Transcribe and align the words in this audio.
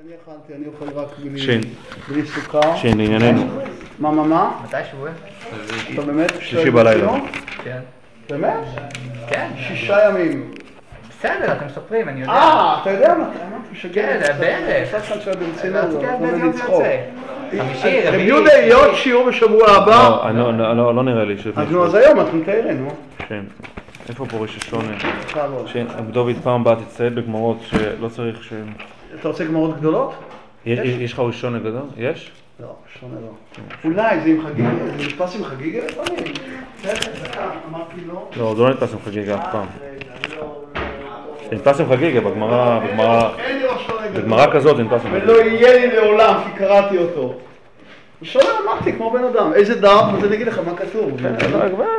אני 0.00 0.12
אכלתי, 0.24 0.54
אני 0.54 0.66
אוכל 0.66 0.98
רק 0.98 1.06
בלי, 1.18 1.38
שין. 1.40 1.60
בלי 2.08 2.26
סוכר. 2.26 2.76
שין, 2.76 2.98
לענייננו. 3.00 3.44
מה, 3.98 4.10
מה, 4.10 4.22
מה? 4.24 4.50
מתי 4.64 4.76
שבוע? 4.90 5.10
אתה 5.94 6.02
באמת? 6.02 6.32
שישי 6.40 6.70
בלילה. 6.70 7.12
כן. 7.64 7.78
באמת? 8.30 8.54
כן. 9.28 9.48
שישה 9.68 10.08
ימים. 10.08 10.50
בסדר, 11.10 11.52
אתם 11.52 11.66
מספרים, 11.66 12.08
אני 12.08 12.20
יודע. 12.20 12.32
אה, 12.32 12.78
אתה 12.82 12.90
יודע 12.90 13.14
מה? 13.14 13.28
כן, 13.92 14.20
זה 14.26 14.32
בערך. 14.32 14.88
קצת 14.88 15.02
כאן 15.08 15.20
שהיה 15.20 15.36
ברצינות, 15.36 16.04
אנחנו 16.04 16.26
זה 16.38 16.44
לצחוק. 16.46 16.70
יוצא. 16.70 16.96
חמישי, 17.62 18.00
רב 18.00 18.06
רביעי. 18.08 18.26
יהודה, 18.26 18.52
יהיה 18.52 18.76
עוד 18.76 18.94
שיעור 18.94 19.28
בשבוע 19.28 19.70
הבא. 19.70 20.08
לא, 20.08 20.28
אני 20.28 20.38
לא- 20.38 20.58
לא- 20.58 20.76
לא- 20.76 20.94
לא 20.94 21.02
נראה 21.02 21.24
לי 21.24 21.38
שלפני 21.38 21.62
אז 21.64 21.70
נו, 21.70 21.84
אז 21.84 21.90
שבוע. 21.92 22.00
היום 22.06 22.20
את 22.20 22.34
מתארת, 22.34 22.76
נו. 22.78 22.88
שין. 23.28 23.44
איפה 24.08 24.26
פה 24.26 24.36
ראש 24.36 24.56
השונה? 24.56 24.92
בכבוד. 25.26 25.68
שין, 25.68 25.86
דוד, 26.10 26.36
פעם 26.42 26.60
הבאה 26.60 26.76
תצטייד 26.76 27.14
בגמרות 27.14 27.58
שלא 27.62 28.08
צריך 28.08 28.44
ש... 28.44 28.52
אתה 29.20 29.28
רוצה 29.28 29.44
גמרות 29.44 29.76
גדולות? 29.76 30.12
יש- 30.66 30.78
יש 31.00 31.12
לך 31.12 31.18
ראש 31.20 31.40
שונה 31.40 31.58
גדול? 31.58 31.82
יש? 31.96 32.30
לא, 32.60 32.66
שונה 33.00 33.14
לא. 33.20 33.28
אולי 33.84 34.20
זה 34.20 34.28
עם 34.28 34.42
חגיגה, 34.46 34.68
זה 34.98 35.04
נתפס 35.06 35.36
עם 35.36 35.44
חגיגה 35.44 35.78
לפעמים. 35.84 36.34
אמרתי 37.70 37.96
לא. 38.08 38.28
לא, 38.36 38.54
זה 38.56 38.62
לא 38.62 38.70
נתפס 38.70 38.92
עם 38.92 38.98
חגיגה 39.04 39.34
אף 39.34 39.52
פעם. 39.52 39.66
זה 41.50 41.56
נתפס 41.56 41.80
עם 41.80 41.88
חגיגה 41.88 42.20
בגמרא, 42.20 42.78
בגמרא. 42.78 43.30
בגמרא 44.14 44.46
כזאת 44.52 44.76
זה 44.76 44.82
נתפס 44.82 45.00
עם 45.06 45.12
ולא 45.12 45.34
חגיגה. 45.40 45.56
יהיה 45.66 45.86
לי 45.86 45.96
לעולם, 45.96 46.40
כי 46.44 46.58
קראתי 46.58 46.98
אותו. 46.98 47.34
שונה 48.22 48.44
אמרתי, 48.64 48.92
כמו 48.92 49.10
בן 49.10 49.24
אדם. 49.24 49.52
איזה 49.54 49.80
דף? 49.80 50.04
אז 50.18 50.24
אני 50.24 50.34
אגיד 50.36 50.46
לך 50.46 50.60
מה 50.66 50.76
כתוב. 50.76 51.10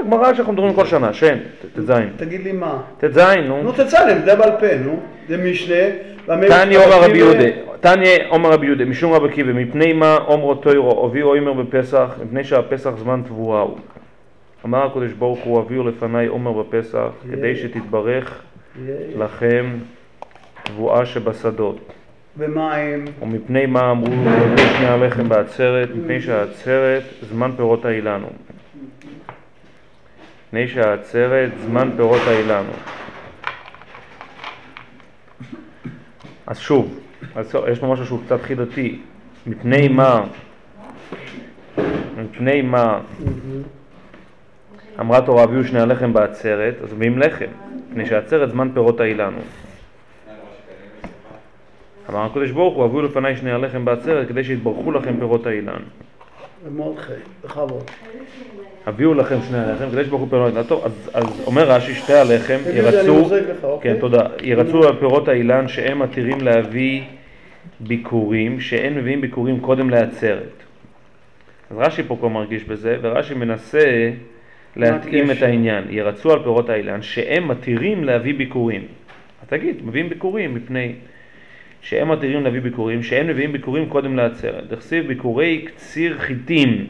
גמרא 0.09 0.34
שאנחנו 0.34 0.53
מדברים 0.53 0.73
כל 0.73 0.86
שנה, 0.86 1.14
שן, 1.14 1.38
ט"ז. 1.75 1.91
תגיד 2.17 2.44
לי 2.44 2.52
מה. 2.52 2.81
ט"ז, 3.00 3.17
נו. 3.48 3.64
נו 3.64 3.72
תצלם, 3.72 4.17
זה 4.25 4.36
בעל 4.36 4.52
פה, 4.59 4.75
נו. 4.77 5.00
זה 5.30 5.38
משנה. 5.38 5.75
תניא 6.26 6.77
אומר 6.77 7.04
רבי 7.04 7.18
יהודה, 7.18 7.45
תניא 7.80 8.18
אומר 8.30 8.52
רבי 8.52 8.66
יהודה, 8.66 8.86
משום 8.86 9.14
רבי 9.14 9.27
עקיבא, 9.27 9.54
מפני 9.54 9.94
מה 9.94 10.18
אומרו 10.27 10.55
תוירו, 10.55 11.05
הביאו 11.05 11.36
עומר 11.36 11.53
בפסח, 11.53 12.09
מפני 12.25 12.44
שהפסח 12.44 12.92
זמן 12.97 13.22
תבואה 13.25 13.61
הוא. 13.61 13.78
אמר 14.66 14.86
הקדוש 14.86 15.12
ברוך 15.12 15.39
הוא, 15.39 15.59
הביאו 15.59 15.88
לפניי 15.88 16.28
עומר 16.28 16.52
בפסח, 16.52 17.09
כדי 17.31 17.56
שתתברך 17.56 18.42
לכם 19.17 19.66
תבואה 20.64 21.06
שבשדות. 21.06 21.80
ומים. 22.38 23.06
ומפני 23.22 23.66
מה 23.66 23.92
אמרו 23.92 24.14
הביאו 24.14 24.67
שני 24.78 24.88
הלחם 24.88 25.30
בעצרת, 25.30 25.90
מפני 25.95 26.22
שהעצרת 26.22 27.03
זמן 27.22 27.52
פירות 27.56 27.86
האילן 27.86 28.22
הוא. 28.22 28.31
מפני 30.47 30.67
שהעצרת 30.67 31.52
זמן 31.66 31.90
פירות 31.97 32.22
האילן 32.28 32.64
הוא. 32.67 32.75
אז 36.47 36.59
שוב, 36.59 36.99
אז 37.36 37.55
יש 37.72 37.80
פה 37.80 37.88
משהו 37.88 38.05
שהוא 38.05 38.19
קצת 38.25 38.41
חידתי. 38.41 38.99
מפני 39.47 39.88
מה, 39.88 40.23
מפני 42.17 42.61
מה 42.61 43.00
אמרה 45.00 45.22
תורה 45.25 45.44
הביאו 45.44 45.63
שני 45.63 45.80
הלחם 45.81 46.13
בעצרת, 46.13 46.75
אז 46.83 46.94
מביאים 46.94 47.19
לחם, 47.19 47.45
מפני 47.89 48.05
שהעצרת 48.05 48.50
זמן 48.50 48.69
פירות 48.73 49.00
האילן. 49.00 49.33
אמר 52.09 52.25
הקדוש 52.25 52.52
ברוך 52.52 52.75
הוא, 52.75 52.85
הביאו 52.85 53.02
לפניי 53.02 53.35
שני 53.38 53.52
הלחם 53.52 53.85
בעצרת 53.85 54.28
כדי 54.28 54.44
שיתברכו 54.44 54.91
לכם 54.91 55.19
פירות 55.19 55.45
האילן. 55.47 55.81
ומרדכי, 56.63 57.13
בכבוד. 57.44 57.83
הביאו 58.86 59.14
לכם 59.14 59.36
שני 59.48 59.58
הלחם 59.58 59.89
כדי 59.92 60.03
שיתברכו 60.03 60.28
פירות 60.30 60.48
האילן. 60.48 60.67
טוב, 60.67 60.86
אז, 60.86 61.09
אז 61.14 61.44
אומר 61.48 61.72
רש"י, 61.72 61.95
שתי 61.95 62.14
הלחם 62.14 62.58
ירצו, 62.73 63.30
אוקיי? 63.64 63.94
כן 63.94 64.00
תודה, 64.00 64.20
ירצו 64.44 64.88
על 64.88 64.95
פירות 65.00 65.28
האילן 65.28 65.67
שהם 65.67 66.00
מתירים 66.00 66.42
להביא 66.42 67.02
ביקורים, 67.80 68.59
שאין 68.59 68.95
מביאים 68.95 69.22
ביקורים 69.22 69.59
קודם 69.59 69.90
לעצרת. 69.90 70.64
אז 71.72 71.78
רש"י 71.78 72.03
פה 72.03 72.16
כבר 72.16 72.28
מרגיש 72.28 72.64
בזה, 72.64 72.98
ורש"י 73.02 73.34
מנסה 73.34 74.12
להתאים 74.75 75.31
את? 75.31 75.41
העניין. 75.41 75.84
ירצו 75.90 76.34
על 76.34 76.40
פירות 76.44 76.69
האילן 76.69 77.02
שהם 77.02 77.47
מתירים 77.47 78.03
להביא 78.03 78.34
ביקורים. 78.34 78.81
אז 79.41 79.47
תגיד, 79.47 79.75
מביאים 79.86 80.09
ביקורים 80.09 80.56
מפני 80.56 80.91
שהם 81.81 82.12
מתירים 82.12 82.44
להביא 82.44 82.62
ביקורים, 82.62 83.03
שאין 83.03 83.28
מביאים 83.28 83.52
ביקורים 83.52 83.90
קודם 83.90 84.16
לעצרת. 84.16 84.68
דכסיב 84.68 85.07
ביקורי 85.07 85.66
קציר 85.75 86.18
חיטים. 86.19 86.88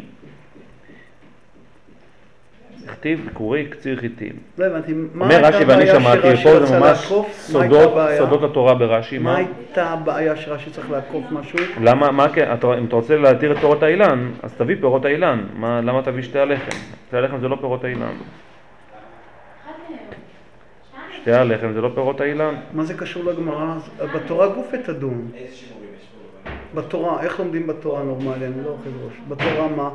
דכתיב 2.86 3.22
ביקורי 3.26 3.66
קציר 3.66 3.98
חיטים. 4.00 4.32
לא 4.58 4.66
הבנתי, 4.66 4.94
מה 5.14 5.26
אומר 5.26 5.36
הייתה 5.36 5.48
רש"י 5.58 5.64
ואני 5.66 5.90
הבעיה 5.90 6.00
שמעתי, 6.00 6.22
שרש"י 6.22 6.44
פה 6.44 6.52
זה 6.52 6.60
רצה 6.66 6.80
ממש 6.80 7.02
לעקוף? 7.04 7.50
מה 7.54 7.62
הייתה 7.62 7.76
סודות, 7.76 7.92
הבעיה? 7.92 8.18
סודות 8.18 8.44
התורה 8.44 8.74
ברש"י. 8.74 9.18
מה 9.18 9.32
מה? 9.32 9.38
הייתה 9.38 9.90
הבעיה 9.90 10.36
שרש"י 10.36 10.70
צריך 10.70 10.92
לעקוף 10.92 11.24
משהו? 11.32 11.60
למה, 11.82 12.12
מה, 12.12 12.30
כן, 12.30 12.54
אתה- 12.54 12.78
אם 12.78 12.86
אתה 12.86 12.96
רוצה 12.96 13.18
להתיר 13.18 13.52
את 13.52 13.58
פירות 13.58 13.84
האילן, 13.84 14.32
אז 14.44 14.54
תביא 14.54 14.76
פירות 14.80 15.06
האילן. 15.06 15.44
מה, 15.56 15.82
למה 15.82 16.02
תביא 16.02 16.22
שתי 16.24 16.40
הלחם? 16.40 16.72
שתי 17.08 17.18
הלחם 17.18 17.40
זה 17.40 17.48
לא 17.48 17.56
פירות 17.56 17.84
האילן. 17.84 18.14
שתי 21.22 21.32
הלחם 21.32 21.74
זה 21.74 21.82
לא 21.82 21.90
פירות 21.96 22.22
האילן. 22.22 22.56
מה 22.74 22.84
זה 22.84 22.94
קשור 22.94 23.24
לגמרא? 23.24 23.76
בתורה 24.16 24.48
גופי 24.48 24.78
תדון. 24.78 25.28
בתורה, 26.76 27.22
איך 27.24 27.40
לומדים 27.40 27.68
בתורה 27.68 28.04
נורמלי? 28.04 28.46
אני 28.46 28.64
לא 28.66 28.70
אוכל 28.70 28.90
ראש. 29.06 29.14
בתורה 29.28 29.68
מה? 29.78 29.90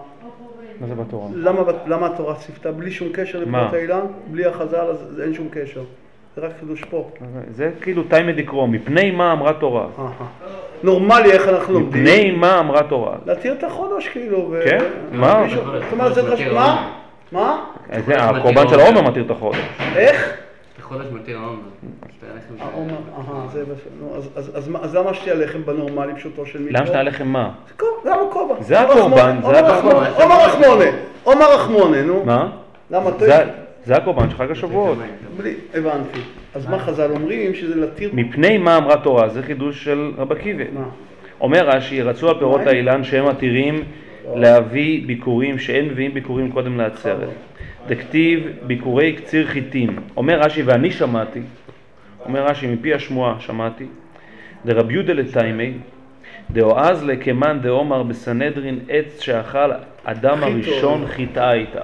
מה 0.81 0.87
זה 0.87 0.95
בתורה? 0.95 1.29
למה, 1.35 1.61
למה 1.87 2.07
התורה 2.07 2.35
ציוותה 2.35 2.73
בלי 2.73 2.91
שום 2.91 3.09
קשר 3.13 3.43
מה? 3.47 3.59
לפרוט 3.63 3.75
האילן? 3.75 4.01
בלי 4.31 4.45
החז"ל 4.47 4.77
אז 4.91 5.21
אין 5.25 5.35
שום 5.35 5.49
קשר. 5.51 5.81
זה 6.37 6.43
רק 6.47 6.51
חידוש 6.61 6.85
פה. 6.85 7.11
זה 7.51 7.71
כאילו 7.81 8.03
תימא 8.03 8.33
דקרוא, 8.33 8.69
מפני 8.69 9.11
מה 9.11 9.33
אמרה 9.33 9.53
תורה? 9.53 9.87
נורמלי, 10.83 11.33
איך 11.33 11.49
אנחנו 11.49 11.75
לומדים? 11.75 12.03
מפני 12.03 12.31
מה 12.31 12.59
אמרה 12.61 12.83
תורה? 12.83 13.17
להתיר 13.27 13.53
את 13.53 13.65
החודש 13.65 14.09
כאילו. 14.09 14.55
כן? 14.65 14.85
מה? 15.13 15.43
מישהו- 15.43 15.63
זאת 15.65 15.93
אומרת, 15.93 16.15
זה 16.15 16.23
חשוב. 16.23 16.55
מה? 16.55 16.93
מה? 17.33 17.65
זה 18.07 18.15
הקורבן 18.17 18.69
של 18.69 18.81
העומר 18.81 19.03
מתיר 19.03 19.25
את 19.25 19.31
החודש. 19.31 19.59
איך? 19.97 20.37
בחודש 20.89 21.07
מתיר 21.13 21.39
העומר. 21.39 21.59
העומר, 22.61 22.95
אהה, 23.19 23.47
זה 23.53 23.63
בסדר. 23.65 23.75
נו, 24.01 24.17
אז- 24.17 24.29
אז- 24.37 24.51
אז 24.55 24.69
מה- 24.69 24.79
אז 24.83 24.95
למה 24.95 25.15
שתהיה 25.15 25.35
לחם 25.35 25.63
בנורמלי 25.65 26.15
פשוטו 26.15 26.47
של 26.47 26.59
מיקרו? 26.59 26.77
למה 26.77 26.87
שתי 26.87 26.97
הלחם 26.97 27.29
מה? 27.29 27.51
זה 28.05 28.15
המקובה. 28.15 28.55
זה 28.61 28.81
הקורבן, 28.81 29.37
זה 29.43 29.59
הקורבן. 29.59 30.11
עומר 30.23 30.45
רחמונה, 30.47 30.85
עומר 31.25 31.55
רחמונה, 31.55 32.03
נו. 32.03 32.25
מה? 32.25 32.51
למה? 32.91 33.11
זה- 33.19 33.45
זה 33.85 33.97
הקורבן 33.97 34.31
של 34.31 34.37
חג 34.37 34.51
השבועות. 34.51 34.99
הבנתי. 35.75 36.21
אז 36.55 36.67
מה 36.67 36.79
חז"ל 36.79 37.11
אומרים? 37.11 37.55
שזה 37.55 37.81
להתיר... 37.81 38.11
מפני 38.13 38.59
מה 38.59 38.77
אמרה 38.77 38.97
תורה? 38.97 39.29
זה 39.29 39.43
חידוש 39.43 39.85
של 39.85 40.13
רבי 40.19 40.35
עקיבא. 40.35 40.65
מה? 40.75 40.85
אומר 41.41 41.69
רש"י, 41.69 42.03
רצו 42.03 42.29
על 42.29 42.39
פירות? 42.39 42.61
האילן 42.67 43.05
שהם 43.05 43.29
מתירים 43.29 43.85
להביא 44.35 45.07
ביקורים 45.07 45.59
שאין 45.59 45.85
מביאים 45.89 46.15
ביקורים 46.15 46.53
קודם 46.53 46.79
לעצרת. 46.79 47.29
דכתיב 47.89 48.47
ביקורי 48.67 49.13
קציר 49.13 49.47
חיטים. 49.47 49.97
אומר 50.17 50.41
רש"י, 50.41 50.63
ואני 50.63 50.91
שמעתי, 50.91 51.41
אומר 52.25 52.45
רש"י, 52.47 52.67
מפי 52.67 52.95
השמועה 52.95 53.37
שמעתי, 53.41 53.87
דרב 54.67 54.91
יהודה 54.91 55.13
לתיימי, 55.13 55.73
דאועז 56.51 57.05
לקמן 57.05 57.59
דאומר 57.63 58.03
בסנהדרין 58.03 58.79
עץ 58.89 59.21
שאכל 59.21 59.71
אדם. 60.05 60.43
הראשון 60.43 61.07
חיטה 61.07 61.53
איתה. 61.53 61.81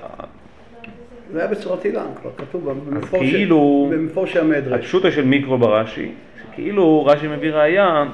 זה 1.32 1.38
היה 1.38 1.48
בצורת 1.48 1.84
אילן 1.84 2.06
כבר, 2.20 2.30
כתוב 2.36 2.70
במפורש- 2.70 3.18
כאילו- 3.20 3.90
במפורש 3.92 4.36
המדרש. 4.36 4.80
הפשוטה 4.80 5.10
של 5.10 5.24
מיקרו 5.24 5.58
ברש"י, 5.58 6.12
שכאילו 6.42 7.04
רש"י 7.06 7.28
מביא 7.28 7.52
ראייה 7.52 8.04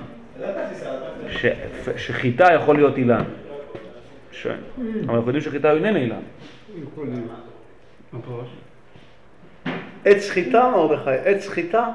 ש- 1.31 1.47
שחיטה 1.97 2.53
יכול 2.55 2.77
להיות 2.77 2.97
אילן. 2.99 3.23
אבל 5.07 5.15
אנחנו 5.15 5.17
יודעים 5.17 5.41
שחיטה 5.41 5.73
איננה 5.73 5.99
אילן. 5.99 6.17
עץ 10.05 10.31
חיטה, 10.31 10.73
מרדכי, 10.77 11.11
עץ 11.11 11.49
חיטה? 11.49 11.89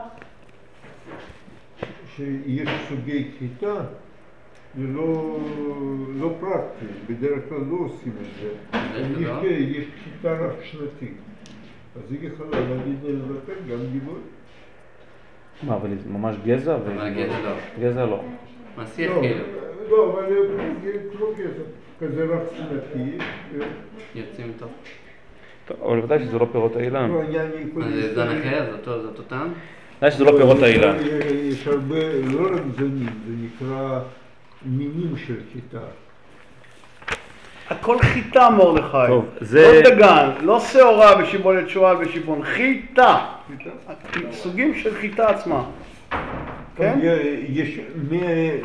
שיש 2.16 2.70
סוגי 2.90 3.32
חיטה, 3.40 3.76
זה 4.78 4.88
לא, 4.88 5.38
לא 6.16 6.34
פרקטי, 6.40 6.86
בדרך 7.10 7.50
כלל 7.50 7.58
לא 7.58 7.78
עושים 7.80 8.14
את 8.22 8.28
זה. 8.42 8.50
יש, 9.48 9.86
חיטה 10.04 10.34
רב 10.34 10.56
שנתית. 10.64 11.18
אז 11.96 12.12
היא 12.12 12.30
יכולה 12.30 12.60
להגיד 12.60 12.98
לבטל 13.04 13.72
גם 13.72 13.78
גיבוי. 13.92 14.20
מה, 15.64 15.76
אבל 15.76 15.90
זה 15.98 16.10
ממש 16.10 16.36
גזע? 16.46 16.72
ו- 16.72 16.76
אבל 16.76 17.10
גזע 17.10 17.42
לא. 17.42 17.56
גזע 17.80 18.06
לא. 18.06 18.24
מעשיח 18.78 19.12
לא, 19.12 19.22
כאילו. 19.22 19.44
לא, 19.90 20.14
אבל 20.14 20.26
כמו 21.12 21.26
גזע, 21.38 21.64
כזה 22.00 22.26
רב 22.26 22.44
שנתי. 22.58 23.18
יוצאים. 24.16 24.52
טוב, 24.60 24.70
אבל 25.86 26.00
ודאי 26.04 26.20
שזה 26.20 26.40
לא 26.40 26.48
פירות 26.52 26.76
האילן. 26.76 27.12
לא, 27.12 27.22
זה 27.92 28.16
זן 28.16 28.28
אחר? 28.28 28.66
זה 28.72 28.78
אותו- 28.78 29.02
זה 29.02 29.08
אותו 29.08 29.22
טעם? 29.24 29.54
ודאי 29.98 30.12
שזה 30.12 30.24
לא 30.24 30.32
פירות 30.38 30.64
האילן. 30.64 30.96
יש 31.34 31.68
הרבה, 31.68 31.96
לא 32.34 32.56
רק 32.56 32.62
זנים, 32.78 33.10
זה 33.28 33.34
נקרא 33.46 34.00
מינים 34.66 35.18
של 35.28 35.36
חיטה. 35.54 35.80
הכל 37.70 38.00
חיטה, 38.02 38.50
מרדכי. 38.50 38.98
טוב, 39.08 39.26
זה- 39.42 39.82
לא 39.84 39.90
דגן, 39.90 40.30
לא 40.42 40.60
שעורה 40.60 41.16
בשיבולת 41.22 41.70
שועל 41.70 41.98
ושיבון, 42.00 42.44
חיטה. 42.44 43.26
סוגים 44.32 44.76
של 44.76 44.96
חיטה 44.96 45.28
עצמה. 45.30 45.64
כן? 46.76 47.00
יש 47.50 47.80
מאה 48.12 48.58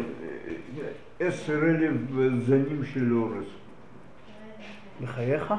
עשר 1.20 1.58
אלף 1.70 1.90
זנים 2.46 2.82
של 2.94 3.12
אורז. 3.12 3.44
בחייך? 5.02 5.54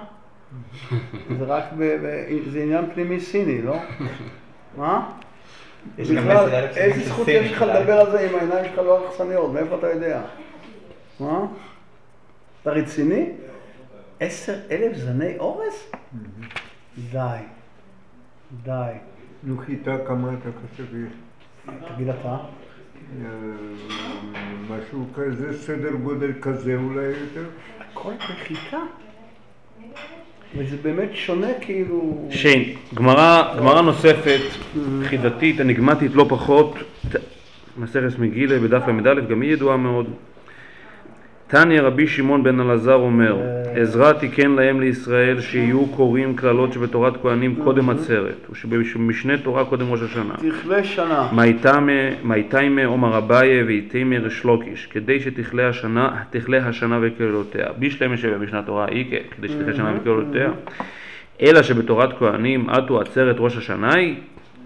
זה 1.37 1.45
רק, 1.45 1.63
ב, 1.77 1.83
ב, 1.83 2.27
זה 2.51 2.63
עניין 2.63 2.85
פנימי 2.93 3.19
סיני, 3.19 3.61
לא? 3.61 3.75
מה? 4.77 5.11
בכלל, 5.97 6.49
איזה 6.75 7.09
זכות 7.09 7.27
יש 7.27 7.51
לך. 7.51 7.61
לדבר 7.61 7.93
על 7.93 8.11
זה 8.11 8.29
אם 8.29 8.35
העיניים 8.35 8.65
שלך 8.65 8.77
לא 8.77 9.09
אכסניות? 9.09 9.53
מאיפה 9.53 9.75
אתה 9.75 9.87
יודע? 9.87 10.21
מה? 11.19 11.45
אתה 12.61 12.71
רציני? 12.71 13.29
עשר 14.19 14.55
אלף 14.71 14.97
זני 14.97 15.37
אורז? 15.37 15.91
די. 17.11 17.37
די. 18.63 18.91
נו, 19.43 19.57
חיטה 19.57 19.97
כמה 20.07 20.29
אתה 20.33 20.49
חושב 20.61 20.95
יש? 20.95 21.11
תגיד 21.95 22.09
אתה. 22.09 22.37
אה, 23.19 23.27
משהו 24.69 25.05
כזה, 25.13 25.57
סדר 25.57 25.91
גודל 25.91 26.31
כזה 26.41 26.75
אולי 26.75 27.03
יותר? 27.03 27.49
הכל 27.79 28.13
בחיטה? 28.15 28.77
וזה 30.57 30.77
באמת 30.81 31.09
שונה 31.13 31.47
כאילו... 31.61 32.27
שיין, 32.29 32.63
גמרא, 32.93 33.81
נוספת, 33.81 34.41
חידתית, 35.03 35.61
אניגמטית 35.61 36.11
לא 36.15 36.25
פחות, 36.29 36.75
מסכת 37.77 38.19
מגילה 38.19 38.59
בדף 38.59 38.83
ל"א, 38.87 39.19
גם 39.29 39.41
היא 39.41 39.53
ידועה 39.53 39.77
מאוד. 39.77 40.07
תניא 41.51 41.81
רבי 41.81 42.07
שמעון 42.07 42.43
בן 42.43 42.59
אלעזר 42.59 42.93
אומר, 42.93 43.37
עזרא 43.75 44.13
תיקן 44.13 44.51
להם 44.51 44.81
לישראל 44.81 45.41
שיהיו 45.41 45.85
קוראים 45.87 46.35
קללות 46.35 46.73
שבתורת 46.73 47.21
כהנים 47.21 47.55
קודם 47.63 47.89
עצרת, 47.89 48.47
ושבמשנה 48.49 49.37
תורה 49.37 49.65
קודם 49.65 49.91
ראש 49.91 50.01
השנה. 50.01 50.33
תכלה 50.33 50.83
שנה. 50.83 51.29
מייתיימה 52.23 52.85
עומר 52.85 53.17
אביי 53.17 53.63
ואיתיימה 53.63 54.19
ריש 54.19 54.43
לוקיש, 54.43 54.85
כדי 54.85 55.19
שתכלה 55.19 55.69
השנה, 55.69 56.09
תכלה 56.29 56.67
השנה 56.67 56.99
וקללותיה. 57.01 57.65
בישלמה 57.77 58.17
שבמשנת 58.17 58.65
תורה 58.65 58.87
איקה, 58.87 59.17
כדי 59.37 59.47
שתכלה 59.47 59.73
השנה 59.73 59.93
וקללותיה. 59.97 60.51
אלא 61.41 61.63
שבתורת 61.63 62.17
כהנים 62.19 62.69
עטו 62.69 63.01
עצרת 63.01 63.35
ראש 63.39 63.57
השנה 63.57 63.95
היא, 63.95 64.15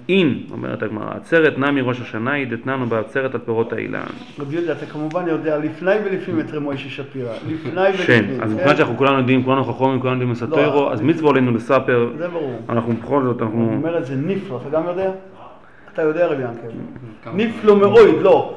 אין, 0.10 0.40
אומרת 0.52 0.84
הגמרא, 0.84 1.12
עצרת 1.16 1.58
נמי 1.58 1.82
ראש 1.82 2.02
השנה 2.02 2.34
היא 2.34 2.48
דתננו 2.48 2.86
בעצרת 2.86 3.36
על 3.36 3.42
פירות 3.46 3.74
האילן. 3.74 4.04
רבי 4.40 4.56
יהודה, 4.56 4.72
אתה 4.72 4.86
כמובן 4.86 5.28
יודע 5.28 5.58
לפני 5.58 5.92
ולפנים 6.06 6.40
את 6.40 6.52
רב 6.52 6.64
מוישה 6.64 6.90
שפירא. 6.90 7.34
לפני 7.48 7.94
שם, 7.94 8.14
ולפנים. 8.14 8.42
אז 8.42 8.50
כן? 8.50 8.56
מבחינת 8.56 8.78
שאנחנו 8.78 8.98
כולנו 8.98 9.18
יודעים, 9.18 9.44
כולנו 9.44 9.64
חכמים, 9.64 10.00
כולנו 10.00 10.16
יודעים 10.16 10.32
לספרו, 10.32 10.92
אז 10.92 11.02
מצווה 11.02 11.32
עלינו 11.32 11.52
לספר, 11.52 12.10
זה 12.18 12.28
ברור. 12.28 12.60
אנחנו 12.70 12.94
בכל 12.94 13.24
זאת, 13.24 13.42
הוא 13.42 13.48
אנחנו... 13.48 13.72
אומר 13.76 13.98
את 13.98 14.06
זה 14.06 14.16
נפלא, 14.16 14.60
אתה 14.62 14.70
גם 14.70 14.88
יודע? 14.88 15.12
אתה 15.94 16.02
יודע 16.02 16.28
רבי 16.28 16.44
ינקל. 16.44 16.68
נפלא 17.34 17.76
מאוד, 17.76 18.22
לא. 18.22 18.56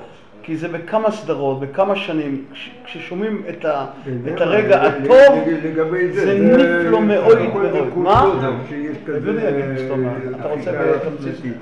כי 0.48 0.56
זה 0.56 0.68
בכמה 0.68 1.10
סדרות, 1.10 1.60
בכמה 1.60 1.96
שנים, 1.96 2.44
כש- 2.52 2.70
כששומעים 2.84 3.42
את 3.48 3.64
ה- 3.64 3.86
את 4.34 4.40
הרגע 4.40 4.82
הטוב, 4.82 5.38
לגבי 5.64 6.12
זה, 6.12 6.20
זה 6.26 6.38
נפלא 6.38 7.00
מאוד 7.00 7.38
מאוד. 7.38 7.96
מה? 7.96 8.32
אתה 10.40 10.48
רוצה 10.48 10.70
אכיפה 10.70 11.10
בתמצית? 11.10 11.36
שנתית. 11.36 11.56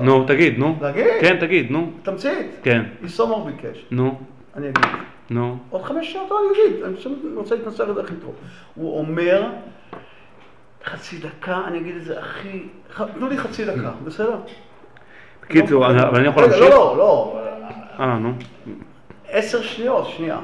נו, 0.00 0.24
תגיד, 0.26 0.58
נו. 0.58 0.76
להגיד? 0.80 1.04
כן, 1.20 1.36
תגיד, 1.40 1.70
נו. 1.70 1.90
תמצית. 2.02 2.46
כן, 2.62 2.82
איסומור 3.02 3.44
ביקש. 3.50 3.84
נו, 3.90 4.18
אני 4.56 4.68
אגיד. 4.68 4.84
נו. 5.30 5.56
עוד 5.70 5.82
חמש 5.82 6.12
שעות 6.12 6.28
אני 6.32 6.70
אגיד, 6.70 6.82
אני 6.84 6.94
רוצה 7.36 7.54
להתנסח 7.54 7.84
את 7.90 7.94
זה 7.94 8.00
הכי 8.00 8.14
טוב. 8.14 8.34
הוא 8.74 8.98
אומר, 8.98 9.46
חצי 10.84 11.16
דקה, 11.18 11.60
אני 11.66 11.78
אגיד 11.78 11.96
את 11.96 12.04
זה 12.04 12.18
הכי... 12.20 12.62
תנו 13.14 13.28
לי 13.28 13.38
חצי 13.38 13.64
דקה, 13.64 13.90
בסדר? 14.04 14.36
בקיצור, 15.42 15.80
לא, 15.86 15.90
אני- 15.90 16.02
אבל 16.02 16.18
אני 16.18 16.28
יכול 16.28 16.42
להמשיך? 16.42 16.60
לא, 16.62 16.68
לא, 16.70 16.96
לא. 16.98 17.47
אה, 18.00 18.18
נו. 18.18 18.32
עשר 19.28 19.62
שניות, 19.62 20.08
שנייה. 20.16 20.38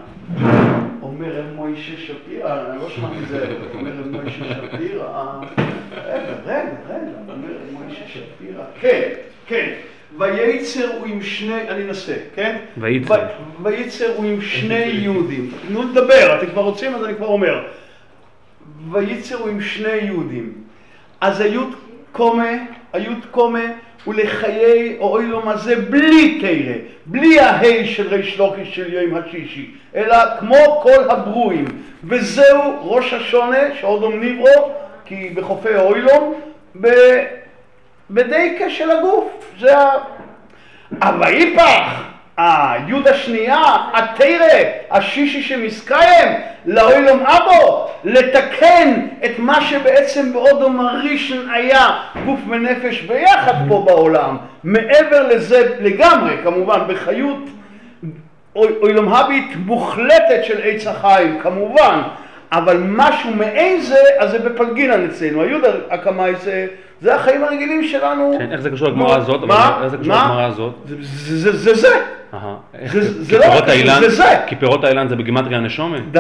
אומר 1.03 1.39
רב 1.39 1.55
מוישה 1.55 1.97
שפירא, 1.97 2.71
אני 2.71 2.79
לא 2.79 2.89
שמעתי 2.91 3.15
את 3.23 3.29
זה, 3.29 3.57
אומר 3.75 3.91
רב 3.91 4.07
מוישה 4.07 4.45
שפירא, 4.45 5.41
רגע, 5.93 6.35
רגע, 6.47 6.63
רגע, 6.89 7.11
אומר 7.29 7.49
רב 7.49 7.73
מוישה 7.73 8.09
שפירא, 8.09 8.65
כן, 8.81 9.09
כן, 9.47 9.73
וייצר 10.19 10.97
הוא 10.99 11.07
עם 11.07 11.23
שני, 11.23 11.69
אני 11.69 11.85
אנסה, 11.85 12.15
כן? 12.35 12.57
וייצר. 12.79 13.27
וייצר 13.63 14.17
הוא 14.17 14.25
עם 14.25 14.41
שני 14.41 14.85
יהודים, 14.85 15.51
תנו 15.69 15.83
לדבר, 15.83 16.39
אתם 16.39 16.47
כבר 16.47 16.63
רוצים 16.63 16.95
אז 16.95 17.05
אני 17.05 17.15
כבר 17.15 17.27
אומר, 17.27 17.67
וייצר 18.91 19.37
הוא 19.37 19.49
עם 19.49 19.61
שני 19.61 19.97
יהודים, 19.97 20.53
אז 21.21 21.41
היוד 21.41 21.75
קומה, 22.13 22.53
היוד 22.93 23.19
קומה 23.31 23.65
ולחיי 24.07 24.97
אוילום 25.01 25.49
הזה 25.49 25.77
בלי 25.77 26.41
תרא, 26.41 26.75
בלי 27.07 27.41
ההי 27.41 27.87
של 27.87 28.09
ריש 28.15 28.39
לוקיש 28.39 28.75
של 28.75 28.93
יום 28.93 29.15
השישי, 29.15 29.71
אלא 29.95 30.17
כמו 30.41 30.81
כל 30.83 31.11
הברואים, 31.11 31.65
וזהו 32.05 32.79
ראש 32.81 33.13
השונה 33.13 33.75
שעודום 33.81 34.21
ניברו, 34.21 34.73
כי 35.05 35.31
בחופי 35.35 35.77
אוילום, 35.77 36.35
ב- 36.81 37.25
בדייקה 38.11 38.71
של 38.71 38.91
הגוף, 38.91 39.55
זה 39.61 39.79
ה... 39.79 39.91
הוויפח, 41.03 42.03
היוד 42.37 43.09
השנייה, 43.09 43.63
התרא, 43.93 44.59
השישי 44.91 45.43
שמסקיים, 45.43 46.29
לאוילום 46.67 47.21
אבו, 47.27 47.91
לתקן 48.05 48.95
את 49.25 49.39
מה 49.39 49.61
שבעצם 49.61 50.33
באודום 50.33 50.81
הראשון 50.81 51.51
היה 51.51 51.87
גוף 52.25 52.41
ונפש 52.51 53.01
ביחד 53.01 53.55
פה 53.69 53.85
בעולם, 53.87 54.37
מעבר 54.65 55.29
לזה 55.29 55.77
לגמרי, 55.81 56.37
כמובן, 56.45 56.79
בחיות 56.89 57.39
אוי- 58.57 58.75
אוילום 58.83 59.15
הבית 59.15 59.57
מוחלטת 59.67 60.45
של 60.45 60.61
עץ 60.65 60.87
החיים, 60.87 61.39
כמובן, 61.43 62.01
אבל 62.53 62.77
משהו 62.89 63.31
מעין 63.35 63.81
זה, 63.81 64.01
אז 64.19 64.31
זה 64.31 64.39
בפלגינן 64.39 65.05
אצלנו, 65.07 65.43
היוד 65.43 65.63
הקמאי 65.91 66.35
זה, 66.35 66.67
זה 67.01 67.15
החיים 67.15 67.45
הרגילים 67.45 67.85
שלנו. 67.85 68.35
כן, 68.39 68.53
איך 68.53 68.61
זה 68.61 68.71
קשור 68.71 68.89
לגמרא 68.89 69.17
הזאת? 69.17 69.41
מה? 69.45 69.79
איך 69.83 69.89
זה 69.89 69.97
קשור 69.97 70.13
מה? 70.13 70.25
לגמרא 70.25 70.43
הזאת? 70.45 70.75
זה 71.03 71.53
זה 71.53 71.75
זה 71.75 71.75
זה. 71.75 71.89
לא 73.39 73.45
רק- 73.59 73.69
זה 74.01 74.09
זה. 74.11 74.25
כי 74.47 74.57
פירות 74.57 74.85
האילן 74.85 75.09
זה 75.09 75.17
בגימטריה 75.17 75.61
נשומה? 75.61 75.99
די, 76.11 76.19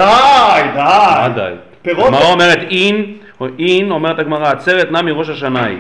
מה 0.74 1.28
די. 1.34 1.40
די? 1.40 1.52
פירות- 1.82 2.06
הגמרא 2.06 2.32
אומרת 2.32 2.58
אין, 2.70 3.04
או 3.40 3.46
אין 3.58 3.90
אומרת 3.90 4.18
הגמרא, 4.18 4.48
עצרת 4.48 4.90
נע 4.90 5.02
מראש 5.02 5.28
השנה 5.28 5.64
היא. 5.64 5.78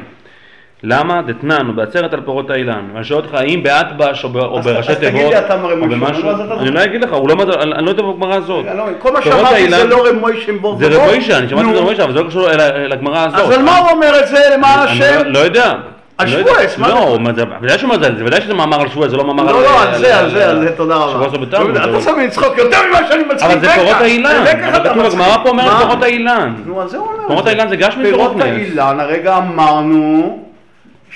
למה? 0.82 1.22
דתנן, 1.22 1.68
או 1.68 1.72
בעצרת 1.72 2.14
על 2.14 2.20
פירות 2.20 2.50
האילן. 2.50 2.84
ואני 2.94 3.04
שואל 3.04 3.20
אותך, 3.20 3.34
האם 3.34 3.62
באטבש 3.62 4.24
או 4.24 4.28
בראשי 4.28 4.94
תיבות, 4.94 5.20
או 5.22 5.28
משה, 5.28 5.96
במשהו, 5.96 6.30
אתה 6.30 6.54
אני. 6.60 6.70
לא 6.70 6.84
אגיד 6.84 7.02
לך, 7.04 7.12
הוא 7.12 7.28
לא, 7.28 7.34
אני 7.62 7.72
אני 7.74 7.84
לא 7.84 7.90
יודע 7.90 8.02
בגמרא 8.02 8.34
הזאת. 8.34 8.64
לא, 8.76 8.84
כל 8.98 9.12
מה 9.12 9.20
פירות 9.20 9.38
שאמרתי 9.38 9.68
זה 9.70 9.84
לא 9.84 10.06
רב 10.08 10.14
מוישה 10.14 10.52
בו 10.60 10.76
זה 10.78 10.86
רב 10.88 11.02
מוישה, 11.04 11.38
אני 11.38 11.48
שמעתי 11.48 11.70
את 11.70 11.76
רב 11.76 11.82
מוישה, 11.84 12.04
אבל 12.04 12.12
זה 12.12 12.22
לא 12.22 12.28
קשור 12.28 12.48
הגמרא 12.92 13.26
הזאת. 13.26 13.40
אז 13.40 13.50
על 13.50 13.62
מה 13.62 13.78
הוא 13.78 13.88
אומר 13.90 14.20
את 14.20 14.28
זה 14.28 14.54
אני 14.54 14.62
השם? 14.64 15.24
לא- 15.24 15.32
לא 15.32 15.38
יודע. 15.38 15.72
על 16.18 16.26
לא. 16.26 16.32
שבועס, 16.32 16.78
מה 16.78 16.88
זה? 16.88 16.94
לא, 16.94 17.54
ודאי 17.62 17.78
שהוא 17.78 17.90
אומר 17.92 18.06
את 18.08 18.12
זה, 18.12 18.18
זה 18.18 18.24
ודאי 18.24 18.40
שזה 18.40 18.54
מאמר 18.54 18.80
על 18.80 18.88
שבועס, 18.88 19.10
זה 19.10 19.16
לא 19.16 19.24
מאמר 19.24 19.48
על... 19.48 19.54
לא, 19.54 19.62
לא, 19.62 19.82
על 19.82 19.98
זה, 19.98 20.18
על 20.18 20.30
זה, 20.30 20.50
על 20.50 20.60
זה, 20.60 20.76
תודה 20.76 20.96
רבה. 20.96 21.18
לא 21.18 21.98
אתה 21.98 22.00
שם 22.00 22.18
לי 22.18 22.26
לצחוק 22.26 22.58
יותר 22.58 22.78
ממה 22.88 22.98
שאני 23.08 23.24
מצחיק. 23.24 23.50
אבל 23.50 23.60
זה 23.60 23.68
פירות 23.68 23.96
האילן, 24.00 24.44
כתוב. 24.72 25.04
הגמרא 25.06 25.36
פה 25.42 25.48
אומרת? 25.48 25.76
פירות 25.78 26.02
האילן. 26.02 26.54
נו, 26.66 26.82
אז 26.82 26.90
זה 26.90 26.96
הוא 26.98 27.06
אומר. 27.06 27.28
פירות. 27.28 27.46
האילן 27.46 27.68
זה 27.68 27.76
גשמי 27.76 28.04
פירות 28.04 28.20
פירות 28.32 28.36
נס. 28.36 28.44
האילן, 28.44 29.00
הרגע 29.00 29.36
אמרנו 29.36 30.43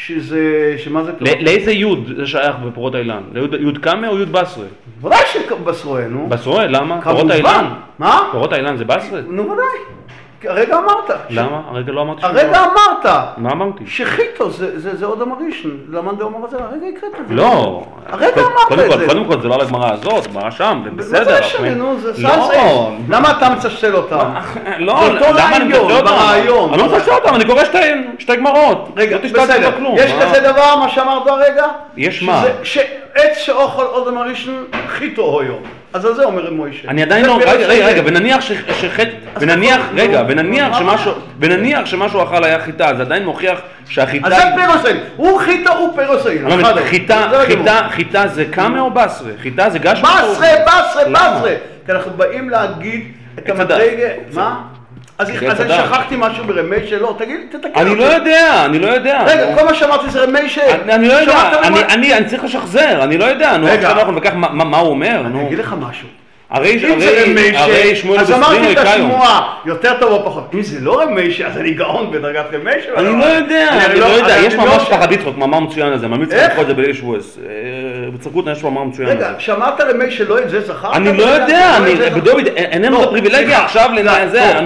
שזה, 0.07 0.41
שמה 0.79 1.05
זה? 1.05 1.13
ל- 1.21 1.45
לאיזה 1.45 1.73
יוד 1.73 2.11
זה 2.17 2.27
שייך 2.27 2.57
בפירות 2.57 2.95
האילן? 2.95 3.23
ליוד 3.33 3.55
יוד 3.55 3.79
קאמה 3.79 4.09
או 4.09 4.19
יוד 4.19 4.33
בסרה? 4.33 4.65
ודאי 5.03 5.19
שבשרויה, 5.33 6.09
נו. 6.09 6.27
בסרה, 6.29 6.67
למה? 6.67 7.01
פירות 7.03 7.19
כמובן. 7.21 7.31
האילן. 7.31 7.69
מה? 7.99 8.29
פירות 8.33 8.53
האילן 8.53 8.77
זה 8.77 8.85
בסרה? 8.85 9.21
נו 9.29 9.43
ודאי. 9.45 9.98
הרגע 10.45 10.79
אמרת. 10.79 11.11
למה? 11.31 11.61
הרגע 11.71 11.93
לא 11.93 12.03
אמרתי 12.03 12.21
שום 12.21 12.31
הרגע 12.31 12.49
דבר. 12.49 12.59
אמרת. 12.65 13.07
מה 13.37 13.51
אמרתי? 13.53 13.87
שחיתו 13.87 14.51
זה, 14.51 15.07
עוד 15.07 15.23
המראשון, 15.23 15.77
למאן 15.91 16.17
דאמר 16.17 16.45
את 16.45 16.51
זה, 16.51 16.57
הרגע 16.57 16.87
הקראת 16.97 17.21
את 17.21 17.29
זה. 17.29 17.35
לא. 17.35 17.85
הרגע 18.09 18.41
אמרת 18.43 18.93
את 18.93 18.99
זה. 18.99 19.07
קודם 19.07 19.25
כל 19.25 19.41
זה 19.41 19.49
לא 19.49 19.55
על 19.55 19.61
הגמרא 19.61 19.93
הזאת, 19.93 20.27
הגמרא 20.27 20.51
שם, 20.51 20.81
זה 20.85 20.91
מה 20.91 20.97
בסדר. 20.97 21.25
זה 21.25 21.41
משנה, 21.41 21.75
נו, 21.75 21.99
זה 22.01 22.13
לא. 22.23 22.29
סלסי. 22.29 22.57
למה 23.09 23.31
אתה 23.31 23.51
מצשל 23.51 23.97
אותם? 23.97 24.35
לא, 24.79 25.01
למה 25.35 25.57
אני 25.57 25.65
מפצה 25.65 25.81
אותם? 25.95 26.05
ברעיון. 26.05 26.73
אני 26.75 26.83
לא 26.83 26.87
מפצה 26.97 27.15
אותם, 27.15 27.35
אני 27.35 27.45
קורא 27.47 27.65
שתי- 27.65 27.79
שתי 28.19 28.37
גמרות. 28.37 28.89
רגע, 28.97 29.17
לא 29.17 29.43
בסדר. 29.45 29.71
יש 29.97 30.13
מה? 30.13 30.23
כזה 30.23 30.41
דבר, 30.53 30.77
מה 30.77 30.89
שאמרת 30.89 31.27
הרגע? 31.27 31.67
יש 31.97 32.23
מה? 32.23 32.43
שעץ 32.63 33.37
שאוכל 33.37 33.85
עוד 33.85 34.09
המראשון, 34.09 34.65
חיתו 34.89 35.23
הויו. 35.23 35.55
אז 35.99 36.05
על 36.05 36.15
זה 36.15 36.25
אומר 36.25 36.51
מוישה. 36.51 36.89
אני 36.89 37.03
עדיין 37.03 37.27
לא, 37.27 37.39
רגע, 37.43 37.67
רגע. 37.67 37.87
רגע, 37.87 38.03
ונניח 38.05 38.41
שחטא, 38.81 39.11
ונניח, 39.41 39.81
רגע, 39.95 40.23
נו, 40.23 40.29
ונניח 40.29 40.69
מה 40.69 40.79
שמשהו, 40.79 41.11
הבעיה? 41.11 41.23
ונניח 41.39 41.87
שמשהו 41.87 42.23
אכל 42.23 42.45
היה 42.45 42.61
חיטה, 42.61 42.91
זה 42.97 43.03
עדיין 43.03 43.25
מוכיח 43.25 43.59
שהחיטה... 43.89 44.27
אז 44.27 44.33
זה 44.33 44.43
פירוסאין. 44.57 44.97
הוא 45.17 45.41
חיתו, 45.41 45.73
הוא 45.79 45.97
לא 45.97 46.59
הוא. 46.59 46.83
חיטה. 46.85 47.29
חיטה, 47.47 47.89
חיטה 47.91 48.29
זה 48.29 48.45
קאמה 48.45 48.81
או 48.81 48.91
בסרה? 48.91 49.31
חיטה 49.43 49.71
זה 49.71 49.79
גש 49.79 50.01
בסרה, 50.01 50.23
בסרה? 50.33 51.05
בסרה. 51.07 51.55
כי 51.87 51.93
אנחנו 51.93 52.11
באים 52.17 52.51
להגיד 52.51 53.13
את. 53.39 53.49
המדרגה, 53.51 54.09
מה? 54.33 54.61
אז 55.19 55.31
אני. 55.61 55.73
שכחתי 55.75 56.15
משהו 56.19 56.45
ברמי 56.45 56.77
שלא, 56.87 57.15
תגיד, 57.19 57.41
תתקן 57.51 57.69
אני 57.77 57.91
אותי. 57.91 58.01
לא 58.01 58.05
יודע, 58.05 58.65
אני 58.65 58.79
לא 58.79 58.87
יודע. 58.89 59.23
רגע, 59.27 59.57
כל 59.59 59.65
מה 59.65 59.75
שאמרתי 59.75 60.11
זה 60.11 60.25
רמי 60.25 60.49
ש... 60.49 60.59
אני 60.59 60.95
אני 60.95 61.09
לא 61.09 61.13
יודע, 61.15 61.51
אני- 61.63 61.85
אני 61.85 62.15
אני 62.15 62.25
צריך 62.25 62.45
לשחזר, 62.45 63.01
אני 63.05 63.19
לא 63.19 63.25
יודע, 63.25 63.57
נו. 63.57 63.67
עכשיו 63.67 63.91
אנחנו 63.99 64.13
ניקח 64.13 64.31
מה- 64.35 64.79
הוא 64.79 64.91
אומר, 64.91 65.21
אני. 65.27 65.47
אגיד 65.47 65.59
לך 65.59 65.75
משהו. 65.81 66.09
הרי. 66.51 67.97
שמואל 67.97 68.21
אז 68.21 68.33
אמרתי 68.33 68.73
את. 68.73 68.79
השמועה, 68.79 69.55
יותר 69.65 69.93
טוב 70.01 70.13
או 70.13 70.25
פחות. 70.25 70.51
אם 70.55 70.63
זה 70.63 70.81
לא 70.81 71.03
רמי 71.03 71.31
ש... 71.31 71.41
אז 71.41 71.57
אני 71.59 71.71
גאון 71.71 72.11
בדרגת 72.11 72.45
רמי 72.55 72.71
ש... 72.83 72.87
אני 72.97 73.21
לא 73.21 73.25
יודע, 73.25 73.69
אני 73.71 73.85
אני 73.85 74.01
לא 74.01 74.05
יודע, 74.07 74.37
יש 74.39 74.55
לא- 74.55 74.65
ממש 74.65 74.83
תחת 74.91 75.13
יצחוק, 75.13 75.37
מאמר 75.39 75.61
מצוין 75.61 75.87
על 75.93 75.99
זה, 75.99 76.09
ממליץ? 76.09 76.33
לקרוא 76.33 76.63
את 76.63 76.67
זה 76.67 76.75
בליל 76.75 76.93
שבועס. 76.95 77.39
אה, 77.39 78.11
בצרקות 78.11 78.47
יש 78.47 78.65
מאמר 78.65 78.85
מצוין 78.85 79.09
על 79.09 79.17
רגע. 79.17 79.33
שמעת 79.39 79.81
רמי 79.81 80.11
שלא 80.11 80.39
את 80.39 80.51
זה 80.51 80.61
זכרת? 80.61 80.97
אני 80.97 81.17
לא 81.17 81.23
יודע, 81.23 81.71
שלא 81.77 81.87
אני? 82.07 82.11
בדוד, 82.21 82.47
איננו 82.57 83.03
את 83.03 83.07
הפריבילגיה. 83.09 83.65
עכשיו 83.65 83.91
זה, 84.29 84.43
אה. 84.43 84.61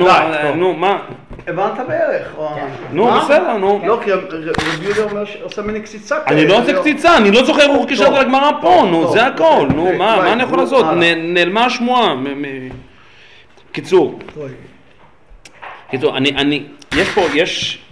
נו, 0.54 0.72
מה? 0.74 0.98
הבנת 1.46 1.78
בערך. 1.88 2.32
או- 2.36 2.56
נו? 2.92 3.10
בסדר, 3.10 3.56
נו. 3.56 3.80
לא, 3.86 4.00
כי 4.04 4.12
רבי 4.12 4.24
יהודה 4.82 5.02
אומר 5.10 5.24
שעושה 5.24 5.62
ממני 5.62 5.80
קציצה. 5.80 6.16
אני 6.16 6.36
כאלה, 6.36 6.48
לא 6.48 6.62
עושה 6.62 6.80
קציצה, 6.80 7.16
אני 7.16 7.30
לא 7.30 7.44
זוכר 7.44 7.60
איך 7.60 7.70
הוא 7.70 7.88
קישר 7.88 8.06
את 8.06 8.20
הגמרא 8.20 8.50
פה, 8.60 8.86
נו, 8.90 9.12
זה 9.12 9.26
הכל, 9.26 9.66
נו, 9.74 9.82
אוקיי, 9.82 9.98
מה 9.98 10.32
אני 10.32 10.42
יכול 10.42 10.58
לעשות? 10.58 10.86
נעלמה 11.16 11.64
השמועה. 11.64 12.14
קיצור, 13.72 14.18
קיצור, 15.90 16.16
אני, 16.16 16.30
אני, 16.30 16.64
יש 16.96 17.08
פה, 17.08 17.20
יש, 17.34 17.82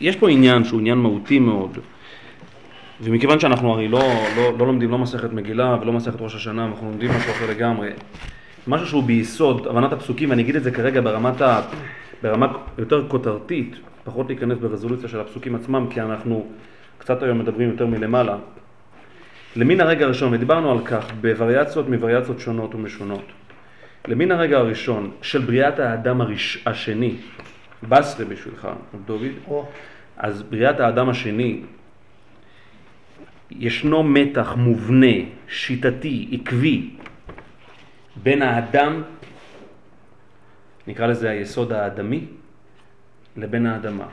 יש 0.00 0.16
פה 0.16 0.30
עניין 0.30 0.64
שהוא 0.64 0.80
עניין 0.80 0.98
מהותי 0.98 1.38
מאוד, 1.38 1.78
ומכיוון 3.00 3.40
שאנחנו 3.40 3.72
הרי 3.72 3.88
לא, 3.88 4.02
לא, 4.36 4.52
לא 4.58 4.66
לומדים 4.66 4.90
לא 4.90 4.98
מסכת 4.98 5.32
מגילה 5.32 5.76
ולא 5.80 5.92
מסכת 5.92 6.20
ראש 6.20 6.34
השנה, 6.34 6.64
אנחנו 6.64 6.86
לומדים 6.86 7.10
משהו 7.10 7.32
אחר 7.32 7.50
לגמרי, 7.50 7.88
משהו 8.66 8.86
שהוא 8.86 9.02
ביסוד 9.02 9.66
הבנת 9.66 9.92
הפסוקים, 9.92 10.30
ואני 10.30 10.42
אגיד 10.42 10.56
את 10.56 10.62
זה 10.62 10.70
כרגע 10.70 11.00
ברמת 11.00 11.40
ה, 11.40 11.60
ברמה 12.22 12.52
יותר 12.78 13.08
כותרתית, 13.08 13.76
פחות 14.04 14.26
להיכנס 14.28 14.58
ברזולוציה 14.58 15.08
של 15.08 15.20
הפסוקים 15.20 15.54
עצמם, 15.54 15.86
כי 15.90 16.00
אנחנו 16.00 16.46
קצת 16.98 17.22
היום 17.22 17.38
מדברים 17.38 17.70
יותר 17.70 17.86
מלמעלה. 17.86 18.36
למין 19.56 19.80
הרגע 19.80 20.04
הראשון, 20.04 20.34
ודיברנו 20.34 20.72
על 20.72 20.84
כך 20.84 21.12
בווריאציות 21.20 21.88
מווריאציות 21.88 22.40
שונות 22.40 22.74
ומשונות. 22.74 23.24
למין 24.08 24.32
הרגע 24.32 24.58
הראשון 24.58 25.10
של 25.22 25.38
בריאת 25.38 25.78
האדם 25.78 26.20
הראש, 26.20 26.62
השני, 26.66 27.14
בסרי 27.88 28.24
בשבילך, 28.24 28.68
דוד, 29.06 29.32
או, 29.48 29.66
אז 30.16 30.42
בריאת 30.42 30.80
האדם 30.80 31.08
השני, 31.08 31.62
ישנו 33.50 34.02
מתח 34.02 34.54
מובנה, 34.56 35.16
שיטתי, 35.48 36.28
עקבי, 36.32 36.90
בין 38.22 38.42
האדם, 38.42 39.02
נקרא 40.88 41.06
לזה 41.06 41.30
היסוד 41.30 41.72
האדמי, 41.72 42.24
לבין 43.36 43.66
האדמה. 43.66 44.06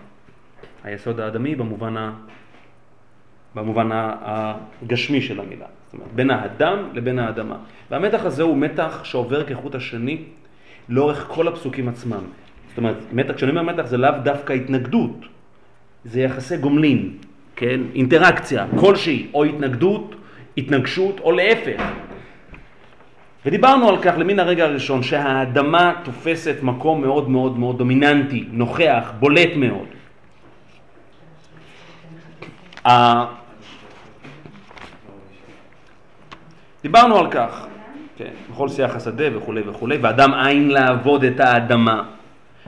היסוד 0.84 1.20
האדמי 1.20 1.56
במובן, 1.56 1.98
ה... 1.98 2.12
במובן 3.56 3.90
הגשמי 3.94 5.22
של 5.22 5.40
המילה. 5.40 5.66
זאת 5.86 5.94
אומרת, 5.94 6.08
בין 6.16 6.30
האדם 6.32 6.90
לבין 6.94 7.20
האדמה. 7.20 7.58
והמתח 7.92 8.26
הזה 8.26 8.44
הוא 8.44 8.58
מתח 8.58 9.04
שעובר 9.04 9.44
כחוט 9.44 9.76
השני 9.76 10.24
לאורך 10.90 11.26
כל 11.28 11.48
הפסוקים 11.48 11.90
עצמם. 11.90 12.24
זאת 12.70 12.78
אומרת, 12.78 12.98
מתח, 13.14 13.34
כשאני 13.34 13.52
אומר 13.52 13.62
מתח 13.62 13.86
זה 13.86 13.98
לאו 13.98 14.12
דווקא 14.24 14.54
התנגדות, 14.54 15.26
זה 16.06 16.22
יחסי 16.22 16.58
גומלין, 16.58 17.18
כן? 17.56 17.82
אינטראקציה 17.96 18.66
כלשהי, 18.80 19.28
או 19.34 19.44
התנגדות, 19.44 20.16
התנגשות, 20.58 21.20
או 21.20 21.32
להפך. 21.32 21.84
ודיברנו 23.46 23.90
על 23.90 24.02
כך 24.02 24.14
למין 24.18 24.40
הרגע 24.40 24.64
הראשון, 24.64 25.04
שהאדמה 25.04 25.94
תופסת 26.04 26.56
מקום 26.62 27.02
מאוד 27.02 27.30
מאוד 27.30 27.60
מאוד 27.60 27.78
דומיננטי, 27.78 28.46
נוכח, 28.52 29.12
בולט 29.20 29.50
מאוד. 29.56 29.88
דיברנו 36.84 37.18
על 37.18 37.32
כך, 37.32 37.66
כן, 38.18 38.32
בכל 38.52 38.70
שיח 38.70 38.96
השדה 38.96 39.38
וכולי 39.38 39.62
וכולי, 39.70 39.98
ואדם 39.98 40.34
אין 40.48 40.70
לעבוד 40.70 41.24
את 41.24 41.40
האדמה, 41.40 42.04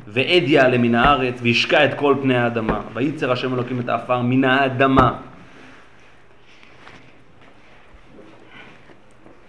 ועד 0.07 0.43
יעלה 0.43 0.77
מן 0.77 0.95
הארץ, 0.95 1.39
וישקע 1.41 1.85
את 1.85 1.93
כל 1.93 2.15
פני 2.21 2.37
האדמה, 2.37 2.81
וייצר 2.93 3.31
השם 3.31 3.53
אלוקים 3.53 3.79
את 3.79 3.89
העפר 3.89 4.21
מן 4.21 4.43
האדמה. 4.43 5.13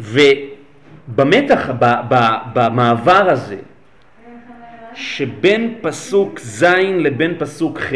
ובמתח, 0.00 0.47
ב- 1.14 1.22
ב- 2.08 2.38
במעבר 2.54 3.30
הזה, 3.30 3.56
שבין 4.94 5.78
פסוק 5.80 6.38
ז' 6.38 6.64
לבין 6.98 7.34
פסוק 7.38 7.78
ח', 7.78 7.92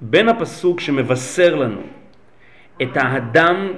בין 0.00 0.28
הפסוק 0.28 0.80
שמבשר 0.80 1.54
לנו 1.54 1.80
את 2.82 2.96
האדם 2.96 3.68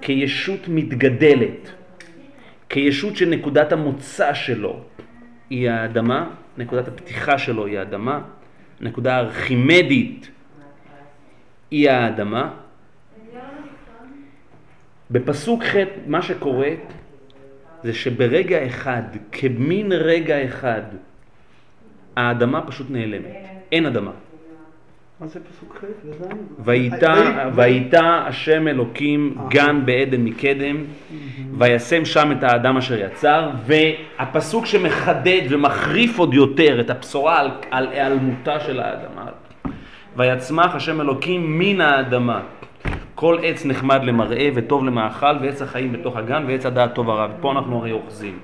כישות 0.00 0.60
מתגדלת, 0.68 1.72
כישות 2.68 3.16
שנקודת 3.16 3.72
המוצא 3.72 4.34
שלו 4.34 4.80
היא 5.50 5.70
האדמה, 5.70 6.30
נקודת 6.58 6.88
הפתיחה 6.88 7.38
שלו 7.38 7.66
היא 7.66 7.78
האדמה, 7.78 8.20
נקודה 8.80 9.16
הארכימדית 9.16 10.30
היא 11.70 11.90
האדמה. 11.90 12.50
בפסוק 15.10 15.64
ח' 15.64 15.76
מה 16.06 16.22
שקורה 16.22 16.70
זה 17.86 17.94
שברגע 17.94 18.66
אחד, 18.66 19.02
כמין 19.32 19.92
רגע 19.92 20.44
אחד, 20.44 20.82
האדמה 22.16 22.60
פשוט 22.66 22.86
נעלמת, 22.90 23.36
אין 23.72 23.86
אדמה. 23.86 24.10
מה 25.20 25.26
זה 25.26 25.40
פסוק 25.40 25.80
ח' 25.80 25.84
ויתה 27.54 28.26
השם 28.26 28.68
אלוקים 28.68 29.38
גן 29.48 29.86
בעדן 29.86 30.20
מקדם, 30.20 30.76
וישם 31.58 32.04
שם 32.04 32.32
את 32.32 32.42
האדם 32.42 32.76
אשר 32.76 32.98
יצר, 32.98 33.50
והפסוק 33.66 34.66
שמחדד 34.66 35.40
ומחריף 35.48 36.18
עוד 36.18 36.34
יותר 36.34 36.80
את 36.80 36.90
הבשורה 36.90 37.40
על, 37.40 37.50
על 37.70 37.88
היעלמותה 37.88 38.60
של 38.60 38.80
האדמה. 38.80 39.26
ויצמח 40.16 40.74
השם 40.74 41.00
אלוקים 41.00 41.58
מן 41.58 41.80
האדמה. 41.80 42.40
כל 43.16 43.38
עץ 43.42 43.66
נחמד 43.66 44.04
למראה 44.04 44.48
וטוב 44.54 44.84
למאכל 44.84 45.36
ועץ 45.40 45.62
החיים 45.62 45.92
בתוך 45.92 46.16
הגן 46.16 46.44
ועץ 46.48 46.66
הדעת 46.66 46.94
טוב 46.94 47.08
ורע. 47.08 47.28
ופה 47.38 47.52
אנחנו 47.52 47.78
הרי 47.78 47.92
אוחזים. 47.92 48.38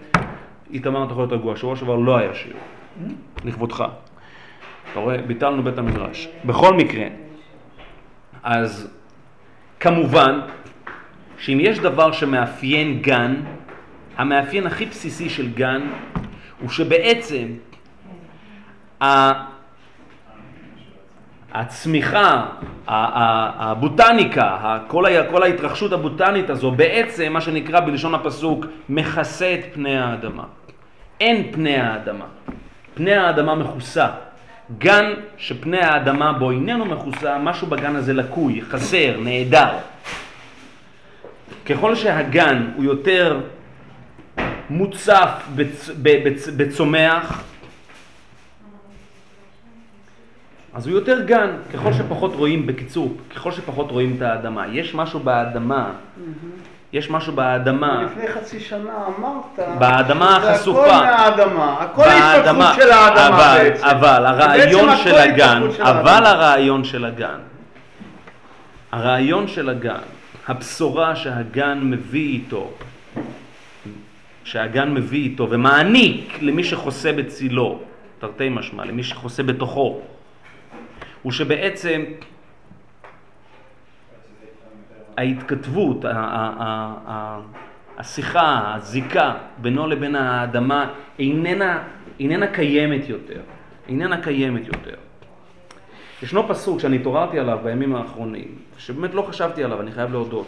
איתמר 0.73 1.05
אתה 1.05 1.12
יכול 1.12 1.23
להיות 1.23 1.33
רגוע, 1.33 1.57
שבוע 1.57 1.76
שעבר 1.76 1.97
לא 1.97 2.17
היה 2.17 2.35
שיר. 2.35 2.52
לכבודך. 3.45 3.85
אתה 4.93 5.00
רואה, 5.00 5.19
ביטלנו 5.19 5.62
בית 5.62 5.79
המדרש. 5.79 6.29
בכל 6.45 6.75
מקרה, 6.75 7.05
אז 8.43 8.91
כמובן 9.81 10.41
שאם 11.38 11.59
יש 11.61 11.79
דבר 11.79 12.12
שמאפיין 12.12 12.99
גן, 13.02 13.35
המאפיין 14.17 14.67
הכי 14.67 14.87
בסיסי 14.87 15.29
של 15.31 15.52
גן 15.52 15.83
הוא 16.61 16.69
שבעצם 16.71 17.47
ה- 19.02 19.51
הצמיחה, 21.54 22.47
הבוטניקה, 22.87 24.78
כל 25.28 25.42
ההתרחשות 25.42 25.92
הבוטנית 25.92 26.50
הזו 26.50 26.71
בעצם 26.71 27.32
מה 27.32 27.40
שנקרא 27.40 27.80
בלשון 27.80 28.14
הפסוק 28.14 28.66
מכסה 28.88 29.54
את 29.54 29.75
פני 29.75 29.99
האדמה. 29.99 30.44
אין 31.21 31.52
פני 31.52 31.76
האדמה. 31.76 32.25
פני 32.94 33.14
האדמה 33.14 33.54
מכוסה. 33.54 34.09
גן 34.78 35.12
שפני 35.37 35.80
האדמה 35.80 36.32
בו 36.32 36.50
איננו 36.50 36.85
מכוסה, 36.85 37.38
משהו 37.38 37.66
בגן 37.66 37.97
הזה 37.97 38.12
לקוי, 38.12 38.62
חסר, 38.62 39.21
נעדר. 39.21 39.68
ככל 41.66 41.94
שהגן 41.94 42.66
הוא 42.76 42.85
יותר 42.85 43.40
מוצף 44.71 45.42
בצ, 45.54 45.90
בצ, 46.02 46.49
בצומח, 46.56 47.44
אז 50.75 50.87
הוא 50.87 50.95
יותר 50.95 51.23
גן, 51.23 51.50
ככל 51.75 51.93
שפחות 51.93 52.35
רואים, 52.35 52.67
בקיצור, 52.67 53.17
ככל 53.35 53.52
שפחות 53.52 53.91
רואים 53.91 54.14
את 54.17 54.23
האדמה. 54.23 54.67
יש 54.69 54.95
משהו 54.95 55.21
באדמה, 55.21 55.91
יש 56.93 57.11
משהו 57.11 57.33
באדמה, 57.33 58.02
לפני 58.02 58.29
חצי 58.29 58.61
שנה 58.61 58.93
אמרת... 59.19 59.79
באדמה 59.79 60.37
החשופה. 60.37 60.87
הכל 60.87 61.05
מהאדמה. 61.05 61.76
הכל 61.81 62.02
באדמה, 62.02 62.71
התפתחות 62.71 62.85
של 62.85 62.91
האדמה 62.93 63.29
אבל, 63.29 63.59
בעצם. 63.59 63.87
אבל 63.87 64.26
הרעיון 64.26 64.87
בעצם 64.87 65.02
של 65.02 65.14
הגן, 65.14 65.62
של 65.76 65.83
אבל 65.83 66.09
האדמה. 66.09 66.31
הרעיון 66.31 66.85
של 66.85 67.05
הגן, 67.05 67.38
הרעיון 68.93 69.49
של 69.49 69.69
הגן, 69.69 70.02
הבשורה 70.49 71.17
שהגן 71.17 71.79
מביא 71.83 72.29
איתו, 72.29 72.71
שהגן 74.45 74.95
מביא 74.95 75.23
איתו 75.23 75.50
ומעניק 75.50 76.38
למי 76.41 76.64
שחוסה 76.64 77.12
בצילו, 77.12 77.79
תרתי 78.19 78.49
משמע, 78.49 78.85
למי 78.85 79.02
שחוסה 79.02 79.43
בתוכו, 79.43 80.00
הוא 81.23 81.33
שבעצם 81.33 82.05
ההתכתבות, 85.17 86.05
השיחה, 87.99 88.75
הזיקה 88.75 89.35
בינו 89.59 89.87
לבין 89.87 90.14
האדמה 90.17 90.93
איננה 91.19 91.83
איננה 92.21 92.47
קיימת 92.47 93.09
יותר. 93.09 93.41
איננה 93.88 94.23
קיימת 94.23 94.67
יותר. 94.67 94.95
ישנו 96.23 96.49
פסוק 96.49 96.81
שאני 96.81 96.97
התעוררתי 96.97 97.38
עליו 97.38 97.59
בימים 97.62 97.95
האחרונים, 97.97 98.59
שבאמת 98.79 99.14
לא 99.14 99.23
חשבתי 99.23 99.64
עליו, 99.64 99.81
אני 99.81 99.93
חייב 99.93 100.12
להודות. 100.12 100.47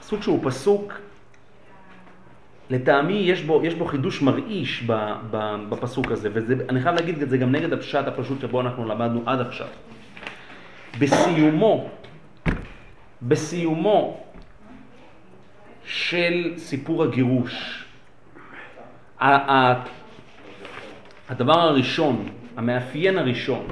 פסוק 0.00 0.22
שהוא 0.22 0.40
פסוק, 0.42 0.92
לטעמי 2.70 3.12
יש 3.12 3.42
בו, 3.42 3.60
יש 3.64 3.74
בו 3.74 3.84
חידוש 3.84 4.22
מרעיש 4.22 4.84
בפסוק 5.68 6.10
הזה, 6.10 6.28
ואני 6.32 6.80
חייב 6.80 6.94
להגיד 6.94 7.22
את 7.22 7.30
זה 7.30 7.38
גם 7.38 7.52
נגד 7.52 7.72
הפשט 7.72 8.06
הפשוט 8.06 8.40
שבו 8.40 8.60
אנחנו 8.60 8.88
למדנו 8.88 9.22
עד 9.26 9.40
עכשיו. 9.40 9.66
בסיומו, 10.98 11.90
בסיומו 13.22 14.20
של 15.84 16.52
סיפור 16.56 17.04
הגירוש, 17.04 17.84
הדבר 21.28 21.60
הראשון, 21.60 22.28
המאפיין 22.56 23.18
הראשון, 23.18 23.66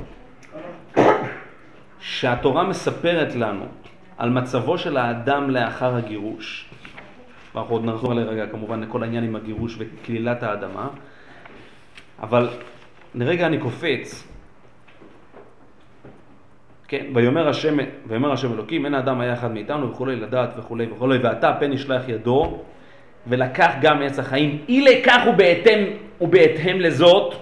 שהתורה 2.01 2.65
מספרת 2.65 3.35
לנו 3.35 3.67
על 4.19 4.31
מצבו 4.31 4.79
של 4.79 4.97
האדם 4.97 5.51
לאחר 5.51 5.97
הגירוש, 5.97 6.68
ואנחנו 7.55 7.75
עוד 7.75 7.85
נחזור 7.85 8.15
לרגע 8.15 8.47
כמובן 8.47 8.81
לכל 8.81 9.03
העניין 9.03 9.25
עם 9.25 9.37
הגירוש 9.37 9.77
וכלילת 9.79 10.43
האדמה, 10.43 10.89
אבל 12.23 12.49
לרגע 13.15 13.47
אני 13.47 13.59
קופץ, 13.59 14.29
כן, 16.89 17.07
ויאמר 17.15 17.49
השם, 17.49 17.77
ויאמר 18.07 18.33
השם 18.33 18.53
אלוקים, 18.53 18.85
אין 18.85 18.95
האדם 18.95 19.21
היה 19.21 19.33
אחד 19.33 19.53
מאיתנו 19.53 19.91
וכולי, 19.91 20.17
לדעת 20.17 20.51
וכולי 20.59 20.87
וכולי, 20.93 21.19
ועתה 21.19 21.57
פן 21.61 21.73
ישלח 21.73 22.03
ידו, 22.09 22.59
ולקח 23.27 23.73
גם 23.81 24.03
עץ 24.03 24.19
החיים, 24.19 24.59
אי 24.69 24.81
לכך 24.81 25.25
ובהתאם, 25.29 25.85
ובהתאם 26.21 26.81
לזאת, 26.81 27.35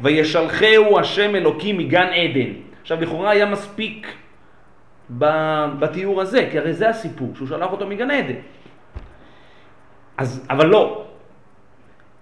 וישלחהו 0.00 0.98
השם 0.98 1.36
אלוקים 1.36 1.78
מגן 1.78 2.06
עדן. 2.06 2.50
עכשיו 2.82 3.00
לכאורה 3.00 3.30
היה 3.30 3.46
מספיק 3.46 4.12
בתיאור 5.78 6.20
הזה, 6.20 6.48
כי 6.50 6.58
הרי 6.58 6.72
זה 6.72 6.88
הסיפור, 6.88 7.32
שהוא 7.34 7.48
שלח 7.48 7.72
אותו 7.72 7.86
מגן 7.86 8.10
עדן. 8.10 8.34
אז, 10.18 10.46
אבל 10.50 10.66
לא. 10.66 11.04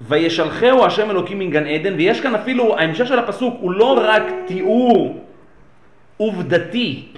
וישלחהו 0.00 0.84
השם 0.84 1.10
אלוקים 1.10 1.38
מגן 1.38 1.66
עדן, 1.66 1.94
ויש 1.94 2.20
כאן 2.20 2.34
אפילו, 2.34 2.78
ההמשך 2.78 3.06
של 3.06 3.18
הפסוק 3.18 3.54
הוא 3.60 3.72
לא 3.72 4.00
רק 4.04 4.22
תיאור 4.46 5.24
עובדתי, 6.16 7.08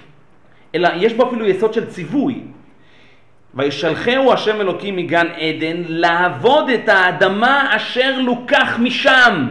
אלא 0.75 0.89
יש 0.95 1.13
בו 1.13 1.27
אפילו 1.27 1.45
יסוד 1.45 1.73
של 1.73 1.85
ציווי. 1.85 2.41
וישלחהו 3.53 4.33
השם 4.33 4.61
אלוקים 4.61 4.95
מגן 4.95 5.27
עדן 5.27 5.77
לעבוד 5.87 6.69
את 6.69 6.89
האדמה 6.89 7.75
אשר 7.75 8.19
לוקח 8.19 8.77
משם. 8.79 9.47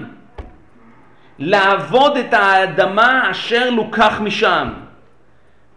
לעבוד 1.39 2.17
את 2.17 2.35
האדמה 2.35 3.31
אשר 3.31 3.71
לוקח 3.71 4.21
משם. 4.21 4.69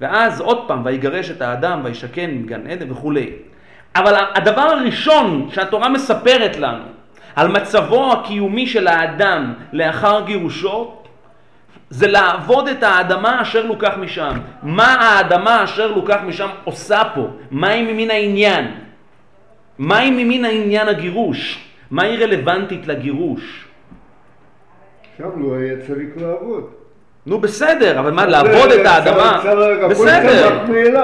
ואז 0.01 0.41
עוד 0.41 0.67
פעם, 0.67 0.85
ויגרש 0.85 1.31
את 1.31 1.41
האדם 1.41 1.81
וישכן 1.83 2.31
מגן 2.33 2.67
עדן 2.67 2.91
וכולי. 2.91 3.48
אבל 3.95 4.13
הדבר 4.33 4.61
הראשון 4.61 5.49
שהתורה 5.51 5.89
מספרת 5.89 6.57
לנו 6.57 6.83
על 7.35 7.47
מצבו 7.47 8.13
הקיומי 8.13 8.67
של 8.67 8.87
האדם 8.87 9.53
לאחר 9.73 10.25
גירושו, 10.25 10.95
זה 11.89 12.07
לעבוד 12.07 12.67
את 12.67 12.83
האדמה 12.83 13.41
אשר 13.41 13.65
לוקח 13.65 13.93
משם. 13.97 14.31
מה 14.63 14.93
האדמה 14.93 15.63
אשר 15.63 15.91
לוקח 15.91 16.19
משם 16.25 16.47
עושה 16.63 17.01
פה? 17.15 17.27
מהי 17.51 17.81
ממין 17.81 18.11
העניין? 18.11 18.65
מהי 19.77 20.11
ממין 20.11 20.45
העניין 20.45 20.87
הגירוש? 20.87 21.65
מה 21.91 22.03
היא 22.03 22.19
רלוונטית 22.19 22.87
לגירוש? 22.87 23.65
שם 25.17 25.41
לא 25.41 25.55
היה 25.55 25.77
צריך 25.87 26.09
לעבוד. 26.17 26.78
נו 27.29 27.39
בסדר, 27.39 27.99
אבל 27.99 28.11
מה, 28.11 28.25
לעבוד 28.25 28.71
את 28.71 28.85
האדמה, 28.85 29.41
בסדר. 29.89 30.49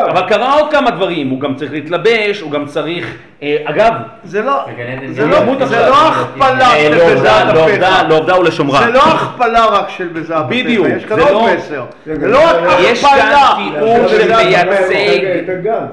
אבל 0.10 0.22
קרה 0.30 0.54
עוד 0.60 0.72
כמה 0.72 0.92
דברים, 0.92 1.30
הוא 1.30 1.40
גם 1.40 1.56
צריך 1.56 1.72
להתלבש, 1.72 2.40
הוא 2.42 2.52
גם 2.52 2.66
צריך, 2.66 3.16
אה, 3.44 3.58
אגב, 3.66 3.92
זה 4.24 4.42
לא, 4.42 4.46
לא, 4.46 5.54
עכשיו. 5.60 5.90
לא 5.90 6.08
הכפלה 6.08 6.70
של 6.80 7.16
בזעת 7.16 7.56
אפיך. 7.58 7.84
לעובדה 8.10 8.40
ולשומרה. 8.40 8.80
זה 8.86 8.92
לא 8.92 9.02
הכפלה 9.02 9.66
רק 9.66 9.90
של 9.90 10.08
בזעת 10.08 10.46
אפיך, 10.46 10.66
בדיוק, 10.66 10.88
יש 10.98 11.06
כאן 11.06 11.16
זה 11.18 11.24
עוד 11.24 11.32
לא- 11.32 11.56
מסר. 11.58 11.84
זה 12.06 12.28
לא 12.28 12.40
רק 12.46 12.78
יש 12.80 13.04
הכפלה. 13.04 13.54
כאן 13.56 13.66
תיאור 13.66 14.08
שמייצג, 14.08 15.26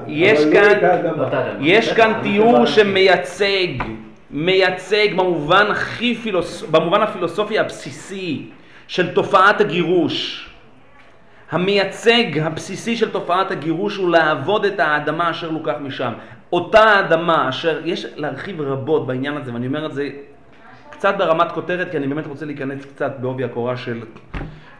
יש 0.07 0.41
לא 0.45 0.53
כאן-. 0.53 0.79
לא. 1.17 1.25
יש 1.61 1.93
תיאור 2.21 2.65
שמייצג, 2.65 3.67
מייצג 4.31 5.07
במובן 5.15 5.65
הכי 5.71 6.15
פילוס... 6.15 6.63
במובן 6.71 7.01
הפילוסופי 7.01 7.59
הבסיסי 7.59 8.41
של 8.87 9.13
תופעת 9.13 9.61
הגירוש. 9.61 10.49
המייצג 11.51 12.39
הבסיסי 12.39 12.97
של 12.97 13.11
תופעת 13.11 13.51
הגירוש 13.51 13.95
הוא 13.95 14.09
לעבוד 14.09 14.65
את 14.65 14.79
האדמה 14.79 15.31
אשר 15.31 15.49
לוקח 15.49 15.75
משם. 15.81 16.13
אותה 16.53 16.99
אדמה 16.99 17.49
אשר, 17.49 17.81
יש 17.85 18.05
להרחיב 18.15 18.61
רבות 18.61 19.07
בעניין 19.07 19.37
הזה, 19.37 19.53
ואני 19.53 19.67
אומר 19.67 19.85
את 19.85 19.93
זה 19.93 20.09
קצת 20.89 21.15
ברמת 21.17 21.51
כותרת, 21.51 21.91
כי 21.91 21.97
אני 21.97 22.07
באמת 22.07 22.27
רוצה 22.27 22.45
להיכנס 22.45 22.85
קצת 22.85 23.13
בעובי 23.19 23.43
הקורה 23.43 23.77
של, 23.77 24.01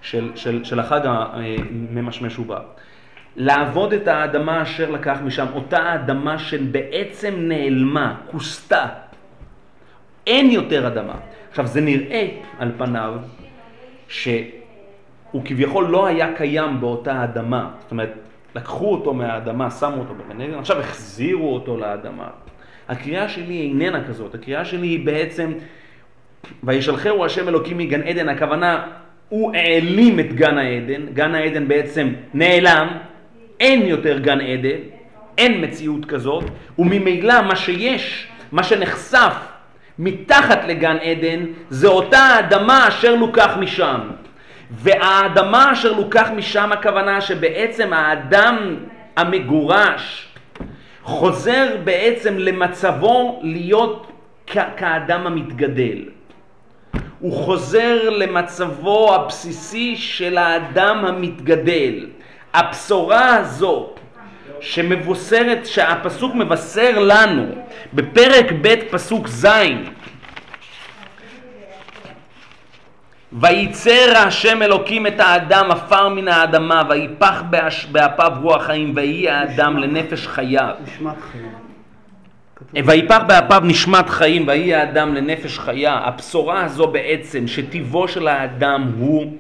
של, 0.02 0.32
של, 0.36 0.64
של 0.64 0.80
החג 0.80 1.02
הממשמש 1.06 2.40
ובא. 2.40 2.60
לעבוד 3.36 3.94
את 3.94 4.08
האדמה 4.08 4.62
אשר 4.62 4.92
לקח 4.92 5.18
משם, 5.24 5.46
אותה 5.54 5.96
אדמה 5.96 6.40
שבעצם 6.40 7.34
נעלמה, 7.38 8.16
כוסתה. 8.32 8.86
אין 10.28 10.52
יותר 10.52 10.88
אדמה. 10.88 11.16
עכשיו, 11.50 11.68
זה 11.68 11.82
נראה 11.82 12.28
על 12.60 12.72
פניו 12.78 13.14
שהוא 14.14 15.42
כביכול 15.46 15.86
לא 15.86 16.06
היה 16.06 16.34
קיים 16.36 16.82
באותה 16.82 17.24
אדמה. 17.24 17.70
זאת 17.82 17.92
אומרת, 17.92 18.14
לקחו 18.56 18.92
אותו 18.92 19.14
מהאדמה, 19.14 19.72
שמו 19.72 20.00
אותו 20.00 20.14
בגן 20.14 20.42
עדן, 20.42 20.60
עכשיו 20.60 20.80
החזירו 20.80 21.54
אותו 21.54 21.78
לאדמה. 21.78 22.28
הקריאה 22.90 23.30
שלי 23.30 23.62
איננה 23.62 24.08
כזאת, 24.08 24.36
הקריאה 24.36 24.66
שלי 24.66 24.88
היא 24.88 25.06
בעצם, 25.06 25.54
וישלחהו 26.64 27.26
השם 27.26 27.48
אלוקים 27.48 27.78
מגן 27.78 28.02
עדן, 28.02 28.30
הכוונה, 28.30 28.88
הוא 29.30 29.56
העלים 29.56 30.20
את 30.20 30.34
גן 30.34 30.58
העדן, 30.58 31.06
גן 31.14 31.36
העדן 31.36 31.68
בעצם 31.68 32.14
נעלם, 32.34 32.88
אין 33.60 33.82
יותר 33.82 34.20
גן 34.20 34.42
עדן, 34.42 34.80
אין 35.38 35.64
מציאות 35.64 36.06
כזאת, 36.06 36.44
וממילא 36.80 37.42
מה 37.42 37.56
שיש, 37.56 38.28
מה 38.52 38.64
שנחשף 38.64 39.53
מתחת 40.00 40.64
לגן 40.68 40.98
עדן, 40.98 41.46
זה 41.70 41.88
אותה 41.88 42.40
אדמה 42.40 42.88
אשר 42.88 43.16
לוקח 43.16 43.58
משם. 43.60 44.00
והאדמה 44.72 45.72
אשר 45.72 45.92
לוקח 45.94 46.30
משם 46.36 46.72
הכוונה 46.72 47.22
שבעצם 47.22 47.94
האדם 47.94 48.76
המגורש 49.18 50.28
חוזר 51.04 51.76
בעצם 51.84 52.38
למצבו 52.38 53.40
להיות 53.44 54.12
כ- 54.48 54.58
כאדם 54.78 55.28
המתגדל. 55.28 55.98
הוא 57.20 57.34
חוזר 57.34 58.10
למצבו 58.10 59.16
הבסיסי 59.16 59.96
של 59.96 60.38
האדם 60.38 61.06
המתגדל. 61.06 62.06
הבשורה 62.54 63.36
הזו 63.36 63.93
שמבושרת, 64.60 65.66
שהפסוק 65.66 66.36
מבשר 66.36 67.00
לנו 67.00 67.46
בפרק 67.94 68.46
ב' 68.62 68.76
פסוק 68.92 69.28
ז' 69.28 69.48
וייצר 73.40 74.14
השם 74.18 74.62
אלוקים 74.62 75.08
את 75.08 75.20
האדם 75.20 75.72
עפר 75.72 76.10
מן 76.10 76.28
האדמה 76.28 76.84
ויפח 76.90 77.44
באש- 77.50 77.86
באפיו 77.86 78.32
רוח 78.42 78.64
חיים 78.66 78.92
ויהי 78.96 79.30
האדם 79.30 79.78
לנפש 79.78 80.28
חייו. 80.28 80.70
ויפח 82.86 83.22
באפיו 83.28 83.62
נשמת 83.66 84.10
חיים 84.10 84.48
ויהי 84.48 84.76
האדם 84.76 85.14
לנפש 85.14 85.60
חיה. 85.60 85.94
הבשורה 85.94 86.64
הזו 86.64 86.88
בעצם 86.88 87.48
שטיבו 87.48 88.08
של 88.08 88.28
האדם 88.28 88.92
הוא 88.98 89.38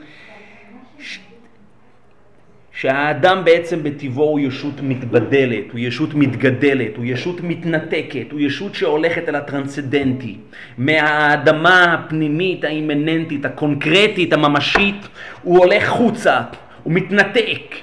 שהאדם 2.75 3.45
בעצם 3.45 3.83
בטיבו 3.83 4.23
הוא 4.23 4.39
ישות 4.39 4.73
מתבדלת, 4.81 5.71
הוא 5.71 5.79
ישות 5.79 6.13
מתגדלת, 6.13 6.97
הוא 6.97 7.05
ישות 7.05 7.41
מתנתקת, 7.41 8.31
הוא 8.31 8.39
ישות 8.39 8.75
שהולכת 8.75 9.29
אל 9.29 9.35
הטרנסצדנטי. 9.35 10.37
מהאדמה 10.77 11.93
הפנימית, 11.93 12.63
האימננטית, 12.63 13.45
הקונקרטית, 13.45 14.33
הממשית, 14.33 15.07
הוא 15.43 15.57
הולך 15.57 15.87
חוצה, 15.87 16.41
הוא 16.83 16.93
מתנתק. 16.93 17.75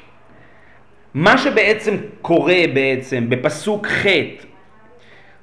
מה 1.14 1.38
שבעצם 1.38 1.96
קורה 2.22 2.62
בעצם 2.74 3.30
בפסוק 3.30 3.86
ח' 3.86 4.06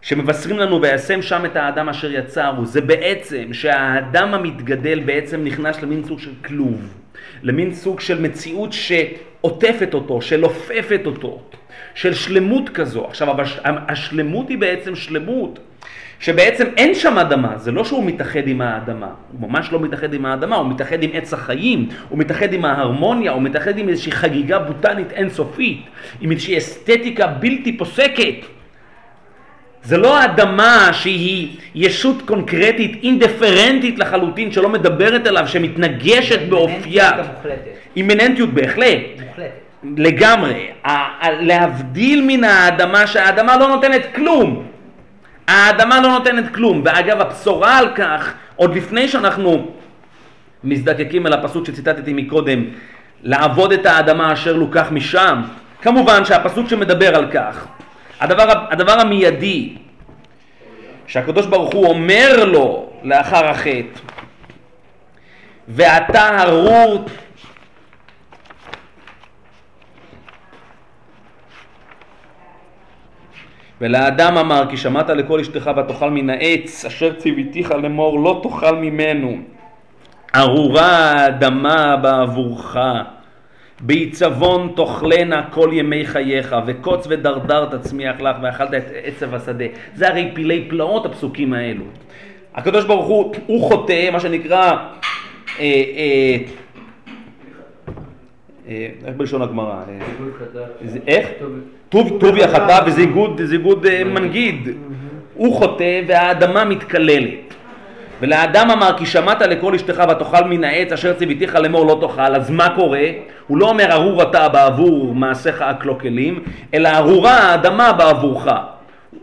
שמבשרים 0.02 0.58
לנו 0.58 0.82
וישם 0.82 1.22
שם 1.22 1.46
את 1.46 1.56
האדם 1.56 1.90
אשר 1.90 2.12
יצרו, 2.12 2.66
זה 2.66 2.82
בעצם 2.82 3.54
שהאדם 3.54 4.34
המתגדל 4.34 5.00
בעצם 5.00 5.44
נכנס 5.44 5.82
למין 5.82 6.04
סוג 6.04 6.20
של 6.20 6.32
כלוב, 6.46 6.98
למין 7.44 7.74
סוג 7.74 8.00
של 8.00 8.22
מציאות 8.22 8.74
שעוטפת 9.48 9.94
אותו, 9.94 10.22
שלופפת 10.22 11.02
אותו, 11.06 11.42
של 11.96 12.14
שלמות 12.14 12.70
כזו. 12.70 13.06
עכשיו, 13.06 13.36
השלמות 13.64 14.50
היא 14.50 14.58
בעצם 14.58 14.96
שלמות 14.96 15.60
שבעצם 16.20 16.66
אין 16.78 16.96
שם 16.96 17.18
אדמה, 17.18 17.58
זה 17.58 17.72
לא 17.72 17.84
שהוא 17.84 18.04
מתאחד 18.06 18.48
עם 18.48 18.62
האדמה, 18.62 19.10
הוא 19.32 19.50
ממש 19.50 19.72
לא 19.72 19.80
מתאחד 19.80 20.14
עם 20.14 20.26
האדמה, 20.26 20.56
הוא 20.56 20.70
מתאחד 20.70 21.04
עם 21.04 21.10
עץ 21.14 21.34
החיים, 21.34 21.90
הוא 22.10 22.20
מתאחד 22.20 22.54
עם 22.54 22.66
ההרמוניה, 22.66 23.32
הוא 23.32 23.42
מתאחד 23.42 23.78
עם 23.78 23.90
איזושהי 23.90 24.12
חגיגה 24.12 24.60
בוטנית 24.60 25.12
אינסופית, 25.12 25.82
עם 26.22 26.32
איזושהי 26.32 26.58
אסתטיקה 26.58 27.28
בלתי 27.28 27.78
פוסקת. 27.78 28.36
זה 29.84 29.98
לא 29.98 30.18
האדמה 30.20 30.90
שהיא 30.94 31.58
ישות 31.76 32.22
קונקרטית, 32.26 33.04
אינדיפרנטית 33.04 34.00
לחלוטין, 34.00 34.52
שלא 34.52 34.70
מדברת 34.70 35.28
אליו, 35.28 35.48
שמתנגשת 35.48 36.40
באופייה. 36.50 37.12
אימננטיות 37.98 38.54
בהחלט. 38.54 39.00
מוחלטת. 39.28 39.52
לגמרי. 39.98 40.68
להבדיל 41.40 42.24
מן 42.28 42.44
האדמה, 42.44 43.08
שהאדמה 43.08 43.58
לא 43.58 43.68
נותנת 43.68 44.02
כלום. 44.16 44.66
האדמה 45.48 46.00
לא 46.02 46.10
נותנת 46.10 46.54
כלום. 46.54 46.82
ואגב, 46.86 47.22
הבשורה 47.22 47.78
על 47.78 47.96
כך, 47.96 48.34
עוד 48.56 48.76
לפני 48.76 49.08
שאנחנו 49.08 49.72
מזדקקים 50.64 51.28
אל 51.28 51.34
הפסוק 51.34 51.66
שציטטתי 51.66 52.14
מקודם, 52.14 52.64
לעבוד 53.24 53.72
את 53.72 53.86
האדמה 53.86 54.34
אשר 54.34 54.54
לוקח 54.54 54.88
משם, 54.92 55.42
כמובן 55.82 56.26
שהפסוק 56.26 56.70
שמדבר 56.70 57.16
על 57.16 57.32
כך, 57.32 57.66
הדבר, 58.20 58.66
הדבר 58.70 59.00
המיידי 59.00 59.74
שהקדוש 61.08 61.46
ברוך 61.46 61.74
הוא 61.74 61.88
אומר 61.88 62.46
לו 62.46 62.90
לאחר 63.04 63.46
החטא, 63.46 64.00
ואתה 65.68 66.44
ארור 66.44 67.06
ולאדם 73.82 74.38
אמר 74.38 74.64
כי 74.70 74.78
שמעת 74.78 75.10
לקול 75.10 75.40
אשתך 75.40 75.72
ותאכל 75.78 76.10
מן 76.12 76.30
העץ 76.30 76.86
אשר 76.86 77.14
ציוויתיך 77.14 77.72
לאמור 77.72 78.20
לא 78.20 78.40
תאכל 78.44 78.76
ממנו. 78.76 79.38
ארורה 80.36 80.86
האדמה 80.86 81.98
בעבורך. 81.98 82.78
בעיצבון 83.82 84.74
תאכלנה 84.76 85.50
כל 85.52 85.70
ימי 85.74 86.06
חייך 86.06 86.56
וקוץ 86.66 87.08
ודרדר 87.10 87.66
תצמיח 87.66 88.22
לך 88.22 88.38
ואכלת 88.42 88.74
את 88.74 88.84
עצב 89.04 89.34
השדה. 89.34 89.66
זה 89.96 90.08
הרי 90.08 90.32
פילי 90.34 90.66
פלאות 90.70 91.06
הפסוקים 91.06 91.54
האלו. 91.54 91.86
הקדוש 92.56 92.86
ברוך 92.86 93.08
הוא, 93.08 93.36
הוא 93.46 93.70
חוטא 93.70 94.10
מה 94.12 94.20
שנקרא 94.20 94.72
אה, 94.72 94.84
אה, 95.60 96.38
אה, 98.68 98.90
איך 99.06 99.16
בלשון 99.16 99.42
הגמרא? 99.42 99.82
איך? 101.08 101.28
טוב 101.90 102.18
טובי 102.20 102.44
החטא 102.44 102.80
וזה 102.86 103.02
איגוד, 103.02 103.42
זה 103.44 103.54
איגוד 103.54 103.86
אה, 103.86 104.04
מנגיד. 104.04 104.70
הוא 105.34 105.56
חוטא 105.56 106.02
והאדמה 106.08 106.66
מתקללת. 106.66 107.54
ולאדם 108.22 108.72
אמר 108.72 108.98
כי 108.98 109.06
שמעת 109.06 109.42
לקול 109.42 109.76
אשתך 109.76 110.04
ותאכל 110.10 110.44
מן 110.44 110.64
העץ 110.64 110.92
אשר 110.92 111.14
ציוויתיך 111.14 111.56
לאמור 111.56 111.86
לא 111.86 111.98
תאכל, 112.02 112.36
אז 112.36 112.50
מה 112.50 112.70
קורה? 112.76 113.04
הוא 113.48 113.58
לא 113.58 113.70
אומר 113.70 113.92
ארור 113.92 114.22
אתה 114.22 114.50
בעבור 114.50 115.16
מעשיך 115.16 115.62
הקלוקלים, 115.62 116.44
אלא 116.74 116.90
ארורה 116.90 117.34
האדמה 117.34 117.94
בעבורך. 117.94 118.48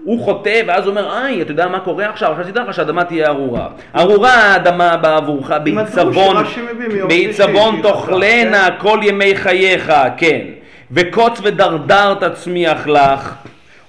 הוא 0.05 0.25
חוטא 0.25 0.63
ואז 0.67 0.87
אומר, 0.87 1.19
איי, 1.19 1.43
אתה 1.43 1.53
יודע 1.53 1.69
מה 1.69 1.81
קורה 1.81 2.09
עכשיו? 2.09 2.33
עכשיו 2.33 2.45
תדע 2.45 2.63
לך 2.63 2.75
שהאדמה 2.75 3.05
תהיה 3.05 3.29
ארורה. 3.29 3.69
ארורה 3.97 4.35
האדמה 4.35 4.97
בעבורך, 4.97 5.53
בעיצבון, 5.63 6.37
שרש"י 6.37 6.61
מביא 6.63 6.89
מיום 6.89 7.09
בעיצבון 7.09 7.75
שלישי, 7.75 7.89
תאכלנה 7.89 8.69
כל 8.79 8.99
ימי 9.03 9.37
חייך, 9.37 9.93
כן. 10.17 10.41
וקוץ 10.95 11.41
ודרדר 11.43 12.15
תצמיח 12.15 12.87
לך. 12.87 13.35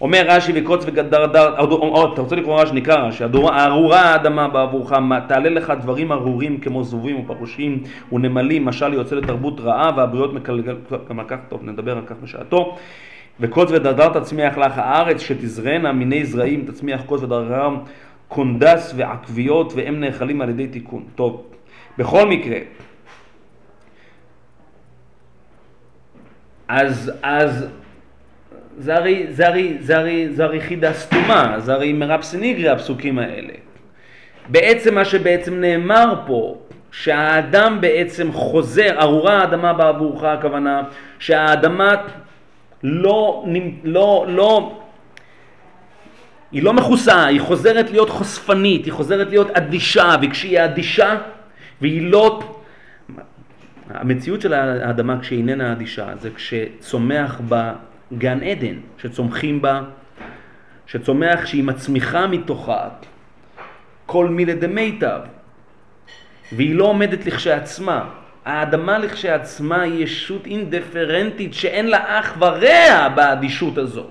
אומר 0.02 0.26
רש"י 0.28 0.52
וקוץ 0.56 0.84
ודרדר, 0.86 1.56
עוד- 1.58 1.72
עוד, 1.72 2.12
אתה 2.13 2.22
רוצה 2.22 2.36
לקרוא 2.36 2.62
רש"י, 2.62 2.74
נקרא 2.76 2.96
רש"י, 2.96 3.24
"הדור- 3.24 3.52
הארורה 3.54 4.02
האדמה 4.02 4.48
בעבורך, 4.48 4.94
תעלה 5.28 5.50
לך 5.50 5.74
דברים 5.82 6.12
ארורים 6.12 6.58
כמו 6.58 6.84
זבובים 6.84 7.20
ופרושים 7.20 7.84
ונמלים, 8.12 8.65
משל 8.65 8.94
יוצא 8.94 9.15
לתרבות 9.15 9.60
רעה 9.60 9.91
והבריות 9.98 10.34
מקלגל, 10.34 10.76
גם 11.10 11.20
על 11.20 11.26
כך, 11.28 11.38
טוב, 11.50 11.60
נדבר 11.63 11.98
על 11.98 12.04
כך 12.06 12.15
בשעתו. 12.24 12.76
וקוץ 13.39 13.70
ודרדר 13.72 14.20
תצמיח 14.20 14.58
לך 14.58 14.74
הארץ 14.76 15.22
שתזרענה 15.22 15.91
מיני 15.91 16.26
זרעים 16.26 16.65
תצמיח 16.65 17.02
קוץ 17.06 17.24
ודרדר 17.24 17.70
קונדס 18.28 18.94
ועקביות 18.98 19.74
והם 19.76 20.00
נאכלים 20.00 20.41
על 20.41 20.50
ידי 20.50 20.68
תיקון. 20.68 21.04
טוב, 21.15 21.44
בכל 21.98 22.28
מקרה, 22.30 22.58
אז, 26.67 27.12
אז 27.23 27.67
זה 28.78 28.95
הרי, 28.95 29.25
זה 29.30 29.47
הרי, 29.47 29.78
זה 29.80 29.97
הרי, 29.97 30.30
זה 30.30 30.43
הרי 30.43 30.62
חידה 30.62 30.93
סתומה, 30.93 31.56
זה 31.60 31.73
הרי 31.73 31.99
סניגרי 32.21 32.69
הפסוקים 32.69 33.19
האלה. 33.19 33.54
בעצם 34.49 34.95
מה 34.95 35.06
שבעצם 35.06 35.62
נאמר 35.62 36.13
פה, 36.25 36.58
שהאדם 36.91 37.78
בעצם 37.82 38.32
חוזר, 38.32 38.95
ארורה 38.99 39.41
האדמה 39.41 39.73
בעבורך 39.73 40.23
הכוונה, 40.23 40.84
שהאדמה 41.19 41.95
לא, 42.84 43.45
לא, 43.84 44.25
לא, 44.28 44.82
היא 46.51 46.63
לא 46.63 46.73
מכוסה, 46.73 47.25
היא 47.25 47.41
חוזרת 47.41 47.89
להיות 47.89 48.10
חושפנית, 48.10 48.86
היא 48.86 48.93
חוזרת 48.93 49.30
להיות 49.30 49.51
אדישה, 49.51 50.15
וכשהיא 50.21 50.63
אדישה 50.63 51.15
והיא 51.82 52.12
לא... 52.12 52.55
המציאות 53.89 54.41
של 54.41 54.54
האדמה 54.54 55.19
כשהיא 55.19 55.38
איננה 55.38 55.71
אדישה 55.71 56.08
זה 56.19 56.30
כשצומח 56.36 57.41
בה 57.50 57.74
גן 58.17 58.43
עדן, 58.43 58.76
שצומחים 58.98 59.62
בה, 59.62 59.82
שצומח, 60.88 61.45
שהיא 61.45 61.63
מצמיחה 61.63 62.28
מתוכה 62.28 62.89
כל 64.06 64.28
מילי 64.28 64.54
דמיטב, 64.54 65.19
והיא 66.52 66.76
לא 66.76 66.84
עומדת 66.84 67.26
לכשעצמה. 67.26 68.10
האדמה 68.45 68.98
לכשעצמה 68.98 69.82
היא 69.82 70.04
ישות 70.04 70.45
אינדיפרנטית 70.45 71.54
שאין 71.54 71.88
לה 71.88 72.19
אח 72.19 72.38
ורע 72.39 73.10
באדישות 73.15 73.78
הזו. 73.78 74.06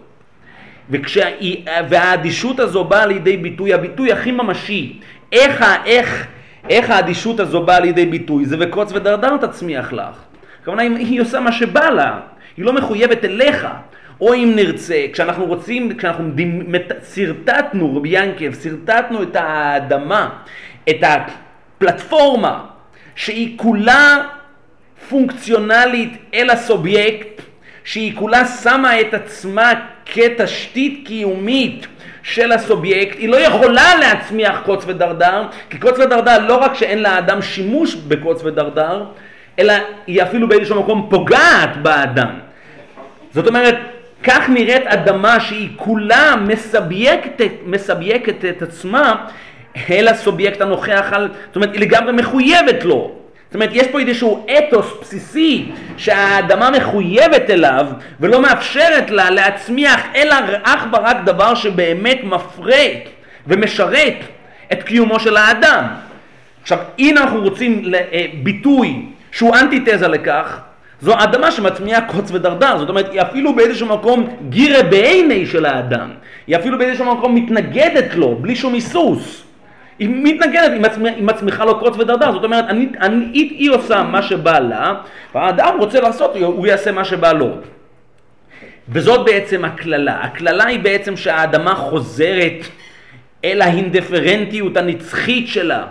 וכשהיא, 0.91 1.67
והאדישות 1.89 2.61
הזו 2.61 2.85
באה 2.85 3.07
לידי 3.07 3.37
ביטוי, 3.37 3.75
הביטוי 3.75 4.13
הכי 4.13 4.31
ממשי, 4.31 5.01
איך, 5.33 5.65
איך, 5.85 6.27
איך 6.71 6.91
האדישות 6.91 7.41
הזו 7.41 7.63
באה 7.63 7.81
לידי 7.81 8.07
ביטוי, 8.07 8.45
זה 8.45 8.57
וקוץ 8.61 8.93
ודרדר 8.93 9.37
תצמיח 9.37 9.93
לך. 9.93 10.17
הכוונה 10.63 10.83
היא, 10.83 10.97
היא 10.97 11.21
עושה 11.21 11.41
מה 11.41 11.53
שבא 11.53 11.91
לה, 11.91 12.21
היא 12.57 12.65
לא 12.65 12.73
מחויבת 12.73 13.25
אליך. 13.25 13.67
או 14.21 14.35
אם 14.35 14.53
נרצה, 14.57 15.07
כשאנחנו 15.13 15.45
רוצים, 15.45 15.97
כשאנחנו 15.97 16.31
שרטטנו, 17.15 17.97
רבי 17.97 18.09
ינקב, 18.09 18.55
שרטטנו 18.63 19.23
את 19.23 19.37
האדמה, 19.37 20.29
את 20.91 20.97
הפלטפורמה, 21.03 22.65
שהיא 23.15 23.59
כולה 23.59 24.23
פונקציונלית 25.09 26.13
אל 26.35 26.51
הסובייקט, 26.51 27.43
שהיא 27.85 28.17
כולה 28.17 28.47
שמה 28.47 29.01
את 29.01 29.15
עצמה 29.15 29.73
כתשתית 30.07 31.03
קיומית 31.07 31.87
של 32.25 32.53
הסובייקט, 32.53 33.19
היא 33.19 33.29
לא 33.29 33.37
יכולה 33.37 33.95
להצמיח 34.01 34.61
קוץ 34.65 34.85
ודרדר, 34.87 35.43
כי 35.71 35.79
קוץ 35.79 35.99
ודרדר 35.99 36.47
לא 36.47 36.57
רק 36.57 36.75
שאין 36.75 37.03
לאדם 37.03 37.43
שימוש 37.43 37.95
בקוץ 37.95 38.45
ודרדר, 38.45 39.05
אלא 39.59 39.73
היא 40.07 40.23
אפילו 40.23 40.49
באיזשהו 40.49 40.83
מקום 40.83 41.07
פוגעת 41.11 41.77
באדם. 41.83 42.31
זאת 43.31 43.47
אומרת, 43.47 43.79
כך 44.23 44.49
נראית 44.49 44.87
אדמה 44.87 45.41
שהיא 45.41 45.69
כולה 45.77 46.35
מסבייקת, 46.47 47.45
מסבייקת 47.67 48.45
את 48.45 48.63
עצמה 48.63 49.15
אל 49.91 50.09
הסובייקט 50.09 50.61
הנוכח 50.61 51.09
על, 51.13 51.29
זאת 51.47 51.57
אומרת, 51.57 51.73
היא 51.73 51.81
לגמרי 51.81 52.13
מחויבת 52.13 52.85
לו. 52.85 53.24
זאת 53.47 53.55
אומרת, 53.55 53.71
יש 53.73 53.87
פה 53.87 54.01
איזשהו 54.01 54.47
אתוס 54.59 54.87
בסיסי 55.01 55.67
שהאדמה 55.97 56.71
מחויבת 56.71 57.51
אליו 57.51 57.87
ולא 58.21 58.43
מאפשרת 58.43 59.11
לה 59.11 59.31
להצמיח 59.31 60.01
אלא 60.15 60.37
אך 60.63 60.87
ורק 60.93 61.17
דבר 61.25 61.55
שבאמת 61.55 62.19
מפרה 62.25 62.85
ומשרת 63.47 64.15
את 64.73 64.83
קיומו 64.83 65.21
של 65.21 65.37
האדם. 65.37 65.85
עכשיו, 66.63 66.79
אם 66.99 67.19
אנחנו 67.19 67.41
רוצים 67.41 67.95
אה, 67.95 68.27
ביטוי 68.43 69.03
שהוא 69.33 69.57
אנטיתזה 69.57 70.09
לכך, 70.09 70.61
זו 71.01 71.15
אדמה 71.19 71.51
שמצמיעה 71.51 72.01
קוץ 72.01 72.31
ודרדר, 72.31 72.79
זאת 72.79 72.89
אומרת, 72.89 73.13
היא 73.13 73.23
אפילו 73.23 73.55
באיזשהו 73.57 73.87
מקום 73.87 74.37
גירה 74.49 74.83
בעיני 74.83 75.47
של 75.47 75.67
האדם, 75.67 76.11
היא 76.47 76.57
אפילו 76.57 76.79
באיזשהו 76.79 77.15
מקום 77.17 77.35
מתנגדת 77.35 78.15
לו, 78.15 78.35
בלי 78.35 78.57
שום 78.57 78.75
היסוס. 78.75 79.45
היא 79.99 80.09
מתנגדת, 80.13 80.71
היא, 80.73 80.81
מצמ... 80.81 81.07
היא 81.07 81.25
מצמיחה 81.25 81.65
לו 81.65 81.79
קוץ 81.79 81.97
ודרדר, 81.99 82.33
זאת 82.33 82.45
אומרת, 82.45 82.65
אני, 82.69 82.89
אני, 83.01 83.25
היא, 83.33 83.71
עושה 83.71 84.03
מה 84.03 84.23
שבא 84.23 84.59
לה, 84.59 84.95
והאדם 85.35 85.75
רוצה 85.79 86.01
לעשות, 86.01 86.37
הוא 86.37 86.67
יעשה 86.67 86.93
מה 86.93 87.05
שבא 87.05 87.33
לו. 87.33 87.51
וזאת 88.89 89.25
בעצם 89.25 89.65
הקללה. 89.65 90.21
הקללה 90.23 90.65
היא 90.67 90.81
בעצם 90.81 91.17
שהאדמה 91.17 91.75
חוזרת 91.75 92.67
אל 93.45 93.63
האינדיפרנטיות 93.63 94.77
הנצחית 94.77 95.49
שלה, 95.49 95.85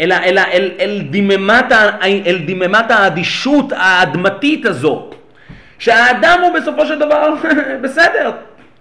אל, 0.00 0.12
אל, 0.12 0.38
אל, 0.38 0.70
אל, 0.80 1.02
דממת, 1.10 1.72
ה- 1.72 2.04
אל 2.04 2.38
דממת 2.46 2.90
האדישות 2.90 3.72
האדמתית 3.76 4.66
הזאת, 4.66 5.14
שהאדם 5.78 6.38
הוא 6.42 6.52
בסופו 6.54 6.86
של 6.86 6.98
דבר 6.98 7.34
בסדר, 7.82 8.30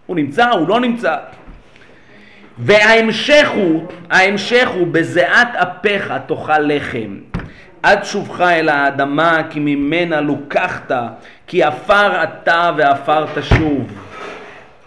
הוא 0.05 0.15
נמצא, 0.15 0.49
הוא 0.49 0.67
לא 0.67 0.79
נמצא. 0.79 1.15
וההמשך 2.63 3.49
הוא, 3.53 3.87
ההמשך 4.09 4.69
הוא, 4.73 4.87
בזיעת 4.87 5.55
אפיך 5.55 6.13
תאכל 6.27 6.59
לחם. 6.59 7.17
עד 7.83 8.03
שובך 8.03 8.41
אל 8.41 8.69
האדמה, 8.69 9.41
כי 9.49 9.59
ממנה 9.59 10.21
לוקחת, 10.21 10.91
כי 11.47 11.63
עפר 11.63 12.23
אתה 12.23 12.71
ועפר 12.77 13.25
תשוב. 13.35 13.91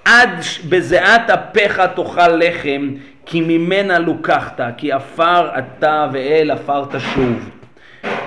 עד 0.04 0.30
בזיעת 0.68 1.30
אפיך 1.30 1.82
תאכל 1.94 2.28
לחם, 2.28 2.90
כי 3.26 3.40
ממנה 3.40 3.98
לוקחת, 3.98 4.60
כי 4.76 4.92
עפר 4.92 5.48
אתה 5.58 6.08
ואל 6.12 6.50
עפר 6.50 6.84
תשוב. 6.84 7.50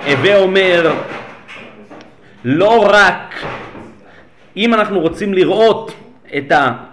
הווה 0.06 0.38
אומר, 0.38 0.92
לא 2.44 2.86
רק 2.90 3.34
אם 4.56 4.74
אנחנו 4.74 5.00
רוצים 5.00 5.34
לראות 5.34 5.94
את 6.36 6.52
ה... 6.52 6.87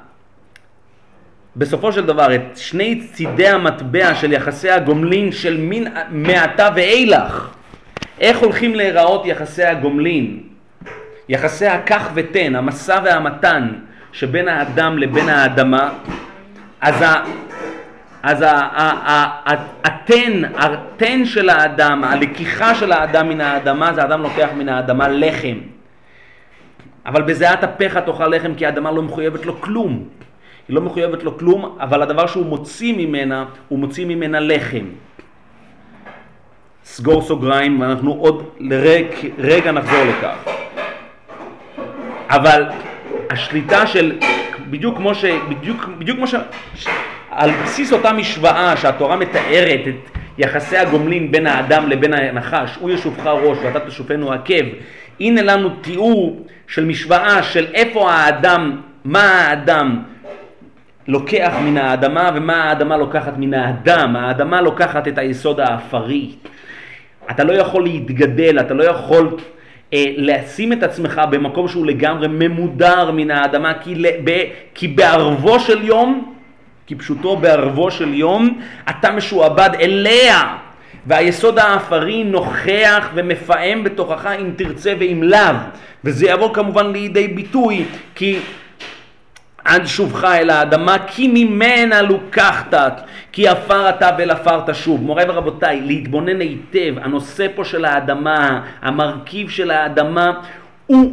בסופו 1.57 1.91
של 1.91 2.05
דבר, 2.05 2.35
את 2.35 2.57
שני 2.57 3.01
צידי 3.13 3.47
המטבע 3.47 4.15
של 4.15 4.31
יחסי 4.33 4.69
הגומלין 4.69 5.31
של 5.31 5.57
מין 5.57 5.87
מעתה 6.09 6.69
ואילך, 6.75 7.49
איך 8.19 8.37
הולכים 8.37 8.75
להיראות 8.75 9.25
יחסי 9.25 9.63
הגומלין, 9.63 10.39
יחסי 11.29 11.67
הקח 11.67 12.09
ותן, 12.13 12.55
המשא 12.55 12.99
והמתן 13.03 13.73
שבין 14.11 14.47
האדם 14.47 14.97
לבין 14.97 15.29
האדמה, 15.29 15.89
אז, 16.81 17.01
ה, 17.01 17.23
אז 18.23 18.45
התן, 19.83 20.41
התן 20.55 21.25
של 21.25 21.49
האדם, 21.49 22.03
הלקיחה 22.03 22.75
של 22.75 22.91
האדם 22.91 23.29
מן 23.29 23.41
האדמה, 23.41 23.93
זה 23.93 24.01
האדם 24.01 24.21
לוקח 24.21 24.49
מן 24.57 24.69
האדמה 24.69 25.07
לחם. 25.07 25.57
אבל 27.05 27.21
בזיעת 27.21 27.63
אפיך 27.63 27.97
תאכל 27.97 28.27
לחם 28.27 28.53
כי 28.55 28.65
האדמה 28.65 28.91
לא 28.91 29.01
מחויבת 29.01 29.45
לו 29.45 29.61
כלום. 29.61 30.03
היא 30.67 30.75
לא 30.75 30.81
מחויבת 30.81 31.23
לו 31.23 31.37
כלום, 31.37 31.77
אבל 31.79 32.01
הדבר 32.01 32.27
שהוא 32.27 32.45
מוציא 32.45 32.93
ממנה, 32.97 33.45
הוא 33.67 33.79
מוציא 33.79 34.05
ממנה 34.05 34.39
לחם. 34.39 34.85
סגור 36.85 37.21
סוגריים, 37.21 37.81
ואנחנו 37.81 38.13
עוד 38.13 38.49
לרגע 38.59 39.07
רגע 39.37 39.71
נחזור 39.71 40.03
לכך. 40.03 40.51
אבל 42.29 42.63
השליטה 43.29 43.87
של, 43.87 44.19
בדיוק 44.69 44.97
כמו 44.97 45.15
ש... 45.15 45.25
בדיוק, 45.25 45.89
בדיוק 45.97 46.17
כמו 46.17 46.27
ש... 46.27 46.35
ש- 46.75 46.87
על 47.31 47.51
בסיס 47.63 47.93
אותה 47.93 48.13
משוואה 48.13 48.77
שהתורה 48.77 49.15
מתארת 49.15 49.87
את 49.87 50.09
יחסי 50.37 50.77
הגומלין 50.77 51.31
בין 51.31 51.47
האדם 51.47 51.89
לבין 51.89 52.13
הנחש, 52.13 52.75
הוא 52.79 52.89
ישופך 52.89 53.25
ראש 53.25 53.57
ואתה 53.63 53.79
תשופנו 53.79 54.33
עקב, 54.33 54.63
הנה 55.19 55.41
לנו 55.41 55.69
תיאור 55.81 56.47
של 56.67 56.85
משוואה 56.85 57.43
של 57.43 57.65
איפה 57.73 58.11
האדם, 58.11 58.81
מה 59.05 59.23
האדם 59.23 60.03
לוקח 61.07 61.53
מן 61.63 61.77
האדמה 61.77 62.31
ומה 62.35 62.63
האדמה 62.63 62.97
לוקחת 62.97 63.33
מן 63.37 63.53
האדם. 63.53 64.15
האדמה 64.15 64.61
לוקחת 64.61 65.07
את 65.07 65.17
היסוד 65.17 65.59
האפרי. 65.59 66.29
אתה 67.31 67.43
לא 67.43 67.53
יכול 67.53 67.83
להתגדל, 67.83 68.59
אתה 68.59 68.73
לא 68.73 68.83
יכול 68.83 69.37
אה, 69.93 70.05
לשים 70.17 70.73
את 70.73 70.83
עצמך 70.83 71.21
במקום 71.29 71.67
שהוא 71.67 71.85
לגמרי 71.85 72.27
ממודר 72.27 73.11
מן 73.11 73.31
האדמה, 73.31 73.73
כי, 73.73 73.95
ל, 73.95 74.05
ב, 74.23 74.43
כי 74.73 74.87
בערבו 74.87 75.59
של 75.59 75.83
יום, 75.83 76.33
כפשוטו 76.87 77.35
בערבו 77.35 77.91
של 77.91 78.13
יום, 78.13 78.61
אתה 78.89 79.11
משועבד 79.11 79.69
אליה. 79.79 80.57
והיסוד 81.07 81.59
האפרי 81.59 82.23
נוכח 82.23 83.09
ומפעם 83.13 83.83
בתוכך 83.83 84.29
אם 84.41 84.51
תרצה 84.55 84.93
ואם 84.99 85.23
לאו. 85.23 85.55
וזה 86.03 86.29
יבוא 86.29 86.53
כמובן 86.53 86.91
לידי 86.91 87.27
ביטוי, 87.27 87.85
כי 88.15 88.39
עד 89.65 89.85
שובך 89.85 90.23
אל 90.23 90.49
האדמה, 90.49 90.97
כי 91.07 91.27
ממנה 91.33 92.01
לוקחת, 92.01 93.01
כי 93.31 93.47
עפר 93.47 93.89
אתה 93.89 94.09
ואל 94.17 94.31
עפר 94.31 94.61
תשוב. 94.67 95.03
מוריי 95.03 95.25
ורבותיי, 95.29 95.81
להתבונן 95.81 96.41
היטב, 96.41 96.93
הנושא 97.01 97.47
פה 97.55 97.65
של 97.65 97.85
האדמה, 97.85 98.61
המרכיב 98.81 99.49
של 99.49 99.71
האדמה, 99.71 100.31
הוא, 100.87 101.11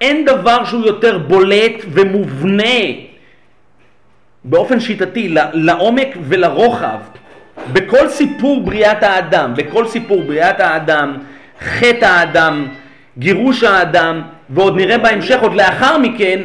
אין 0.00 0.24
דבר 0.24 0.64
שהוא 0.64 0.86
יותר 0.86 1.18
בולט 1.18 1.84
ומובנה 1.88 2.84
באופן 4.44 4.80
שיטתי 4.80 5.34
לעומק 5.52 6.08
ולרוחב. 6.22 6.98
בכל 7.72 8.08
סיפור 8.08 8.60
בריאת 8.60 9.02
האדם, 9.02 9.52
בכל 9.56 9.86
סיפור 9.86 10.22
בריאת 10.22 10.60
האדם, 10.60 11.16
חטא 11.60 12.04
האדם, 12.04 12.66
גירוש 13.18 13.62
האדם, 13.62 14.22
ועוד 14.50 14.76
נראה 14.76 14.98
בהמשך, 14.98 15.42
עוד 15.42 15.54
לאחר 15.54 15.98
מכן, 15.98 16.40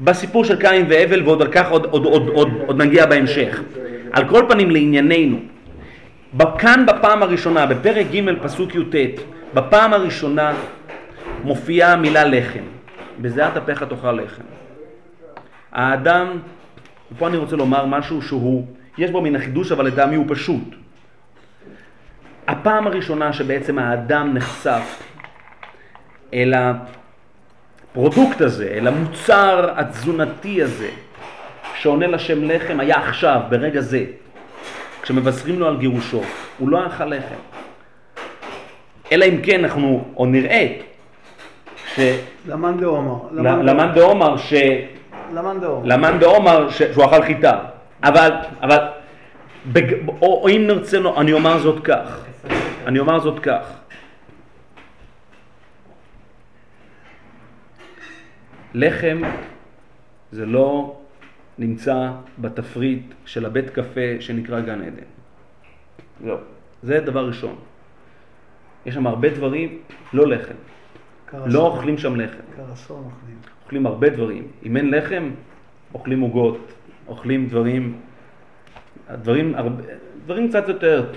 בסיפור 0.00 0.44
של 0.44 0.60
קין 0.60 0.86
והבל, 0.88 1.22
ועוד 1.22 1.42
על 1.42 1.52
כך 1.52 1.70
עוד, 1.70 1.84
עוד, 1.84 2.04
עוד, 2.04 2.28
עוד, 2.28 2.48
עוד 2.66 2.82
נגיע 2.82 3.06
בהמשך. 3.06 3.60
על 4.12 4.28
כל 4.28 4.44
פנים 4.48 4.70
לענייננו, 4.70 5.38
כאן 6.58 6.86
בפעם 6.86 7.22
הראשונה, 7.22 7.66
בפרק 7.66 8.06
ג' 8.12 8.42
פסוק 8.42 8.74
י"ט, 8.74 9.20
בפעם 9.54 9.92
הראשונה 9.92 10.52
מופיעה 11.44 11.92
המילה 11.92 12.24
לחם. 12.24 12.62
בזיעת 13.20 13.56
אפיך 13.56 13.82
תאכל 13.82 14.12
לחם. 14.12 14.42
האדם, 15.72 16.38
ופה 17.12 17.28
אני 17.28 17.36
רוצה 17.36 17.56
לומר 17.56 17.86
משהו 17.86 18.22
שהוא, 18.22 18.66
יש 18.98 19.10
בו 19.10 19.20
מן 19.20 19.36
החידוש, 19.36 19.72
אבל 19.72 19.86
לטעמי 19.86 20.16
הוא 20.16 20.26
פשוט. 20.28 20.74
הפעם 22.48 22.86
הראשונה 22.86 23.32
שבעצם 23.32 23.78
האדם 23.78 24.34
נחשף 24.34 25.02
אל 26.34 26.54
הפרודוקט 27.90 28.40
הזה, 28.40 28.68
אל 28.74 28.86
המוצר 28.86 29.70
התזונתי 29.76 30.62
הזה, 30.62 30.88
שעונה 31.74 32.06
לשם 32.06 32.44
לחם, 32.44 32.80
היה 32.80 32.96
עכשיו, 32.96 33.40
ברגע 33.48 33.80
זה, 33.80 34.04
כשמבשרים 35.02 35.60
לו 35.60 35.68
על 35.68 35.76
גירושו. 35.76 36.22
הוא 36.58 36.68
לא 36.68 36.86
אכל 36.86 37.04
לחם. 37.04 37.40
אלא 39.12 39.24
אם 39.24 39.40
כן 39.42 39.64
אנחנו, 39.64 40.04
או 40.16 40.26
נראה, 40.26 40.66
ש... 41.94 42.00
למאן 42.48 42.80
דעומר. 42.80 43.14
למאן 43.32 43.92
דעומר 43.94 44.36
ש... 44.36 44.54
למאן 45.34 45.60
דעומר. 45.60 45.86
למאן 45.86 46.18
דעומר 46.18 46.70
ש- 46.70 46.82
שהוא 46.82 47.04
אכל 47.04 47.22
חיטה. 47.22 47.58
אבל, 48.04 48.30
אבל, 48.62 48.78
בג... 49.66 49.92
או, 50.08 50.40
או 50.42 50.48
אם 50.48 50.64
נרצה, 50.66 50.98
אני 51.16 51.32
אומר 51.32 51.58
זאת 51.58 51.84
כך, 51.84 52.24
אני 52.86 52.98
אומר 52.98 53.18
זאת 53.18 53.38
כך. 53.38 53.79
לחם 58.74 59.20
זה 60.32 60.46
לא 60.46 60.96
נמצא 61.58 62.10
בתפריט 62.38 63.02
של 63.24 63.46
הבית 63.46 63.70
קפה 63.70 64.20
שנקרא 64.20 64.60
גן 64.60 64.82
עדן. 64.82 65.02
לא. 66.24 66.36
זה 66.82 67.00
דבר 67.00 67.26
ראשון. 67.26 67.56
יש 68.86 68.94
שם 68.94 69.06
הרבה 69.06 69.28
דברים, 69.28 69.78
לא 70.12 70.26
לחם. 70.26 70.54
קרסון. 71.26 71.50
לא 71.50 71.66
אוכלים 71.66 71.98
שם 71.98 72.16
לחם. 72.16 72.42
קרסון 72.56 72.96
אוכלים. 72.96 73.36
אוכלים 73.64 73.86
הרבה 73.86 74.08
דברים. 74.08 74.46
אם 74.64 74.76
אין 74.76 74.90
לחם, 74.90 75.30
אוכלים 75.94 76.20
עוגות, 76.20 76.72
אוכלים 77.08 77.46
דברים, 77.46 78.00
דברים, 79.22 79.54
הרבה, 79.54 79.82
דברים 80.24 80.48
קצת 80.48 80.68
יותר, 80.68 81.12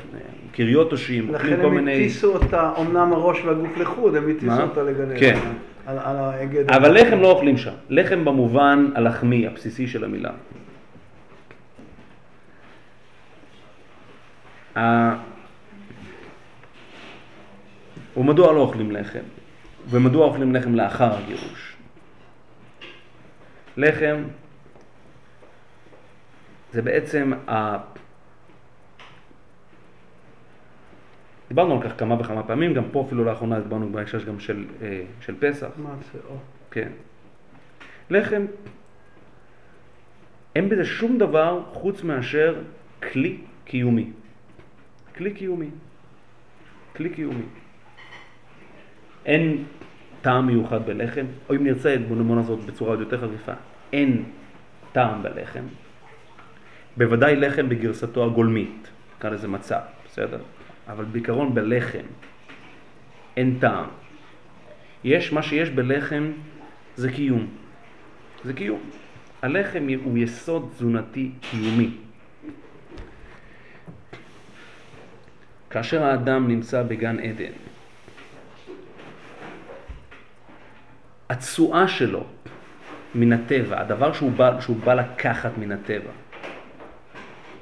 קריות 0.52 0.90
תושים, 0.90 1.30
אוכלים 1.34 1.54
לכן 1.54 1.62
כל 1.62 1.68
הם 1.68 1.76
מיני... 1.76 1.96
הטיסו 1.96 2.34
אותה, 2.34 2.72
אמנם 2.82 3.14
הראש 3.14 3.46
והגוף 3.46 3.78
לחוד, 3.78 4.16
הם 4.16 4.30
הטיסו? 4.30 4.62
אותה 4.62 4.84
לגן 4.84 5.02
עדן. 5.02 5.20
כן. 5.20 5.40
על 5.86 6.00
על 6.00 6.16
ההגד. 6.16 6.72
אבל 6.72 7.02
לחם 7.02 7.20
לא 7.20 7.32
אוכלים 7.32 7.58
שם. 7.58 7.74
לחם 7.90 8.26
במובן 8.26 8.90
הלחמי, 8.96 9.48
הבסיסי 9.48 9.88
של 9.88 10.04
המילה. 10.04 10.32
ומדוע 18.18 18.54
לא 18.54 18.60
אוכלים 18.60 18.92
לחם? 18.92 19.24
ומדוע 19.90 20.26
אוכלים 20.26 20.56
לחם 20.56 20.76
לאחר 20.76 21.18
הגירוש? 21.18 21.76
לחם 23.78 24.24
זה 26.74 26.82
בעצם 26.82 27.32
דיברנו 31.54 31.74
על 31.74 31.90
כך 31.90 32.00
כמה 32.00 32.16
וכמה 32.20 32.44
פעמים, 32.44 32.74
גם 32.74 32.84
פה 32.92 33.04
אפילו 33.08 33.24
לאחרונה 33.24 33.60
דיברנו 33.60 33.90
בהקשר 33.92 34.24
גם 34.24 34.40
של, 34.40 34.66
אה, 34.82 35.02
של 35.22 35.36
פסח. 35.40 35.68
מה 35.78 35.96
זה? 36.14 36.20
או. 36.30 36.36
כן. 36.72 36.90
לחם, 38.10 38.46
אין 40.56 40.70
בזה 40.70 40.86
שום 40.86 41.18
דבר 41.18 41.62
חוץ 41.74 42.04
מאשר 42.04 42.56
כלי 43.12 43.38
קיומי. 43.66 44.12
כלי 45.16 45.34
קיומי. 45.34 45.70
כלי 46.96 47.10
קיומי. 47.10 47.46
אין 49.26 49.64
טעם 50.22 50.48
מיוחד 50.48 50.86
בלחם, 50.86 51.26
או 51.50 51.56
אם 51.56 51.64
נרצה, 51.64 51.96
בוא 52.08 52.42
זאת 52.42 52.60
בצורה 52.60 52.92
עוד 52.92 53.00
יותר 53.00 53.22
חריפה, 53.22 53.54
אין 53.94 54.24
טעם 54.92 55.24
בלחם. 55.24 55.64
בוודאי 56.98 57.36
לחם 57.36 57.70
בגרסתו 57.70 58.26
הגולמית, 58.26 58.88
נקרא 59.18 59.30
לזה 59.30 59.48
מצה, 59.48 59.80
בסדר? 60.06 60.40
אבל 60.88 61.06
בעיקרון 61.06 61.56
בלחם 61.56 62.06
אין 63.38 63.58
טעם. 63.60 63.86
יש, 65.04 65.34
מה 65.34 65.44
שיש 65.44 65.70
בלחם 65.70 66.32
זה 66.96 67.12
קיום. 67.12 67.48
זה 68.44 68.54
קיום. 68.54 68.80
הלחם 69.42 69.88
הוא 70.04 70.18
יסוד 70.18 70.70
תזונתי 70.76 71.32
קיומי. 71.42 71.92
כאשר 75.70 76.04
האדם 76.04 76.48
נמצא 76.48 76.84
בגן 76.84 77.20
עדן, 77.20 77.52
התשואה 81.30 81.88
שלו 81.88 82.24
מן 83.16 83.34
הטבע, 83.34 83.82
הדבר 83.82 84.14
שהוא 84.14 84.32
בא, 84.32 84.62
שהוא 84.62 84.78
בא 84.78 84.94
לקחת 84.94 85.58
מן 85.58 85.72
הטבע, 85.72 86.12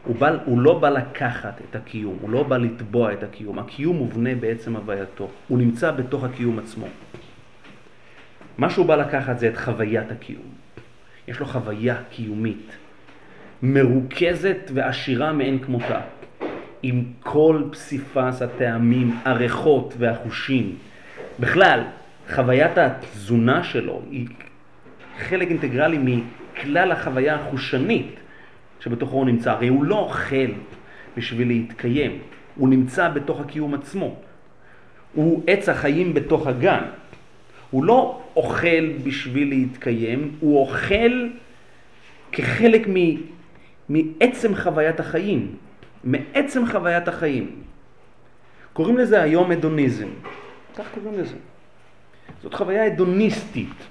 הוא, 0.06 0.16
בא, 0.16 0.32
הוא 0.46 0.62
לא 0.62 0.80
בא 0.80 0.90
לקחת 0.90 1.62
את 1.70 1.76
הקיום, 1.76 2.18
הוא 2.22 2.30
לא 2.30 2.44
בא 2.44 2.58
לתבוע 2.58 3.14
את 3.14 3.24
הקיום, 3.24 3.60
הקיום 3.60 3.98
מובנה 3.98 4.36
בעצם 4.36 4.76
הווייתו, 4.76 5.28
הוא 5.48 5.58
נמצא 5.58 5.92
בתוך 5.92 6.24
הקיום 6.24 6.60
עצמו. 6.60 6.88
מה 8.58 8.70
שהוא 8.70 8.86
בא 8.86 8.96
לקחת 8.96 9.40
זה 9.40 9.48
את 9.48 9.58
חוויית 9.58 10.12
הקיום. 10.12 10.62
יש 11.28 11.40
לו 11.40 11.46
חוויה 11.46 11.96
קיומית, 12.10 12.72
מרוכזת 13.64 14.72
ועשירה 14.74 15.34
מאין 15.34 15.60
כמותה, 15.60 16.00
עם 16.84 17.04
כל 17.20 17.64
פסיפס 17.72 18.42
הטעמים, 18.42 19.18
הריחות 19.26 19.94
והחושים. 19.98 20.76
בכלל, 21.40 21.84
חוויית 22.36 22.78
התזונה 22.78 23.64
שלו 23.64 24.02
היא 24.12 24.28
חלק 25.20 25.48
אינטגרלי 25.48 25.98
מכלל 25.98 26.92
החוויה 26.92 27.36
החושנית 27.36 28.21
שבתוכו 28.84 29.15
הוא 29.15 29.26
נמצא. 29.26 29.52
הרי 29.52 29.67
הוא 29.67 29.84
לא 29.84 30.00
אוכל 30.00 30.52
בשביל 31.17 31.48
להתקיים, 31.48 32.20
הוא 32.56 32.70
נמצא 32.70 33.10
בתוך 33.10 33.39
הקיום 33.39 33.74
עצמו. 33.74 34.15
הוא 35.13 35.44
עץ 35.48 35.70
החיים 35.70 36.13
בתוך 36.13 36.48
הגן. 36.48 36.84
הוא 37.72 37.84
לא 37.84 38.22
אוכל 38.36 38.91
בשביל 39.04 39.50
להתקיים, 39.50 40.36
הוא 40.39 40.60
אוכל 40.60 41.28
כחלק 42.32 42.88
מ, 42.88 42.96
מעצם 43.89 44.56
חוויית 44.56 45.00
החיים, 45.00 45.56
מעצם 46.04 46.65
חוויית 46.65 47.08
החיים. 47.08 47.52
קוראים 48.74 48.98
לזה 48.98 49.22
היום 49.22 49.52
הדוניזם, 49.52 50.08
כך 50.76 50.86
קוראים 50.94 51.20
לזה. 51.20 51.36
זאת 52.44 52.54
חוויה 52.54 52.86
הדוניסטית. 52.86 53.91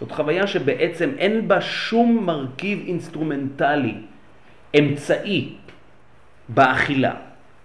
זאת 0.00 0.12
חוויה 0.12 0.46
שבעצם 0.46 1.10
אין 1.18 1.48
בה 1.48 1.60
שום 1.60 2.26
מרכיב 2.26 2.84
אינסטרומנטלי, 2.86 3.94
אמצעי, 4.78 5.52
באכילה. 6.48 7.14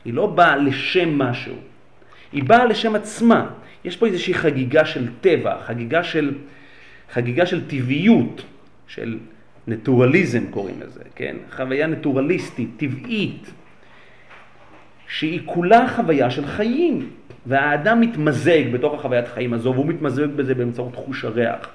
היא 0.06 0.14
לא 0.14 0.26
באה 0.26 0.56
לשם 0.56 1.18
משהו, 1.18 1.56
היא 2.32 2.44
באה 2.44 2.66
לשם 2.66 2.96
עצמה. 2.96 3.50
יש 3.84 3.98
פה 3.98 4.06
איזושהי 4.06 4.34
חגיגה 4.34 4.86
של 4.86 5.08
טבע, 5.22 5.62
חגיגה 5.66 6.04
של, 6.04 6.34
חגיגה 7.12 7.46
של 7.46 7.68
טבעיות, 7.68 8.46
של 8.88 9.18
נטורליזם 9.68 10.44
קוראים 10.50 10.82
לזה, 10.82 11.04
כן? 11.16 11.36
חוויה 11.56 11.88
נטורליסטית, 11.88 12.70
טבעית, 12.78 13.52
שהיא 15.08 15.42
כולה 15.46 15.88
חוויה 15.96 16.30
של 16.30 16.46
חיים, 16.46 17.10
והאדם 17.46 18.02
מתמזג 18.02 18.74
בתוך 18.74 18.94
החוויית 18.94 19.28
חיים 19.28 19.54
הזו, 19.54 19.74
והוא 19.74 19.86
מתמזג 19.86 20.26
בזה 20.26 20.56
באמצעות 20.56 20.96
חוש 20.96 21.26
הריח, 21.26 21.70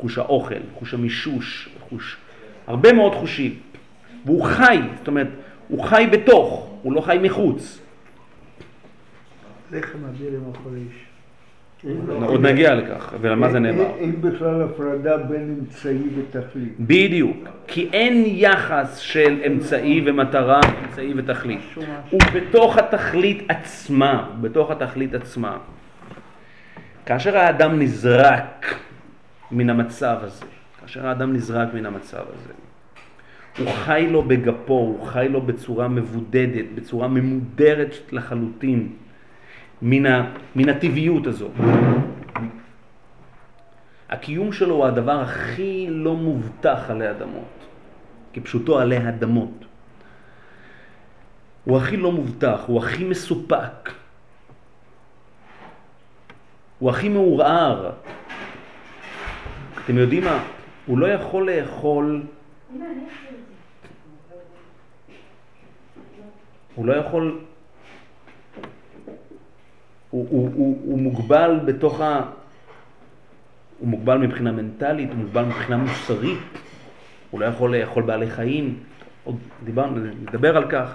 חוש 0.00 0.18
האוכל, 0.18 0.54
חוש 0.74 0.94
המישוש, 0.94 1.68
חוש... 1.88 2.16
הרבה 2.66 2.92
מאוד 2.92 3.14
חושים. 3.14 3.54
והוא 4.24 4.44
חי, 4.44 4.78
זאת 4.98 5.08
אומרת, 5.08 5.28
הוא 5.68 5.84
חי 5.84 6.06
בתוך, 6.12 6.76
הוא 6.82 6.92
לא 6.92 7.00
חי 7.00 7.18
מחוץ. 7.22 7.80
לחם 9.72 9.98
אוויר 10.04 10.32
עם 10.32 10.46
אוכל 10.46 10.70
איש. 10.76 11.06
עוד 12.22 12.40
נגיע 12.40 12.74
לכך, 12.74 13.14
ולמה 13.20 13.50
זה 13.50 13.58
נאמר. 13.58 13.84
אין 13.98 14.20
בכלל 14.20 14.62
הפרדה 14.62 15.16
בין 15.16 15.56
אמצעי 15.60 15.98
ותכלית. 16.16 16.72
בדיוק, 16.80 17.48
כי 17.66 17.88
אין 17.92 18.24
יחס 18.26 18.98
של 18.98 19.40
אמצעי 19.46 20.02
ומטרה, 20.06 20.60
אמצעי 20.84 21.12
ותכלית. 21.16 21.60
הוא 22.10 22.20
בתוך 22.34 22.78
התכלית 22.78 23.44
עצמה, 23.48 24.30
בתוך 24.40 24.70
התכלית 24.70 25.14
עצמה. 25.14 25.58
כאשר 27.06 27.36
האדם 27.36 27.78
נזרק 27.78 28.76
מן 29.50 29.70
המצב 29.70 30.16
הזה, 30.22 30.46
כאשר 30.80 31.06
האדם 31.06 31.32
נזרק 31.32 31.74
מן 31.74 31.86
המצב 31.86 32.24
הזה, 32.34 32.52
הוא 33.58 33.72
חי 33.72 34.08
לו 34.10 34.22
בגפו, 34.22 34.74
הוא 34.74 35.06
חי 35.06 35.28
לו 35.28 35.42
בצורה 35.42 35.88
מבודדת, 35.88 36.64
בצורה 36.74 37.08
ממודרת 37.08 37.94
לחלוטין. 38.12 38.92
מן, 39.82 40.06
ה, 40.06 40.32
מן 40.56 40.68
הטבעיות 40.68 41.26
הזו. 41.26 41.48
הקיום 44.08 44.52
שלו 44.52 44.74
הוא 44.74 44.86
הדבר 44.86 45.20
הכי 45.20 45.86
לא 45.90 46.14
מובטח 46.14 46.90
עלי 46.90 47.10
אדמות, 47.10 47.66
כפשוטו 48.32 48.78
עלי 48.78 49.08
אדמות. 49.08 49.64
הוא 51.64 51.78
הכי 51.78 51.96
לא 51.96 52.12
מובטח, 52.12 52.60
הוא 52.66 52.78
הכי 52.78 53.04
מסופק, 53.04 53.90
הוא 56.78 56.90
הכי 56.90 57.08
מעורער. 57.08 57.90
אתם 59.86 59.98
יודעים 59.98 60.24
מה? 60.24 60.44
הוא 60.86 60.98
לא 60.98 61.06
יכול 61.06 61.50
לאכול... 61.50 62.22
הוא 66.74 66.86
לא 66.86 66.92
יכול 66.92 67.38
הוא, 70.10 70.26
הוא, 70.30 70.50
הוא, 70.54 70.78
הוא 70.84 70.98
מוגבל 70.98 71.60
בתוך 71.64 72.00
ה... 72.00 72.22
הוא 73.78 73.88
מוגבל 73.88 74.18
מבחינה 74.18 74.52
מנטלית, 74.52 75.08
הוא 75.08 75.18
מוגבל 75.18 75.44
מבחינה 75.44 75.76
מוסרית, 75.76 76.38
הוא 77.30 77.40
לא 77.40 77.46
יכול 77.46 77.76
לאכול 77.76 78.02
בעלי 78.02 78.30
חיים, 78.30 78.78
עוד 79.24 79.36
דיברנו, 79.64 79.96
נדבר 80.22 80.56
על 80.56 80.70
כך. 80.70 80.94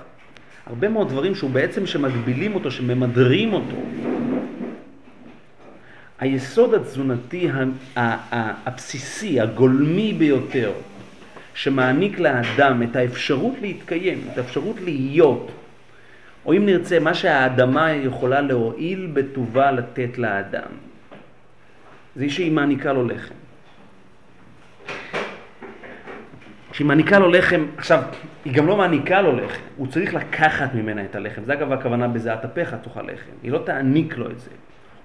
הרבה 0.66 0.90
מאוד 0.90 1.10
דברים 1.10 1.36
שהוא 1.36 1.50
בעצם 1.50 1.86
שמגבילים 1.86 2.56
אותו, 2.56 2.72
שממדרים 2.72 3.54
אותו. 3.54 3.76
היסוד 6.22 6.74
התזונתי 6.74 7.50
הבסיסי, 7.96 9.42
הגולמי 9.42 10.14
ביותר, 10.14 10.72
שמעניק 11.54 12.20
לאדם 12.20 12.84
את 12.84 12.96
האפשרות 12.96 13.54
להתקיים, 13.62 14.28
את 14.34 14.38
האפשרות 14.38 14.82
להיות, 14.82 15.52
או 16.46 16.54
אם 16.54 16.66
נרצה, 16.66 17.00
מה 17.00 17.14
שהאדמה 17.14 17.92
יכולה 17.92 18.42
להועיל 18.42 19.10
בטובה 19.14 19.72
לתת 19.72 20.18
לאדם, 20.18 20.72
זה 22.16 22.30
שהיא 22.30 22.52
מעניקה 22.52 22.94
לו 22.94 23.08
לחם. 23.08 23.36
כשהיא 26.72 26.88
מעניקה 26.88 27.20
לו 27.20 27.32
לחם, 27.32 27.66
עכשיו, 27.78 28.04
היא 28.46 28.54
גם 28.54 28.68
לא 28.68 28.78
מעניקה 28.78 29.22
לו 29.22 29.36
לחם, 29.36 29.62
הוא 29.78 29.88
צריך 29.88 30.14
לקחת 30.14 30.74
ממנה 30.74 31.06
את 31.06 31.16
הלחם. 31.16 31.42
זה 31.46 31.54
אגב 31.54 31.72
הכוונה 31.72 32.08
בזיעת 32.08 32.46
אפיך 32.46 32.76
תאכל 32.84 33.02
לחם. 33.02 33.32
היא 33.44 33.52
לא 33.52 33.62
תעניק 33.66 34.18
לו 34.18 34.32
את 34.32 34.40
זה. 34.40 34.50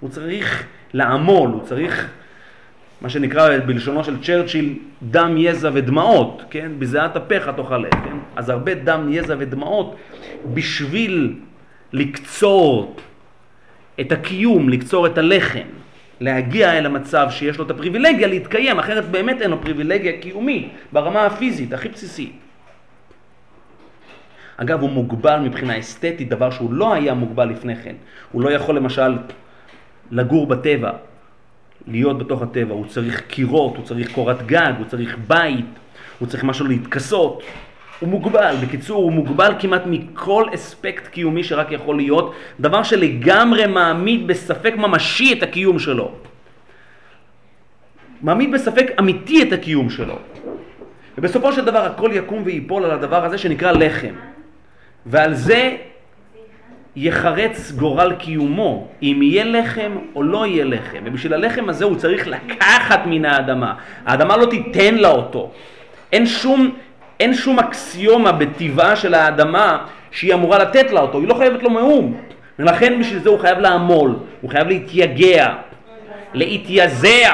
הוא 0.00 0.11
צריך 0.11 0.66
לעמול, 0.94 1.50
הוא 1.50 1.62
צריך, 1.62 2.09
מה 3.00 3.09
שנקרא 3.09 3.59
בלשונו 3.66 4.04
של 4.04 4.22
צ'רצ'יל, 4.22 4.74
דם, 5.02 5.35
יזע 5.38 5.70
ודמעות, 5.72 6.42
כן? 6.50 6.72
בזיעת 6.78 7.16
אפיך 7.16 7.50
תאכל 7.56 7.78
לחם. 7.78 8.18
אז 8.37 8.48
הרבה 8.48 8.74
דם, 8.74 9.09
יזע 9.12 9.35
ודמעות 9.38 9.96
בשביל 10.54 11.35
לקצור 11.92 12.96
את 14.00 14.12
הקיום, 14.12 14.68
לקצור 14.68 15.06
את 15.06 15.18
הלחם, 15.18 15.68
להגיע 16.20 16.78
אל 16.78 16.87
המצב 16.87 17.26
שיש 17.30 17.59
לו 17.59 17.64
את 17.64 17.70
הפריבילגיה 17.70 18.28
להתקיים, 18.28 18.78
אחרת 18.78 19.11
באמת 19.11 19.42
אין 19.42 19.50
לו 19.50 19.61
פריבילגיה 19.61 20.20
קיומית 20.20 20.68
ברמה 20.92 21.26
הפיזית 21.26 21.72
הכי 21.72 21.88
בסיסית. 21.88 22.32
אגב, 24.56 24.80
הוא 24.80 24.90
מוגבל 24.90 25.40
מבחינה 25.40 25.78
אסתטית, 25.78 26.28
דבר 26.28 26.50
שהוא 26.50 26.72
לא 26.72 26.94
היה 26.94 27.14
מוגבל 27.14 27.48
לפני 27.48 27.76
כן. 27.76 27.94
הוא 28.32 28.42
לא 28.42 28.50
יכול 28.50 28.76
למשל 28.76 29.16
לגור 30.11 30.47
בטבע, 30.47 30.90
להיות 31.87 32.19
בתוך 32.19 32.42
הטבע, 32.42 32.75
הוא 32.75 32.87
צריך 32.87 33.21
קירות, 33.21 33.77
הוא 33.77 33.85
צריך 33.85 34.12
קורת 34.12 34.47
גג, 34.47 34.73
הוא 34.79 34.87
צריך 34.87 35.16
בית, 35.27 35.66
הוא 36.19 36.29
צריך 36.29 36.45
משהו 36.45 36.66
להתכסות. 36.66 37.42
הוא 38.01 38.09
מוגבל, 38.09 38.55
בקיצור 38.62 39.03
הוא 39.03 39.12
מוגבל 39.12 39.53
כמעט 39.59 39.83
מכל 39.87 40.45
אספקט 40.55 41.07
קיומי 41.07 41.45
שרק 41.45 41.73
יכול 41.73 41.97
להיות, 41.97 42.35
דבר 42.61 42.83
שלגמרי 42.83 43.66
מעמיד 43.66 44.27
בספק 44.27 44.75
ממשי 44.77 45.33
את 45.33 45.42
הקיום 45.42 45.79
שלו. 45.79 46.12
מעמיד 48.23 48.52
בספק 48.52 48.87
אמיתי 48.98 49.42
את 49.42 49.52
הקיום 49.52 49.90
שלו. 49.90 50.19
ובסופו 51.19 51.52
של 51.52 51.65
דבר 51.65 51.85
הכל 51.85 52.11
יקום 52.13 52.42
וייפול 52.44 52.85
על 52.85 52.90
הדבר 52.90 53.25
הזה 53.25 53.38
שנקרא 53.38 53.73
לחם. 53.73 54.15
ועל 55.07 55.35
זה 55.35 55.77
יחרץ 56.97 57.73
גורל 57.73 58.13
קיומו, 58.19 58.88
אם 59.03 59.21
יהיה 59.23 59.44
לחם 59.44 59.92
או 60.15 60.23
לא 60.23 60.47
יהיה 60.47 60.65
לחם. 60.65 60.99
ובשביל 61.05 61.35
הלחם 61.35 61.69
הזה 61.69 61.85
הוא 61.85 61.97
צריך 61.97 62.29
לקחת 62.29 63.01
מן 63.07 63.25
האדמה. 63.25 63.75
האדמה 64.07 64.37
לא 64.37 64.47
תיתן 64.47 64.94
לה 64.94 65.09
אותו. 65.09 65.51
אין 66.13 66.27
שום 66.27 66.71
אין 67.21 67.35
שום 67.35 67.59
אקסיומה 67.59 68.33
בטבעה 68.33 68.97
של 68.97 69.15
האדמה 69.15 69.79
שהיא 70.11 70.35
אמורה 70.35 70.59
לתת 70.59 70.90
לה 70.90 71.01
אותו, 71.01 71.19
היא 71.19 71.29
לא 71.29 71.35
חייבת 71.35 71.63
לו 71.63 71.71
מאום. 71.71 72.17
ולכן 72.59 73.01
בשביל 73.01 73.19
זה 73.19 73.29
הוא 73.29 73.38
חייב 73.38 73.59
לעמול, 73.59 74.17
הוא 74.40 74.51
חייב 74.51 74.69
להתייגע, 74.69 75.55
להתייזע 76.35 77.31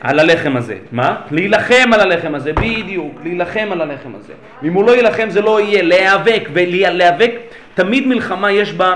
על 0.00 0.18
הלחם 0.18 0.56
הזה. 0.56 0.76
מה? 0.92 1.16
להילחם 1.30 1.90
על 1.92 2.00
הלחם 2.00 2.34
הזה, 2.34 2.52
בדיוק, 2.52 3.20
להילחם 3.24 3.68
על 3.70 3.80
הלחם 3.80 4.14
הזה. 4.14 4.32
אם 4.64 4.72
הוא 4.72 4.84
לא 4.84 4.92
יילחם 4.96 5.30
זה 5.30 5.40
לא 5.40 5.60
יהיה, 5.60 5.82
להיאבק, 5.82 6.48
ולהיאבק 6.52 7.32
תמיד 7.74 8.06
מלחמה 8.06 8.52
יש 8.52 8.72
בה, 8.72 8.94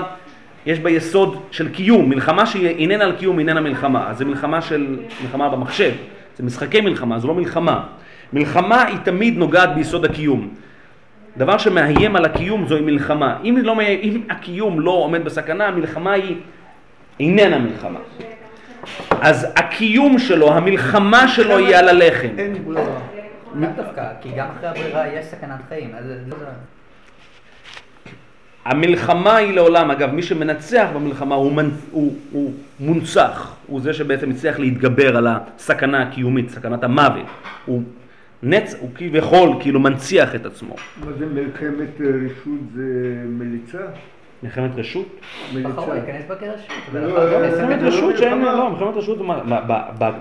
יש 0.65 0.79
בה 0.79 0.89
יסוד 0.89 1.41
של 1.51 1.69
קיום, 1.69 2.09
מלחמה 2.09 2.45
שהיא 2.45 2.67
איננה 2.67 3.03
על 3.03 3.11
קיום, 3.11 3.39
איננה 3.39 3.61
מלחמה. 3.61 4.09
אז 4.09 4.17
זה 4.17 4.25
מלחמה 4.25 4.61
של, 4.61 4.99
מלחמה 5.23 5.49
במחשב, 5.49 5.91
זה 6.37 6.43
משחקי 6.43 6.81
מלחמה, 6.81 7.19
זו 7.19 7.27
לא 7.27 7.35
מלחמה. 7.35 7.83
מלחמה 8.33 8.83
היא 8.83 8.97
תמיד 9.03 9.37
נוגעת 9.37 9.75
ביסוד 9.75 10.05
הקיום. 10.05 10.49
דבר 11.37 11.57
שמאיים 11.57 12.15
על 12.15 12.25
הקיום 12.25 12.67
זוהי 12.67 12.81
מלחמה. 12.81 13.37
אם, 13.43 13.57
לא, 13.63 13.75
אם 14.01 14.21
הקיום 14.29 14.79
לא 14.79 14.91
עומד 14.91 15.25
בסכנה, 15.25 15.67
המלחמה 15.67 16.11
היא 16.11 16.35
איננה 17.19 17.59
מלחמה. 17.59 17.99
אז 19.21 19.47
הקיום 19.55 20.19
שלו, 20.19 20.53
המלחמה 20.53 21.27
שלו 21.27 21.57
היא 21.57 21.75
על 21.75 21.89
הלחם. 21.89 22.29
אין 22.37 22.65
ברירה. 22.65 22.99
לאו 23.55 23.69
דווקא, 23.75 24.07
כי 24.21 24.29
גם 24.37 24.47
אחרי 24.57 24.69
הברירה 24.69 25.07
יש 25.07 25.25
סכנת 25.25 25.59
חיים. 25.69 25.91
אז 25.95 26.05
זה. 26.05 26.35
המלחמה 28.65 29.35
היא 29.35 29.55
לעולם, 29.55 29.91
אגב, 29.91 30.11
מי 30.11 30.21
שמנצח 30.23 30.87
במלחמה 30.95 31.35
הוא, 31.35 31.51
מנ... 31.51 31.69
הוא, 31.91 32.15
הוא 32.31 32.53
מונצח, 32.79 33.55
הוא 33.67 33.81
זה 33.81 33.93
שבעצם 33.93 34.29
הצליח 34.29 34.59
להתגבר 34.59 35.17
על 35.17 35.27
הסכנה 35.27 36.01
הקיומית, 36.01 36.49
סכנת 36.49 36.83
המוות. 36.83 37.25
הוא, 37.65 37.83
נצ... 38.43 38.75
הוא 38.79 38.89
כביכול 38.95 39.49
כאילו 39.59 39.79
מנציח 39.79 40.35
את 40.35 40.45
עצמו. 40.45 40.75
מה 41.05 41.11
זה 41.17 41.25
מלחמת 41.25 42.01
אה, 42.01 42.05
רשות 42.25 42.59
זה 42.75 42.83
מליצה? 43.27 43.85
מלחמת 44.43 44.71
רשות? 44.75 45.07
בחרו. 45.63 45.93
להיכנס 45.93 46.29
מלחמת 46.93 47.79
רשות 47.81 48.17
שאין. 48.17 48.41
לא, 48.41 48.69
מלחמת 48.69 48.95
רשות, 48.95 49.17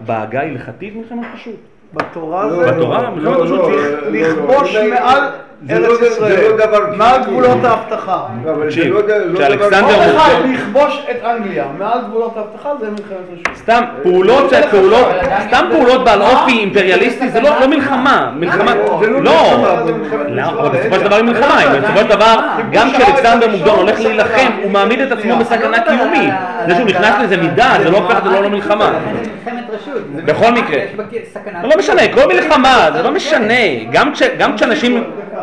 בעגה 0.06 0.40
ההלכתית 0.40 0.96
מלחמת 0.96 1.26
רשות. 1.34 1.69
בתורה 1.94 2.44
לא, 2.46 2.50
זה 2.64 2.72
בתורה, 2.72 2.98
לא, 3.16 3.32
לא, 3.32 3.46
לא, 3.46 3.58
לא, 3.58 3.70
לא, 3.70 4.10
לכבוש 4.10 4.74
לא, 4.74 4.80
מעל 4.90 5.20
לא- 5.20 5.74
ארץ 5.74 6.00
ישראל, 6.12 6.52
לא 6.56 6.66
כאילו. 7.24 7.24
גבולות 7.26 7.64
ההבטחה. 7.64 8.18
לא, 8.44 8.52
תקשיב, 8.64 8.94
לא 8.94 9.00
לא 9.08 9.38
כשאלכסנדר 9.38 9.80
כל 9.80 9.94
מוקדון- 9.94 10.16
אחד 10.16 10.30
לכבוש 10.54 11.06
את 11.10 11.24
אנגליה 11.24 11.64
מעל 11.78 11.98
גבולות 12.08 12.36
ההבטחה 12.36 12.68
זה 12.80 12.90
מלחמת 12.90 13.06
רשות. 13.32 13.56
סתם 13.56 13.82
פעולות, 14.02 14.52
סתם 15.48 15.66
פעולות 15.70 16.04
בעל 16.04 16.18
מה? 16.18 16.30
אופי 16.30 16.50
אימפריאליסטי 16.52 17.28
זה 17.28 17.40
לא 17.40 17.50
לא 17.60 17.68
מלחמה, 17.68 18.30
מלחמה, 18.36 18.74
לא 18.74 19.00
לא, 19.10 19.20
לא, 20.30 20.50
אבל 20.60 20.68
בסופו 20.78 20.94
של. 20.96 21.02
דבר 21.04 21.16
היא 21.16 21.24
מלחמה, 21.24 21.56
בסופו 21.82 21.98
של 21.98 22.08
דבר. 22.08 22.34
גם 22.72 22.88
כשאלכסנדר 22.92 23.48
מוקדון 23.50 23.78
הולך 23.78 24.00
להילחם. 24.00 24.50
הוא 24.62 24.70
מעמיד 24.70 25.00
את 25.00 25.12
עצמו 25.12 25.30
לא 25.30 25.36
בסכנה 25.38 25.80
קיומית. 25.80 26.34
זה 26.68 26.74
שהוא 26.74 26.86
נכנס 26.86 27.14
לזה 27.22 27.36
מידה, 27.36 27.68
זה 27.82 27.90
לא 27.90 27.98
הופך 27.98 28.18
את 28.18 28.22
זה 28.24 28.30
לא 28.30 28.42
למלחמה. 28.42 28.90
בכל 30.16 30.50
מלחמה, 30.50 30.50
מקרה. 30.50 30.80
סכנת 31.32 31.64
לא 31.64 31.78
משנה. 31.78 32.02
כל 32.14 32.26
מלחמה, 32.34 32.88
זה 32.92 33.02
לא 33.02 33.10
משנה. 33.10 33.84
גם 33.92 34.12
כש- 34.14 34.22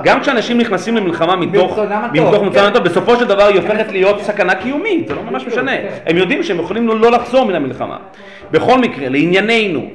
גם 0.04 0.22
כשאנשים... 0.22 0.58
נכנסים 0.58 0.96
למלחמה 0.98 1.36
מתוך 1.36 1.80
מתוך 2.14 2.44
מוצא 2.44 2.68
כן. 2.68 2.74
טוב, 2.74 2.84
בסופו 2.84 3.16
של 3.16 3.26
דבר 3.28 3.44
היא 3.46 3.56
הופכת 3.62 3.92
להיות 3.92 4.22
סכנה 4.22 4.56
קיומית, 4.56 5.08
זה 5.08 5.16
לא 5.16 5.22
ממש 5.24 5.46
משנה. 5.46 5.72
הם 6.06 6.18
יודעים 6.18 6.44
שהם 6.44 6.60
יכולים 6.60 6.88
לא 6.88 7.12
לחזור 7.12 7.46
מן 7.46 7.56
המלחמה. 7.56 7.98
בכל 8.52 8.80
מקרה, 8.80 9.10
לענייננו, 9.10 9.90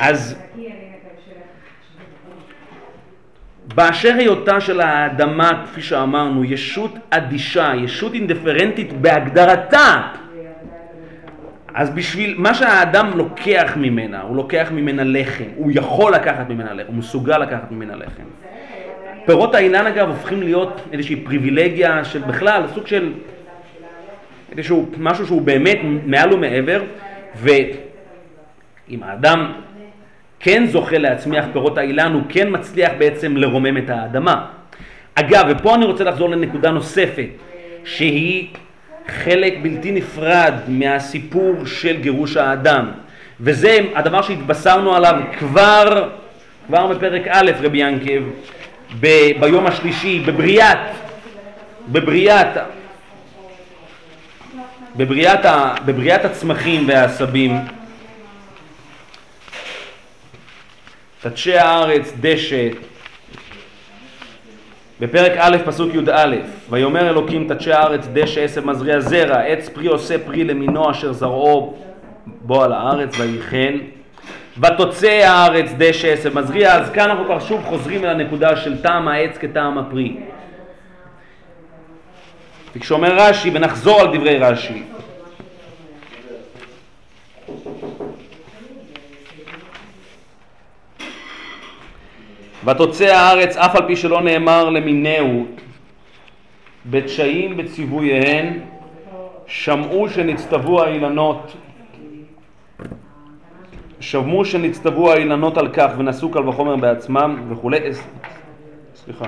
אז 0.00 0.36
באשר 3.74 4.14
היותה 4.18 4.60
של 4.60 4.80
האדמה, 4.80 5.62
כפי 5.66 5.82
שאמרנו, 5.82 6.44
ישות 6.44 6.94
אדישה, 7.10 7.72
ישות 7.84 8.14
אינדיפרנטית 8.14 8.92
בהגדרתה, 8.92 10.00
אז 11.74 11.90
בשביל 11.90 12.34
מה 12.38 12.54
שהאדם 12.54 13.10
לוקח 13.16 13.72
ממנה, 13.76 14.22
הוא 14.22 14.36
לוקח 14.36 14.68
ממנה 14.72 15.04
לחם, 15.04 15.44
הוא 15.56 15.70
יכול 15.74 16.14
לקחת 16.14 16.48
ממנה 16.48 16.74
לחם, 16.74 16.86
הוא 16.86 16.96
מסוגל 16.96 17.38
לקחת 17.38 17.70
ממנה 17.70 17.96
לחם. 17.96 18.22
פירות 19.26 19.54
האילן 19.54 19.86
אגב 19.86 20.08
הופכים 20.08 20.42
להיות 20.42 20.80
איזושהי 20.92 21.16
פריבילגיה 21.16 22.04
של 22.04 22.18
בכלל, 22.18 22.62
סוג 22.74 22.86
של 22.86 23.12
איזשהו 24.52 24.88
משהו 24.98 25.26
שהוא 25.26 25.42
באמת 25.42 25.78
מעל 26.06 26.32
ומעבר, 26.32 26.82
ואם 27.36 29.02
האדם 29.02 29.52
כן 30.40 30.66
זוכה 30.66 30.98
להצמיח 30.98 31.44
פירות 31.52 31.78
האילן, 31.78 32.12
הוא 32.12 32.22
כן 32.28 32.48
מצליח 32.50 32.92
בעצם 32.98 33.36
לרומם 33.36 33.76
את 33.76 33.90
האדמה. 33.90 34.46
אגב, 35.14 35.46
ופה 35.48 35.74
אני 35.74 35.84
רוצה 35.84 36.04
לחזור 36.04 36.28
לנקודה 36.28 36.70
נוספת, 36.70 37.28
שהיא 37.84 38.48
חלק 39.08 39.54
בלתי 39.62 39.92
נפרד 39.92 40.54
מהסיפור 40.68 41.66
של 41.66 41.96
גירוש 41.96 42.36
האדם, 42.36 42.90
וזה 43.40 43.78
הדבר 43.94 44.22
שהתבשרנו 44.22 44.96
עליו 44.96 45.14
כבר, 45.38 46.08
כבר 46.66 46.86
בפרק 46.86 47.22
א', 47.28 47.50
רבי 47.62 47.78
ינקב, 47.78 48.22
ב- 49.00 49.40
ביום 49.40 49.66
השלישי, 49.66 50.20
בבריאת, 50.26 50.78
בבריאת, 51.88 52.46
בבריאת, 54.96 55.44
ה- 55.44 55.74
בבריאת 55.84 56.24
הצמחים 56.24 56.88
והעשבים, 56.88 57.56
תדשי 61.22 61.58
הארץ 61.58 62.12
דשא, 62.20 62.68
בפרק 65.00 65.32
א', 65.38 65.56
פסוק 65.64 65.94
י"א, 65.94 66.36
ויאמר 66.70 67.10
אלוקים 67.10 67.48
תדשי 67.48 67.72
הארץ 67.72 68.08
דשא 68.12 68.40
עשב 68.44 68.66
מזריע 68.66 69.00
זרע, 69.00 69.40
עץ 69.40 69.68
פרי 69.68 69.86
עושה 69.86 70.18
פרי 70.18 70.44
למינו 70.44 70.90
אשר 70.90 71.12
זרעו 71.12 71.74
בו 72.26 72.62
על 72.62 72.72
הארץ 72.72 73.20
ויחן, 73.20 73.78
ותוצא 74.58 75.08
הארץ 75.08 75.70
דשא 75.78 76.12
עשב 76.12 76.38
מזריע, 76.38 76.74
אז 76.74 76.90
כאן 76.90 77.10
אנחנו 77.10 77.24
כבר 77.24 77.40
שוב 77.40 77.64
חוזרים 77.64 78.04
אל 78.04 78.10
הנקודה 78.10 78.56
של 78.56 78.82
טעם 78.82 79.08
העץ 79.08 79.38
כטעם 79.38 79.78
הפרי. 79.78 80.16
וכשאומר 82.76 83.14
רש"י, 83.16 83.50
ונחזור 83.54 84.00
על 84.00 84.16
דברי 84.16 84.38
רש"י, 84.38 84.82
ותוצא 92.64 93.04
הארץ 93.04 93.56
אף 93.56 93.76
על 93.76 93.86
פי 93.86 93.96
שלא 93.96 94.22
נאמר 94.22 94.70
למינהו 94.70 95.46
בתשעים 96.90 97.56
בציווייהן 97.56 98.60
שמעו 99.46 100.08
שנצטוו 100.08 100.82
האילנות 100.82 101.56
שמעו 104.00 104.44
שנצטוו 104.44 105.12
האילנות 105.12 105.58
על 105.58 105.68
כך 105.72 105.90
ונשאו 105.98 106.30
קל 106.30 106.48
וחומר 106.48 106.76
בעצמם 106.76 107.42
וכולי 107.48 107.78
סליחה 108.94 109.24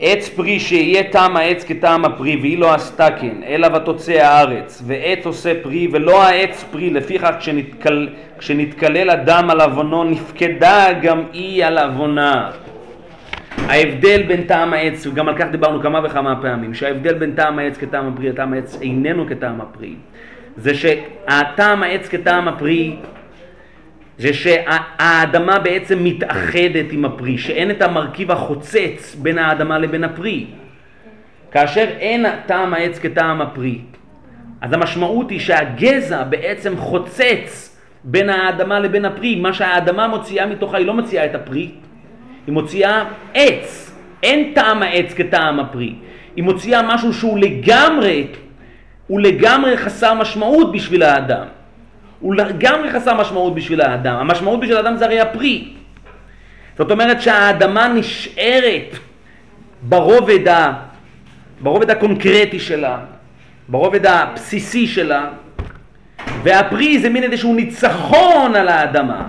עץ 0.00 0.28
פרי 0.28 0.60
שיהיה 0.60 1.02
טעם 1.02 1.36
העץ 1.36 1.64
כטעם 1.64 2.04
הפרי 2.04 2.36
והיא 2.36 2.58
לא 2.58 2.74
עשתה 2.74 3.08
כן 3.10 3.42
אלא 3.46 3.68
ותוצא 3.76 4.12
הארץ. 4.12 4.82
ועץ 4.86 5.26
עושה 5.26 5.52
פרי 5.62 5.88
ולא 5.92 6.22
העץ 6.22 6.64
פרי. 6.70 6.90
לפיכך 6.90 7.30
כשנתקל, 7.38 8.08
כשנתקלל 8.38 9.10
אדם 9.10 9.50
על 9.50 9.60
עוונו 9.60 10.04
נפקדה 10.04 10.92
גם 11.02 11.22
היא 11.32 11.64
על 11.64 11.78
עוונה. 11.78 12.50
ההבדל 13.68 14.22
בין 14.22 14.42
טעם 14.42 14.72
העץ, 14.72 15.06
וגם 15.06 15.28
על 15.28 15.38
כך 15.38 15.46
דיברנו 15.50 15.82
כמה 15.82 16.00
וכמה 16.04 16.42
פעמים, 16.42 16.74
שההבדל 16.74 17.14
בין 17.14 17.32
טעם 17.34 17.58
העץ 17.58 17.78
כטעם 17.78 18.08
הפרי 18.08 18.28
לטעם 18.28 18.52
העץ 18.52 18.78
איננו 18.82 19.26
כטעם 19.28 19.60
הפרי, 19.60 19.94
זה 20.56 20.74
שהטעם 20.74 21.82
העץ 21.82 22.08
כטעם 22.08 22.48
הפרי 22.48 22.96
זה 24.18 24.32
שהאדמה 24.32 25.58
בעצם 25.58 26.04
מתאחדת 26.04 26.92
עם 26.92 27.04
הפרי, 27.04 27.38
שאין 27.38 27.70
את 27.70 27.82
המרכיב 27.82 28.30
החוצץ 28.30 29.16
בין 29.22 29.38
האדמה 29.38 29.78
לבין 29.78 30.04
הפרי. 30.04 30.46
כאשר 31.50 31.86
אין 31.98 32.26
טעם 32.46 32.74
העץ 32.74 32.98
כטעם 32.98 33.40
הפרי, 33.40 33.78
אז 34.60 34.72
המשמעות 34.72 35.30
היא 35.30 35.40
שהגזע 35.40 36.22
בעצם 36.22 36.76
חוצץ 36.76 37.76
בין 38.04 38.28
האדמה 38.28 38.80
לבין 38.80 39.04
הפרי. 39.04 39.36
מה 39.36 39.52
שהאדמה 39.52 40.08
מוציאה 40.08 40.46
מתוכה, 40.46 40.76
היא 40.76 40.86
לא 40.86 40.94
מוציאה 40.94 41.24
את 41.24 41.34
הפרי, 41.34 41.70
היא 42.46 42.52
מוציאה 42.52 43.04
עץ. 43.34 43.92
אין 44.22 44.52
טעם 44.54 44.82
העץ 44.82 45.14
כטעם 45.14 45.60
הפרי. 45.60 45.94
היא 46.36 46.44
מוציאה 46.44 46.94
משהו 46.94 47.12
שהוא 47.12 47.38
לגמרי, 47.38 48.26
הוא 49.06 49.20
לגמרי 49.20 49.76
חסר 49.76 50.14
משמעות 50.14 50.72
בשביל 50.72 51.02
האדם. 51.02 51.44
הוא 52.20 52.34
לגמרי 52.34 52.90
חסר 52.90 53.20
משמעות 53.20 53.54
בשביל 53.54 53.80
האדם. 53.80 54.16
המשמעות 54.16 54.60
בשביל 54.60 54.76
האדם 54.76 54.96
זה 54.96 55.04
הרי 55.04 55.20
הפרי. 55.20 55.68
זאת 56.78 56.90
אומרת 56.90 57.22
שהאדמה 57.22 57.88
נשארת 57.88 58.98
ברובד, 59.82 60.48
ה, 60.48 60.72
ברובד 61.60 61.90
הקונקרטי 61.90 62.58
שלה, 62.58 62.98
ברובד 63.68 64.06
הבסיסי 64.06 64.86
שלה, 64.86 65.28
והפרי 66.42 66.98
זה 66.98 67.08
מין 67.08 67.22
איזשהו 67.22 67.54
ניצחון 67.54 68.54
על 68.54 68.68
האדמה. 68.68 69.26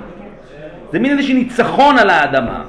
זה 0.91 0.99
מין 0.99 1.17
איזשהו 1.17 1.35
ניצחון 1.35 1.97
על 1.97 2.09
האדמה. 2.09 2.63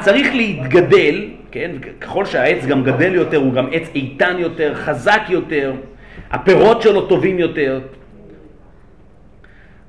צריך 0.00 0.34
להתגדל, 0.34 1.24
כן, 1.50 1.70
ככל 2.00 2.24
שהעץ 2.24 2.66
גם 2.66 2.84
גדל 2.84 3.14
יותר, 3.14 3.36
הוא 3.36 3.52
גם 3.52 3.66
עץ 3.72 3.88
איתן 3.94 4.36
יותר, 4.38 4.74
חזק 4.74 5.20
יותר, 5.28 5.72
הפירות 6.30 6.82
שלו 6.82 7.06
טובים 7.06 7.38
יותר. 7.38 7.80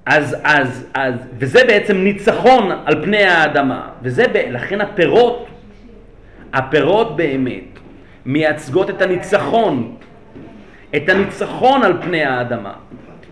אז, 0.06 0.36
אז, 0.44 0.86
אז, 0.94 1.14
וזה 1.38 1.64
בעצם 1.68 1.98
ניצחון 1.98 2.72
על 2.86 3.04
פני 3.04 3.24
האדמה, 3.24 3.88
וזה, 4.02 4.26
לכן 4.50 4.82
הפירות, 4.82 5.48
הפירות 6.54 7.16
באמת 7.16 7.80
מייצגות 8.26 8.90
את 8.90 9.02
הניצחון, 9.02 9.96
את 10.96 11.10
הניצחון 11.10 11.84
על 11.84 11.94
פני 12.02 12.24
האדמה. 12.24 12.74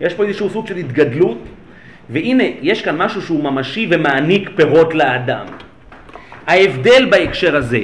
יש 0.00 0.14
פה 0.14 0.24
איזשהו 0.24 0.50
סוג 0.50 0.66
של 0.66 0.76
התגדלות, 0.76 1.38
והנה, 2.10 2.44
יש 2.62 2.82
כאן 2.82 2.96
משהו 2.96 3.22
שהוא 3.22 3.44
ממשי 3.44 3.86
ומעניק 3.90 4.50
פירות 4.56 4.94
לאדם. 4.94 5.46
ההבדל 6.46 7.06
בהקשר 7.10 7.56
הזה, 7.56 7.80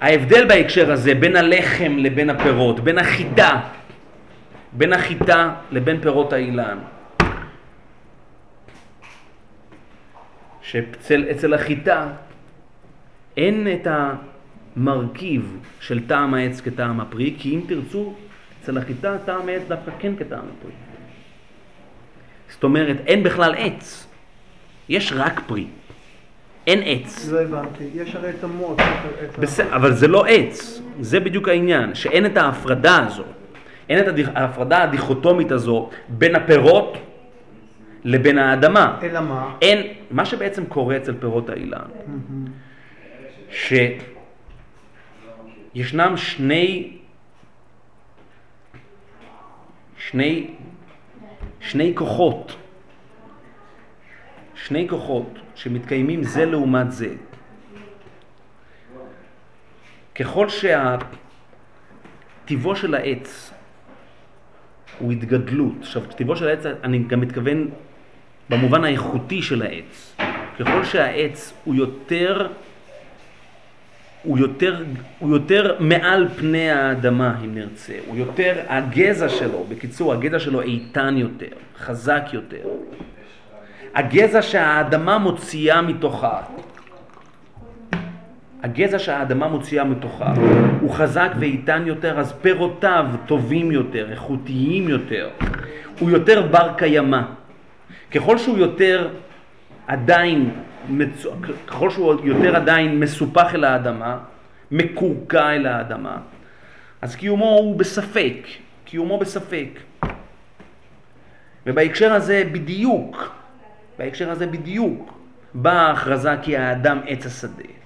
ההבדל 0.00 0.44
בהקשר 0.48 0.92
הזה 0.92 1.14
בין 1.14 1.36
הלחם 1.36 1.96
לבין 1.98 2.30
הפירות, 2.30 2.80
בין 2.80 2.98
החיטה, 2.98 3.60
בין 4.72 4.92
החיטה 4.92 5.54
לבין 5.70 6.00
פירות 6.00 6.32
האילן, 6.32 6.78
שאצל 10.62 11.54
החיטה 11.54 12.08
אין 13.36 13.68
את 13.74 13.86
המרכיב 14.76 15.58
של 15.80 16.06
טעם 16.06 16.34
העץ 16.34 16.60
כטעם 16.60 17.00
הפרי, 17.00 17.34
כי 17.38 17.54
אם 17.54 17.60
תרצו, 17.68 18.14
אצל 18.62 18.78
החיטה 18.78 19.16
טעם 19.24 19.48
העץ 19.48 19.62
דווקא 19.68 19.90
כן 19.98 20.16
כטעם 20.16 20.44
הפרי. 20.58 20.72
זאת 22.48 22.64
אומרת, 22.64 22.96
אין 23.06 23.22
בכלל 23.22 23.54
עץ, 23.58 24.06
יש 24.88 25.12
רק 25.16 25.40
פרי, 25.46 25.66
אין 26.66 26.80
עץ. 26.84 27.28
לא 27.28 27.40
הבנתי, 27.40 27.84
יש 27.94 28.14
הרי 28.14 28.30
את 28.30 28.44
המוץ. 28.44 28.78
אבל 29.70 29.92
זה 29.92 30.08
לא 30.08 30.26
עץ, 30.26 30.80
זה 31.00 31.20
בדיוק 31.20 31.48
העניין, 31.48 31.94
שאין 31.94 32.26
את 32.26 32.36
ההפרדה 32.36 33.06
הזו, 33.06 33.24
אין 33.90 33.98
את 33.98 34.14
ההפרדה 34.34 34.82
הדיכוטומית 34.82 35.52
הזו 35.52 35.90
בין 36.08 36.36
הפירות 36.36 36.98
לבין 38.04 38.38
האדמה. 38.38 38.98
אלא 39.02 39.20
מה? 39.20 39.56
אין, 39.62 39.86
מה 40.10 40.24
שבעצם 40.24 40.66
קורה 40.66 40.96
אצל 40.96 41.14
פירות 41.20 41.50
האילן, 41.50 41.88
שישנם 45.74 46.16
שני, 46.16 46.96
שני, 49.98 50.50
שני 51.60 51.92
כוחות, 51.94 52.56
שני 54.54 54.88
כוחות 54.88 55.38
שמתקיימים 55.54 56.22
זה 56.22 56.44
לעומת 56.44 56.92
זה. 56.92 57.14
ככל 60.14 60.46
שהטיבו 62.44 62.76
של 62.76 62.94
העץ 62.94 63.52
הוא 65.00 65.12
התגדלות, 65.12 65.74
עכשיו 65.80 66.02
טיבו 66.02 66.36
של 66.36 66.48
העץ 66.48 66.66
אני 66.84 66.98
גם 66.98 67.20
מתכוון 67.20 67.68
במובן 68.50 68.84
האיכותי 68.84 69.42
של 69.42 69.62
העץ. 69.62 70.16
ככל 70.58 70.84
שהעץ 70.84 71.52
הוא 71.64 71.74
יותר, 71.74 72.48
הוא 74.22 74.38
יותר, 74.38 74.84
הוא 75.18 75.30
יותר 75.30 75.76
מעל 75.80 76.28
פני 76.28 76.70
האדמה, 76.70 77.34
אם 77.44 77.54
נרצה. 77.54 77.92
הוא 78.06 78.16
יותר, 78.16 78.60
הגזע 78.68 79.28
שלו, 79.28 79.64
בקיצור, 79.68 80.12
הגזע 80.12 80.38
שלו 80.38 80.60
איתן 80.60 81.16
יותר, 81.16 81.46
חזק 81.78 82.22
יותר. 82.32 82.62
הגזע 83.94 84.42
שהאדמה 84.42 85.18
מוציאה 85.18 85.82
מתוכה, 85.82 86.40
הגזע 88.62 88.98
שהאדמה 88.98 89.48
מוציאה 89.48 89.84
מתוכה 89.84 90.32
הוא 90.80 90.90
חזק 90.90 91.30
ואיתן 91.38 91.82
יותר, 91.86 92.20
אז 92.20 92.32
פירותיו 92.32 93.06
טובים 93.26 93.72
יותר, 93.72 94.10
איכותיים 94.10 94.88
יותר. 94.88 95.30
הוא 95.98 96.10
יותר 96.10 96.46
בר 96.46 96.72
קיימא. 96.76 97.22
ככל 98.10 98.38
שהוא 98.38 98.58
יותר 98.58 99.08
עדיין, 99.86 100.50
ככל 101.66 101.90
שהוא 101.90 102.14
יותר 102.24 102.56
עדיין 102.56 103.00
מסופח 103.00 103.54
אל 103.54 103.64
האדמה, 103.64 104.18
מקורקע 104.70 105.50
אל 105.50 105.66
האדמה, 105.66 106.16
אז 107.02 107.16
קיומו 107.16 107.44
הוא 107.44 107.78
בספק, 107.78 108.46
קיומו 108.84 109.18
בספק. 109.18 109.68
ובהקשר 111.66 112.12
הזה 112.12 112.42
בדיוק, 112.52 113.34
בהקשר 113.98 114.30
הזה 114.30 114.46
בדיוק, 114.46 115.12
באה 115.54 115.86
ההכרזה 115.86 116.30
כי 116.42 116.56
האדם 116.56 116.98
עץ 117.06 117.26
השדה. 117.26 117.79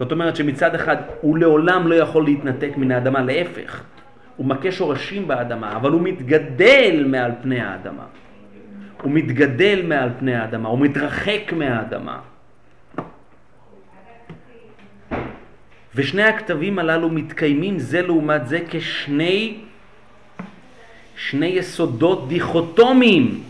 זאת 0.00 0.12
אומרת 0.12 0.36
שמצד 0.36 0.74
אחד 0.74 0.96
הוא 1.20 1.38
לעולם 1.38 1.88
לא 1.88 1.94
יכול 1.94 2.24
להתנתק 2.24 2.70
מן 2.76 2.90
האדמה, 2.90 3.22
להפך, 3.22 3.82
הוא 4.36 4.46
מכה 4.46 4.72
שורשים 4.72 5.28
באדמה, 5.28 5.76
אבל 5.76 5.90
הוא 5.90 6.00
מתגדל 6.00 7.04
מעל 7.06 7.32
פני 7.42 7.60
האדמה. 7.60 8.04
הוא 9.02 9.12
מתגדל 9.12 9.82
מעל 9.86 10.08
פני 10.18 10.34
האדמה, 10.34 10.68
הוא 10.68 10.78
מתרחק 10.78 11.52
מהאדמה. 11.52 12.18
ושני 15.94 16.22
הכתבים 16.22 16.78
הללו 16.78 17.08
מתקיימים 17.08 17.78
זה 17.78 18.02
לעומת 18.02 18.48
זה 18.48 18.60
כשני 18.68 19.60
שני 21.16 21.46
יסודות 21.46 22.28
דיכוטומיים. 22.28 23.42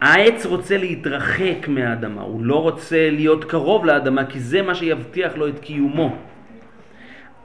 העץ 0.00 0.46
רוצה 0.46 0.76
להתרחק 0.76 1.68
מהאדמה, 1.68 2.22
הוא 2.22 2.44
לא 2.44 2.62
רוצה 2.62 3.10
להיות 3.10 3.44
קרוב 3.44 3.84
לאדמה 3.84 4.26
כי 4.26 4.40
זה 4.40 4.62
מה 4.62 4.74
שיבטיח 4.74 5.36
לו 5.36 5.48
את 5.48 5.58
קיומו. 5.58 6.16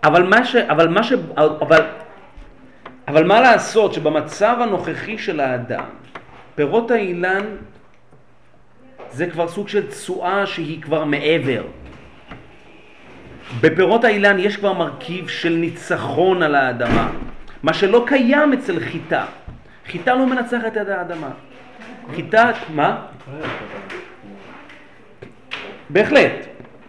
אבל 0.03 0.23
מה 0.23 0.45
ש... 0.45 0.55
אבל 0.55 0.87
מה 0.87 1.03
ש... 1.03 1.13
אבל... 1.37 1.81
אבל 3.07 3.23
מה 3.23 3.41
לעשות 3.41 3.93
שבמצב 3.93 4.57
הנוכחי 4.61 5.17
של 5.17 5.39
האדם, 5.39 5.83
פירות 6.55 6.91
האילן 6.91 7.45
זה 9.11 9.25
כבר 9.25 9.47
סוג 9.47 9.67
של 9.67 9.87
תשואה 9.87 10.45
שהיא 10.45 10.81
כבר 10.81 11.03
מעבר. 11.03 11.63
בפירות 13.61 14.03
האילן 14.03 14.39
יש 14.39 14.57
כבר 14.57 14.73
מרכיב 14.73 15.27
של 15.27 15.53
ניצחון 15.53 16.43
על 16.43 16.55
האדמה, 16.55 17.11
מה 17.63 17.73
שלא 17.73 18.03
קיים 18.07 18.53
אצל 18.53 18.79
חיטה. 18.79 19.25
חיטה 19.87 20.15
לא 20.15 20.25
מנצחת 20.25 20.77
את 20.77 20.89
האדמה. 20.89 21.29
חיטה, 22.13 22.51
מה? 22.73 23.05
בהחלט, 25.89 26.31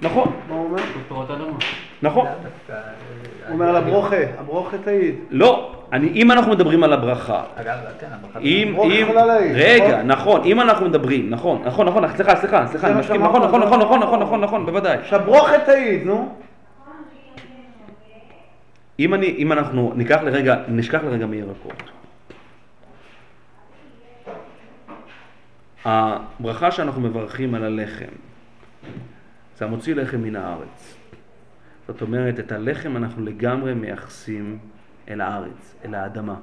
נכון, 0.02 0.32
מה 0.48 0.54
הוא 0.54 0.64
אומר? 0.64 0.82
פירות 1.08 1.30
אדמה. 1.30 1.58
נכון. 2.02 2.26
הוא 2.26 3.54
אומר 3.54 3.68
על 3.68 3.76
הברוכה, 3.76 4.16
הברוכה 4.38 4.78
תעיד. 4.78 5.14
לא, 5.30 5.72
אני, 5.92 6.08
אם 6.08 6.30
אנחנו 6.30 6.52
מדברים 6.52 6.84
על 6.84 6.92
הברכה, 6.92 7.42
אגב, 7.56 7.74
כן, 8.00 8.06
הברכה 8.10 8.38
אם, 8.38 8.74
אם, 8.80 9.06
רגע, 9.54 9.86
נכון? 9.86 10.06
נכון, 10.06 10.40
אם 10.44 10.60
אנחנו 10.60 10.86
מדברים, 10.86 11.30
נכון, 11.30 11.62
נכון, 11.64 11.86
נכון, 11.88 12.08
סליחה, 12.16 12.36
סליחה, 12.36 12.66
סליחה, 12.66 12.86
אני 12.86 12.98
מסכים, 12.98 13.22
נכון, 13.22 13.42
נכון, 13.42 13.60
נכון, 13.62 13.80
נכון. 13.80 14.00
נכון, 14.00 14.20
נכון, 14.20 14.40
נכון, 14.40 14.66
בוודאי. 14.66 14.98
שהברוכה 15.04 15.58
תעיד, 15.58 16.06
נו. 16.06 16.28
אם 18.98 19.14
אני, 19.14 19.34
אם 19.38 19.52
אנחנו 19.52 19.92
ניקח 19.96 20.20
לרגע, 20.22 20.56
נשכח 20.68 21.00
לרגע 21.04 21.26
מירקות. 21.26 21.82
הברכה 25.86 26.70
שאנחנו 26.70 27.00
מברכים 27.00 27.54
על 27.54 27.64
הלחם, 27.64 28.12
זה 29.56 29.64
המוציא 29.64 29.94
לחם 29.94 30.18
מן 30.18 30.36
הארץ. 30.36 30.96
זאת 31.86 32.02
אומרת, 32.02 32.38
את 32.38 32.52
הלחם 32.52 32.96
אנחנו 32.96 33.24
לגמרי 33.24 33.74
מייחסים 33.74 34.58
אל 35.08 35.20
הארץ, 35.20 35.74
אל 35.84 35.94
האדמה. 35.94 36.34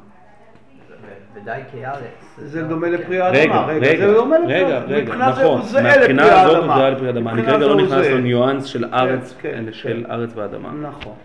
ודי 1.33 1.59
כארץ. 1.71 2.35
זה 2.37 2.63
דומה 2.63 2.87
כן. 2.87 2.93
לפרי 2.93 3.21
האדמה. 3.21 3.65
רגע, 3.65 3.87
רגע, 3.87 4.07
זה 4.07 4.13
דומה 4.13 4.39
לפרי 4.39 4.53
רגע, 4.63 4.75
האדמה. 4.75 4.95
רגע, 4.95 5.03
מבחינה 5.05 5.31
זה 5.31 5.41
נכון, 5.43 5.61
מהבחינה 5.83 6.25
לפרי 6.25 6.31
הזאת 6.31 6.55
האדמה. 6.55 6.75
זהה 6.77 6.89
לפרי 6.89 7.07
האדמה, 7.07 7.31
אני 7.31 7.41
מבחינה 7.41 7.57
כרגע 7.59 7.67
לא 7.73 7.87
זה 7.87 7.95
נכנס. 7.95 8.07
לניואנס 8.07 8.65
של 8.65 8.85
ארץ, 8.93 9.35
כן, 9.41 9.65
של 9.71 10.03
כן. 10.07 10.11
ארץ 10.11 10.29
ואדמה. 10.35 10.71
נכון. 10.71 11.15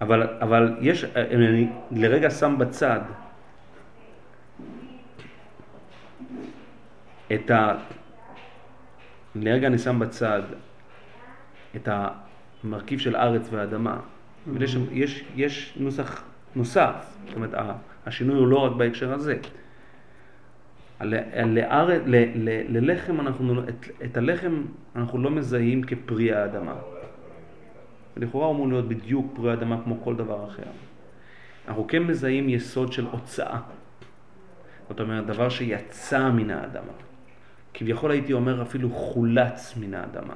אבל, 0.00 0.26
אבל 0.40 0.76
יש, 0.80 1.04
אני 1.16 1.68
לרגע 1.90 2.30
שם 2.30 2.54
בצד 2.58 3.00
את 7.34 7.50
ה... 7.50 7.74
לרגע 9.34 9.66
אני 9.66 9.78
שם 9.78 9.98
בצד 9.98 10.42
את 11.76 11.88
המרכיב 12.64 12.98
של 12.98 13.16
ארץ 13.16 13.48
ואדמה. 13.50 14.00
אבל 14.50 14.62
יש, 14.62 14.76
יש, 14.92 15.24
יש 15.36 15.74
נוסח 15.80 16.24
נוסף, 16.56 17.16
זאת 17.26 17.36
אומרת, 17.36 17.54
השינוי 18.06 18.38
הוא 18.38 18.48
לא 18.48 18.58
רק 18.58 18.72
בהקשר 18.72 19.12
הזה. 19.12 19.36
ל- 21.00 21.44
לאר- 21.44 22.00
ל- 22.06 22.48
ל- 22.48 22.76
ללחם 22.78 23.20
אנחנו, 23.20 23.62
את, 23.68 23.86
את 24.04 24.16
הלחם 24.16 24.62
אנחנו 24.96 25.18
לא 25.18 25.30
מזהים 25.30 25.82
כפרי 25.82 26.32
האדמה. 26.32 26.74
ולכאורה 28.16 28.46
הוא 28.46 28.54
אמור 28.54 28.68
להיות 28.68 28.88
בדיוק 28.88 29.32
פרי 29.36 29.52
אדמה 29.52 29.80
כמו 29.84 30.00
כל 30.04 30.16
דבר 30.16 30.46
אחר. 30.48 30.62
אנחנו 31.68 31.86
כן 31.88 32.02
מזהים 32.02 32.48
יסוד 32.48 32.92
של 32.92 33.06
הוצאה. 33.10 33.60
זאת 34.88 35.00
אומרת, 35.00 35.26
דבר 35.26 35.48
שיצא 35.48 36.28
מן 36.30 36.50
האדמה. 36.50 36.92
כביכול 37.74 38.10
הייתי 38.10 38.32
אומר 38.32 38.62
אפילו 38.62 38.90
חולץ 38.90 39.74
מן 39.76 39.94
האדמה. 39.94 40.34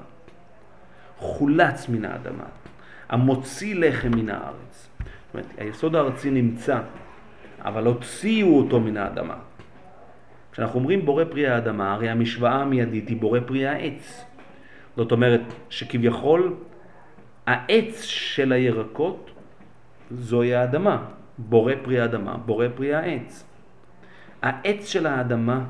חולץ 1.18 1.89
מן 1.89 2.05
האדמה. 2.05 2.45
המוציא 3.09 3.74
לחם 3.74 4.11
מן 4.11 4.28
הארץ. 4.28 4.89
זאת 4.99 5.34
אומרת, 5.34 5.47
היסוד 5.59 5.97
הארצי 5.97 6.30
נמצא, 6.30 6.80
אבל 7.61 7.87
הוציאו 7.87 8.59
אותו 8.59 8.80
מן 8.80 8.97
האדמה. 8.97 9.37
כשאנחנו 10.53 10.78
אומרים 10.78 11.07
בורא 11.07 11.24
פרי 11.24 11.47
האדמה, 11.47 11.95
הרי 11.95 12.09
המשוואה 12.09 12.55
המיידית 12.55 13.09
היא 13.09 13.16
בורא 13.16 13.41
פרי 13.47 13.66
העץ. 13.66 14.24
זאת 14.97 15.12
אומרת 15.12 15.43
שכביכול 15.70 16.55
העץ 17.47 18.03
של 18.03 18.53
הירקות 18.53 19.30
זוהי 20.11 20.55
האדמה, 20.55 21.05
בורא 21.39 21.72
פרי 21.82 22.01
האדמה, 22.01 22.37
בורא 22.37 22.66
פרי 22.74 22.95
העץ. 22.95 23.45
העץ 24.43 24.87
של 24.89 25.07
האדמה 25.07 25.64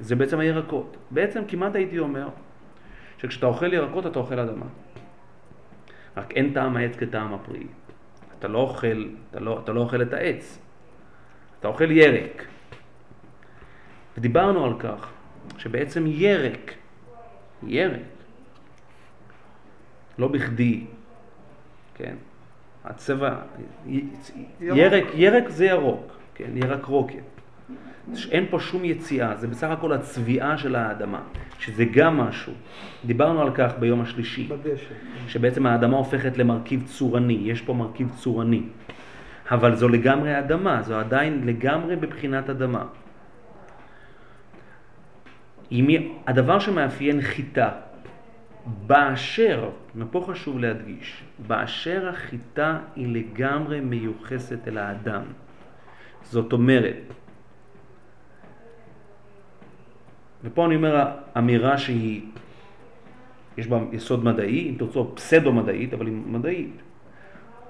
זה 0.00 0.16
בעצם 0.16 0.38
הירקות. 0.38 0.96
בעצם 1.10 1.42
כמעט 1.48 1.74
הייתי 1.74 1.98
אומר 1.98 2.28
שכשאתה 3.18 3.46
אוכל 3.46 3.72
ירקות 3.72 4.06
אתה 4.06 4.18
אוכל 4.18 4.38
אדמה. 4.38 4.66
רק 6.16 6.32
אין 6.32 6.52
טעם 6.54 6.76
העץ 6.76 6.96
כטעם 6.96 7.34
הפרי. 7.34 7.66
אתה 8.38 8.48
לא 8.48 8.58
אוכל, 8.58 9.04
אתה 9.30 9.40
לא, 9.40 9.60
אתה 9.64 9.72
לא 9.72 9.80
אוכל 9.80 10.02
את 10.02 10.12
העץ, 10.12 10.58
אתה 11.60 11.68
אוכל 11.68 11.90
ירק. 11.90 12.44
ודיברנו 14.18 14.64
על 14.64 14.72
כך 14.78 15.10
שבעצם 15.58 16.06
ירק, 16.06 16.74
ירק, 17.66 18.00
לא 20.18 20.28
בכדי, 20.28 20.84
כן, 21.94 22.14
הצבע, 22.84 23.36
י- 23.86 24.04
ירק, 24.60 25.04
ירק 25.14 25.48
זה 25.48 25.64
ירוק, 25.66 26.12
כן, 26.34 26.50
ירק 26.56 26.84
רוקת. 26.84 27.33
אין 28.30 28.46
פה 28.50 28.60
שום 28.60 28.84
יציאה, 28.84 29.36
זה 29.36 29.46
בסך 29.46 29.70
הכל 29.70 29.92
הצביעה 29.92 30.58
של 30.58 30.76
האדמה, 30.76 31.20
שזה 31.58 31.84
גם 31.84 32.16
משהו. 32.16 32.52
דיברנו 33.04 33.42
על 33.42 33.50
כך 33.54 33.72
ביום 33.78 34.00
השלישי, 34.00 34.46
בדשא. 34.46 34.94
שבעצם 35.28 35.66
האדמה 35.66 35.96
הופכת 35.96 36.38
למרכיב 36.38 36.82
צורני, 36.86 37.38
יש 37.42 37.60
פה 37.60 37.72
מרכיב 37.72 38.10
צורני. 38.16 38.62
אבל 39.50 39.76
זו 39.76 39.88
לגמרי 39.88 40.38
אדמה, 40.38 40.82
זו 40.82 40.94
עדיין 40.94 41.42
לגמרי 41.44 41.96
בבחינת 41.96 42.50
אדמה. 42.50 42.84
אם 45.72 45.86
הדבר 46.26 46.58
שמאפיין 46.58 47.20
חיטה, 47.22 47.70
באשר, 48.86 49.70
ופה 49.96 50.24
חשוב 50.28 50.58
להדגיש, 50.58 51.22
באשר 51.46 52.08
החיטה 52.08 52.78
היא 52.96 53.08
לגמרי 53.08 53.80
מיוחסת 53.80 54.68
אל 54.68 54.78
האדם. 54.78 55.22
זאת 56.22 56.52
אומרת, 56.52 56.96
ופה 60.44 60.66
אני 60.66 60.76
אומר 60.76 61.04
אמירה 61.38 61.78
שהיא, 61.78 62.22
יש 63.56 63.66
בה 63.66 63.80
יסוד 63.92 64.24
מדעי, 64.24 64.68
אם 64.70 64.74
תרצו 64.78 65.12
פסדו-מדעית, 65.14 65.94
אבל 65.94 66.06
היא 66.06 66.14
מדעית. 66.26 66.82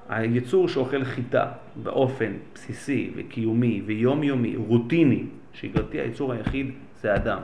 היצור 0.08 0.68
שאוכל 0.68 1.04
חיטה 1.04 1.52
באופן 1.82 2.32
בסיסי 2.54 3.10
וקיומי 3.16 3.82
ויומיומי, 3.86 4.56
רוטיני, 4.56 5.24
שגרתי 5.52 6.00
היצור 6.00 6.32
היחיד 6.32 6.70
זה 7.00 7.14
אדם. 7.14 7.38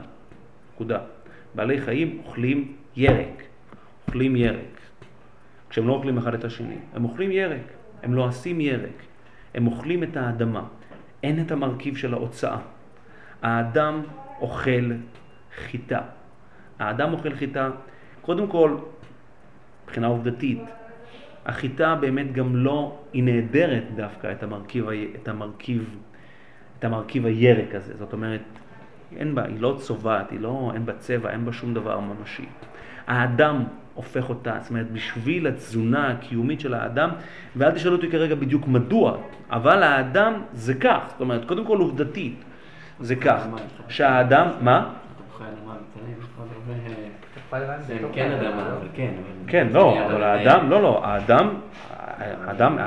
נקודה. 0.74 0.98
בעלי 1.54 1.80
חיים 1.80 2.20
אוכלים 2.26 2.72
ירק, 2.96 3.42
אוכלים 4.06 4.36
ירק. 4.36 4.80
כשהם 5.70 5.88
לא 5.88 5.92
אוכלים 5.92 6.18
אחד 6.18 6.34
את 6.34 6.44
השני, 6.44 6.76
הם 6.94 7.04
אוכלים 7.04 7.32
ירק, 7.32 7.62
הם 8.02 8.14
לועסים 8.14 8.60
ירק, 8.60 9.02
הם 9.54 9.66
אוכלים 9.66 10.02
את 10.02 10.16
האדמה. 10.16 10.64
אין 11.22 11.40
את 11.40 11.52
המרכיב 11.52 11.96
של 11.96 12.14
ההוצאה. 12.14 12.58
האדם 13.42 14.02
אוכל 14.40 14.90
חיטה. 15.56 16.00
האדם 16.78 17.12
אוכל 17.12 17.34
חיטה, 17.34 17.70
קודם 18.22 18.46
כל, 18.46 18.76
מבחינה 19.84 20.06
עובדתית, 20.06 20.62
החיטה 21.46 21.94
באמת 21.94 22.32
גם 22.32 22.56
לא, 22.56 22.98
היא 23.12 23.24
נעדרת 23.24 23.84
דווקא 23.94 24.32
את 24.32 24.42
המרכיב, 24.42 24.86
את 25.22 25.28
המרכיב, 25.28 25.96
את 26.78 26.84
המרכיב 26.84 27.26
הירק 27.26 27.74
הזה. 27.74 27.96
זאת 27.96 28.12
אומרת, 28.12 28.40
אין 29.16 29.34
בה, 29.34 29.44
היא 29.44 29.60
לא 29.60 29.76
צובעת, 29.80 30.30
היא 30.30 30.40
לא, 30.40 30.70
אין 30.74 30.86
בה 30.86 30.92
צבע, 30.92 31.30
אין 31.30 31.44
בה 31.44 31.52
שום 31.52 31.74
דבר 31.74 32.00
ממשי. 32.00 32.46
האדם 33.06 33.64
הופך 33.94 34.28
אותה, 34.28 34.56
זאת 34.60 34.70
אומרת, 34.70 34.90
בשביל 34.90 35.46
התזונה 35.46 36.10
הקיומית 36.10 36.60
של 36.60 36.74
האדם, 36.74 37.10
ואל 37.56 37.70
תשאלו 37.70 37.96
אותי 37.96 38.10
כרגע 38.10 38.34
בדיוק 38.34 38.68
מדוע, 38.68 39.16
אבל 39.50 39.82
האדם 39.82 40.42
זה 40.52 40.74
כך, 40.74 41.00
זאת 41.08 41.20
אומרת, 41.20 41.44
קודם 41.44 41.64
כל 41.64 41.78
עובדתית, 41.78 42.44
זה 43.00 43.16
כך, 43.16 43.46
שהאדם, 43.88 44.48
מה? 44.60 44.92
תפוחי 47.34 47.60
לבן 47.60 47.76
שהם 47.86 47.98
בתוך 47.98 48.10
כן 48.14 48.30
לא? 48.30 48.48
אבל 48.48 48.88
כן. 48.94 49.10
כן, 49.46 49.68
לא, 49.72 50.06
אבל 50.06 50.22
אה, 50.22 50.32
האדם, 50.32 50.70
לא, 50.70 50.82
לא, 50.82 51.04
האדם, 51.04 51.54
האדם. 52.46 52.78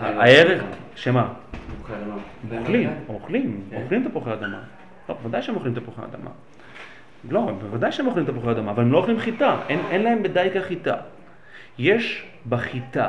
הערך, 0.00 0.62
שמה? 0.94 1.28
אדמה. 1.96 2.60
אוכלים, 2.60 2.90
אוכלים, 3.08 3.62
כן. 3.70 3.82
אוכלים 3.82 4.08
תפוחי 4.08 4.32
אדמה. 4.32 4.60
לא, 5.08 5.14
בוודאי 5.22 5.42
שהם 5.42 5.54
אוכלים 5.54 5.74
תפוחי 5.74 6.02
אדמה. 6.02 6.30
לא, 7.30 7.50
בוודאי 7.60 7.92
שהם 7.92 8.06
אוכלים 8.06 8.26
תפוחי 8.26 8.50
אדמה, 8.50 8.70
אבל 8.70 8.82
הם 8.82 8.92
לא 8.92 8.98
אוכלים 8.98 9.18
חיטה, 9.18 9.56
אין, 9.68 10.02
להם 10.02 10.22
בדייקה 10.22 10.60
חיטה. 10.60 10.96
יש 11.78 12.26
בחיטה. 12.48 13.08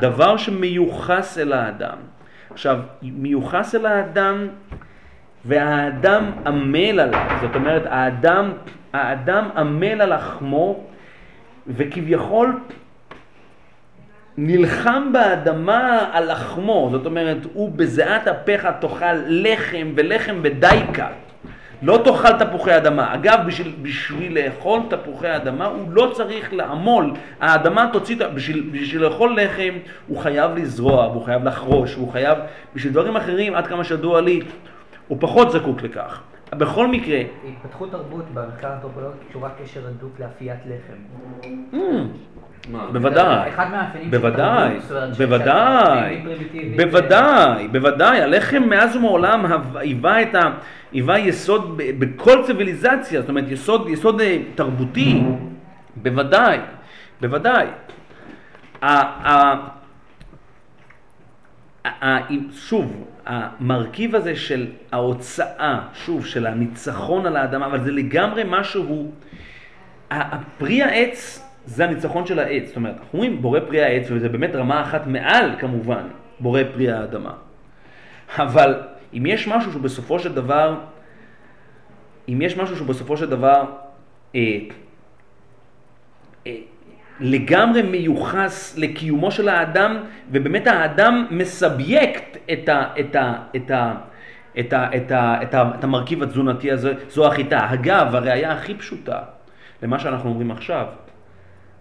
דבר 0.00 0.36
שמיוחס 0.36 1.38
אל 1.38 1.52
האדם. 1.52 1.98
עכשיו, 2.50 2.80
מיוחס 3.02 3.74
אל 3.74 3.86
האדם 3.86 4.48
והאדם 5.44 6.30
עמל 6.46 7.00
עליו, 7.00 7.20
זאת 7.40 7.54
אומרת, 7.54 7.82
האדם, 7.86 8.52
האדם 8.92 9.48
עמל 9.56 10.00
על 10.00 10.14
לחמו 10.14 10.80
וכביכול 11.66 12.60
נלחם 14.36 15.12
באדמה 15.12 16.08
על 16.12 16.32
לחמו, 16.32 16.88
זאת 16.92 17.06
אומרת, 17.06 17.38
הוא 17.52 17.72
בזיעת 17.76 18.28
אפיך 18.28 18.68
תאכל 18.80 19.14
לחם 19.28 19.92
ולחם 19.94 20.42
בדייקה. 20.42 21.08
לא 21.82 22.00
תאכל 22.04 22.32
תפוחי 22.38 22.76
אדמה. 22.76 23.14
אגב, 23.14 23.38
בשביל, 23.46 23.72
בשביל 23.82 24.38
לאכול 24.38 24.80
תפוחי 24.90 25.36
אדמה 25.36 25.66
הוא 25.66 25.92
לא 25.92 26.10
צריך 26.14 26.52
לעמול. 26.52 27.12
האדמה 27.40 27.88
תוציא, 27.92 28.16
בשביל, 28.34 28.70
בשביל 28.72 29.02
לאכול 29.02 29.40
לחם 29.40 29.74
הוא 30.06 30.18
חייב 30.18 30.56
לזרוע, 30.56 31.06
והוא 31.08 31.24
חייב 31.24 31.44
לחרוש, 31.44 31.96
והוא 31.96 32.12
חייב, 32.12 32.38
בשביל 32.74 32.92
דברים 32.92 33.16
אחרים, 33.16 33.54
עד 33.54 33.66
כמה 33.66 33.84
שידוע 33.84 34.20
לי, 34.20 34.40
הוא 35.12 35.18
פחות 35.20 35.52
זקוק 35.52 35.82
לכך. 35.82 36.20
בכל 36.52 36.88
מקרה, 36.88 37.20
התפתחות 37.48 37.90
תרבות 37.90 38.24
במחקר 38.34 38.68
האנתרופולוגי 38.68 39.18
קשורה 39.28 39.50
קשר 39.62 39.80
הדוק 39.86 40.20
לאפיית 40.20 40.58
לחם. 40.66 40.98
מה? 42.70 42.86
בוודאי, 42.92 43.50
בוודאי, 44.10 44.78
בוודאי, 45.18 46.24
בוודאי, 46.76 47.68
בוודאי, 47.68 48.22
הלחם 48.22 48.62
מאז 48.62 48.96
ומעולם 48.96 49.44
היווה 49.74 50.22
את 50.22 50.34
ה... 50.34 50.40
היווה 50.92 51.18
יסוד 51.18 51.80
בכל 51.98 52.42
ציוויליזציה, 52.46 53.20
זאת 53.20 53.28
אומרת 53.28 53.44
יסוד, 53.48 53.88
יסוד 53.88 54.20
אה, 54.20 54.38
תרבותי, 54.54 55.22
בוודאי, 55.96 56.58
בוודאי. 57.20 57.66
שוב, 62.52 63.11
המרכיב 63.26 64.14
הזה 64.14 64.36
של 64.36 64.66
ההוצאה, 64.92 65.80
שוב, 65.94 66.26
של 66.26 66.46
הניצחון 66.46 67.26
על 67.26 67.36
האדמה, 67.36 67.66
אבל 67.66 67.84
זה 67.84 67.90
לגמרי 67.90 68.42
משהו, 68.46 69.12
פרי 70.58 70.82
העץ 70.82 71.48
זה 71.66 71.84
הניצחון 71.84 72.26
של 72.26 72.38
העץ, 72.38 72.66
זאת 72.66 72.76
אומרת, 72.76 72.94
אנחנו 72.94 73.08
אומרים 73.12 73.42
בורא 73.42 73.60
פרי 73.60 73.82
העץ, 73.82 74.06
וזה 74.10 74.28
באמת 74.28 74.54
רמה 74.54 74.82
אחת 74.82 75.06
מעל 75.06 75.50
כמובן 75.58 76.02
בורא 76.40 76.60
פרי 76.72 76.92
האדמה. 76.92 77.32
אבל 78.38 78.80
אם 79.14 79.26
יש 79.26 79.48
משהו 79.48 79.72
שבסופו 79.72 80.18
של 80.18 80.34
דבר, 80.34 80.80
אם 82.28 82.42
יש 82.42 82.56
משהו 82.56 82.76
שבסופו 82.76 83.16
של 83.16 83.30
דבר 83.30 83.64
אה, 84.34 84.58
אה, 86.46 86.56
לגמרי 87.20 87.82
מיוחס 87.82 88.78
לקיומו 88.78 89.30
של 89.30 89.48
האדם, 89.48 89.96
ובאמת 90.30 90.66
האדם 90.66 91.26
מסבייקט 91.30 92.36
את, 92.52 92.68
ה, 92.68 92.84
את, 93.00 93.16
ה, 93.16 93.34
את, 93.56 93.70
ה, 93.70 93.94
את, 94.58 94.72
ה, 94.72 94.96
את, 94.96 95.10
ה, 95.12 95.42
את, 95.42 95.54
ה, 95.54 95.70
את 95.74 95.84
המרכיב 95.84 96.22
התזונתי 96.22 96.72
הזה, 96.72 96.94
זו 97.08 97.26
החיטה. 97.26 97.72
אגב, 97.72 98.14
הראייה 98.14 98.52
הכי 98.52 98.74
פשוטה 98.74 99.18
למה 99.82 99.98
שאנחנו 99.98 100.30
אומרים 100.30 100.50
עכשיו, 100.50 100.86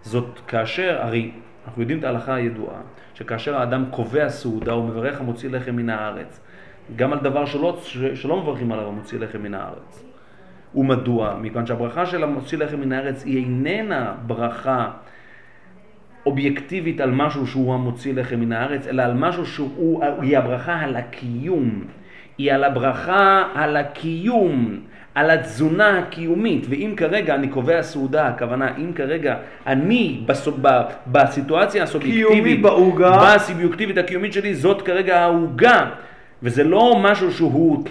זאת 0.01 0.39
כאשר, 0.47 0.97
הרי 1.01 1.31
אנחנו 1.65 1.81
יודעים 1.81 1.99
את 1.99 2.03
ההלכה 2.03 2.33
הידועה, 2.33 2.81
שכאשר 3.13 3.55
האדם 3.55 3.85
קובע 3.91 4.29
סעודה 4.29 4.71
הוא 4.71 4.85
מברך 4.85 5.19
המוציא 5.19 5.49
לחם 5.49 5.75
מן 5.75 5.89
הארץ, 5.89 6.39
גם 6.95 7.13
על 7.13 7.19
דבר 7.19 7.45
שלא, 7.45 7.81
שלא 8.15 8.41
מברכים 8.41 8.71
עליו 8.71 8.87
המוציא 8.87 9.19
לחם 9.19 9.43
מן 9.43 9.53
הארץ. 9.53 10.03
ומדוע? 10.75 11.35
מכיוון 11.41 11.65
שהברכה 11.65 12.05
של 12.05 12.23
המוציא 12.23 12.57
לחם 12.57 12.79
מן 12.79 12.91
הארץ 12.91 13.25
היא 13.25 13.37
איננה 13.37 14.13
ברכה 14.27 14.91
אובייקטיבית 16.25 17.01
על 17.01 17.11
משהו 17.11 17.47
שהוא 17.47 17.73
המוציא 17.73 18.13
לחם 18.13 18.39
מן 18.39 18.51
הארץ, 18.51 18.87
אלא 18.87 19.01
על 19.01 19.13
משהו 19.13 19.45
שהוא, 19.45 20.03
היא 20.21 20.37
הברכה 20.37 20.79
על 20.79 20.95
הקיום. 20.95 21.83
היא 22.37 22.53
על 22.53 22.63
הברכה 22.63 23.43
על 23.53 23.77
הקיום, 23.77 24.79
על 25.15 25.31
התזונה 25.31 25.99
הקיומית. 25.99 26.65
ואם 26.69 26.93
כרגע 26.97 27.35
אני 27.35 27.47
קובע 27.47 27.83
סעודה, 27.83 28.27
הכוונה, 28.27 28.77
אם 28.77 28.93
כרגע 28.95 29.35
אני 29.67 30.21
בסו, 30.25 30.51
ב, 30.61 30.67
בסיטואציה 31.07 31.83
הסובייקטיבית, 31.83 32.33
קיומי 32.33 32.55
בעוגה. 32.55 33.35
בסובייקטיבית 33.35 33.97
הקיומית 33.97 34.33
שלי, 34.33 34.55
זאת 34.55 34.81
כרגע 34.81 35.19
העוגה. 35.19 35.89
וזה 36.43 36.63
לא 36.63 36.99
משהו 37.03 37.31
שהוא 37.31 37.83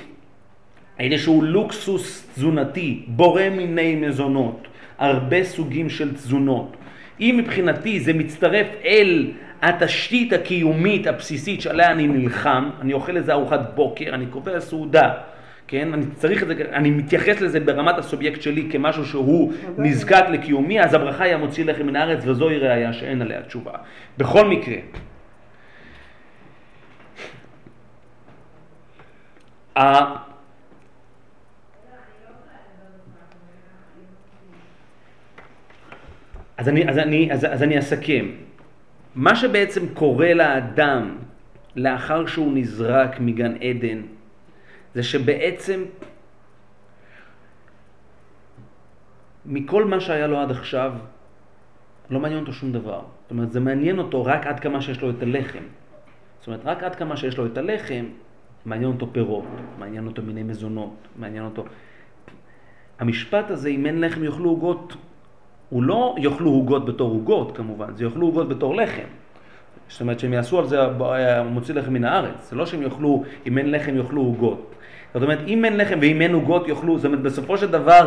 איזשהו 0.99 1.43
לוקסוס 1.43 2.31
תזונתי, 2.35 3.03
בורא 3.07 3.43
מיני 3.51 3.97
מזונות, 3.97 4.69
הרבה 4.99 5.45
סוגים 5.45 5.91
של 5.91 6.15
תזונות. 6.15 6.77
אם 7.21 7.35
מבחינתי 7.39 8.01
זה 8.01 8.13
מצטרף 8.13 8.67
אל 8.85 9.33
התשתית 9.63 10.33
הקיומית 10.33 11.07
הבסיסית 11.07 11.61
שעליה 11.61 11.91
אני 11.91 12.07
נלחם, 12.09 12.71
אני 12.81 12.93
אוכל 12.93 13.17
איזה 13.17 13.33
ארוחת 13.33 13.61
בוקר, 13.75 14.15
אני 14.15 14.27
קובע 14.27 14.61
סעודה, 14.61 15.13
כן, 15.69 15.95
אני 15.95 16.05
צריך 16.15 16.43
את 16.43 16.49
זה, 16.49 16.55
אני 16.73 16.91
מתייחס 16.91 17.41
לזה 17.41 17.61
ברמת 17.61 17.99
הסובייקט 17.99 18.43
שלי 18.43 18.69
כמשהו 18.71 19.05
שהוא 19.05 19.53
נזקק 19.79 20.25
לקיומי, 20.33 20.81
אז 20.81 20.95
הברכה 20.95 21.25
היא 21.25 21.35
המוציא 21.35 21.65
לחם 21.65 21.87
מן 21.87 21.97
הארץ 21.97 22.23
וזוהי 22.27 22.59
ראייה 22.59 22.93
שאין 22.93 23.23
עליה 23.23 23.43
תשובה. 23.43 23.73
בכל 24.19 24.49
מקרה, 24.49 24.77
ה- 29.77 30.30
אז 36.61 36.69
אני, 36.69 36.89
אז, 36.89 36.99
אני, 36.99 37.33
אז, 37.33 37.45
אז 37.45 37.63
אני 37.63 37.79
אסכם. 37.79 38.27
מה 39.15 39.37
שבעצם 39.37 39.95
קורה 39.95 40.35
לאדם 40.35 41.17
לאחר 41.77 42.27
שהוא 42.27 42.53
נזרק 42.55 43.21
מגן 43.21 43.55
עדן, 43.57 44.01
זה 44.95 45.03
שבעצם 45.03 45.85
מכל 49.47 49.85
מה 49.85 50.01
שהיה 50.01 50.27
לו 50.27 50.39
עד 50.41 50.51
עכשיו, 50.51 50.93
לא 52.11 52.21
מעניין 52.21 52.41
אותו 52.41 52.53
שום 52.53 52.73
דבר. 52.73 53.01
זאת 53.23 53.31
אומרת, 53.31 53.53
זה 53.53 53.61
מעניין 53.61 53.99
אותו 53.99 54.25
רק 54.25 54.47
עד 54.47 54.61
כמה 54.61 54.81
שיש 54.81 55.01
לו 55.01 55.11
את 55.11 55.23
הלחם. 55.23 55.65
זאת 56.39 56.47
אומרת, 56.47 56.61
רק 56.65 56.83
עד 56.83 56.95
כמה 56.95 57.17
שיש 57.17 57.39
לו 57.39 57.47
את 57.47 57.59
הלחם, 57.59 58.05
מעניין 58.65 58.91
אותו 58.91 59.13
פירות, 59.13 59.49
מעניין 59.79 60.07
אותו 60.07 60.23
מיני 60.23 60.43
מזונות, 60.43 61.09
מעניין 61.17 61.45
אותו... 61.45 61.65
המשפט 62.99 63.51
הזה, 63.51 63.69
אם 63.69 63.87
אין 63.87 64.01
לחם 64.01 64.25
יאכלו 64.25 64.51
עוגות, 64.51 64.97
הוא 65.71 65.83
לא 65.83 66.15
יאכלו 66.19 66.51
עוגות 66.51 66.85
בתור 66.85 67.11
עוגות 67.11 67.57
כמובן, 67.57 67.87
זה 67.97 68.05
יאכלו 68.05 68.27
עוגות 68.27 68.49
בתור 68.49 68.77
לחם. 68.77 69.09
זאת 69.89 70.01
אומרת 70.01 70.21
שהם 70.21 70.33
יעשו 70.33 70.59
על 70.59 70.67
זה 70.67 70.79
מוציא 71.51 71.75
לחם 71.75 71.93
מן 71.93 72.05
הארץ, 72.05 72.51
זה 72.51 72.57
לא 72.57 72.67
שהם 72.67 72.83
יאכלו, 72.83 73.25
אם 73.47 73.59
אין 73.59 73.71
לחם 73.71 73.97
יאכלו 73.97 74.23
עוגות. 74.23 74.75
זאת 75.15 75.23
אומרת, 75.23 75.39
אם 75.47 75.65
אין 75.65 75.77
לחם 75.77 75.99
ואם 76.01 76.23
אין 76.23 76.35
עוגות 76.35 76.69
יאכלו, 76.69 76.99
זאת 76.99 77.05
אומרת, 77.05 77.21
בסופו 77.21 77.59
של 77.59 77.71
דבר, 77.71 78.07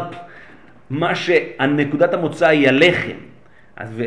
מה 0.90 1.16
שהנקודת 1.16 2.14
המוצא 2.14 2.48
היא 2.48 2.68
הלחם. 2.68 3.18
אז 3.76 3.90
ו... 3.96 4.04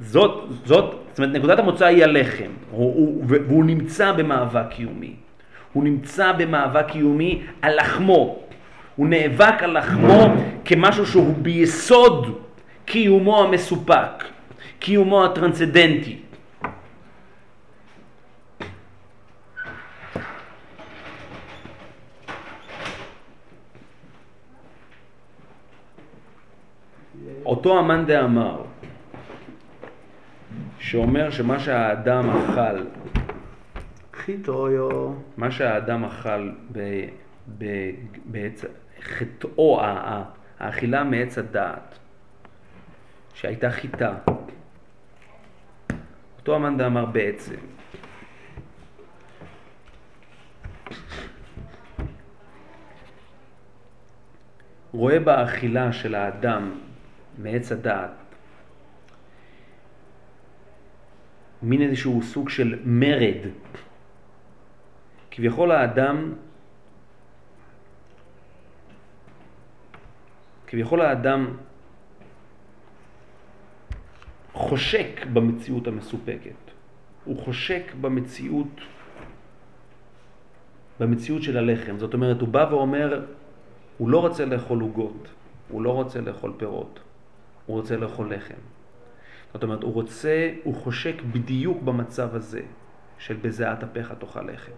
זאת, 0.00 0.48
זאת, 0.64 0.94
זאת 1.10 1.18
אומרת, 1.18 1.36
נקודת 1.36 1.58
המוצא 1.58 1.86
היא 1.86 2.04
הלחם, 2.04 2.50
הוא, 2.70 2.94
הוא, 2.94 3.24
והוא 3.26 3.64
נמצא 3.64 4.12
במאבק 4.12 4.68
קיומי. 4.70 5.14
הוא 5.72 5.84
נמצא 5.84 6.32
במאבק 6.32 6.86
קיומי 6.88 7.42
על 7.62 7.76
לחמו. 7.76 8.38
הוא 8.96 9.08
נאבק 9.08 9.62
על 9.62 9.78
לחמו 9.78 10.34
כמשהו 10.64 11.06
שהוא 11.06 11.34
ביסוד 11.42 12.42
קיומו 12.84 13.42
המסופק, 13.44 14.24
קיומו 14.78 15.24
הטרנסצדנטי. 15.24 16.18
אותו 27.44 27.78
המאן 27.78 28.06
דאמר, 28.06 28.62
שאומר 30.78 31.30
שמה 31.30 31.60
שהאדם 31.60 32.30
אכל, 32.30 32.84
חיטויו. 34.14 35.12
מה 35.36 35.50
שהאדם 35.50 36.04
אכל 36.04 36.50
ב- 36.72 37.08
ב- 37.58 37.90
בעץ, 38.24 38.64
חטאו, 39.02 39.80
האכילה 40.60 41.04
מעץ 41.04 41.38
הדעת, 41.38 41.98
שהייתה 43.34 43.70
חיטה, 43.70 44.14
אותו 46.38 46.54
המאן 46.54 46.78
דאמר 46.78 47.04
בעצם, 47.04 47.56
רואה 54.92 55.20
באכילה 55.20 55.92
של 55.92 56.14
האדם 56.14 56.80
מעץ 57.38 57.72
הדעת 57.72 58.10
מין 61.62 61.82
איזשהו 61.82 62.22
סוג 62.22 62.48
של 62.48 62.78
מרד. 62.84 63.48
כביכול 65.30 65.72
האדם, 65.72 66.34
כביכול 70.72 71.00
האדם 71.00 71.56
חושק 74.52 75.26
במציאות 75.32 75.86
המסופקת. 75.86 76.60
הוא 77.24 77.38
חושק 77.38 77.82
במציאות, 78.00 78.80
במציאות 81.00 81.42
של 81.42 81.56
הלחם. 81.56 81.98
זאת 81.98 82.14
אומרת, 82.14 82.40
הוא 82.40 82.48
בא 82.48 82.66
ואומר, 82.70 83.24
הוא 83.98 84.08
לא 84.08 84.20
רוצה 84.20 84.44
לאכול 84.44 84.80
עוגות, 84.80 85.28
הוא 85.68 85.82
לא 85.82 85.90
רוצה 85.90 86.20
לאכול 86.20 86.54
פירות, 86.56 87.00
הוא 87.66 87.76
רוצה 87.76 87.96
לאכול 87.96 88.34
לחם. 88.34 88.60
זאת 89.52 89.62
אומרת, 89.62 89.82
הוא 89.82 89.92
רוצה, 89.92 90.52
הוא 90.64 90.74
חושק 90.74 91.22
בדיוק 91.32 91.82
במצב 91.82 92.34
הזה 92.34 92.62
של 93.18 93.36
בזיעת 93.36 93.82
אפיך 93.82 94.12
תאכל 94.18 94.50
לחם. 94.50 94.72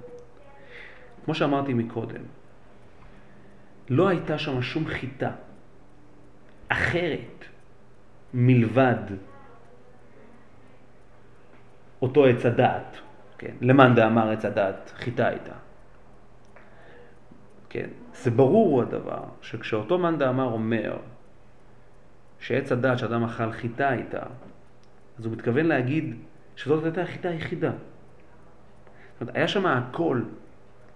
כמו 1.24 1.34
שאמרתי 1.34 1.74
מקודם, 1.74 2.22
לא 3.88 4.08
הייתה 4.08 4.38
שם 4.38 4.62
שום 4.62 4.86
חיטה 4.86 5.30
אחרת 6.74 7.44
מלבד 8.34 9.04
אותו 12.02 12.26
עץ 12.26 12.46
הדעת, 12.46 12.96
כן? 13.38 13.54
למאן 13.60 13.94
דאמר 13.94 14.30
עץ 14.30 14.44
הדעת, 14.44 14.92
חיטה 14.96 15.28
הייתה. 15.28 15.52
כן? 17.68 17.88
זה 18.14 18.30
ברור 18.30 18.82
הדבר, 18.82 19.24
שכשאותו 19.42 19.98
מאן 19.98 20.18
דאמר 20.18 20.44
אומר 20.44 20.96
שעץ 22.38 22.72
הדעת 22.72 22.98
שאדם 22.98 23.24
אכל 23.24 23.52
חיטה 23.52 23.92
איתה, 23.92 24.22
אז 25.18 25.26
הוא 25.26 25.32
מתכוון 25.32 25.66
להגיד 25.66 26.16
שזאת 26.56 26.84
הייתה 26.84 27.02
החיטה 27.02 27.28
היחידה. 27.28 27.70
זאת 27.70 29.20
אומרת, 29.20 29.36
היה 29.36 29.48
שם 29.48 29.66
הכל, 29.66 30.22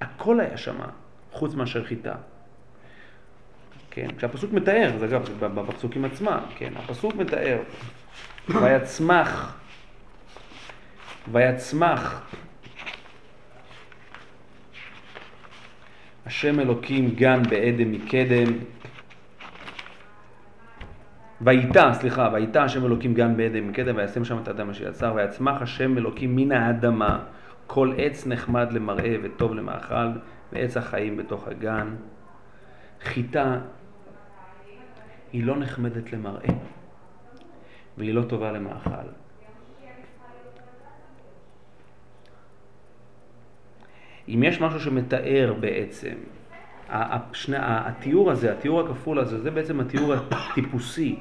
הכל 0.00 0.40
היה 0.40 0.56
שם, 0.56 0.78
חוץ 1.32 1.54
מאשר 1.54 1.84
חיטה. 1.84 2.14
כן, 3.90 4.08
כשהפסוק 4.18 4.52
מתאר, 4.52 4.90
זה 4.98 5.06
אגב, 5.06 5.22
בפסוקים 5.40 6.04
עצמם, 6.04 6.38
כן, 6.56 6.72
הפסוק 6.76 7.14
מתאר, 7.14 7.58
ויצמח, 8.48 9.58
ויצמח 11.32 12.26
השם 16.26 16.60
אלוקים 16.60 17.10
גן 17.10 17.42
בעדן 17.42 17.88
מקדם, 17.88 18.52
ויטע, 21.40 21.94
סליחה, 21.94 22.28
ויטע 22.32 22.62
השם 22.62 22.86
אלוקים 22.86 23.14
גן 23.14 23.36
בעדן 23.36 23.60
מקדם, 23.60 23.96
וישם 23.96 24.24
שם 24.24 24.38
את 24.42 24.48
האדם 24.48 24.70
אשר 24.70 24.88
יצר, 24.88 25.12
ויצמח 25.16 25.62
השם 25.62 25.98
אלוקים 25.98 26.36
מן 26.36 26.52
האדמה, 26.52 27.18
כל 27.66 27.92
עץ 27.98 28.26
נחמד 28.26 28.72
למראה 28.72 29.16
וטוב 29.22 29.54
למאכל, 29.54 30.08
ועץ 30.52 30.76
החיים 30.76 31.16
בתוך 31.16 31.48
הגן. 31.48 31.94
חיטה 33.02 33.58
היא 35.32 35.44
לא 35.44 35.58
נחמדת 35.58 36.12
למראה, 36.12 36.54
והיא 37.98 38.14
לא 38.14 38.22
טובה 38.22 38.52
למאכל. 38.52 39.08
אם 44.28 44.42
יש 44.42 44.60
משהו 44.60 44.80
שמתאר 44.80 45.54
בעצם, 45.60 46.14
השני, 46.88 47.56
התיאור 47.60 48.30
הזה, 48.30 48.52
התיאור 48.52 48.80
הכפול 48.80 49.18
הזה, 49.18 49.40
זה 49.40 49.50
בעצם 49.50 49.80
התיאור 49.80 50.14
הטיפוסי 50.30 51.16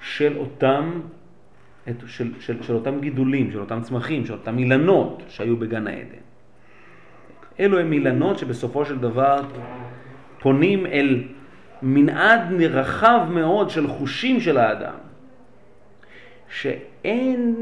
של 0.00 0.38
אותם, 0.38 1.00
של, 2.06 2.40
של, 2.40 2.62
של 2.62 2.74
אותם 2.74 3.00
גידולים, 3.00 3.52
של 3.52 3.60
אותם 3.60 3.80
צמחים, 3.82 4.26
של 4.26 4.32
אותם 4.32 4.58
אילנות 4.58 5.22
שהיו 5.28 5.56
בגן 5.56 5.86
העדן. 5.86 6.22
אלו 7.60 7.78
הם 7.78 7.92
אילנות 7.92 8.38
שבסופו 8.38 8.84
של 8.84 8.98
דבר 8.98 9.42
פונים 10.38 10.86
אל 10.86 11.24
מנעד 11.82 12.52
רחב 12.62 13.20
מאוד 13.30 13.70
של 13.70 13.86
חושים 13.86 14.40
של 14.40 14.58
האדם, 14.58 14.94
שאין, 16.48 17.54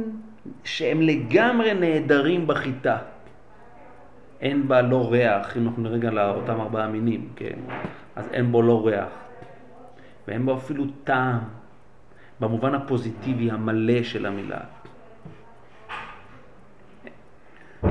שהם 0.64 1.02
לגמרי 1.02 1.74
נעדרים 1.74 2.46
בחיטה. 2.46 2.96
אין 4.40 4.68
בה 4.68 4.82
לא 4.82 5.12
ריח, 5.12 5.56
אם 5.56 5.66
אנחנו 5.66 5.82
נרגע 5.82 6.10
לאותם 6.10 6.60
ארבעה 6.60 6.88
מינים, 6.88 7.28
כן, 7.36 7.58
אז 8.16 8.28
אין 8.32 8.52
בו 8.52 8.62
לא 8.62 8.86
ריח, 8.86 9.08
ואין 10.28 10.46
בו 10.46 10.56
אפילו 10.56 10.84
טעם, 11.04 11.38
במובן 12.40 12.74
הפוזיטיבי 12.74 13.50
המלא 13.50 14.02
של 14.02 14.26
המילה. 14.26 14.60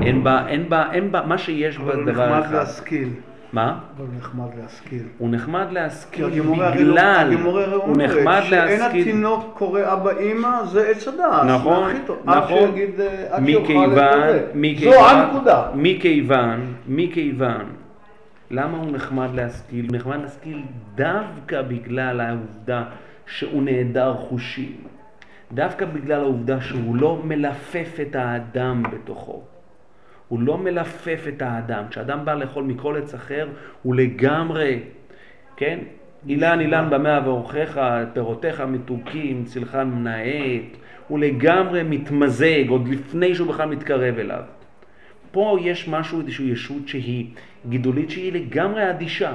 אין 0.02 0.24
בה, 0.24 0.48
אין 0.48 0.68
בה, 0.68 0.92
אין 0.92 1.12
בה, 1.12 1.26
מה 1.26 1.38
שיש 1.38 1.78
בה 1.78 1.84
אבל 1.84 2.12
דבר 2.12 2.26
נחמד 2.26 2.44
אחד. 2.44 2.54
להשכיל. 2.54 3.08
מה? 3.52 3.78
אבל 3.96 4.06
נחמד 4.18 4.48
להשכיל. 4.62 5.02
הוא 5.18 5.28
נחמד 5.30 5.66
כי 5.68 5.74
להשכיל 5.74 6.26
בגלל, 6.74 6.84
לא- 6.84 7.00
הרי 7.00 7.34
הוא 7.74 7.96
נחמד 7.96 8.18
אומרת 8.18 8.44
שאין 8.44 8.80
להשכיל, 8.80 9.00
התינוק 9.02 9.54
קורא 9.58 9.80
אבא 9.92 10.10
אימא 10.18 10.64
זה 10.64 10.88
עץ 10.88 11.08
הדעת. 11.08 11.44
נכון, 11.46 11.92
טוב. 12.06 12.16
עד 12.26 12.38
נכון. 12.38 12.58
שיגיד, 12.58 13.00
אה, 13.00 13.26
עד 13.30 13.46
שיוכל 13.46 13.62
מכיוון, 13.62 14.28
לקרוא. 14.28 14.50
מכיוון, 14.54 14.94
זו 14.94 15.08
הנקודה. 15.08 15.62
מכיוון, 15.74 16.74
מכיוון, 16.88 17.64
למה 18.50 18.78
הוא 18.78 18.92
נחמד 18.92 19.28
להשכיל? 19.34 19.86
הוא 19.90 19.96
נחמד 19.96 20.16
להשכיל 20.22 20.62
דווקא 20.94 21.62
בגלל 21.62 22.20
העובדה 22.20 22.84
שהוא 23.26 23.62
נעדר 23.62 24.14
חושים. 24.14 24.76
דווקא 25.52 25.84
בגלל 25.86 26.20
העובדה 26.20 26.60
שהוא 26.60 26.96
לא 26.96 27.20
מלפף 27.24 27.96
את 28.02 28.16
האדם 28.16 28.82
בתוכו. 28.92 29.42
הוא 30.28 30.40
לא 30.40 30.58
מלפף 30.58 31.24
את 31.28 31.42
האדם. 31.42 31.84
כשאדם 31.90 32.24
בא 32.24 32.34
לאכול 32.34 32.64
מכל 32.64 32.96
עץ 32.96 33.14
אחר, 33.14 33.48
הוא 33.82 33.94
לגמרי, 33.94 34.80
כן? 35.56 35.78
אילן 36.28 36.60
אילן 36.60 36.90
במה 36.90 37.20
ואורחיך, 37.24 37.80
פירותיך 38.12 38.60
מתוקים, 38.60 39.44
צילך 39.44 39.74
מנאט. 39.74 40.76
הוא 41.08 41.18
לגמרי 41.18 41.82
מתמזג 41.82 42.68
עוד 42.68 42.88
לפני 42.88 43.34
שהוא 43.34 43.48
בכלל 43.48 43.68
מתקרב 43.68 44.18
אליו. 44.18 44.42
פה 45.30 45.58
יש 45.62 45.88
משהו, 45.88 46.20
איזושהי 46.20 46.50
ישות 46.50 46.88
שהיא 46.88 47.26
גידולית, 47.68 48.10
שהיא 48.10 48.32
לגמרי 48.32 48.90
אדישה. 48.90 49.32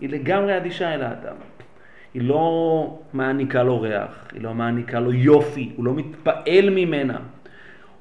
היא 0.00 0.08
לגמרי 0.08 0.56
אדישה 0.56 0.94
אל 0.94 1.02
האדם. 1.02 1.36
היא 2.14 2.22
לא 2.22 2.98
מעניקה 3.12 3.62
לו 3.62 3.80
ריח, 3.80 4.28
היא 4.32 4.42
לא 4.42 4.54
מעניקה 4.54 5.00
לו 5.00 5.12
יופי, 5.12 5.72
הוא 5.76 5.84
לא 5.84 5.94
מתפעל 5.94 6.70
ממנה. 6.70 7.18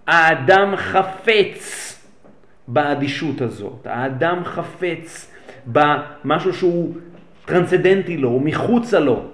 האדם 0.07 0.75
חפץ 0.75 1.92
באדישות 2.67 3.41
הזאת, 3.41 3.87
האדם 3.87 4.43
חפץ 4.43 5.33
במשהו 5.65 6.53
שהוא 6.53 6.95
טרנסדנטי 7.45 8.17
לו, 8.17 8.29
הוא 8.29 8.41
מחוצה 8.41 8.99
לו. 8.99 9.25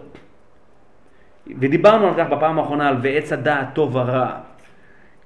ודיברנו 1.59 2.07
על 2.07 2.13
כך 2.17 2.29
בפעם 2.29 2.59
האחרונה, 2.59 2.89
על 2.89 2.97
ועץ 3.01 3.33
הדעת 3.33 3.67
טוב 3.73 3.95
ורע, 3.95 4.31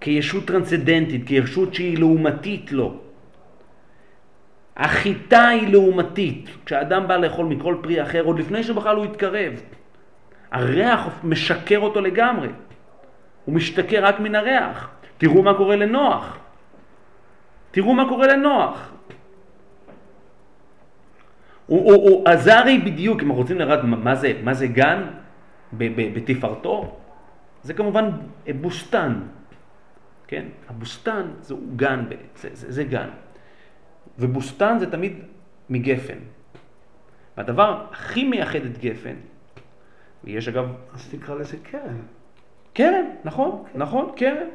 כישות 0.02 0.46
טרנסדנטית, 0.46 1.28
כישות 1.28 1.74
שהיא 1.74 1.98
לעומתית 1.98 2.72
לו. 2.72 2.98
החיטה 4.78 5.48
היא 5.48 5.68
לעומתית, 5.68 6.50
כשאדם 6.66 7.08
בא 7.08 7.18
לאכול 7.18 7.46
מכל 7.46 7.76
פרי 7.82 8.04
אחר, 8.04 8.24
עוד 8.24 8.40
לפני 8.40 8.64
שבכלל 8.64 8.96
הוא 8.96 9.06
יתקרב. 9.06 9.54
הריח 10.52 11.10
משקר 11.24 11.80
אותו 11.80 12.02
לגמרי, 12.02 12.48
הוא 13.46 13.56
משתכר 13.56 14.06
רק 14.06 14.20
מן 14.20 14.36
הריח. 14.36 14.90
תראו 15.18 15.44
מה 15.44 15.54
קורה 15.54 15.76
לנוח. 15.76 16.38
תראו 17.74 17.94
מה 17.94 18.10
קורה 18.10 18.28
לנוח. 18.28 18.94
הוא, 21.66 21.94
הוא, 21.94 22.10
הוא, 22.10 22.30
הרי 22.30 22.78
בדיוק, 22.78 23.22
אם 23.22 23.26
אנחנו 23.26 23.42
רוצים 23.42 23.58
לראות 23.60 23.80
מה 23.84 24.16
זה, 24.16 24.40
מה 24.44 24.54
זה 24.54 24.68
גן 24.68 25.08
בתפארתו, 25.74 26.98
זה 27.64 27.74
כמובן 27.74 28.10
בוסתן, 28.62 29.14
כן? 30.28 30.46
הבוסתן 30.70 31.26
זה 31.42 31.56
גן, 31.76 32.06
זה, 32.36 32.50
זה, 32.54 32.72
זה 32.72 32.84
גן. 32.84 33.10
ובוסתן 34.20 34.78
זה 34.80 34.92
תמיד 34.92 35.14
מגפן. 35.70 36.18
והדבר 37.38 37.86
הכי 37.92 38.24
מייחד 38.24 38.66
את 38.66 38.78
גפן, 38.78 39.16
ויש 40.24 40.48
אגב, 40.48 40.66
אז 40.94 41.10
תקרא 41.10 41.36
לזה 41.36 41.58
קרן. 41.64 41.98
כרם, 42.76 43.06
נכון, 43.26 43.64
נכון, 43.76 44.12
כרם. 44.16 44.48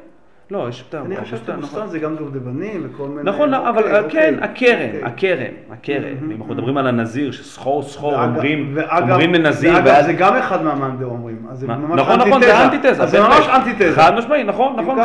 לא, 0.51 0.69
יש 0.69 0.79
יותר, 0.79 1.01
אני 1.05 1.17
חושב 1.17 1.35
הבוסתן, 1.35 1.59
נכון. 1.59 1.87
זה 1.87 1.99
גם 1.99 2.15
דובדבנים 2.15 2.87
וכל 2.89 3.07
מיני... 3.07 3.23
נכון, 3.23 3.49
לא, 3.49 3.69
אבל 3.69 3.83
אוקיי, 3.83 4.09
כן, 4.09 4.33
אוקיי, 4.33 4.73
הכרם, 4.73 5.11
אוקיי. 5.11 5.33
הכרם, 5.33 5.53
הכרם. 5.71 6.31
אם 6.31 6.31
אנחנו 6.31 6.53
מדברים 6.53 6.77
על 6.77 6.87
הנזיר, 6.87 7.31
שסחור 7.31 7.83
סחור 7.83 8.23
אומרים, 8.23 8.77
לנזיר, 9.33 9.73
ואגב. 9.73 10.05
זה 10.05 10.13
גם 10.13 10.35
אחד 10.35 10.63
מהמאן 10.63 10.97
דאומרים. 10.99 11.45
נכון, 11.95 12.19
נכון, 12.19 12.41
זה 12.41 12.63
אנטיתזה. 12.65 13.05
זה 13.05 13.19
ממש. 13.19 13.47
אנטיתזה. 13.47 13.95
חד 13.95 14.15
משמעי, 14.15 14.43
נכון, 14.43 14.75
נכון, 14.79 14.97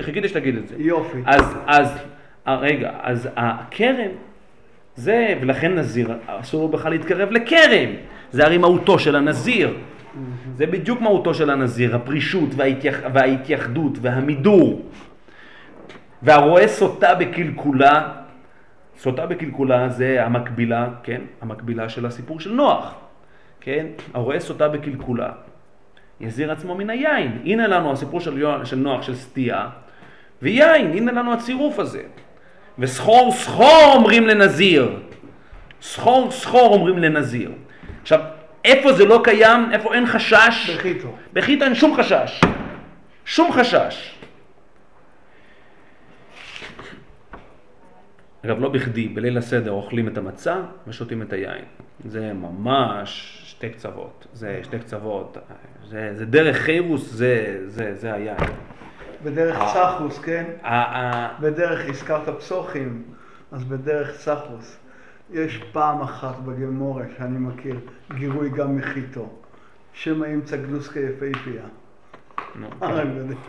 חיכיתי, 0.00 0.28
שתגיד 0.28 0.56
את 0.56 0.68
זה. 0.68 0.74
יופי. 0.78 1.18
אז, 1.26 1.54
אז, 1.66 1.98
אה, 2.48 2.56
רגע, 2.56 2.90
אז 3.02 3.28
הכרם, 3.36 4.10
זה, 4.96 5.34
ולכן 5.40 5.74
נזיר, 5.74 6.14
אסור 6.26 6.62
לו 6.62 6.68
בכלל 6.68 6.90
להתקרב 6.90 7.30
לכרם. 7.30 7.88
זה 8.32 8.44
הרי 8.44 8.58
מהותו 8.58 8.98
של 8.98 9.16
הנזיר. 9.16 9.74
זה 10.58 10.66
בדיוק 10.66 11.00
מהותו 11.00 11.34
של 11.34 11.50
הנזיר, 11.50 11.96
הפרישות 11.96 12.48
וההתייח, 12.56 12.96
וההתייחדות 13.12 13.98
והמידור. 14.00 14.82
והרואה 16.22 16.68
סוטה 16.68 17.14
בקלקולה, 17.14 18.12
סוטה 18.98 19.26
בקלקולה 19.26 19.88
זה 19.88 20.24
המקבילה, 20.24 20.88
כן? 21.02 21.20
המקבילה 21.40 21.88
של 21.88 22.06
הסיפור 22.06 22.40
של 22.40 22.52
נוח, 22.52 22.94
כן? 23.60 23.86
הרואה 24.14 24.40
סוטה 24.40 24.68
בקלקולה, 24.68 25.30
יזיר 26.20 26.52
עצמו 26.52 26.74
מן 26.74 26.90
היין. 26.90 27.38
הנה 27.44 27.66
לנו 27.66 27.92
הסיפור 27.92 28.20
של, 28.20 28.38
יו- 28.38 28.66
של 28.66 28.76
נוח 28.76 29.02
של 29.02 29.14
סטייה, 29.14 29.68
ויין, 30.42 30.90
הנה 30.90 31.12
לנו 31.12 31.32
הצירוף 31.32 31.78
הזה. 31.78 32.02
וסחור 32.78 33.32
סחור 33.32 33.92
אומרים 33.94 34.26
לנזיר. 34.26 35.00
סחור 35.82 36.30
סחור 36.30 36.74
אומרים 36.74 36.98
לנזיר. 36.98 37.52
עכשיו, 38.02 38.20
איפה 38.64 38.92
זה 38.92 39.04
לא 39.04 39.20
קיים, 39.24 39.72
איפה 39.72 39.94
אין 39.94 40.06
חשש? 40.06 40.70
בחיתו. 40.76 41.16
בחיטה 41.32 41.64
אין 41.64 41.74
שום 41.74 41.96
חשש. 41.96 42.40
שום 43.24 43.52
חשש. 43.52 44.14
אגב, 48.44 48.60
לא 48.60 48.68
בכדי, 48.68 49.08
בליל 49.08 49.38
הסדר 49.38 49.70
אוכלים 49.70 50.08
את 50.08 50.18
המצה 50.18 50.56
ושותים 50.86 51.22
את 51.22 51.32
היין. 51.32 51.64
זה 52.04 52.32
ממש 52.32 53.40
שתי 53.44 53.70
קצוות. 53.70 54.26
זה 54.32 54.60
שתי 54.62 54.78
קצוות. 54.78 55.38
זה, 55.88 56.10
זה 56.14 56.26
דרך 56.26 56.56
חירוס, 56.56 57.10
זה, 57.10 57.60
זה, 57.66 57.94
זה 57.94 58.14
היין. 58.14 58.36
בדרך. 59.24 59.58
צחוס, 59.74 60.18
כן? 60.18 60.44
בדרך, 61.40 61.88
הזכרת 61.88 62.28
פסוחים, 62.28 63.02
אז 63.52 63.64
בדרך 63.64 64.16
צחוס. 64.18 64.78
יש 65.32 65.60
פעם 65.72 66.00
אחת 66.00 66.34
בגמורה 66.46 67.02
שאני 67.18 67.38
מכיר, 67.38 67.74
גירוי 68.14 68.48
גם 68.50 68.76
מחיתו. 68.76 69.28
שמא 69.92 70.26
ימצא 70.26 70.56
גלוסקה 70.56 71.00
יפהפייה. 71.00 71.62
אה, 72.82 72.88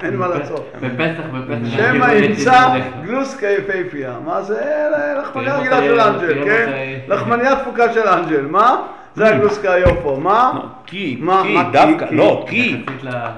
אין 0.03 0.15
מה 0.15 0.27
לעשות. 0.27 0.71
בפסח, 0.81 1.23
בפסח. 1.33 1.77
שמא 1.77 2.05
ימצא 2.13 2.79
גלוסקה 3.05 3.47
יפהפייה. 3.47 4.15
מה 4.25 4.41
זה? 4.41 4.59
אה, 4.61 5.19
לחמניה 5.21 5.51
תראו 5.53 5.61
רגילה 5.61 5.81
של 5.81 5.99
אנג'ל, 5.99 6.45
כן? 6.45 6.69
לחמניה 7.07 7.55
תפוקה 7.55 7.93
של 7.93 8.07
אנג'ל. 8.07 8.41
מה? 8.45 8.81
זה 9.15 9.27
הגלוסקה 9.27 9.73
היופו. 9.73 10.17
מה? 10.19 10.51
כי, 10.85 11.17
מה- 11.21 11.41
כי? 11.43 11.57
דווקא? 11.71 12.05
לא, 12.11 12.45
כי. 12.49 12.83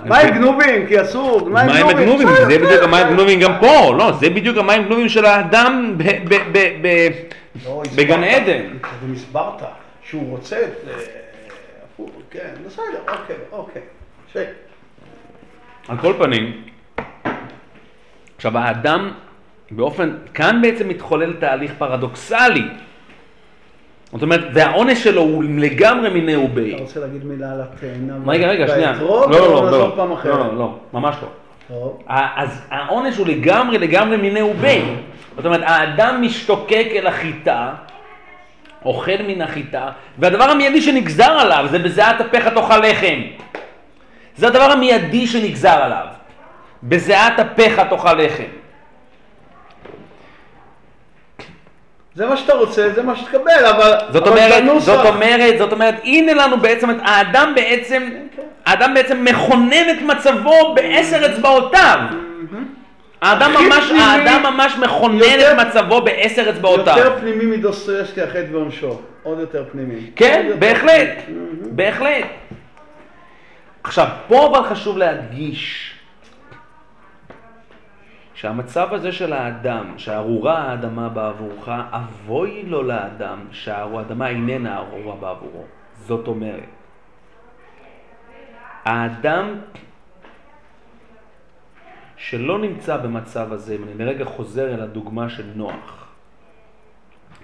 עם 0.06 0.30
גנובים? 0.34 0.88
כי 0.88 1.02
אסור. 1.02 1.50
מים 1.50 1.68
גנובים? 1.68 1.88
הגנובים, 1.98 2.28
זה 2.28 2.46
בדיוק 2.46 2.72
כן, 2.72 2.84
המים 2.84 3.04
כן. 3.08 3.14
הגנובים 3.14 3.40
גם 3.40 3.52
פה, 3.60 3.94
לא, 3.98 4.12
זה 4.12 4.30
בדיוק 4.30 4.58
המים 4.58 4.82
הגנובים 4.82 5.10
של 5.10 5.26
האדם 5.26 5.94
ב- 5.98 7.10
לא, 7.66 7.84
בגן. 7.96 8.24
עדן. 8.24 8.78
קודם 8.82 9.14
הסברת 9.14 9.62
שהוא 10.04 10.30
רוצה 10.30 10.62
את... 10.62 10.88
כן, 12.32 12.50
בסדר, 12.66 12.84
אוקיי, 13.08 13.36
אוקיי. 13.52 13.82
ש- 14.34 14.38
על 15.88 15.98
כל 15.98 16.14
פנים, 16.18 16.62
עכשיו 18.36 18.58
האדם 18.58 19.12
באופן, 19.72 20.18
כאן 20.34 20.62
בעצם 20.62 20.88
מתחולל 20.88 21.34
תהליך 21.34 21.74
פרדוקסלי. 21.78 22.64
זאת 24.12 24.22
אומרת, 24.22 24.42
והעונש 24.54 25.04
שלו 25.04 25.22
הוא 25.22 25.44
לגמרי 25.44 26.10
מיני 26.10 26.36
ובי. 26.36 26.74
אתה 26.76 26.82
רוצה 26.82 27.00
להגיד 27.00 27.26
מילה 27.26 27.52
על 27.52 27.62
התאנה? 27.62 28.14
רגע, 28.28 28.48
רגע, 28.48 28.68
שנייה. 28.68 28.92
לא, 28.94 29.28
לא, 29.32 29.72
לא, 29.72 29.72
לא, 29.98 30.14
אחרת? 30.14 30.34
לא, 30.34 30.58
לא, 30.58 30.76
ממש 30.94 31.16
לא. 31.22 31.98
אז 32.08 32.62
העונש 32.70 33.18
הוא 33.18 33.28
לגמרי 33.28 33.78
לגמרי 33.78 34.18
מיני 34.18 34.42
ובי. 34.42 34.82
זאת 35.36 35.46
אומרת, 35.46 35.62
האדם 35.64 36.22
משתוקק 36.22 36.88
אל 36.96 37.08
החיטה, 37.08 37.70
אוכל 38.86 39.22
מן 39.28 39.42
החיטה, 39.42 39.90
והדבר 40.20 40.44
המיידי 40.44 40.82
שנגזר 40.82 41.32
עליו 41.32 41.66
זה 41.72 41.80
בזיעת 41.80 42.22
אפיך 42.22 42.48
תאכל 42.48 42.78
לחם. 42.78 43.20
זה 44.36 44.48
הדבר 44.48 44.72
המיידי 44.72 45.28
שנגזר 45.28 45.70
עליו. 45.84 46.06
בזיעת 46.84 47.40
אפיך 47.40 47.80
תאכל 47.90 48.14
לחם. 48.14 48.44
זה 52.16 52.26
מה 52.26 52.38
שאתה 52.38 52.54
רוצה, 52.54 52.90
זה 52.96 53.04
מה 53.04 53.16
שתקבל, 53.16 53.66
אבל... 53.76 53.94
זאת 54.10 54.28
אבל 54.28 54.32
אומרת, 54.38 54.64
בנוסח- 54.64 54.80
זאת 54.80 55.06
אומרת, 55.06 55.58
זאת 55.58 55.74
אומרת, 55.74 55.96
הנה 56.04 56.34
לנו 56.34 56.58
בעצם, 56.58 56.90
האדם 57.04 57.52
בעצם, 57.56 58.10
האדם 58.66 58.94
בעצם 58.94 59.26
מכונן 59.26 59.90
את 59.92 60.02
מצבו 60.02 60.74
בעשר 60.76 61.32
אצבעותיו. 61.34 62.00
האדם 63.22 63.52
ממש, 63.52 63.92
האדם 63.92 64.54
ממש 64.54 64.78
מכונן 64.78 65.22
את 65.22 65.68
מצבו 65.68 66.02
בעשר 66.02 66.50
אצבעותיו. 66.50 66.98
יותר 66.98 67.20
פנימי 67.20 67.58
מדוסטויבסקי 67.58 68.22
החטא 68.22 68.48
ועונשו. 68.52 69.02
עוד 69.24 69.40
יותר 69.40 69.66
פנימי. 69.72 70.12
כן, 70.16 70.52
בהחלט, 70.60 71.10
פנימי. 71.26 71.72
בהחלט. 71.72 72.26
עכשיו, 73.84 74.08
פה 74.28 74.48
אבל 74.48 74.70
חשוב 74.70 74.98
להדגיש 74.98 75.94
שהמצב 78.34 78.94
הזה 78.94 79.12
של 79.12 79.34
האדם, 79.34 79.94
שארורה 79.98 80.58
האדמה 80.58 81.10
בעבורך, 81.10 81.72
אבוי 81.92 82.64
לו 82.68 82.84
לאדם 82.84 83.40
שהאדמה 83.52 84.28
איננה 84.28 84.78
ארורה 84.78 85.16
בעבורו. 85.16 85.64
זאת 85.96 86.28
אומרת, 86.28 86.70
האדם 88.86 89.56
שלא 92.22 92.60
נמצא 92.60 92.98
במצב 92.98 93.54
הזה, 93.54 93.76
אם 93.76 93.84
אני 93.84 93.94
לרגע 93.94 94.26
חוזר 94.26 94.74
אל 94.74 94.82
הדוגמה 94.82 95.30
של 95.30 95.52
נוח, 95.56 96.08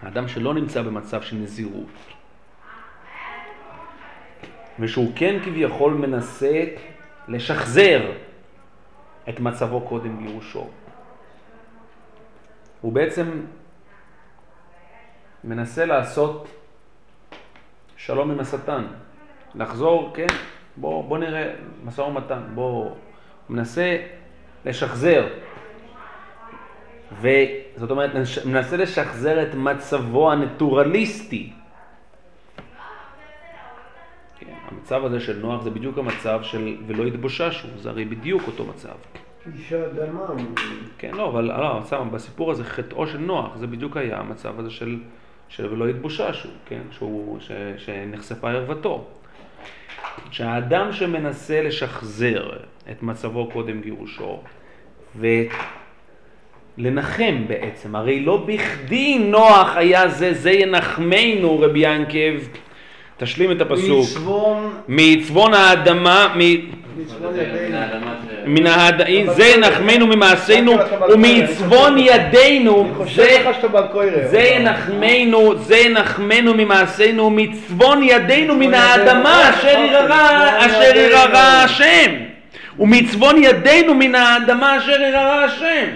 האדם 0.02 0.28
שלא 0.28 0.54
נמצא 0.54 0.82
במצב 0.82 1.22
של 1.22 1.36
נזירות, 1.36 2.14
ושהוא 4.80 5.12
כן 5.16 5.40
כביכול 5.46 5.94
מנסה 5.94 6.64
לשחזר 7.28 8.12
את 9.30 9.40
מצבו 9.40 9.82
קודם 9.82 10.26
גירושו. 10.26 10.68
הוא 12.82 12.94
בעצם 12.94 13.42
מנסה 15.44 15.86
לעשות 15.86 16.48
שלום 17.96 18.32
עם 18.32 18.40
השטן, 18.40 18.86
לחזור, 19.56 20.12
כן, 20.16 20.28
בוא, 20.76 21.04
בוא 21.04 21.18
נראה 21.18 21.54
משא 21.84 22.02
ומתן, 22.02 22.42
בוא, 22.56 22.84
הוא 22.84 22.96
מנסה 23.50 23.98
לשחזר, 24.68 25.28
וזאת 27.22 27.92
אומרת, 27.92 28.12
מנסה 28.46 28.78
לשחזר 28.78 29.44
את 29.44 29.56
מצבו 29.56 30.32
הנטורליסטי. 30.32 31.54
כן, 34.40 34.54
המצב 34.72 35.06
הזה 35.06 35.20
של 35.20 35.40
נוח 35.40 35.62
זה 35.62 35.70
בדיוק 35.70 35.98
המצב 35.98 36.40
של 36.44 36.76
ולא 36.88 37.04
יתבוששו, 37.04 37.68
זה 37.78 37.90
הרי 37.90 38.06
בדיוק 38.06 38.48
אותו 38.48 38.66
מצב. 38.66 38.96
אישה 39.54 39.90
דמם. 39.90 40.56
כן, 40.98 41.12
לא, 41.14 41.30
אבל 41.30 41.44
לא, 41.44 41.82
סתם, 41.86 42.10
בסיפור 42.12 42.52
הזה 42.52 42.64
חטאו 42.64 43.08
של 43.08 43.18
נוח, 43.18 43.56
זה 43.56 43.68
בדיוק 43.68 43.98
היה 43.98 44.20
המצב 44.20 44.60
הזה 44.60 44.70
של, 44.70 45.00
של 45.50 45.74
ולא 45.74 45.90
יתבוששו, 45.90 46.50
כן, 46.66 46.82
שהוא, 46.92 47.40
ש, 47.40 47.52
שנחשפה 47.78 48.52
ערוותו. 48.52 49.08
שהאדם 50.32 50.94
שמנסה 50.94 51.62
לשחזר 51.62 52.50
את 52.92 53.04
מצבו 53.04 53.52
קודם 53.52 53.82
גירושו, 53.82 54.42
ולנחם 55.16 57.44
בעצם, 57.48 57.96
הרי 57.96 58.20
לא 58.20 58.46
בכדי 58.46 59.20
נוח 59.20 59.72
היה 59.76 60.08
זה, 60.08 60.34
זה 60.34 60.52
ינחמנו, 60.52 61.60
רבי 61.60 61.80
ינקב, 61.80 62.44
תשלים 63.18 63.52
את 63.52 63.62
הפסוק. 63.62 64.08
מעצבון 64.88 65.54
האדמה, 65.54 66.34
מן 68.46 68.68
האד... 68.68 69.02
זה 69.36 69.46
ינחמנו 69.46 70.08
ממעשינו 70.08 70.76
ומעצבון 71.10 71.98
ידינו, 71.98 72.94
זה, 74.26 74.40
ינחמנו, 74.40 75.58
זה 75.58 75.78
ינחמנו 75.78 76.54
ממעשינו 76.54 77.26
ומצבון 77.26 78.04
ידינו 78.04 78.56
מן 78.56 78.74
האדמה 78.74 79.52
ידינו. 79.60 79.98
אשר 80.60 80.82
ידינו. 80.90 81.08
יררה 81.08 81.64
השם 81.64 82.27
ומצבון 82.80 83.36
ידינו 83.44 83.94
מן 83.94 84.16
האדמה 84.16 84.78
אשר 84.78 85.02
יררה 85.02 85.44
השם 85.44 85.88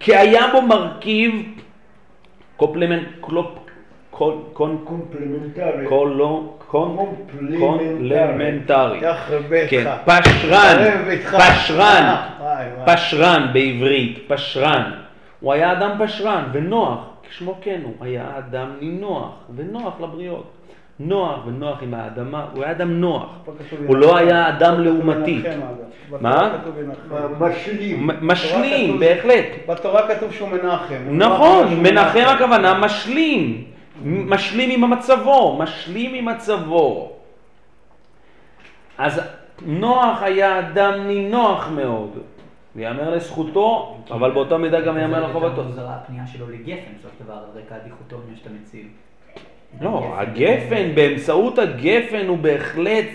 כי 0.00 0.16
היה 0.16 0.46
בו 0.52 0.62
מרכיב 0.62 1.54
קומפלמנט, 2.56 3.08
קלופ, 3.20 3.58
קול, 4.10 4.34
קון, 4.52 4.84
קומפלמנטרי. 4.84 5.86
קולו, 5.88 6.52
קון, 6.66 6.96
קומפלמנטרי. 7.58 9.00
כן, 9.68 9.84
פשרן. 10.04 10.84
פשרן, 11.22 12.14
אה. 12.40 12.84
פשרן 12.86 13.46
בעברית, 13.52 14.18
פשרן. 14.28 14.90
הוא 15.40 15.52
היה 15.52 15.72
אדם 15.72 15.90
פשרן, 16.04 16.44
ונוח, 16.52 16.98
כשמו 17.30 17.58
כן 17.60 17.80
הוא, 17.84 17.94
היה 18.00 18.24
אדם 18.38 18.68
נינוח, 18.80 19.32
ונוח 19.56 20.00
לבריות. 20.00 20.53
נוח 21.00 21.46
ונוח 21.46 21.82
עם 21.82 21.94
האדמה, 21.94 22.46
הוא 22.52 22.64
היה 22.64 22.72
אדם 22.72 23.00
נוח. 23.00 23.38
הוא. 23.86 23.96
לא 23.96 24.16
היה 24.16 24.48
אדם 24.48 24.80
לעומתי. 24.80 25.42
מה? 26.20 26.58
משלים. 27.40 28.10
משלים, 28.22 29.00
בהחלט. 29.00 29.46
בתורה 29.68 30.08
כתוב 30.08 30.32
שהוא 30.32 30.48
מנחם. 30.48 31.02
הוא 31.06 31.16
נכון, 31.16 31.82
מנחם 31.82 32.24
הכוונה 32.26 32.78
משלים, 32.78 33.64
משלים 34.04 34.82
עם 34.82 34.90
מצבו, 34.90 35.58
משלים 35.58 36.14
עם 36.14 36.24
מצבו. 36.24 37.12
אז 38.98 39.20
נוח 39.66 40.22
היה 40.22 40.58
אדם 40.58 40.94
נינוח 41.06 41.68
מאוד, 41.74 42.18
ויאמר 42.76 43.10
לזכותו, 43.10 43.96
אבל 44.10 44.30
באותה 44.30 44.58
מידה 44.58 44.80
גם 44.80 44.98
יאמר 44.98 45.26
לחובתו. 45.28 45.64
מוזרה 45.64 45.94
הפנייה 45.94 46.26
שלו 46.26 46.50
לגפן, 46.50 46.92
בסופו 46.98 47.14
של 47.18 47.24
דבר, 47.24 47.34
על 47.34 47.62
רקע 47.62 47.74
הדיכוטומיה 47.74 48.36
שאתה 48.36 48.50
מציב. 48.50 48.86
לא, 49.80 50.14
הגפן, 50.16 50.94
באמצעות 50.94 51.58
הגפן 51.58 52.26
הוא 52.28 52.38
בהחלט, 52.38 53.06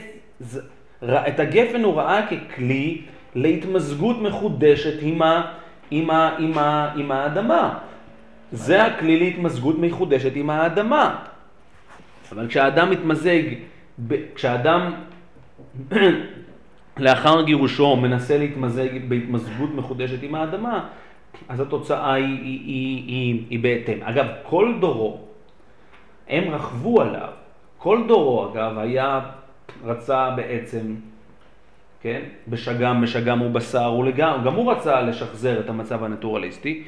את 1.04 1.40
הגפן 1.40 1.84
הוא 1.84 1.96
ראה 1.96 2.22
ככלי 2.28 3.02
להתמזגות 3.36 4.22
מחודשת 4.22 5.02
עם, 5.02 5.22
ה, 5.22 5.52
עם, 5.92 6.10
ה, 6.10 6.36
עם, 6.40 6.58
ה, 6.58 6.94
עם 6.96 7.12
האדמה. 7.12 7.80
זה 8.52 8.84
הכלי 8.84 9.20
להתמזגות 9.20 9.80
מחודשת 9.80 10.36
עם 10.36 10.50
האדמה. 10.50 11.16
אבל 12.32 12.48
כשהאדם 12.48 12.90
מתמזג, 12.92 13.42
כשהאדם 14.36 14.94
לאחר 16.98 17.42
גירושו 17.42 17.96
מנסה 17.96 18.38
להתמזג 18.38 18.88
בהתמזגות 19.08 19.70
מחודשת 19.76 20.24
עם 20.24 20.36
האדמה, 20.36 20.88
אז 21.50 21.60
התוצאה 21.60 22.14
היא, 22.14 22.26
היא, 22.26 22.60
היא, 22.66 23.04
היא, 23.08 23.44
היא 23.50 23.60
בהתאם. 23.60 23.98
אגב, 24.04 24.26
כל 24.44 24.74
דורו, 24.80 25.29
הם 26.30 26.44
רכבו 26.54 27.02
עליו. 27.02 27.30
כל 27.78 28.04
דורו, 28.08 28.52
אגב, 28.52 28.78
היה, 28.78 29.20
רצה 29.86 30.30
בעצם, 30.30 30.96
כן, 32.02 32.22
בשגם, 32.48 33.02
בשגם 33.02 33.42
ובשר, 33.42 33.94
ולגמרי, 33.94 34.44
גם 34.46 34.56
הוא 34.56 34.72
רצה 34.72 35.02
לשחזר 35.02 35.60
את 35.60 35.70
המצב 35.70 36.04
הנטורליסטי. 36.04 36.84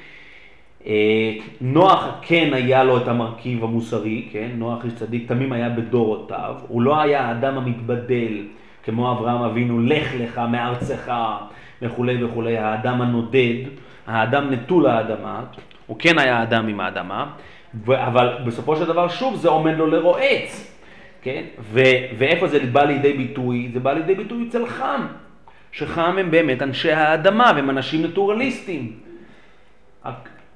אה, 0.85 1.33
נוח 1.61 2.07
כן 2.21 2.53
היה 2.53 2.83
לו 2.83 2.97
את 2.97 3.07
המרכיב 3.07 3.63
המוסרי, 3.63 4.27
כן, 4.31 4.49
נוח 4.55 4.85
איש 4.85 4.93
צדיק 4.93 5.27
תמים 5.27 5.53
היה 5.53 5.69
בדורותיו, 5.69 6.55
הוא 6.67 6.81
לא 6.81 7.01
היה 7.01 7.21
האדם 7.21 7.57
המתבדל 7.57 8.43
כמו 8.83 9.11
אברהם 9.11 9.41
אבינו, 9.41 9.81
לך 9.81 10.13
לך 10.19 10.41
מארצך 10.51 11.11
וכולי 11.81 12.23
וכולי, 12.23 12.57
האדם 12.57 13.01
הנודד, 13.01 13.55
האדם 14.07 14.49
נטול 14.49 14.87
האדמה, 14.87 15.43
הוא 15.87 15.97
כן 15.99 16.19
היה 16.19 16.43
אדם 16.43 16.67
עם 16.67 16.79
האדמה, 16.79 17.31
אבל 17.87 18.37
בסופו 18.45 18.75
של 18.75 18.85
דבר 18.85 19.07
שוב 19.07 19.35
זה 19.35 19.49
עומד 19.49 19.73
לו 19.77 19.87
לרועץ, 19.87 20.77
כן, 21.21 21.43
ו- 21.59 22.05
ואיפה 22.17 22.47
זה 22.47 22.59
בא 22.59 22.83
לידי 22.83 23.13
ביטוי? 23.13 23.69
זה 23.73 23.79
בא 23.79 23.93
לידי 23.93 24.15
ביטוי 24.15 24.47
אצל 24.49 24.67
חם, 24.67 25.07
שחם 25.71 26.15
הם 26.19 26.31
באמת 26.31 26.61
אנשי 26.61 26.91
האדמה 26.91 27.51
והם 27.55 27.69
אנשים 27.69 28.05
נטורליסטים. 28.05 28.99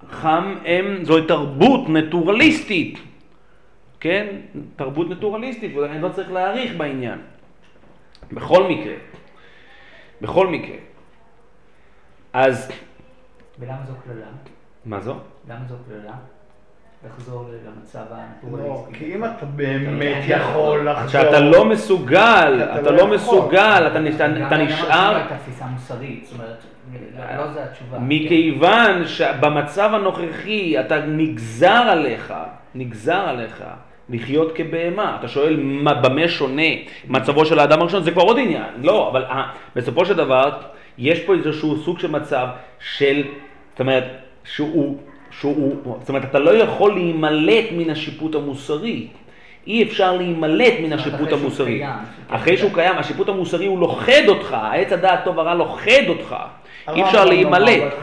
חם 0.09 0.55
הם, 0.65 1.05
זוהי 1.05 1.27
תרבות 1.27 1.89
נטורליסטית, 1.89 2.99
כן? 3.99 4.27
תרבות 4.75 5.09
נטורליסטית, 5.09 5.75
ואני 5.75 6.01
לא 6.01 6.09
צריך 6.09 6.31
להעריך 6.31 6.75
בעניין. 6.75 7.19
בכל 8.31 8.63
מקרה, 8.63 8.95
בכל 10.21 10.47
מקרה. 10.47 10.75
אז, 12.33 12.71
ולמה 13.59 13.85
זו 13.87 13.93
קללה? 14.03 14.25
מה 14.85 14.99
זו? 15.01 15.15
למה 15.49 15.65
זו 15.67 15.75
קללה? 15.87 16.13
לחזור 17.07 17.49
למצב 17.67 17.99
לא, 18.11 18.15
הנטורליסטי. 18.55 18.93
כי 18.99 19.15
אם 19.15 19.25
אתה 19.25 19.45
באמת 19.45 20.23
אתה 20.25 20.33
יכול. 20.33 20.89
לחזור... 20.89 21.07
כשאתה 21.07 21.39
לא 21.39 21.65
מסוגל, 21.65 22.61
אתה 22.79 22.91
לא 22.91 22.97
לא. 22.97 23.07
מסוגל, 23.07 23.87
אתה 23.91 23.99
נש- 23.99 24.15
גם 24.15 24.31
אתה 24.47 24.55
גם 24.55 24.61
נשאר... 24.61 25.11
לא 25.11 25.17
הייתה 25.17 25.35
תפיסה 25.37 25.65
מוסרית, 25.65 26.25
זאת 26.25 26.39
אומרת, 26.39 26.57
לא 27.17 27.37
לא 27.45 27.51
זו 27.51 27.59
התשובה. 27.59 27.97
מכיוון 27.99 29.05
שבמצב 29.07 29.89
הנוכחי 29.93 30.79
אתה 30.79 31.05
נגזר 31.05 31.67
עליך, 31.89 32.33
נגזר 32.75 33.23
עליך 33.27 33.63
לחיות 34.09 34.51
כבהמה. 34.55 35.15
אתה 35.19 35.27
שואל 35.27 35.59
מה, 35.63 35.93
במה 35.93 36.27
שונה 36.27 36.61
מצבו 37.07 37.45
של 37.45 37.59
האדם 37.59 37.81
הראשון, 37.81 38.03
זה 38.03 38.11
כבר 38.11 38.21
עוד 38.23 38.37
עניין. 38.39 38.63
לא, 38.81 39.09
אבל 39.11 39.23
אה, 39.25 39.43
בסופו 39.75 40.05
של 40.05 40.13
דבר 40.13 40.49
יש 40.97 41.19
פה 41.19 41.33
איזשהו 41.33 41.77
סוג 41.77 41.99
של 41.99 42.11
מצב 42.11 42.47
של, 42.79 43.23
זאת 43.71 43.79
אומרת, 43.79 44.03
שהוא, 44.43 44.97
שהוא, 45.39 45.75
זאת 45.99 46.09
אומרת, 46.09 46.25
אתה 46.25 46.39
לא 46.39 46.51
יכול 46.51 46.93
להימלט 46.93 47.65
מן 47.71 47.89
השיפוט 47.89 48.35
המוסרי. 48.35 49.07
אי 49.67 49.83
אפשר 49.83 50.17
להימלט 50.17 50.73
מן 50.81 50.93
השיפוט 50.93 51.19
אחרי 51.19 51.29
שהוא 51.29 51.41
המוסרי. 51.41 51.77
קיים, 51.77 51.93
אחרי 52.29 52.57
שהוא 52.57 52.71
קיים, 52.73 52.97
השיפוט 52.97 53.29
המוסרי 53.29 53.65
הוא 53.65 53.79
לוכד 53.79 54.23
אותך, 54.27 54.53
העץ 54.53 54.91
הדעת 54.91 55.23
טוב 55.23 55.37
ורע 55.37 55.53
לוכד 55.53 56.03
אותך. 56.07 56.35
אי 56.95 57.03
אפשר 57.03 57.17
הרמב"ם 57.17 57.29
להימלט. 57.29 57.93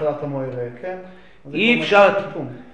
כן? 0.83 0.97
אי 1.55 1.81
אפשר. 1.81 2.09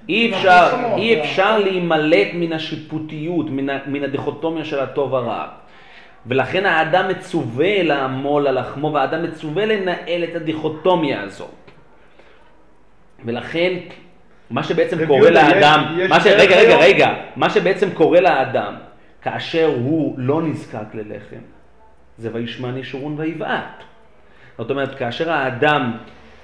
אי 0.09 0.31
אפשר, 0.31 0.69
אי 0.97 1.21
אפשר 1.21 1.59
להימלט 1.59 2.29
מן 2.35 2.53
השיפוטיות, 2.53 3.47
מן, 3.87 4.05
הדיכוטומיה 4.05 4.65
של 4.65 4.81
הטוב 4.81 5.15
הרע. 5.15 5.47
ולכן 6.27 6.67
האדם 6.67 7.09
מצווה 7.09 7.83
לעמול 7.83 8.47
על 8.47 8.61
לחמו, 8.61 8.93
והאדם 8.93 9.23
מצווה 9.23 9.67
לנהל 9.67 10.25
את 10.25 10.37
הדיכוטומיה 10.37 11.23
הזו. 11.23 11.49
ולכן, 13.25 13.75
מה 14.51 14.63
שבעצם 14.63 15.07
קורה 15.07 15.31
לאדם, 15.31 15.99
מה 16.09 16.21
ש... 16.21 16.27
רגע, 16.27 16.57
רגע? 16.57 16.77
רגע, 16.77 17.15
מה 17.37 17.51
שבעצם 17.51 17.91
קורה 17.91 18.21
לאדם, 18.21 18.75
כאשר 19.23 19.73
הוא 19.85 20.15
לא 20.19 20.43
נזקק 20.43 20.95
ללחם, 20.95 21.43
זה 22.19 22.31
וישמן 22.33 22.77
ישורון 22.77 23.15
ויבעט. 23.19 23.83
זאת 24.59 24.71
אומרת, 24.71 24.95
כאשר 24.95 25.33
האדם 25.33 25.97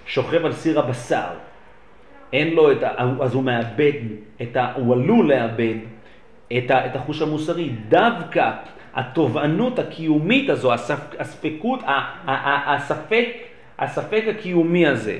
שוכב 0.06 0.44
על 0.44 0.52
סיר 0.52 0.80
הבשר, 0.80 1.26
אין 2.32 2.54
לו 2.54 2.72
את 2.72 2.82
ה... 2.82 2.90
אז 3.20 3.34
הוא 3.34 3.44
מאבד, 3.44 3.92
את 4.42 4.56
ה... 4.56 4.72
הוא 4.74 4.94
עלול 4.94 5.28
לאבד 5.28 5.74
את, 6.56 6.70
ה... 6.70 6.86
את 6.86 6.96
החוש 6.96 7.22
המוסרי. 7.22 7.70
דווקא 7.88 8.50
התובענות 8.94 9.78
הקיומית 9.78 10.50
הזו, 10.50 10.72
הספ... 10.72 11.00
הספקות. 11.18 11.80
הספק, 12.26 13.28
הספק 13.78 14.24
הקיומי 14.30 14.86
הזה, 14.86 15.18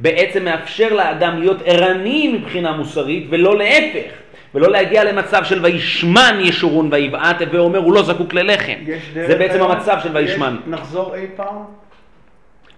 בעצם 0.00 0.44
מאפשר 0.44 0.92
לאדם 0.94 1.38
להיות 1.38 1.56
ערני 1.64 2.28
מבחינה 2.38 2.72
מוסרית 2.72 3.26
ולא 3.30 3.58
להפך. 3.58 4.10
ולא 4.54 4.68
להגיע 4.70 5.04
למצב 5.04 5.44
של 5.44 5.64
וישמן 5.64 6.38
ישורון 6.40 6.88
ויבעט, 6.92 7.36
ואומר 7.52 7.78
הוא 7.78 7.92
לא 7.94 8.02
זקוק 8.02 8.34
ללחם. 8.34 8.72
יש 8.86 9.02
זה 9.26 9.36
בעצם 9.38 9.54
היום? 9.54 9.70
המצב 9.70 9.96
של 10.02 10.16
וישמן. 10.16 10.56
יש- 10.62 10.68
נחזור 10.68 11.14
אי 11.14 11.26
פעם? 11.36 11.56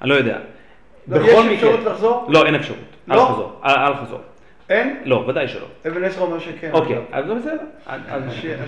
אני 0.03 0.11
לא 0.11 0.15
יודע. 0.15 0.37
לא, 1.09 1.19
בכל 1.19 1.27
יש 1.29 1.39
מקרה- 1.39 1.55
אפשרות 1.55 1.81
לחזור? 1.85 2.27
לא, 2.29 2.47
אין 2.47 2.55
אפשרות. 2.55 2.79
אל 3.11 3.17
לא? 3.17 3.21
חזור. 3.33 3.53
אל 3.65 3.71
אל 3.71 3.95
חזור. 4.07 4.19
אין? 4.71 4.97
לא, 5.05 5.25
ודאי 5.29 5.49
שלא. 5.49 5.67
אבן 5.89 6.05
עזרא 6.05 6.23
אומר 6.25 6.39
שכן. 6.39 6.71
אוקיי, 6.73 6.97
אגב. 7.11 7.31
אז 7.31 7.43
זה 7.43 7.51
בסדר. 7.51 7.57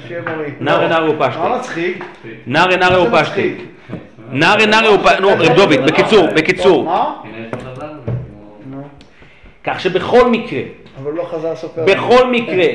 שיהיה- 0.04 0.22
בריא. 0.22 0.48
נערי 0.60 0.82
לא. 0.84 0.88
נערי 0.88 1.08
ופשטי. 1.08 1.38
מה 1.38 1.56
מצחיק? 1.58 2.04
נערי 2.46 2.76
נערי 2.76 3.08
ופשטי. 3.08 3.54
נערי 4.30 4.66
נערי 4.66 4.88
ופשטי. 4.88 5.20
נו, 5.22 5.28
רב 5.28 5.56
דוד, 5.56 5.86
בקיצור, 5.86 6.26
בקיצור. 6.36 6.84
מה? 6.84 7.14
הנה 7.24 7.36
יש 7.46 7.64
לו 7.64 7.74
דבר. 7.74 7.86
נו, 8.70 8.88
כך 9.64 9.80
שבכל 9.80 10.30
מקרה, 10.30 10.62
אבל 10.98 11.12
לא 11.12 11.24
חזר 11.24 11.56
סופר. 11.56 11.84
בכל 11.84 12.30
מקרה, 12.30 12.66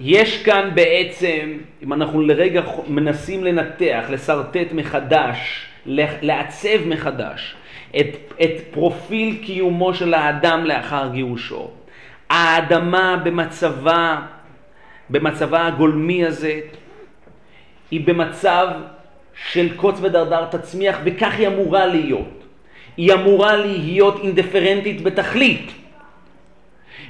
יש 0.00 0.42
כאן 0.42 0.70
בעצם, 0.74 1.58
אם 1.82 1.92
אנחנו 1.92 2.22
לרגע 2.22 2.62
מנסים 2.88 3.44
לנתח, 3.44 4.04
לשרטט 4.10 4.72
מחדש, 4.72 5.66
לעצב 6.22 6.86
מחדש 6.86 7.54
את, 7.96 8.16
את 8.42 8.50
פרופיל 8.70 9.38
קיומו 9.44 9.94
של 9.94 10.14
האדם 10.14 10.64
לאחר 10.64 11.08
גירושו. 11.12 11.70
האדמה 12.30 13.16
במצבה, 13.24 14.20
במצבה 15.10 15.66
הגולמי 15.66 16.24
הזה, 16.24 16.60
היא 17.90 18.06
במצב 18.06 18.68
של 19.50 19.76
קוץ 19.76 19.98
ודרדר 20.00 20.44
תצמיח, 20.44 20.98
וכך 21.04 21.34
היא 21.38 21.48
אמורה 21.48 21.86
להיות. 21.86 22.44
היא 22.96 23.12
אמורה 23.14 23.56
להיות 23.56 24.20
אינדיפרנטית 24.22 25.02
בתכלית. 25.02 25.72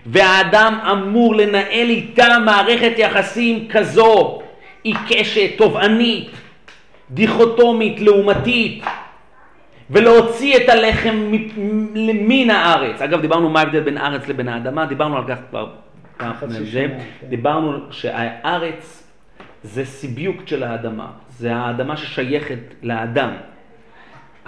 והאדם 0.07 0.79
אמור 0.93 1.35
לנהל 1.35 1.89
איתה 1.89 2.39
מערכת 2.45 2.93
יחסים 2.97 3.69
כזו, 3.69 4.43
עיקשת, 4.83 5.51
תובענית, 5.59 6.31
דיכוטומית, 7.11 8.01
לעומתית, 8.01 8.85
ולהוציא 9.91 10.57
את 10.57 10.69
הלחם 10.69 11.33
מן 11.95 12.51
הארץ. 12.51 13.03
אגב, 13.03 13.21
דיברנו 13.21 13.51
מה 13.51 13.61
ההבדל 13.61 13.81
בין 13.81 13.99
הארץ 13.99 14.29
לבין 14.29 14.49
האדמה, 14.49 14.87
דיברנו 14.87 15.17
על 15.17 15.25
כך 15.29 15.39
כבר 15.51 15.67
פעם 16.17 16.33
זה. 16.49 16.65
כן. 16.73 16.99
דיברנו 17.29 17.79
שהארץ 17.91 19.13
זה 19.63 19.85
סיביוקט 19.85 20.49
של 20.49 20.63
האדמה, 20.63 21.07
זה 21.29 21.57
האדמה 21.57 21.97
ששייכת 21.97 22.75
לאדם. 22.83 23.31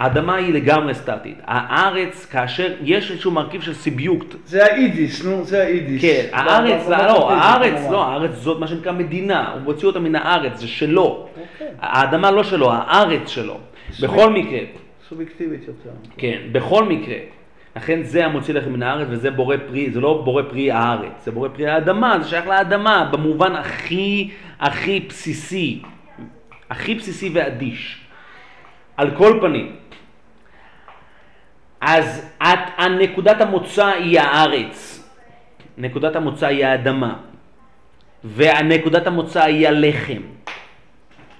האדמה 0.01 0.35
היא 0.35 0.53
לגמרי 0.53 0.93
סטטית. 0.93 1.37
הארץ, 1.45 2.25
כאשר 2.25 2.73
יש 2.81 3.11
איזשהו 3.11 3.31
מרכיב 3.31 3.61
של 3.61 3.73
סיביוקט, 3.73 4.35
זה 4.45 4.65
האידיס, 4.65 5.25
נו, 5.25 5.43
זה 5.43 5.63
האידיס. 5.63 6.01
כן, 6.01 6.25
ב- 6.31 6.35
הארץ, 6.35 6.87
לא, 6.89 6.97
לא, 6.97 7.27
ב- 7.29 7.31
הארץ. 7.31 7.91
לא, 7.91 8.05
הארץ 8.07 8.31
זאת 8.31 8.59
מה 8.59 8.67
שנקרא 8.67 8.91
מדינה, 8.91 9.51
הוא 9.53 9.61
מוציא 9.61 9.87
אותה 9.87 9.99
מן 9.99 10.15
הארץ, 10.15 10.59
זה 10.59 10.67
שלו. 10.67 11.27
אוקיי. 11.41 11.67
האדמה 11.79 12.31
לא 12.31 12.43
שלו, 12.43 12.71
הארץ 12.71 13.29
שלו. 13.29 13.57
בכל 14.01 14.29
מקרה, 14.33 14.59
סובייקטיבית 15.09 15.61
יותר. 15.67 15.89
כן, 16.17 16.37
בכל 16.51 16.85
מקרה, 16.85 17.15
לכן 17.75 18.03
זה 18.03 18.25
המוציא 18.25 18.53
לחם 18.53 18.73
מן 18.73 18.83
הארץ 18.83 19.07
וזה 19.09 19.31
בורא 19.31 19.55
פרי, 19.67 19.91
זה 19.91 19.99
לא 20.01 20.21
בורא 20.25 20.43
פרי 20.49 20.71
הארץ, 20.71 21.11
זה 21.25 21.31
בורא 21.31 21.49
פרי 21.49 21.67
האדמה, 21.67 22.17
זה 22.21 22.29
שייך 22.29 22.47
לאדמה 22.47 23.09
במובן 23.11 23.55
הכי 23.55 24.29
הכי 24.59 24.99
בסיסי, 25.09 25.81
הכי 26.69 26.95
בסיסי 26.95 27.29
ואדיש. 27.33 27.97
על 28.97 29.11
כל 29.17 29.37
פנים, 29.41 29.71
אז 31.81 32.31
את, 32.37 32.59
הנקודת 32.77 33.41
המוצא 33.41 33.87
היא 33.87 34.19
הארץ, 34.19 35.07
נקודת 35.77 36.15
המוצא 36.15 36.47
היא 36.47 36.65
האדמה, 36.65 37.15
ונקודת 38.35 39.07
המוצא 39.07 39.43
היא 39.43 39.67
הלחם. 39.67 40.21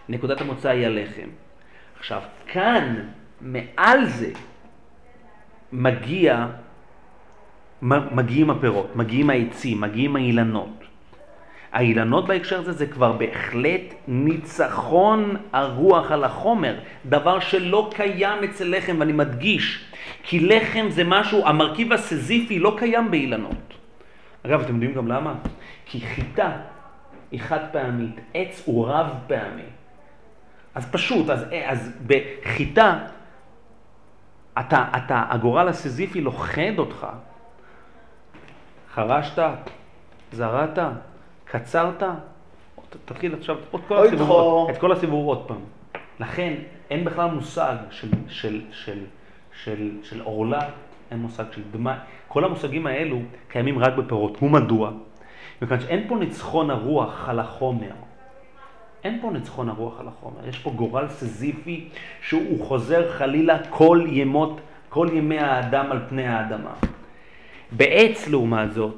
נקודת 0.10 0.42
המוצא 0.42 0.70
היא 0.70 0.86
הלחם. 0.86 1.30
עכשיו, 2.00 2.22
כאן, 2.48 2.96
מעל 3.42 4.06
זה, 4.06 4.32
מגיע, 5.72 6.48
מגיעים 7.82 8.50
הפירות, 8.50 8.96
מגיעים 8.96 9.30
העצים, 9.30 9.82
מגיעים 9.82 10.16
האילנות. 10.16 10.84
האילנות 11.72 12.28
בהקשר 12.28 12.60
הזה 12.60 12.72
זה 12.72 12.86
כבר 12.86 13.12
בהחלט 13.12 13.82
ניצחון 14.08 15.36
הרוח 15.54 16.12
על 16.12 16.24
החומר, 16.24 16.76
דבר 17.06 17.40
שלא 17.40 17.90
קיים 17.96 18.44
אצל 18.44 18.78
לחם, 18.78 18.96
ואני 19.00 19.14
מדגיש, 19.14 19.91
כי 20.24 20.40
לחם 20.40 20.86
זה 20.90 21.04
משהו, 21.04 21.48
המרכיב 21.48 21.94
הסזיפי 21.94 22.60
לא 22.60 22.76
קיים 22.78 23.12
באילנות. 23.12 23.74
אגב, 24.46 24.62
אתם 24.62 24.74
יודעים 24.74 24.94
גם 24.94 25.08
למה? 25.08 25.34
כי 25.86 26.02
חיטה 26.02 26.52
היא 27.32 27.40
חד 27.40 27.60
פעמית, 27.72 28.16
עץ 28.34 28.64
הוא 28.66 28.88
רב 28.88 29.08
פעמי. 29.28 29.64
אז 30.76 30.92
פשוט, 30.92 31.30
אז, 31.30 31.46
אז 31.66 31.92
בחיטה, 32.08 33.00
אתה, 34.60 34.86
אתה, 34.98 35.26
הגורל 35.30 35.68
הסזיפי 35.68 36.22
לוכד 36.22 36.74
אותך. 36.78 37.08
חרשת, 38.94 39.44
זרעת, 40.32 40.80
קצרת, 41.46 42.04
תתחיל 43.06 43.34
עכשיו 43.34 43.56
עוד 43.72 43.82
כל 43.88 44.08
הסיבוב. 44.08 44.70
את 44.70 44.78
כל 44.78 44.92
הסיבוב 44.92 45.28
עוד 45.28 45.48
פעם. 45.48 45.62
לכן 46.20 46.54
אין 46.90 47.06
בכלל 47.06 47.30
מושג 47.30 47.76
של, 47.90 48.08
של, 48.08 48.22
של, 48.28 48.62
של, 48.72 49.04
של 49.64 50.22
עורלה, 50.24 50.62
אין 51.12 51.20
מושג 51.20 51.44
של 51.52 51.62
דמי, 51.72 51.92
כל 52.28 52.46
המושגים 52.46 52.88
האלו 52.88 53.20
קיימים 53.48 53.80
רק 53.80 53.94
בפירות. 53.94 54.44
ומדוע? 54.44 54.92
מכיוון 55.62 55.80
שאין 55.80 56.08
פה 56.08 56.16
ניצחון 56.16 56.70
הרוח 56.70 57.30
על 57.30 57.40
החומר. 57.40 57.92
אין 59.04 59.20
פה 59.22 59.30
ניצחון 59.32 59.70
הרוח 59.70 60.00
על 60.00 60.08
החומר, 60.08 60.48
יש 60.48 60.60
פה 60.60 60.72
גורל 60.72 61.08
סזיפי 61.08 61.90
שהוא 62.22 62.66
חוזר 62.66 63.12
חלילה 63.12 63.58
כל 63.70 64.06
ימות, 64.08 64.62
כל 64.90 65.08
ימי 65.14 65.40
האדם 65.40 65.92
על 65.92 66.00
פני 66.10 66.28
האדמה. 66.28 66.74
בעץ 67.72 68.28
לעומת 68.28 68.72
זאת, 68.74 68.96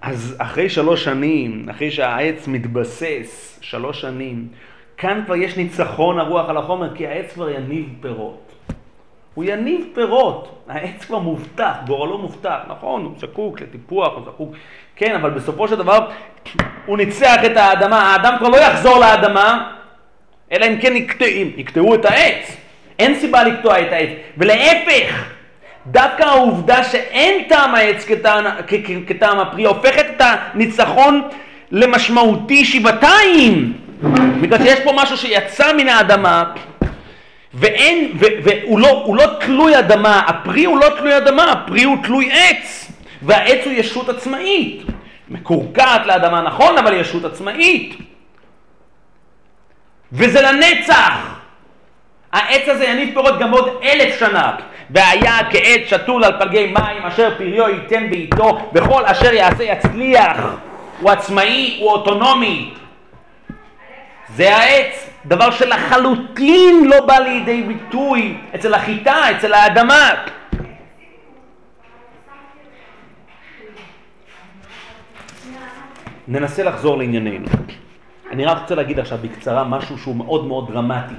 אז 0.00 0.36
אחרי 0.38 0.68
שלוש 0.68 1.04
שנים, 1.04 1.68
אחרי 1.68 1.90
שהעץ 1.90 2.48
מתבסס 2.48 3.58
שלוש 3.62 4.00
שנים, 4.00 4.48
כאן 4.96 5.22
כבר 5.26 5.36
יש 5.36 5.56
ניצחון 5.56 6.18
הרוח 6.18 6.48
על 6.48 6.56
החומר, 6.56 6.96
כי 6.96 7.06
העץ 7.06 7.32
כבר 7.32 7.50
יניב 7.50 7.88
פירות. 8.00 8.53
הוא 9.34 9.44
יניב 9.44 9.86
פירות, 9.94 10.64
העץ 10.68 11.04
כבר 11.04 11.18
מובטח, 11.18 11.72
גורלו 11.86 12.18
מובטח, 12.18 12.56
נכון, 12.68 13.04
הוא 13.04 13.12
זקוק 13.18 13.60
לטיפוח, 13.60 14.12
הוא 14.14 14.22
זקוק, 14.24 14.54
כן, 14.96 15.14
אבל 15.14 15.30
בסופו 15.30 15.68
של 15.68 15.76
דבר 15.76 16.10
הוא 16.86 16.96
ניצח 16.96 17.44
את 17.46 17.56
האדמה, 17.56 18.12
האדם 18.12 18.34
כבר 18.38 18.48
לא 18.48 18.56
יחזור 18.56 18.98
לאדמה, 18.98 19.70
אלא 20.52 20.66
אם 20.66 20.78
כן 20.80 20.96
יקטע, 20.96 21.24
יקטעו 21.56 21.94
את 21.94 22.04
העץ. 22.04 22.56
אין 22.98 23.14
סיבה 23.14 23.44
לקטוע 23.44 23.80
את 23.80 23.92
העץ, 23.92 24.08
ולהפך, 24.38 25.24
דווקא 25.86 26.22
העובדה 26.22 26.84
שאין 26.84 27.48
טעם 27.48 27.74
העץ 27.74 28.04
כטעם, 28.04 28.44
כטעם 29.06 29.38
הפרי, 29.38 29.64
הופכת 29.64 30.06
את 30.16 30.22
הניצחון 30.26 31.22
למשמעותי 31.70 32.64
שבעתיים. 32.64 33.72
בגלל 34.40 34.58
שיש 34.58 34.80
פה 34.80 34.92
משהו 34.94 35.16
שיצא 35.16 35.72
מן 35.76 35.88
האדמה, 35.88 36.44
ואין, 37.54 38.12
ו, 38.20 38.24
והוא 38.44 38.78
לא, 38.78 39.02
הוא 39.04 39.16
לא 39.16 39.24
תלוי 39.40 39.78
אדמה, 39.78 40.22
הפרי 40.26 40.64
הוא 40.64 40.78
לא 40.78 40.88
תלוי 40.98 41.16
אדמה, 41.16 41.52
הפרי 41.52 41.82
הוא 41.82 41.96
תלוי 42.02 42.32
עץ, 42.32 42.92
והעץ 43.22 43.64
הוא 43.64 43.72
ישות 43.72 44.08
עצמאית. 44.08 44.82
מקורקעת 45.28 46.06
לאדמה 46.06 46.42
נכון, 46.42 46.78
אבל 46.78 46.92
ישות 46.92 47.24
עצמאית. 47.24 47.96
וזה 50.12 50.42
לנצח. 50.42 51.40
העץ 52.32 52.68
הזה 52.68 52.84
יניב 52.84 53.14
פירות 53.14 53.38
גם 53.38 53.50
עוד 53.50 53.68
אלף 53.82 54.18
שנה. 54.18 54.56
והיה 54.90 55.38
כעץ 55.50 55.80
שתול 55.86 56.24
על 56.24 56.38
פלגי 56.38 56.66
מים, 56.66 57.02
אשר 57.06 57.34
פריו 57.38 57.68
ייתן 57.68 58.10
בעיתו, 58.10 58.70
וכל 58.74 59.04
אשר 59.04 59.32
יעשה 59.32 59.64
יצליח. 59.64 60.36
הוא 61.00 61.10
עצמאי, 61.10 61.76
הוא 61.80 61.90
אוטונומי. 61.90 62.74
זה 64.34 64.56
העץ, 64.56 65.10
דבר 65.26 65.50
שלחלוטין 65.50 66.84
לא 66.84 67.06
בא 67.06 67.18
לידי 67.18 67.62
ביטוי 67.62 68.36
אצל 68.54 68.74
החיטה, 68.74 69.30
אצל 69.36 69.52
האדמה. 69.52 70.10
ננסה 76.28 76.62
לחזור 76.62 76.98
לענייננו. 76.98 77.46
אני 78.30 78.44
רק 78.44 78.58
רוצה 78.62 78.74
להגיד 78.74 78.98
עכשיו 78.98 79.18
בקצרה 79.22 79.64
משהו 79.64 79.98
שהוא 79.98 80.16
מאוד 80.16 80.46
מאוד 80.46 80.72
דרמטי, 80.72 81.14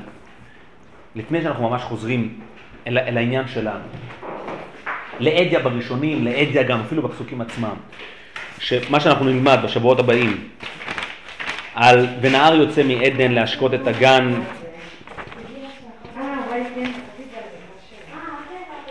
לפני 1.15 1.41
שאנחנו 1.41 1.69
ממש 1.69 1.81
חוזרים 1.81 2.39
אל, 2.87 2.97
אל 2.97 3.17
העניין 3.17 3.47
שלנו. 3.47 3.83
לאדיה 5.19 5.59
בראשונים, 5.59 6.25
לאדיה 6.25 6.63
גם 6.63 6.79
אפילו 6.79 7.01
בפסוקים 7.01 7.41
עצמם, 7.41 7.75
שמה 8.59 8.99
שאנחנו 8.99 9.25
נלמד 9.25 9.59
בשבועות 9.63 9.99
הבאים, 9.99 10.47
על 11.75 12.07
ונהר 12.21 12.55
יוצא 12.55 12.83
מעדן 12.83 13.31
להשקות 13.31 13.73
את 13.73 13.87
הגן, 13.87 14.33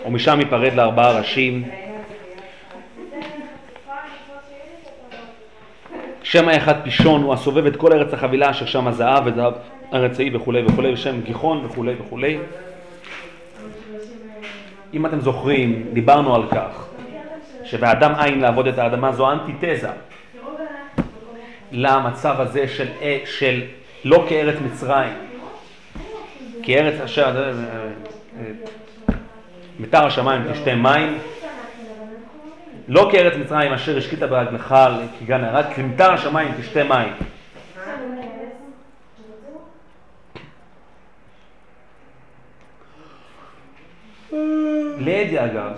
ומשם 0.06 0.40
ייפרד 0.40 0.73
לארבעה 0.74 1.19
ראשים. 1.19 1.65
שם 6.23 6.48
האחד 6.48 6.82
פישון 6.82 7.23
הוא 7.23 7.35
הסובב 7.35 7.66
את 7.66 7.77
כל 7.77 7.93
ארץ 7.93 8.15
החבילה 8.15 8.51
אשר 8.51 8.66
שם 8.66 8.86
הזהב 8.86 9.23
וזהב 9.27 9.52
ארצאי 9.93 10.36
וכולי 10.36 10.65
וכולי, 10.66 10.93
ושם 10.93 11.20
גיחון 11.20 11.65
וכולי 11.65 11.94
וכולי. 12.01 12.39
אם 14.94 15.06
אתם 15.06 15.20
זוכרים, 15.20 15.86
דיברנו 15.93 16.35
על 16.35 16.43
כך 16.51 16.86
שבאדם 17.65 18.12
עין 18.19 18.40
לעבוד 18.40 18.66
את 18.66 18.78
האדמה 18.78 19.12
זו 19.12 19.32
אנטיתזה 19.32 19.90
למצב 21.76 22.40
הזה 22.40 22.68
של, 22.68 22.86
של 23.24 23.62
לא 24.05 24.26
כארץ 24.28 24.56
מצרים, 24.60 25.12
כי 26.62 26.78
ארץ 26.78 27.01
אשר, 27.01 27.52
מטר 29.80 30.06
השמיים 30.06 30.52
תשתה 30.52 30.74
מים, 30.74 31.18
לא 32.88 33.09
כארץ 33.12 33.36
מצרים 33.36 33.72
אשר 33.72 33.98
השקית 33.98 34.18
ברגלך 34.18 34.74
כגן 35.20 35.44
הרג, 35.44 35.64
כי 35.74 35.82
מטר 35.82 36.12
השמיים 36.12 36.52
תשתה 36.60 36.84
מים. 36.84 37.12
לידיה 44.98 45.44
אגב, 45.44 45.70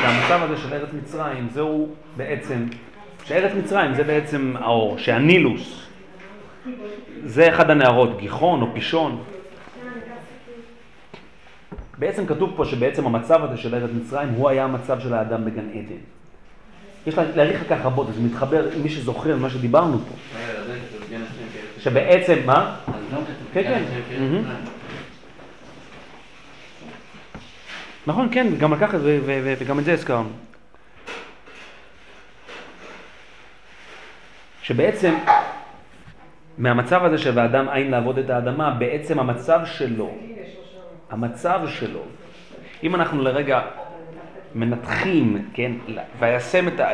שהמצב 0.00 0.42
הזה 0.42 0.56
של 0.56 0.74
ארץ 0.74 0.88
מצרים 0.92 1.48
זהו 1.50 1.88
בעצם, 2.16 2.66
שארץ 3.28 3.52
מצרים 3.54 3.94
זה 3.94 4.04
בעצם 4.04 4.54
האור, 4.58 4.98
שהנילוס 4.98 5.82
זה 7.24 7.48
אחד 7.48 7.70
הנערות, 7.70 8.18
גיחון 8.18 8.62
או 8.62 8.66
פישון. 8.74 9.24
בעצם 11.98 12.26
כתוב 12.26 12.52
פה 12.56 12.64
שבעצם 12.64 13.06
המצב 13.06 13.44
הזה 13.44 13.56
של 13.56 13.74
ארץ 13.74 13.90
מצרים 13.94 14.28
הוא 14.28 14.48
היה 14.48 14.64
המצב 14.64 15.00
של 15.00 15.14
האדם 15.14 15.44
בגן 15.44 15.68
עדן. 15.70 16.00
יש 17.06 17.18
להעריך 17.18 17.62
לכך 17.62 17.84
רבות, 17.84 18.06
זה 18.14 18.22
מתחבר, 18.22 18.68
מי 18.82 18.88
שזוכר 18.88 19.36
מה 19.36 19.50
שדיברנו 19.50 19.98
פה. 19.98 20.14
שבעצם, 21.78 22.38
מה? 22.46 22.76
כן, 23.52 23.82
כן. 24.08 24.42
נכון, 28.06 28.28
כן, 28.32 28.46
גם 28.58 28.74
את 28.74 29.00
זה, 29.00 29.20
וגם 29.58 29.78
את 29.78 29.84
זה 29.84 29.92
הזכרנו. 29.92 30.28
שבעצם, 34.66 35.14
מהמצב 36.58 37.04
הזה 37.04 37.18
של 37.18 37.38
האדם 37.38 37.68
עין 37.68 37.90
לעבוד 37.90 38.18
את 38.18 38.30
האדמה, 38.30 38.70
בעצם 38.70 39.18
המצב 39.18 39.60
שלו, 39.64 40.10
המצב 41.10 41.60
שלו, 41.66 42.00
אם 42.82 42.94
אנחנו 42.94 43.22
לרגע 43.22 43.60
מנתחים, 44.54 45.48
כן, 45.54 45.72
וישם 46.18 46.68
את 46.68 46.80
ה... 46.80 46.88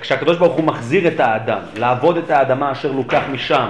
כשהקדוש 0.00 0.38
ברוך 0.38 0.56
הוא 0.56 0.64
מחזיר 0.64 1.08
את 1.08 1.20
האדם, 1.20 1.62
לעבוד 1.78 2.16
את 2.16 2.30
האדמה 2.30 2.72
אשר 2.72 2.92
לוקח 2.92 3.22
משם, 3.32 3.68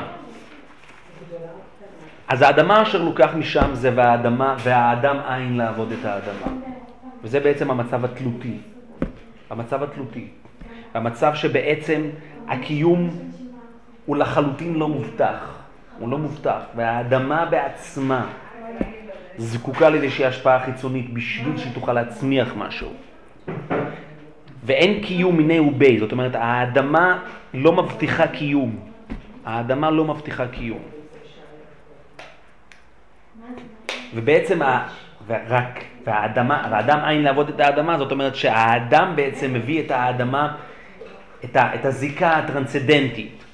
אז 2.28 2.42
האדמה 2.42 2.82
אשר 2.82 3.02
לוקח 3.02 3.30
משם 3.34 3.70
זה 3.72 3.92
והאדמה, 3.94 4.56
והאדם 4.58 5.16
עין 5.28 5.56
לעבוד 5.56 5.92
את 5.92 6.04
האדמה. 6.04 6.52
וזה 7.22 7.40
בעצם 7.40 7.70
המצב 7.70 8.04
התלותי. 8.04 8.58
המצב 9.50 9.82
התלותי. 9.82 10.39
המצב 10.94 11.34
שבעצם 11.34 12.02
הקיום 12.48 13.10
הוא 14.06 14.16
לחלוטין 14.16 14.74
לא 14.74 14.88
מובטח. 14.88 15.58
הוא 15.98 16.08
לא 16.08 16.18
מובטח. 16.18 16.60
והאדמה 16.76 17.46
בעצמה 17.46 18.26
זקוקה 19.36 19.90
לאיזושהי 19.90 20.24
השפעה 20.24 20.64
חיצונית 20.64 21.14
בשביל 21.14 21.56
שהיא 21.56 21.74
תוכל 21.74 21.92
להצמיח 21.92 22.54
משהו. 22.56 22.92
ואין 24.64 25.04
קיום 25.04 25.36
מיני 25.36 25.60
ובי, 25.60 25.98
זאת 25.98 26.12
אומרת 26.12 26.34
האדמה 26.34 27.18
לא 27.54 27.72
מבטיחה 27.72 28.26
קיום. 28.26 28.76
האדמה 29.44 29.90
לא 29.90 30.04
מבטיחה 30.04 30.48
קיום. 30.48 30.82
ובעצם 34.14 34.62
ה... 34.62 34.88
והאדמה, 36.04 36.68
והאדם 36.70 36.98
עין 37.04 37.22
לעבוד 37.22 37.48
את 37.48 37.60
האדמה, 37.60 37.98
זאת 37.98 38.12
אומרת 38.12 38.34
שהאדם 38.36 39.12
בעצם 39.16 39.52
מביא 39.52 39.82
את 39.82 39.90
האדמה, 39.90 40.56
את, 41.44 41.56
ה, 41.56 41.74
את 41.74 41.84
הזיקה 41.84 42.30
הטרנסצדנטית. 42.30 43.44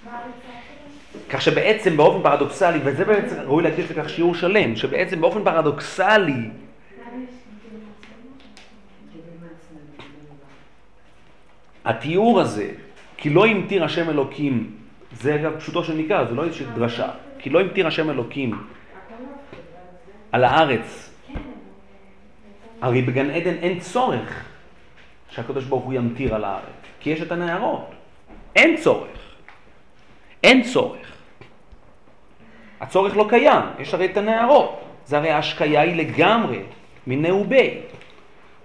כך 1.30 1.42
שבעצם 1.42 1.96
באופן 1.96 2.22
פרדוקסלי, 2.22 2.78
וזה 2.84 3.04
בעצם 3.04 3.36
ראוי 3.40 3.62
להקדיש 3.62 3.90
לכך 3.90 4.08
שיעור 4.08 4.34
שלם, 4.34 4.76
שבעצם 4.76 5.20
באופן 5.20 5.44
פרדוקסלי, 5.44 6.50
התיאור 11.84 12.40
הזה, 12.40 12.70
כי 13.16 13.30
לא 13.30 13.46
המטיר 13.46 13.84
השם 13.84 14.10
אלוקים, 14.10 14.70
זה 15.20 15.34
אגב 15.34 15.58
פשוטו 15.58 15.84
של 15.84 15.94
ניכר, 15.94 16.26
זה 16.28 16.34
לא 16.34 16.44
איזושהי 16.44 16.66
דרשה, 16.74 17.08
כי 17.38 17.50
לא 17.50 17.60
המטיר 17.60 17.86
השם 17.86 18.10
אלוקים 18.10 18.58
על 20.32 20.44
הארץ. 20.44 21.10
הרי 22.82 23.02
בגן 23.02 23.30
עדן 23.30 23.54
אין 23.54 23.80
צורך 23.80 24.44
שהקדוש 25.30 25.64
ברוך 25.64 25.84
הוא 25.84 25.94
ימטיר 25.94 26.34
על 26.34 26.44
הארץ, 26.44 26.75
כי 27.06 27.10
יש 27.10 27.22
את 27.22 27.32
הנערות. 27.32 27.90
אין 28.56 28.76
צורך. 28.76 29.18
אין 30.42 30.62
צורך. 30.62 31.12
הצורך 32.80 33.16
לא 33.16 33.26
קיים, 33.28 33.62
יש 33.78 33.94
הרי 33.94 34.04
את 34.04 34.16
הנערות. 34.16 34.80
זה 35.06 35.16
הרי 35.16 35.30
ההשקיה 35.30 35.80
היא 35.80 35.96
לגמרי 35.96 36.62
מנאובי. 37.06 37.70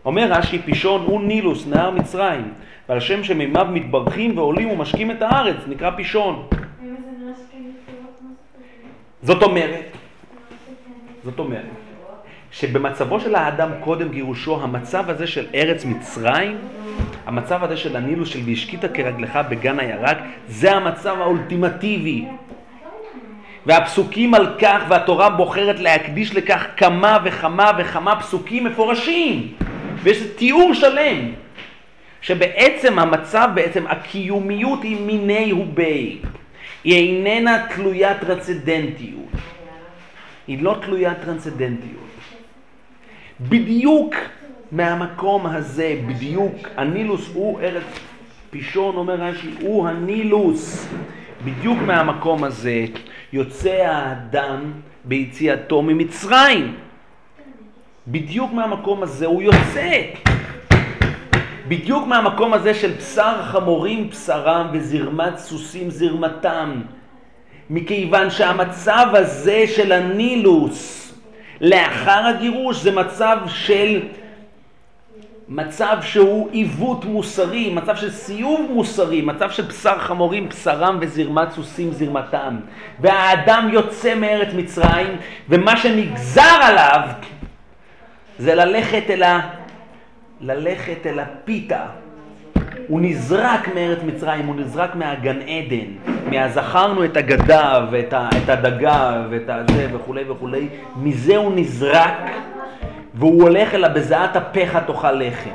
אומר 0.06 0.32
רש"י, 0.32 0.60
פישון 0.60 1.06
הוא 1.06 1.22
נילוס, 1.22 1.68
נהר 1.68 1.92
מצרים, 1.92 2.54
ועל 2.90 3.00
שם 3.00 3.24
שמימיו 3.24 3.68
מתברכים 3.74 4.38
ועולים 4.38 4.70
ומשקים 4.70 5.12
את 5.12 5.22
הארץ, 5.22 5.58
נקרא 5.68 5.92
פישון. 5.96 6.48
זאת 9.24 9.44
אומרת, 9.44 9.86
זאת 11.24 11.40
אומרת, 11.40 11.81
שבמצבו 12.52 13.20
של 13.20 13.36
האדם 13.36 13.70
קודם 13.80 14.10
גירושו, 14.10 14.64
המצב 14.64 15.10
הזה 15.10 15.28
של 15.28 15.46
ארץ 15.56 15.86
מצרים, 15.86 16.58
המצב 17.26 17.64
הזה 17.64 17.78
של 17.78 17.96
הנילוס 17.96 18.30
של 18.30 18.40
והשקית 18.46 18.86
כרגלך 18.94 19.40
בגן 19.50 19.80
הירק, 19.80 20.18
זה 20.48 20.72
המצב 20.72 21.16
האולטימטיבי. 21.22 22.26
והפסוקים 23.66 24.34
על 24.34 24.48
כך, 24.60 24.84
והתורה 24.90 25.30
בוחרת 25.30 25.80
להקדיש 25.80 26.36
לכך 26.36 26.66
כמה 26.78 27.18
וכמה 27.24 27.72
וכמה 27.78 28.20
פסוקים 28.20 28.64
מפורשים. 28.64 29.54
ויש 30.04 30.24
תיאור 30.36 30.74
שלם, 30.74 31.32
שבעצם 32.22 33.00
המצב, 33.00 33.50
בעצם 33.54 33.88
הקיומיות 33.88 34.84
היא 34.84 35.06
מיני 35.06 35.54
ובי. 35.54 36.18
היא 36.84 36.96
איננה 36.96 37.66
תלוית 37.76 38.20
טרנסצדנטיות. 38.20 39.32
היא 40.48 40.64
לא 40.64 40.76
תלוית 40.82 41.18
טרנסצדנטיות. 41.26 42.02
בדיוק 43.50 44.16
מהמקום 44.72 45.46
הזה, 45.46 46.00
בדיוק, 46.08 46.56
הנילוס 46.78 47.30
הוא 47.34 47.60
ארץ, 47.60 47.84
פישון 48.50 48.96
אומר 48.96 49.16
רש"י, 49.16 49.50
הוא 49.62 49.88
הנילוס. 49.88 50.88
בדיוק 51.46 51.78
מהמקום 51.86 52.44
הזה 52.44 52.86
יוצא 53.34 53.70
האדם 53.70 54.72
ביציאתו 55.06 55.82
ממצרים. 55.82 56.76
בדיוק 58.08 58.54
מהמקום 58.54 59.04
הזה 59.04 59.26
הוא 59.26 59.42
יוצא. 59.42 60.02
בדיוק 61.68 62.08
מהמקום 62.08 62.54
הזה 62.54 62.74
של 62.74 62.92
בשר 62.92 63.44
חמורים 63.44 64.10
בשרם 64.10 64.68
וזרמת 64.74 65.38
סוסים 65.38 65.90
זרמתם. 65.90 66.82
מכיוון 67.70 68.30
שהמצב 68.30 69.08
הזה 69.14 69.64
של 69.68 69.92
הנילוס 69.92 71.11
לאחר 71.62 72.26
הגירוש 72.26 72.82
זה 72.82 72.92
מצב 72.92 73.38
של 73.48 74.02
מצב 75.48 75.98
שהוא 76.02 76.50
עיוות 76.52 77.06
מוסרי, 77.06 77.74
מצב 77.74 77.96
של 77.96 78.12
סיום 78.12 78.68
מוסרי, 78.74 79.22
מצב 79.22 79.52
של 79.52 79.64
בשר 79.64 80.00
חמורים 80.00 80.50
בשרם 80.50 80.98
וזרמת 81.02 81.52
סוסים 81.52 81.92
זרמתם. 81.92 82.58
והאדם 83.00 83.70
יוצא 83.74 84.16
מארץ 84.16 84.54
מצרים, 84.54 85.18
ומה 85.50 85.78
שנגזר 85.78 86.60
עליו 86.62 87.00
זה 88.40 88.56
ללכת 88.56 89.10
אל, 89.10 89.24
ה... 89.24 89.40
ללכת 90.42 91.06
אל 91.06 91.20
הפיתה, 91.20 91.86
הוא 92.88 93.02
נזרק 93.02 93.68
מארץ 93.76 94.00
מצרים, 94.04 94.46
הוא 94.46 94.56
נזרק 94.56 94.96
מהגן 94.96 95.40
עדן, 95.42 96.11
מהזכרנו 96.32 97.06
את 97.06 97.18
הגדה 97.18 97.86
ואת 97.92 98.14
ה- 98.14 98.30
את 98.44 98.50
הדגה 98.50 99.24
ואת 99.30 99.50
הזה 99.50 99.88
וכולי 99.94 100.30
וכולי, 100.30 100.68
מזה 100.96 101.36
הוא 101.36 101.52
נזרק 101.56 102.14
והוא 103.14 103.44
הולך 103.44 103.74
אל 103.76 103.88
בזעת 103.94 104.36
אפיך 104.36 104.78
תאכל 104.88 105.12
לחם. 105.12 105.50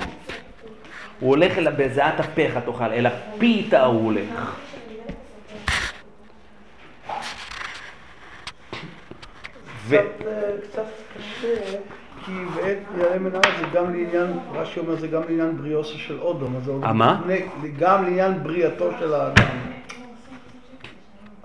הוא 1.20 1.31
הולך 1.31 1.59
אל 1.59 1.70
בזעת 1.70 2.20
אפיך 2.20 2.59
תאכל, 2.65 2.85
אל 2.93 3.07
הפיתה 3.07 3.85
הוא 3.85 4.05
הולך. 4.05 4.57
ו... 9.89 9.97
קצת, 10.62 10.78
אה, 10.78 10.85
קשה, 11.19 11.78
כי 12.24 12.32
בעת 12.55 12.78
יעלה 12.98 13.19
מן 13.19 13.31
הארץ 13.35 13.55
זה 13.61 13.66
גם 13.74 13.85
לעניין, 13.94 14.39
רש"י 14.55 14.81
אומר 14.81 14.97
זה 14.97 15.09
גם 15.09 15.23
לעניין 15.28 15.57
בריאוסו 15.57 15.98
של 15.98 16.19
אודום, 16.20 16.57
אז 16.57 16.65
זה 16.65 16.70
עוד 16.70 16.85
אה, 16.85 16.93
מה? 16.93 17.20
גם 17.78 18.05
לעניין 18.05 18.43
בריאתו 18.43 18.90
של 19.01 19.15
האדם. 19.15 19.76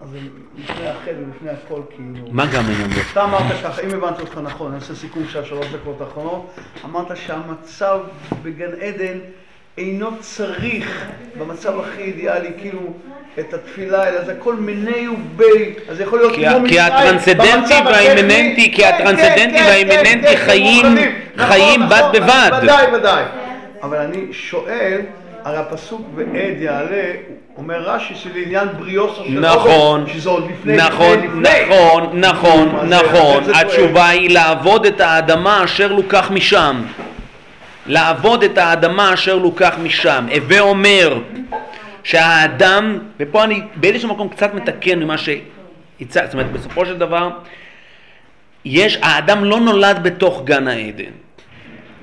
אז 0.03 0.15
לפני 0.57 0.88
החטא 0.88 1.10
ולפני 1.10 1.49
הכל 1.49 1.82
כאילו. 1.95 2.26
מה 2.32 2.45
גם 2.45 2.64
אין 2.69 2.82
לנו? 2.82 2.94
אתה 3.11 3.23
אמרת 3.23 3.44
ככה, 3.64 3.82
אם 3.82 3.90
הבנתי 3.90 4.22
אותך 4.22 4.40
נכון, 4.44 4.68
אני 4.72 4.76
עושה 4.80 4.95
סיכום 4.95 5.23
של 5.30 5.40
השלוש 5.40 5.68
דקות 5.68 6.02
האחרונות, 6.02 6.52
אמרת 6.86 7.18
שהמצב 7.18 7.99
בגן 8.44 8.72
עדן 8.82 9.18
אינו 9.78 10.10
צריך 10.19 11.06
במצב 11.40 11.80
הכי 11.80 12.02
אידיאלי 12.02 12.49
כאילו 12.57 12.80
את 13.40 13.53
התפילה, 13.53 14.07
אלא 14.10 14.23
זה 14.26 14.32
הכל 14.32 14.56
מיני 14.56 15.07
ובי, 15.07 15.73
אז 15.90 15.98
זה 15.98 16.03
יכול 16.03 16.19
להיות 16.19 16.36
כמו 16.36 16.45
ה- 16.45 16.52
כי 16.69 16.76
מצרים, 16.76 16.82
הטרנסדנטי 16.82 17.73
והאימננטי-. 17.86 18.72
כי 18.72 18.82
כן, 18.82 18.91
הטרנסדנטי 18.95 19.57
כן, 19.57 19.64
והאימננטי 19.68 20.28
כן, 20.28 20.36
כן, 20.38 20.45
חיים- 20.45 20.86
מאוחדים. 20.86 21.11
נכון, 21.36 21.48
חיים 21.52 21.82
בד 21.90 21.94
נכון, 21.94 22.11
בבד. 22.11 22.49
ודאי, 22.64 22.86
ודאי. 22.95 23.23
אבל 23.84 23.98
אני 23.98 24.34
שואל, 24.34 25.02
הרי 25.43 25.57
הפסוק 25.57 26.01
ועד 26.15 26.61
יעלה, 26.61 27.11
אומר 27.57 27.81
רש"י 27.81 28.15
שלעניין 28.15 28.68
בריאוסו 28.80 29.23
של 29.26 29.39
נכון, 29.39 30.05
שזה 30.07 30.30
עוד 30.30 30.51
לפני, 30.51 30.76
נכון, 30.77 31.19
לפני, 31.19 31.41
לפני. 31.41 31.65
נכון, 31.65 32.19
נכון, 32.19 32.69
זה- 32.89 32.95
נכון. 32.95 33.43
התשובה 33.55 34.07
היא 34.09 34.30
לעבוד 34.30 34.85
את 34.85 35.01
האדמה 35.01 35.63
אשר 35.63 35.91
לוקח 35.93 36.31
משם. 36.31 36.81
לעבוד 37.88 38.43
את 38.43 38.57
האדמה 38.57 39.13
אשר 39.13 39.35
לוקח 39.35 39.76
משם. 39.84 40.26
הווה 40.35 40.59
אומר 40.59 41.19
שהאדם, 42.03 42.99
ופה 43.19 43.43
אני 43.43 43.61
באיזשהו 43.76 44.09
מקום 44.09 44.30
קצת 44.30 44.53
מתקן 44.53 44.99
ממה 44.99 45.18
שהצגתי, 45.18 45.45
זאת 46.26 46.34
אומרת 46.34 46.51
בסופו 46.51 46.85
של 46.85 46.97
דבר, 46.97 47.30
יש, 48.65 48.99
האדם 49.01 49.43
לא 49.43 49.59
נולד 49.59 50.03
בתוך 50.03 50.41
גן 50.45 50.68
העדן. 50.68 51.11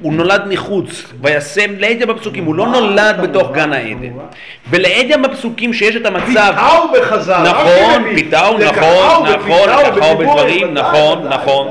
הוא 0.00 0.12
נולד 0.12 0.42
מחוץ, 0.48 1.04
וישם 1.22 1.70
לעדיה 1.78 2.06
בפסוקים, 2.06 2.44
הוא 2.44 2.54
לא 2.54 2.66
נולד 2.66 3.20
בתוך 3.22 3.52
גן 3.52 3.72
העדן. 3.72 4.08
ולעדיה 4.70 5.18
בפסוקים 5.18 5.72
שיש 5.72 5.96
את 5.96 6.06
המצב, 6.06 6.26
פיתהו 6.26 6.92
בחז"ל, 6.92 7.42
נכון, 7.42 7.66
רש"י 7.66 7.98
מביא. 7.98 8.14
פיתהו, 8.14 8.58
לקחהו 8.58 9.24
נכון, 9.24 9.34
נכון, 9.34 9.68
לקחהו 9.68 9.92
בדיבור, 9.92 10.14
בדברים, 10.14 10.74
נכון, 10.74 11.28
נכון. 11.28 11.68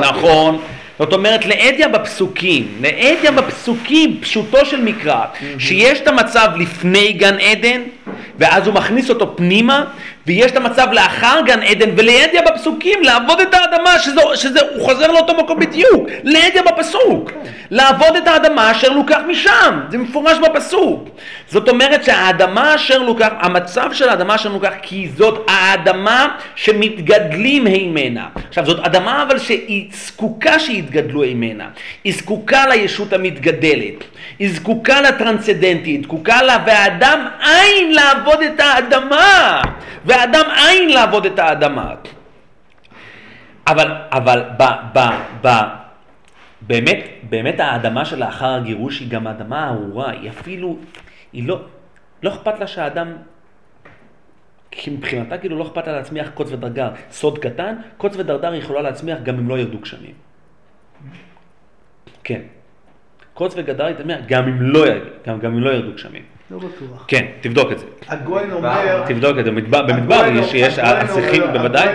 נכון. 0.00 0.58
זאת 0.98 1.12
אומרת, 1.12 1.46
לעדיה 1.46 1.88
בפסוקים, 1.88 2.68
לעדיה 2.80 3.30
בפסוקים, 3.30 4.18
פשוטו 4.20 4.66
של 4.66 4.80
מקרא, 4.80 5.24
שיש 5.58 6.00
את 6.00 6.08
המצב 6.08 6.48
לפני 6.56 7.12
גן 7.12 7.38
עדן, 7.38 7.80
ואז 8.38 8.66
הוא 8.66 8.74
מכניס 8.74 9.10
אותו 9.10 9.36
פנימה, 9.36 9.84
ויש 10.26 10.50
את 10.50 10.56
המצב 10.56 10.88
לאחר 10.92 11.40
גן 11.46 11.62
עדן, 11.62 11.90
ולעדיה 11.96 12.42
בפסוקים, 12.42 13.02
לעבוד 13.02 13.40
את 13.40 13.54
האדמה, 13.54 13.98
שזה, 13.98 14.20
שזה, 14.34 14.60
הוא 14.74 14.84
חוזר 14.84 15.12
לאותו 15.12 15.34
מקום 15.34 15.60
בדיוק, 15.60 16.08
לעדיה 16.22 16.62
בפסוק, 16.62 17.32
לעבוד 17.70 18.16
את 18.16 18.28
האדמה 18.28 18.70
אשר 18.70 18.88
לוקח 18.88 19.18
משם, 19.28 19.80
זה 19.90 19.98
מפורש 19.98 20.38
בפסוק. 20.38 21.08
זאת 21.48 21.68
אומרת 21.68 22.04
שהאדמה 22.04 22.74
אשר 22.74 22.98
לוקח, 22.98 23.28
המצב 23.40 23.92
של 23.92 24.08
האדמה 24.08 24.34
אשר 24.34 24.48
לוקח, 24.48 24.72
כי 24.82 25.08
זאת 25.16 25.46
האדמה 25.48 26.28
שמתגדלים 26.56 27.64
ממנה. 27.64 28.26
עכשיו 28.48 28.66
זאת 28.66 28.86
אדמה 28.86 29.22
אבל 29.22 29.38
שהיא 29.38 29.88
זקוקה 29.92 30.58
שיתגדלו 30.58 31.20
ממנה, 31.20 31.68
היא 32.04 32.14
זקוקה 32.14 32.66
לישות 32.66 33.12
המתגדלת, 33.12 34.04
היא 34.38 34.50
זקוקה 34.52 35.00
לטרנסדנטי, 35.00 35.90
היא 35.90 36.02
זקוקה 36.02 36.42
לה, 36.42 36.58
והאדם 36.66 37.26
אין 37.44 37.95
לעבוד 37.96 38.42
את 38.42 38.60
האדמה, 38.60 39.62
והאדם 40.04 40.44
אין 40.56 40.88
לעבוד 40.88 41.26
את 41.26 41.38
האדמה. 41.38 41.94
אבל, 43.66 43.94
אבל 44.12 44.44
ב, 44.58 44.62
ב, 44.92 44.98
ב, 45.42 45.48
באמת, 46.60 47.00
באמת 47.28 47.60
האדמה 47.60 48.04
שלאחר 48.04 48.54
הגירוש 48.54 49.00
היא 49.00 49.10
גם 49.10 49.26
האדמה 49.26 49.64
הארורה, 49.64 50.10
היא 50.10 50.30
אפילו, 50.30 50.76
היא 51.32 51.48
לא, 51.48 51.60
לא 52.22 52.30
אכפת 52.30 52.60
לה 52.60 52.66
שהאדם, 52.66 53.12
כי 54.70 54.90
מבחינתה 54.90 55.38
כאילו 55.38 55.58
לא 55.58 55.64
אכפת 55.64 55.86
לה 55.86 55.92
להצמיח 55.92 56.30
קוץ 56.34 56.52
ודרגר. 56.52 56.90
סוד 57.10 57.38
קטן, 57.38 57.74
קוץ 57.96 58.16
ודרדר 58.16 58.54
יכולה 58.54 58.80
להצמיח 58.82 59.18
גם 59.22 59.38
אם 59.38 59.48
לא 59.48 59.58
ירדו 59.58 59.78
גשמים. 59.78 60.14
כן. 62.24 62.40
קוץ 63.34 63.54
וגדר 63.56 63.84
היא 63.84 63.96
גם 64.26 64.48
אם 64.48 64.62
לא, 64.62 64.84
גם, 65.26 65.38
גם 65.38 65.52
אם 65.52 65.60
לא 65.60 65.70
ירדו 65.70 65.92
גשמים. 65.92 66.35
לא 66.50 66.58
בטוח. 66.58 67.04
כן, 67.08 67.26
תבדוק 67.40 67.72
את 67.72 67.78
זה. 67.78 67.86
הגויין 68.08 68.52
אומר... 68.52 69.04
תבדוק 69.06 69.38
את 69.38 69.44
זה. 69.44 69.50
במדבר, 69.50 70.24
יש, 70.34 70.54
יש 70.54 70.78
אומר- 70.78 71.52
בוודאי. 71.52 71.88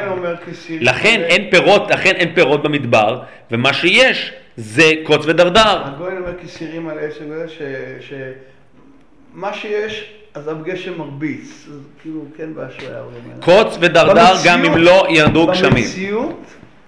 לכן 0.81 1.21
אין 1.23 1.51
פירות, 1.51 1.91
לכן 1.91 2.11
אין 2.15 2.35
פירות 2.35 2.63
במדבר, 2.63 3.21
ומה 3.51 3.73
שיש 3.73 4.31
זה 4.57 4.91
קוץ 5.03 5.25
ודרדר. 5.25 5.83
הגויין 5.85 6.17
אומר 6.17 6.33
כסירים 6.43 6.89
על 6.89 6.97
אש 6.99 7.17
הגויין 7.21 7.47
ש... 7.99 8.13
מה 9.33 9.53
שיש, 9.53 10.11
אז 10.33 10.47
הגשם 10.47 10.97
מרביץ. 10.97 11.67
כאילו, 12.01 12.21
כן 12.37 12.53
באשריה 12.53 12.99
אומרים. 12.99 13.21
קוץ 13.39 13.77
ודרדר 13.81 14.33
גם 14.45 14.65
אם 14.65 14.77
לא 14.77 15.07
ירדו 15.09 15.47
גשמים. 15.47 15.73
במציאות, 15.73 16.41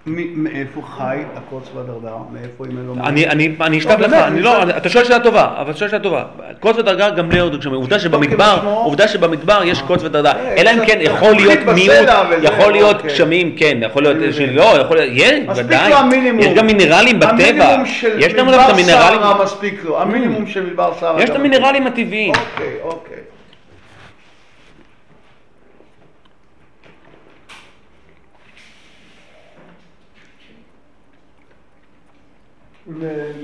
מאיפה 0.06 0.82
חי 0.98 1.18
הקוץ 1.36 1.70
והדרדר? 1.76 2.16
מאיפה 2.34 2.66
אם 2.66 2.78
אין 2.78 2.86
לו... 2.86 2.94
אני, 3.04 3.28
אני, 3.28 3.56
אני 3.62 3.78
אשכח 3.78 4.00
לא, 4.00 4.08
לך, 4.08 4.14
אני 4.14 4.26
אני 4.28 4.42
לא, 4.42 4.64
אתה 4.64 4.90
שואל 4.90 5.04
שאלה 5.04 5.20
טובה, 5.20 5.48
אבל 5.58 5.74
שואל 5.74 5.90
שאלה 5.90 6.04
טובה. 6.04 6.24
קוץ 6.60 6.78
ודרגר 6.78 7.10
גם 7.10 7.32
לא 7.32 7.38
ירדו 7.38 7.58
גשמים. 7.58 7.76
עובדה 7.76 8.00
שבמדבר. 8.00 8.60
עובדה 8.64 9.08
שבמדבר 9.08 9.62
יש 9.66 9.82
קוץ 9.82 10.04
ודרדר. 10.04 10.32
אה, 10.32 10.56
אלא 10.58 10.70
אם 10.70 10.86
כן 10.86 10.98
יכול 11.02 11.36
להיות 11.36 11.60
מיעוט, 11.76 12.10
יכול 12.42 12.72
להיות 12.72 12.96
אוקיי. 12.96 13.10
גשמים, 13.10 13.56
כן, 13.58 13.78
יכול 13.82 14.04
להיות. 14.04 14.18
לא, 14.52 14.64
יכול 14.82 14.98
להיות, 14.98 15.12
יש, 15.14 15.32
מספיק 15.48 15.66
ודאי. 15.66 15.92
יש 16.40 16.54
גם 16.54 16.68
מינרלים 16.68 17.20
בטבע. 17.20 17.76
יש 18.18 18.34
גם 18.34 18.50
את 18.50 18.70
המינרלים, 18.70 19.22
מספיק 19.44 19.84
לו. 19.84 20.02
המינימום 20.02 20.48
של 20.48 20.66
מדבר 20.66 20.94
סהרה. 21.00 21.24
יש 21.24 21.30
את 21.30 21.36
גם 21.36 21.40
המינרלים 21.42 21.88
הטבעיים. 21.88 22.34
אוקיי, 22.36 22.74
אוקיי. 22.84 23.23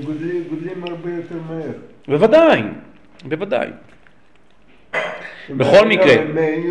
גודלים 0.04 0.84
הרבה 0.86 1.10
יותר 1.10 1.34
מהר. 1.48 1.72
בוודאי, 2.08 2.62
בוודאי. 3.24 3.68
בכל 5.50 5.76
לא, 5.76 5.86
מקרה, 5.86 6.14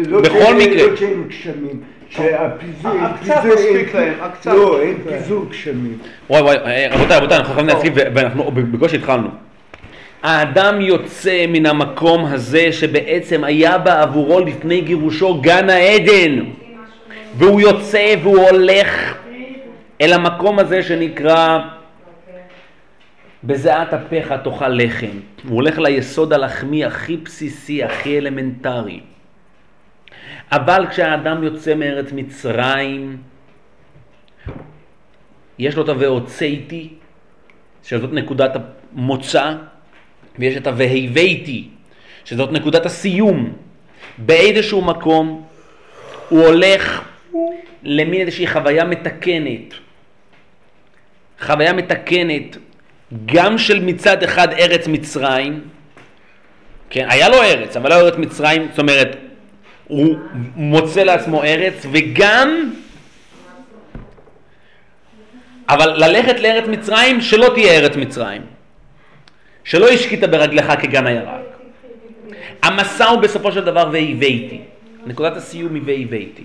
לא 0.08 0.22
בכל 0.22 0.54
מקרה. 0.60 0.88
לא 0.88 0.96
שאין 0.96 1.28
גשמים. 1.28 1.84
שהפיזור, 2.10 2.92
אה, 2.92 3.08
אין 3.08 3.18
קצת 3.24 3.42
פיזור, 3.42 3.56
מספיק 3.56 3.96
להם, 3.96 4.14
אה, 4.22 4.30
קצת 4.30 4.52
לא, 4.52 4.82
אין. 4.82 4.98
פיזור 5.10 5.46
גשמים. 5.50 5.98
וואי 6.30 6.42
וואי, 6.42 6.58
אה, 6.58 6.88
רבותיי, 6.92 7.18
רבותיי, 7.18 7.38
אנחנו 7.38 7.54
חייבים 7.54 7.76
להתחיל 7.76 7.94
ו- 7.96 8.16
ואנחנו 8.16 8.52
בקושי 8.52 8.96
התחלנו. 8.96 9.30
האדם 10.24 10.82
יוצא 10.82 11.46
מן 11.48 11.66
המקום 11.66 12.26
הזה 12.26 12.72
שבעצם 12.72 13.44
היה 13.44 13.78
בעבורו 13.78 14.40
לפני 14.40 14.82
גירושו 14.82 15.42
גן 15.42 15.70
העדן 15.70 16.40
והוא 17.38 17.62
יוצא 17.62 18.16
והוא 18.24 18.40
הולך 18.50 19.14
אל 20.02 20.14
המקום 20.14 20.60
הזה 20.60 20.84
שנקרא 20.84 21.60
בזיעת 23.44 23.94
אפיך 23.94 24.34
תאכל 24.44 24.70
לחם. 24.70 25.20
הוא 25.48 25.56
הולך 25.56 25.80
ליסוד 25.80 26.34
הלחמי 26.34 26.86
הכי 26.86 27.18
בסיסי, 27.18 27.84
הכי 27.84 28.18
אלמנטרי. 28.18 29.00
אבל 30.52 30.86
כשהאדם 30.90 31.44
יוצא 31.44 31.76
מארץ 31.76 32.12
מצרים, 32.12 33.18
יש 35.60 35.76
לו 35.76 35.84
את 35.84 35.90
ה"ואוצאתי", 35.90 36.90
שזאת 37.84 38.14
נקודת 38.14 38.52
המוצא, 38.96 39.56
ויש 40.40 40.58
את 40.58 40.68
ה"והבאתי", 40.68 41.68
שזאת 42.26 42.52
נקודת 42.52 42.86
הסיום. 42.86 43.54
באיזשהו 44.18 44.82
מקום 44.82 45.48
הוא 46.30 46.46
הולך 46.46 47.10
למין 47.84 48.22
איזושהי 48.22 48.48
חוויה 48.48 48.86
מתקנת. 48.86 49.74
חוויה 51.40 51.74
מתקנת 51.74 52.58
גם 53.26 53.58
של 53.58 53.80
מצד 53.80 54.24
אחד 54.24 54.54
ארץ 54.54 54.88
מצרים, 54.88 55.62
כן, 56.90 57.08
היה 57.10 57.30
לו 57.30 57.44
ארץ, 57.44 57.78
אבל 57.78 57.90
לא 57.90 57.96
ארץ 57.96 58.16
מצרים, 58.18 58.68
זאת 58.70 58.80
אומרת, 58.80 59.18
הוא 59.88 60.16
מוצא 60.56 61.04
לעצמו 61.04 61.44
ארץ, 61.44 61.86
וגם 61.92 62.72
אבל 65.70 66.06
ללכת 66.06 66.40
לארץ 66.40 66.68
מצרים 66.68 67.22
שלא 67.22 67.52
תהיה 67.54 67.74
ארץ 67.74 67.96
מצרים. 67.96 68.42
שלא 69.64 69.90
השקית 69.90 70.24
ברגלך 70.24 70.74
כגן 70.82 71.08
הירק. 71.08 71.42
המסע 72.64 73.06
הוא 73.06 73.20
בסופו 73.20 73.52
של 73.52 73.66
דבר 73.66 73.90
והבאתי. 73.94 74.62
נקודת 75.06 75.38
הסיום 75.38 75.76
היא 75.76 75.82
והבאתי. 75.86 76.44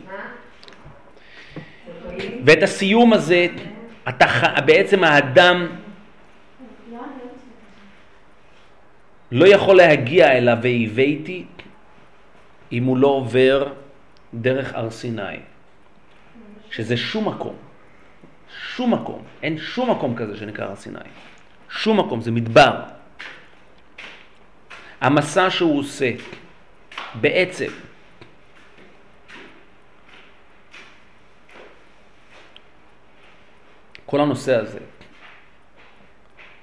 ואת 2.44 2.62
הסיום 2.62 3.12
הזה, 3.12 3.46
אתה, 4.08 4.26
בעצם 4.66 5.04
האדם 5.04 5.66
לא 9.34 9.46
יכול 9.46 9.76
להגיע 9.76 10.32
אליו 10.32 10.58
והבאתי 10.62 11.44
אם 12.72 12.84
הוא 12.84 12.96
לא 12.96 13.06
עובר 13.06 13.72
דרך 14.34 14.74
הר 14.74 14.90
סיני, 14.90 15.36
שזה 16.70 16.96
שום 16.96 17.28
מקום, 17.28 17.56
שום 18.76 18.94
מקום, 18.94 19.22
אין 19.42 19.58
שום 19.58 19.90
מקום 19.90 20.16
כזה 20.16 20.36
שנקרא 20.36 20.64
הר 20.64 20.76
סיני, 20.76 20.98
שום 21.70 22.00
מקום, 22.00 22.20
זה 22.20 22.30
מדבר. 22.30 22.82
המסע 25.00 25.50
שהוא 25.50 25.78
עושה 25.78 26.10
בעצם 27.20 27.70
כל 34.06 34.20
הנושא 34.20 34.56
הזה 34.56 34.80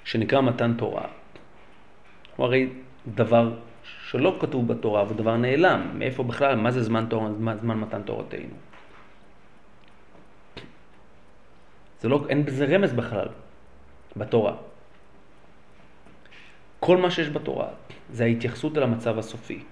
שנקרא 0.03 0.41
מתן 0.41 0.73
תורה 0.77 1.20
הוא 2.35 2.45
הרי 2.45 2.69
דבר 3.07 3.53
שלא 4.09 4.37
כתוב 4.41 4.67
בתורה, 4.67 5.01
אבל 5.01 5.15
דבר 5.15 5.37
נעלם. 5.37 5.91
מאיפה 5.93 6.23
בכלל, 6.23 6.55
מה 6.55 6.71
זה 6.71 6.83
זמן, 6.83 7.05
תורה, 7.09 7.29
זמן, 7.33 7.77
מתן 7.79 8.01
תורתנו? 8.01 8.55
זה 11.99 12.09
לא, 12.09 12.25
אין 12.29 12.45
בזה 12.45 12.65
רמז 12.65 12.93
בכלל 12.93 13.27
בתורה. 14.17 14.53
כל 16.79 16.97
מה 16.97 17.11
שיש 17.11 17.29
בתורה 17.29 17.67
זה 18.11 18.23
ההתייחסות 18.23 18.77
אל 18.77 18.83
המצב 18.83 19.19
הסופי. 19.19 19.63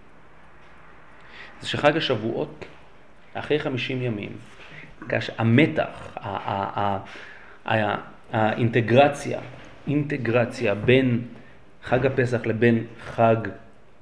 זה 1.61 1.67
שחג 1.67 1.97
השבועות, 1.97 2.65
אחרי 3.33 3.59
50 3.59 4.01
ימים, 4.01 4.37
כאשר 5.09 5.33
המתח, 5.37 6.13
ה- 6.15 6.29
ה- 6.29 6.79
ה- 6.79 6.99
ה- 7.65 8.01
האינטגרציה, 8.31 9.39
אינטגרציה 9.87 10.75
בין 10.75 11.27
חג 11.83 12.05
הפסח 12.05 12.45
לבין 12.45 12.85
חג 12.99 13.35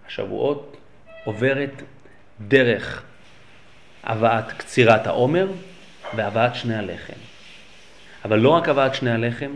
השבועות 0.07 0.77
עוברת 1.23 1.81
דרך 2.47 3.03
הבאת 4.03 4.51
קצירת 4.51 5.07
העומר 5.07 5.47
והבאת 6.15 6.55
שני 6.55 6.75
הלחם. 6.75 7.19
אבל 8.25 8.39
לא 8.39 8.49
רק 8.49 8.69
הבאת 8.69 8.95
שני 8.95 9.11
הלחם, 9.11 9.51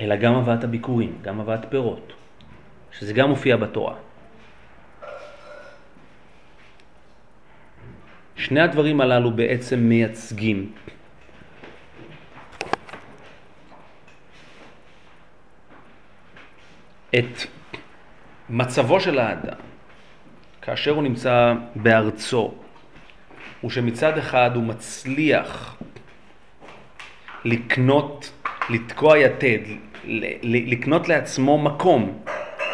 אלא 0.00 0.16
גם 0.16 0.34
הבאת 0.34 0.64
הביקורים, 0.64 1.18
גם 1.22 1.40
הבאת 1.40 1.60
פירות, 1.68 2.12
שזה 2.92 3.12
גם 3.12 3.28
מופיע 3.28 3.56
בתורה. 3.56 3.94
שני 8.36 8.60
הדברים 8.60 9.00
הללו 9.00 9.30
בעצם 9.30 9.78
מייצגים 9.78 10.72
את 17.18 17.46
מצבו 18.50 19.00
של 19.00 19.18
האדם 19.18 19.58
כאשר 20.62 20.90
הוא 20.90 21.02
נמצא 21.02 21.54
בארצו, 21.76 22.52
הוא 23.60 23.70
שמצד 23.70 24.18
אחד 24.18 24.50
הוא 24.54 24.62
מצליח 24.64 25.76
לקנות, 27.44 28.32
לתקוע 28.70 29.18
יתד, 29.18 29.58
לקנות 30.42 31.08
לעצמו 31.08 31.58
מקום, 31.58 32.18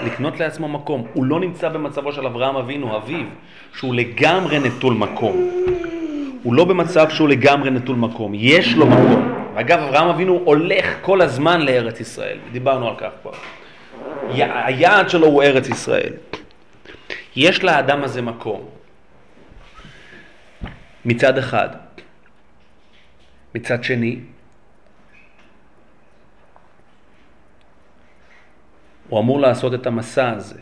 לקנות 0.04 0.40
לעצמו 0.40 0.68
מקום. 0.68 1.06
הוא 1.12 1.24
לא 1.24 1.40
נמצא 1.40 1.68
במצבו 1.68 2.12
של 2.12 2.26
אברהם 2.26 2.56
אבינו, 2.56 2.96
אביו, 2.96 3.26
שהוא 3.74 3.94
לגמרי 3.94 4.58
נטול 4.58 4.94
מקום. 4.94 5.50
הוא 6.42 6.54
לא 6.54 6.64
במצב 6.64 7.10
שהוא 7.10 7.28
לגמרי 7.28 7.70
נטול 7.70 7.96
מקום, 7.96 8.32
יש 8.34 8.74
לו 8.74 8.86
מקום. 8.86 9.32
ואגב, 9.54 9.78
אברהם 9.78 10.08
אבינו 10.08 10.40
הולך 10.44 10.86
כל 11.00 11.20
הזמן 11.20 11.60
לארץ 11.60 12.00
ישראל, 12.00 12.38
דיברנו 12.52 12.88
על 12.88 12.94
כך 12.98 13.10
כבר. 13.22 13.32
היעד 14.34 15.10
שלו 15.10 15.26
הוא 15.26 15.42
ארץ 15.42 15.68
ישראל. 15.68 16.12
יש 17.36 17.64
לאדם 17.64 18.04
הזה 18.04 18.22
מקום. 18.22 18.68
מצד 21.04 21.38
אחד. 21.38 21.68
מצד 23.54 23.84
שני, 23.84 24.20
הוא 29.08 29.20
אמור 29.20 29.40
לעשות 29.40 29.74
את 29.74 29.86
המסע 29.86 30.30
הזה, 30.30 30.60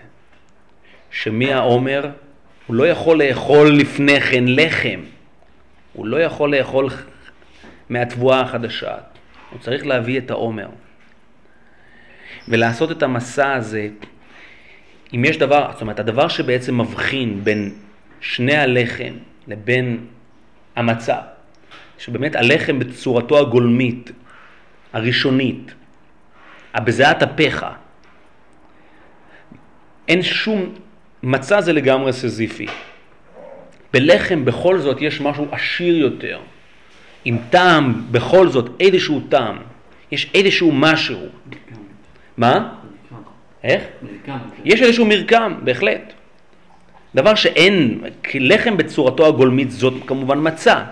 שמהעומר 1.10 2.10
הוא 2.66 2.76
לא 2.76 2.86
יכול 2.86 3.22
לאכול 3.22 3.76
לפני 3.76 4.20
כן 4.20 4.44
לחם, 4.47 5.01
הוא 5.92 6.06
לא 6.06 6.16
יכול 6.16 6.56
לאכול 6.56 6.88
מהתבואה 7.88 8.40
החדשה, 8.40 8.94
הוא 9.51 9.60
צריך 9.60 9.86
להביא 9.86 10.18
את 10.18 10.30
העומר. 10.30 10.68
ולעשות 12.49 12.91
את 12.91 13.03
המסע 13.03 13.53
הזה, 13.53 13.89
אם 15.15 15.25
יש 15.25 15.37
דבר, 15.39 15.71
זאת 15.73 15.83
אומרת, 15.83 16.01
הדבר 16.01 16.29
שבעצם 16.29 16.81
מבחין 16.81 17.45
בין 17.45 17.75
שני 18.21 18.57
הלחם 18.57 19.12
לבין 19.49 20.07
המצה, 20.77 21.17
שבאמת 21.99 22.37
הלחם 22.37 22.79
בצורתו 22.79 23.39
הגולמית, 23.39 24.11
הראשונית, 24.93 25.75
בזיעת 26.77 27.23
אפיך, 27.23 27.67
אין 30.09 30.23
שום, 30.23 30.75
מצה 31.23 31.61
זה 31.61 31.73
לגמרי 31.73 32.12
סזיפי. 32.12 32.67
בלחם 33.93 34.45
בכל 34.45 34.79
זאת 34.79 34.97
יש 35.01 35.21
משהו 35.21 35.47
עשיר 35.53 35.97
יותר, 35.97 36.39
עם 37.25 37.39
טעם, 37.51 38.03
בכל 38.11 38.49
זאת 38.49 38.71
איזשהו 38.81 39.21
טעם, 39.29 39.57
יש 40.12 40.31
איזשהו 40.35 40.73
משהו. 40.73 41.27
מה? 42.41 42.69
איך? 43.65 43.83
מרקם. 44.03 44.39
יש 44.65 44.83
איזשהו 44.83 45.07
מרקם, 45.07 45.55
בהחלט. 45.65 46.12
דבר 47.15 47.35
שאין, 47.35 48.01
לחם 48.35 48.77
בצורתו 48.77 49.27
הגולמית 49.27 49.71
זאת 49.71 49.95
כמובן 50.07 50.39
מצה. 50.43 50.85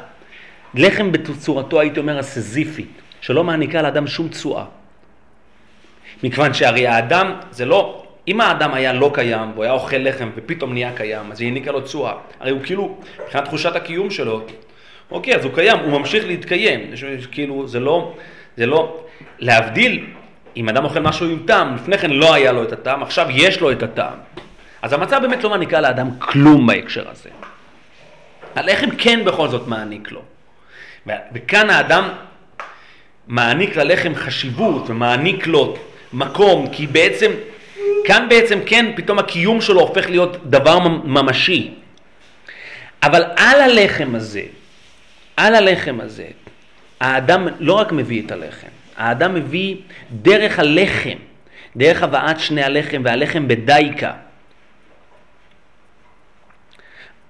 לחם 0.75 1.12
בצורתו, 1.12 1.81
הייתי 1.81 2.01
אומר, 2.01 2.19
הסזיפית, 2.19 2.89
שלא 3.20 3.45
מעניקה 3.45 3.83
לאדם 3.83 4.07
שום 4.07 4.29
תשואה. 4.29 4.65
מכיוון 6.23 6.55
שהרי 6.55 6.87
האדם, 6.87 7.33
זה 7.51 7.65
לא, 7.65 8.05
אם 8.29 8.41
האדם 8.41 8.75
היה 8.75 8.93
לא 8.93 9.11
קיים, 9.15 9.51
והוא 9.53 9.65
היה 9.65 9.73
אוכל 9.73 9.97
לחם 9.97 10.29
ופתאום 10.37 10.73
נהיה 10.73 10.93
קיים, 10.97 11.33
אז 11.33 11.41
היא 11.41 11.49
העניקה 11.49 11.70
לו 11.73 11.81
תשואה. 11.81 12.12
הרי 12.41 12.51
הוא 12.51 12.61
כאילו, 12.65 12.99
מבחינת 13.25 13.45
תחושת 13.45 13.77
הקיום 13.77 14.11
שלו, 14.11 14.43
אוקיי, 15.11 15.37
אז 15.37 15.45
הוא 15.45 15.55
קיים, 15.55 15.79
הוא 15.79 15.99
ממשיך 15.99 16.27
להתקיים. 16.27 16.81
יש- 16.93 17.27
כאילו, 17.31 17.66
זה 17.69 17.81
לא, 17.81 18.15
זה 18.57 18.66
לא, 18.66 19.01
להבדיל, 19.39 20.07
אם 20.57 20.69
אדם 20.69 20.85
אוכל 20.85 21.01
משהו 21.01 21.27
עם 21.27 21.43
טעם, 21.47 21.75
לפני 21.75 21.99
כן 21.99 22.11
לא 22.11 22.35
היה 22.35 22.53
לו 22.53 22.62
את 22.62 22.73
הטעם, 22.73 23.03
עכשיו 23.03 23.27
יש 23.31 23.61
לו 23.61 23.73
את 23.73 23.83
הטעם. 23.83 24.19
אז 24.83 24.93
המצב 24.93 25.19
באמת 25.23 25.45
לא 25.45 25.51
מעניקה 25.51 25.81
לאדם 25.81 26.11
כלום 26.19 26.66
בהקשר 26.66 27.09
הזה. 27.11 27.31
הלחם 28.57 28.91
כן 28.99 29.25
בכל 29.25 29.49
זאת 29.49 29.66
מעניק 29.69 30.12
לו. 30.12 30.23
וכאן 31.33 31.70
האדם 31.70 32.09
מעניק 33.29 33.77
ללחם 33.77 34.15
חשיבות 34.15 34.91
ומעניק 34.91 35.47
לו 35.47 35.77
מקום, 36.12 36.66
כי 36.73 36.87
בעצם, 36.87 37.31
כאן 38.05 38.27
בעצם 38.29 38.59
כן 38.66 38.93
פתאום 38.97 39.19
הקיום 39.19 39.61
שלו 39.61 39.81
הופך 39.81 40.11
להיות 40.11 40.51
דבר 40.51 40.79
ממ- 40.79 41.01
ממשי. 41.19 41.70
אבל 43.03 43.23
על 43.37 43.61
הלחם 43.61 44.15
הזה, 44.15 44.43
על 45.37 45.55
הלחם 45.55 45.99
הזה, 46.03 46.27
האדם 47.01 47.49
לא 47.61 47.73
רק 47.73 47.93
מביא 47.93 48.23
את 48.27 48.31
הלחם, 48.33 48.69
האדם 48.99 49.35
מביא 49.35 49.77
דרך 50.12 50.59
הלחם, 50.59 51.19
דרך 51.77 52.03
הבאת 52.03 52.41
שני 52.41 52.62
הלחם 52.62 53.03
והלחם 53.05 53.49
בדייקה. 53.49 54.12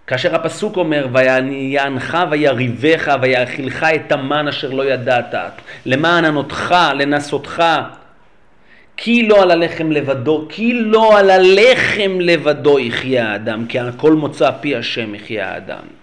כאשר 0.06 0.34
הפסוק 0.34 0.76
אומר, 0.76 1.08
ויענך 1.12 2.18
ויריבך 2.30 3.16
ויאכילך 3.22 3.86
את 3.94 4.12
המן 4.12 4.48
אשר 4.48 4.70
לא 4.70 4.84
ידעת, 4.84 5.34
למען 5.86 6.24
ענותך, 6.24 6.74
לנסותך, 6.94 7.62
כי 8.96 9.28
לא 9.28 9.42
על 9.42 9.50
הלחם 9.50 9.92
לבדו, 9.92 10.46
כי 10.48 10.72
לא 10.74 11.18
על 11.18 11.30
הלחם 11.30 12.20
לבדו 12.20 12.78
יחיה 12.78 13.32
האדם, 13.32 13.66
כי 13.66 13.78
על 13.78 13.92
כל 13.96 14.12
מוצא 14.12 14.50
פי 14.60 14.76
השם 14.76 15.14
יחיה 15.14 15.52
האדם. 15.52 15.97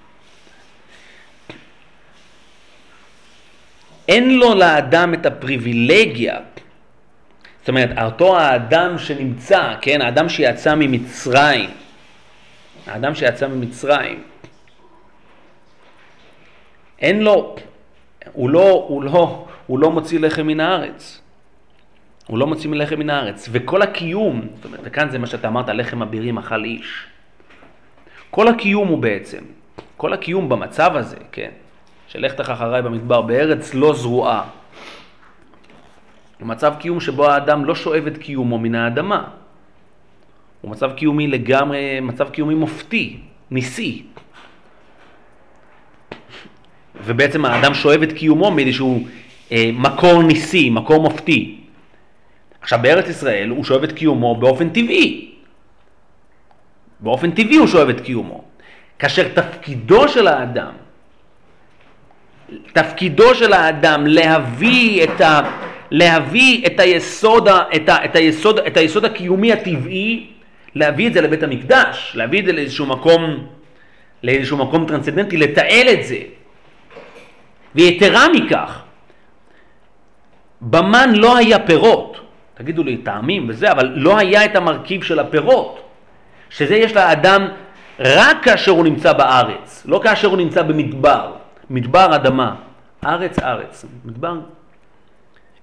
אין 4.08 4.38
לו 4.38 4.56
לאדם 4.56 5.14
את 5.14 5.26
הפריבילגיה, 5.26 6.40
זאת 7.60 7.70
אומרת, 7.70 7.90
אותו 8.04 8.38
האדם 8.38 8.98
שנמצא, 8.98 9.74
כן, 9.82 10.02
האדם 10.02 10.30
שיצא 10.30 10.76
ממצרים, 10.76 11.70
האדם 12.88 13.16
שיצא 13.16 13.48
ממצרים, 13.48 14.24
אין 17.00 17.20
לו, 17.22 17.56
הוא 18.34 18.50
לא, 18.50 18.86
הוא 18.88 19.04
לא, 19.04 19.46
הוא 19.68 19.80
לא 19.80 19.92
מוציא 19.92 20.20
לחם 20.20 20.48
מן 20.48 20.60
הארץ. 20.60 21.22
הוא 22.28 22.38
לא 22.38 22.48
מוציא 22.48 22.70
מלחם 22.70 23.00
מן 23.00 23.10
הארץ. 23.10 23.50
וכל 23.52 23.82
הקיום, 23.82 24.42
זאת 24.56 24.66
אומרת, 24.66 24.80
וכאן 24.84 25.10
זה 25.10 25.20
מה 25.20 25.28
שאתה 25.28 25.48
אמרת, 25.48 25.70
לחם 25.70 26.02
אבירים 26.02 26.38
אכל 26.38 26.64
איש. 26.64 27.06
כל 28.32 28.48
הקיום 28.48 28.88
הוא 28.88 28.98
בעצם, 28.98 29.44
כל 29.98 30.14
הקיום 30.14 30.50
במצב 30.50 30.96
הזה, 30.96 31.18
כן, 31.32 31.52
של 32.08 32.26
לך 32.26 32.34
תך 32.34 32.50
אחריי 32.50 32.82
במדבר, 32.82 33.22
בארץ 33.22 33.74
לא 33.74 33.94
זרועה. 33.94 34.44
הוא 36.40 36.48
מצב 36.48 36.74
קיום 36.80 37.00
שבו 37.00 37.28
האדם 37.28 37.66
לא 37.66 37.76
שואב 37.76 38.08
את 38.08 38.18
קיומו 38.18 38.60
מן 38.60 38.76
האדמה. 38.76 39.24
הוא 40.62 40.72
מצב 40.72 40.92
קיומי 40.92 41.28
לגמרי, 41.28 42.00
מצב 42.00 42.30
קיומי 42.30 42.56
מופתי, 42.56 43.20
ניסי. 43.52 44.04
ובעצם 47.04 47.46
האדם 47.46 47.74
שואב 47.74 48.02
את 48.02 48.12
קיומו 48.12 48.52
מאיזשהו 48.52 49.08
אה, 49.52 49.70
מקור 49.74 50.24
ניסי, 50.24 50.70
מקור 50.70 51.02
מופתי. 51.02 51.58
עכשיו 52.62 52.80
בארץ 52.82 53.08
ישראל 53.10 53.50
הוא 53.50 53.64
שואב 53.64 53.84
את 53.84 53.92
קיומו 53.92 54.36
באופן 54.36 54.70
טבעי. 54.70 55.32
באופן 57.00 57.32
טבעי 57.32 57.58
הוא 57.58 57.68
שואב 57.68 57.90
את 57.90 58.02
קיומו. 58.02 58.44
כאשר 59.00 59.28
תפקידו 59.34 60.08
של 60.10 60.28
האדם, 60.28 60.74
תפקידו 62.74 63.36
של 63.36 63.54
האדם 63.54 64.08
להביא 64.08 65.04
את, 65.04 65.22
ה, 65.22 65.42
להביא 65.92 66.66
את, 66.68 66.80
היסוד, 66.80 67.48
את, 67.48 67.90
ה, 67.90 68.06
את, 68.06 68.16
היסוד, 68.16 68.60
את 68.60 68.78
היסוד 68.78 69.06
הקיומי 69.06 69.54
הטבעי, 69.54 70.28
להביא 70.76 71.08
את 71.08 71.14
זה 71.14 71.22
לבית 71.22 71.44
המקדש, 71.44 72.12
להביא 72.16 72.40
את 72.40 72.46
זה 72.46 72.52
לאיזשהו 72.52 72.86
מקום, 72.86 73.48
לאיזשהו 74.24 74.58
מקום 74.58 74.86
טרנסצנדנטי, 74.86 75.38
לתעל 75.38 75.90
את 75.94 76.06
זה. 76.06 76.18
ויתרה 77.76 78.26
מכך, 78.30 78.82
במן 80.62 81.16
לא 81.16 81.38
היה 81.38 81.60
פירות, 81.60 82.20
תגידו 82.54 82.84
לי 82.84 82.98
טעמים 82.98 83.46
וזה, 83.50 83.72
אבל 83.72 83.94
לא 83.96 84.18
היה 84.18 84.46
את 84.46 84.56
המרכיב 84.56 85.04
של 85.04 85.20
הפירות, 85.20 85.82
שזה 86.50 86.76
יש 86.76 86.94
לאדם 86.94 87.48
רק 88.00 88.44
כאשר 88.44 88.72
הוא 88.72 88.84
נמצא 88.84 89.14
בארץ, 89.14 89.84
לא 89.86 90.00
כאשר 90.04 90.28
הוא 90.28 90.38
נמצא 90.38 90.62
במדבר, 90.62 91.32
מדבר 91.70 92.16
אדמה, 92.16 92.56
ארץ 93.06 93.40
ארץ, 93.40 93.86
מדבר, 94.06 94.40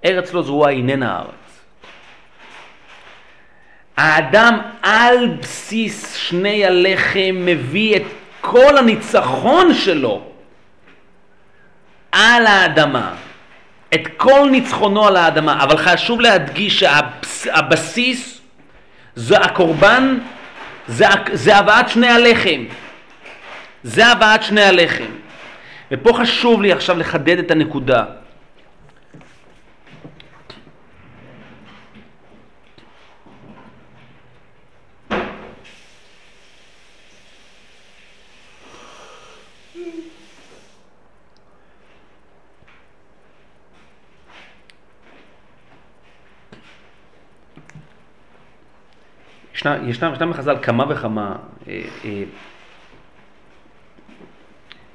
ארץ 0.05 0.33
לא 0.33 0.43
זרועה 0.43 0.71
איננה 0.71 1.19
ארץ. 1.19 1.61
האדם 3.97 4.59
על 4.83 5.37
בסיס 5.41 6.15
שני 6.15 6.67
הלחם 6.67 7.35
מביא 7.35 7.97
את 7.97 8.03
כל 8.41 8.79
הניצחון 8.79 9.75
שלו 9.75 10.23
על 12.13 12.47
האדמה, 12.47 13.15
את 13.95 14.09
כל 14.17 14.49
ניצחונו 14.51 15.07
על 15.07 15.17
האדמה, 15.17 15.63
אבל 15.63 15.77
חשוב 15.77 16.21
להדגיש 16.21 16.81
שהבסיס 16.81 18.41
זה 19.15 19.39
הקורבן, 19.39 20.19
זה, 20.89 21.07
זה 21.33 21.57
הבאת 21.57 21.89
שני 21.89 22.09
הלחם, 22.09 22.65
זה 23.83 24.07
הבאת 24.07 24.43
שני 24.43 24.63
הלחם. 24.63 25.22
ופה 25.93 26.13
חשוב 26.13 26.63
לי 26.63 26.73
עכשיו 26.73 26.99
לחדד 26.99 27.39
את 27.39 27.51
הנקודה. 27.51 28.05
ישנה, 49.55 49.77
ישנם, 49.89 50.13
ישנם 50.13 50.31
בחז"ל 50.31 50.57
כמה 50.63 50.85
וכמה 50.89 51.37
אה, 51.69 51.83
אה, 52.05 52.23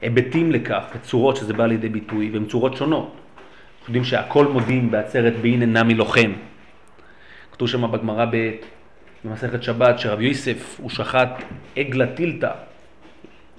היבטים 0.02 0.52
לכך 0.52 0.84
וצורות 0.96 1.38
שזה 1.38 1.54
בא 1.54 1.66
לידי 1.66 1.90
ביטוי, 1.90 2.30
והן 2.34 2.46
צורות 2.46 2.78
שונות. 2.78 3.16
אנחנו 3.80 3.88
יודעים 3.88 4.04
שהכל 4.04 4.48
מודים 4.48 4.92
בעצרת 4.92 5.34
באין 5.42 5.78
נמי 5.78 5.94
לוחם. 5.94 6.34
כתוב 7.52 7.68
שם 7.68 7.92
בגמרא 7.92 8.26
ב- 8.26 8.52
במסכת 9.26 9.64
שבת 9.64 10.00
שרב 10.00 10.22
יוסף 10.22 10.80
הוא 10.80 10.90
שחט 10.90 11.44
עגלה 11.76 12.16
טילתא, 12.16 12.52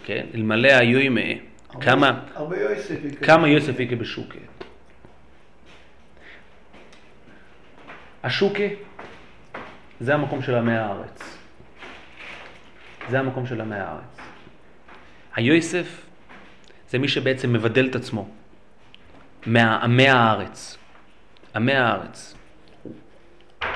כן, 0.05 0.27
אלמלא 0.35 0.69
היו 0.69 0.99
עימי, 0.99 1.39
כמה. 1.81 2.21
כמה 3.23 3.49
יוסף 3.49 3.81
יקה 3.81 3.97
בשוקה. 3.97 4.39
השוקה 8.23 8.65
זה 10.01 10.15
המקום 10.15 10.43
של 10.43 10.55
עמי 10.55 10.77
הארץ. 10.77 11.39
זה 13.11 13.19
המקום 13.19 13.47
של 13.47 13.61
עמי 13.61 13.77
הארץ. 13.77 14.19
היוסף 15.37 16.08
זה 16.89 16.99
מי 16.99 17.09
שבעצם 17.09 17.53
מבדל 17.53 17.87
את 17.91 17.95
עצמו 17.95 18.29
מעמי 19.47 20.09
הארץ. 20.09 20.79
עמי 21.57 21.73
הארץ. 21.73 22.35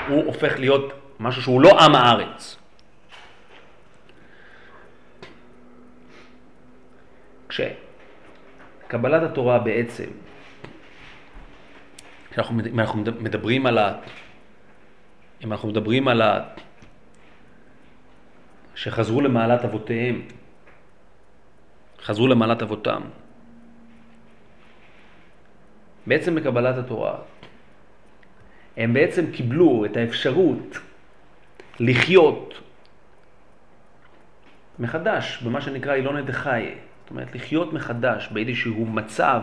הוא 0.09 0.25
הופך 0.25 0.59
להיות 0.59 0.93
משהו 1.21 1.43
שהוא 1.43 1.61
לא 1.61 1.81
עם 1.81 1.95
הארץ. 1.95 2.57
כשקבלת 7.49 9.23
התורה 9.23 9.59
בעצם, 9.59 10.09
כשאנחנו 12.31 12.61
אם 12.61 12.81
אנחנו 12.81 13.01
מד- 13.01 13.23
מדברים 13.23 13.67
על 13.67 13.79
ה... 13.79 13.95
אם 15.45 15.53
אנחנו 15.53 15.69
מדברים 15.69 16.09
על 16.09 16.23
ה... 16.23 16.41
שחזרו 18.75 19.21
למעלת 19.21 19.65
אבותיהם, 19.65 20.23
חזרו 22.05 22.29
למעלת 22.29 22.63
אבותם. 22.63 23.01
בעצם 26.07 26.35
בקבלת 26.35 26.77
התורה, 26.79 27.19
הם 28.77 28.95
בעצם 28.95 29.33
קיבלו 29.33 29.85
את 29.85 29.97
האפשרות 29.97 30.79
לחיות 31.81 32.55
מחדש 34.79 35.43
במה 35.43 35.61
שנקרא 35.61 35.95
אילונת 35.95 36.25
דחיי. 36.25 36.75
זאת 37.03 37.11
אומרת, 37.11 37.35
לחיות 37.35 37.73
מחדש 37.73 38.29
באיזשהו 38.33 38.87
מצב 38.87 39.43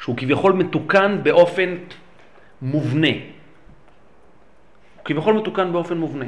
שהוא 0.00 0.16
כביכול 0.16 0.52
מתוקן 0.52 1.20
באופן 1.22 1.74
מובנה. 2.62 3.12
הוא 4.96 5.04
כביכול 5.04 5.34
מתוקן 5.34 5.72
באופן 5.72 5.98
מובנה. 5.98 6.26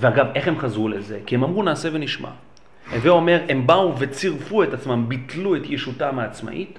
ואגב, 0.00 0.26
איך 0.34 0.48
הם 0.48 0.58
חזרו 0.58 0.88
לזה? 0.88 1.20
כי 1.26 1.34
הם 1.34 1.44
אמרו 1.44 1.62
נעשה 1.62 1.88
ונשמע. 1.92 2.30
הווה 2.92 3.10
אומר, 3.10 3.40
הם 3.48 3.66
באו 3.66 3.98
וצירפו 3.98 4.62
את 4.62 4.74
עצמם, 4.74 5.04
ביטלו 5.08 5.56
את 5.56 5.62
ישותם 5.64 6.18
העצמאית 6.18 6.78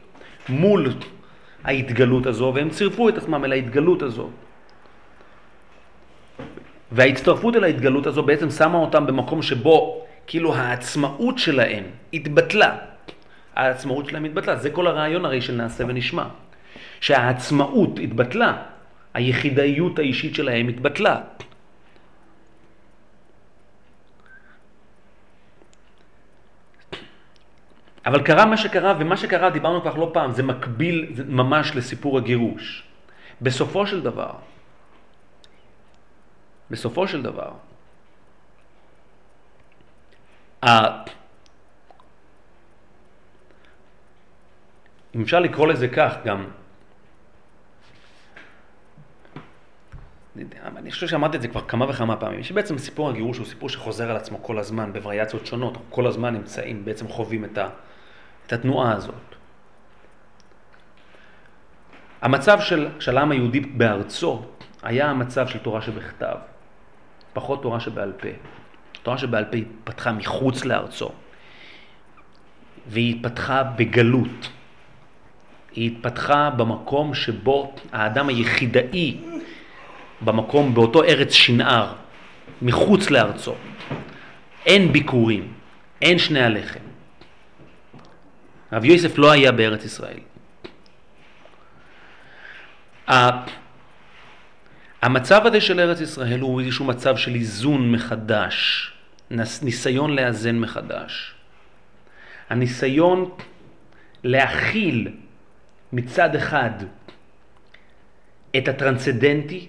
מול 0.50 0.94
ההתגלות 1.64 2.26
הזו, 2.26 2.52
והם 2.56 2.70
צירפו 2.70 3.10
את 3.10 3.18
עצמם 3.18 3.46
אל 3.46 3.52
ההתגלות 3.52 4.02
הזו. 4.02 4.30
וההצטרפות 6.92 7.56
אל 7.56 7.64
ההתגלות 7.64 8.08
הזו 8.08 8.24
בעצם 8.24 8.50
שמה 8.50 8.78
אותם 8.78 9.08
במקום 9.08 9.42
שבו 9.42 10.06
כאילו 10.28 10.56
העצמאות 10.56 11.38
שלהם 11.38 11.84
התבטלה. 12.14 12.78
העצמאות 13.56 14.06
שלהם 14.06 14.26
התבטלה, 14.26 14.56
זה 14.56 14.70
כל 14.70 14.88
הרעיון 14.88 15.26
הרי 15.26 15.42
של 15.42 15.54
נעשה 15.54 15.84
ונשמע. 15.88 16.26
שהעצמאות 17.02 18.00
התבטלה, 18.04 18.54
היחידאיות 19.14 20.00
האישית 20.00 20.36
שלהם 20.36 20.68
התבטלה. 20.68 21.22
אבל 28.08 28.24
קרה 28.24 28.46
מה 28.46 28.58
שקרה, 28.58 28.94
ומה 29.00 29.18
שקרה, 29.18 29.50
דיברנו 29.50 29.84
כך 29.84 29.98
לא 29.98 30.10
פעם, 30.14 30.32
זה 30.32 30.44
מקביל 30.44 31.14
ממש 31.28 31.76
לסיפור 31.76 32.18
הגירוש. 32.18 32.84
בסופו 33.42 33.88
של 33.88 34.02
דבר, 34.02 34.32
בסופו 36.72 37.08
של 37.08 37.22
דבר, 37.22 37.52
אם 45.16 45.22
אפשר 45.22 45.40
לקרוא 45.40 45.68
לזה 45.68 45.88
כך 45.88 46.16
גם, 46.26 46.48
אני 50.64 50.92
חושב 50.92 51.08
שאמרתי 51.08 51.38
את 51.38 51.42
זה 51.42 51.48
כבר 51.48 51.68
כמה 51.68 51.90
וכמה 51.90 52.18
פעמים, 52.18 52.44
שבעצם 52.44 52.78
סיפור 52.78 53.10
הגירוש 53.10 53.38
הוא 53.38 53.46
סיפור 53.46 53.70
שחוזר 53.70 54.10
על 54.10 54.16
עצמו 54.16 54.44
כל 54.44 54.60
הזמן 54.60 54.94
בווריאציות 54.94 55.46
שונות, 55.46 55.78
כל 55.90 56.08
הזמן 56.08 56.34
נמצאים, 56.34 56.86
בעצם 56.86 57.08
חווים 57.08 57.46
את, 57.46 57.58
ה, 57.58 57.70
את 58.48 58.54
התנועה 58.54 58.94
הזאת. 58.94 59.36
המצב 62.22 62.60
של, 62.62 62.88
של 63.00 63.18
העם 63.18 63.32
היהודי 63.32 63.60
בארצו 63.60 64.42
היה 64.84 65.10
המצב 65.10 65.48
של 65.48 65.60
תורה 65.60 65.82
שבכתב, 65.82 66.36
פחות 67.34 67.62
תורה 67.62 67.80
שבעל 67.80 68.12
פה. 68.12 68.28
תורה 69.04 69.18
שבעל 69.18 69.46
פה 69.46 69.58
התפתחה 69.58 70.12
מחוץ 70.12 70.66
לארצו, 70.66 71.12
והיא 72.88 73.16
התפתחה 73.16 73.64
בגלות. 73.64 74.50
היא 75.72 75.92
התפתחה 75.92 76.50
במקום 76.50 77.14
שבו 77.14 77.74
האדם 77.92 78.28
היחידאי, 78.30 79.18
במקום, 80.22 80.74
באותו 80.74 81.04
ארץ 81.04 81.32
שנער, 81.32 81.94
מחוץ 82.62 83.10
לארצו. 83.10 83.56
אין 84.66 84.94
ביקורים, 84.94 85.54
אין 86.02 86.20
שני 86.20 86.44
הלחם. 86.44 86.87
רב 88.72 88.86
יוסף 88.86 89.18
לא 89.18 89.32
היה 89.32 89.52
בארץ 89.52 89.86
ישראל. 89.86 90.20
המצב 95.02 95.46
הזה 95.46 95.62
של 95.62 95.80
ארץ 95.80 96.02
ישראל 96.02 96.40
הוא 96.40 96.62
איזשהו 96.62 96.86
מצב 96.86 97.18
של 97.18 97.36
איזון 97.36 97.92
מחדש, 97.92 98.92
ניסיון 99.62 100.16
לאזן 100.16 100.60
מחדש. 100.60 101.34
הניסיון 102.50 103.32
להכיל 104.24 105.08
מצד 105.94 106.36
אחד 106.36 106.72
את 108.58 108.68
הטרנסצדנטי 108.68 109.68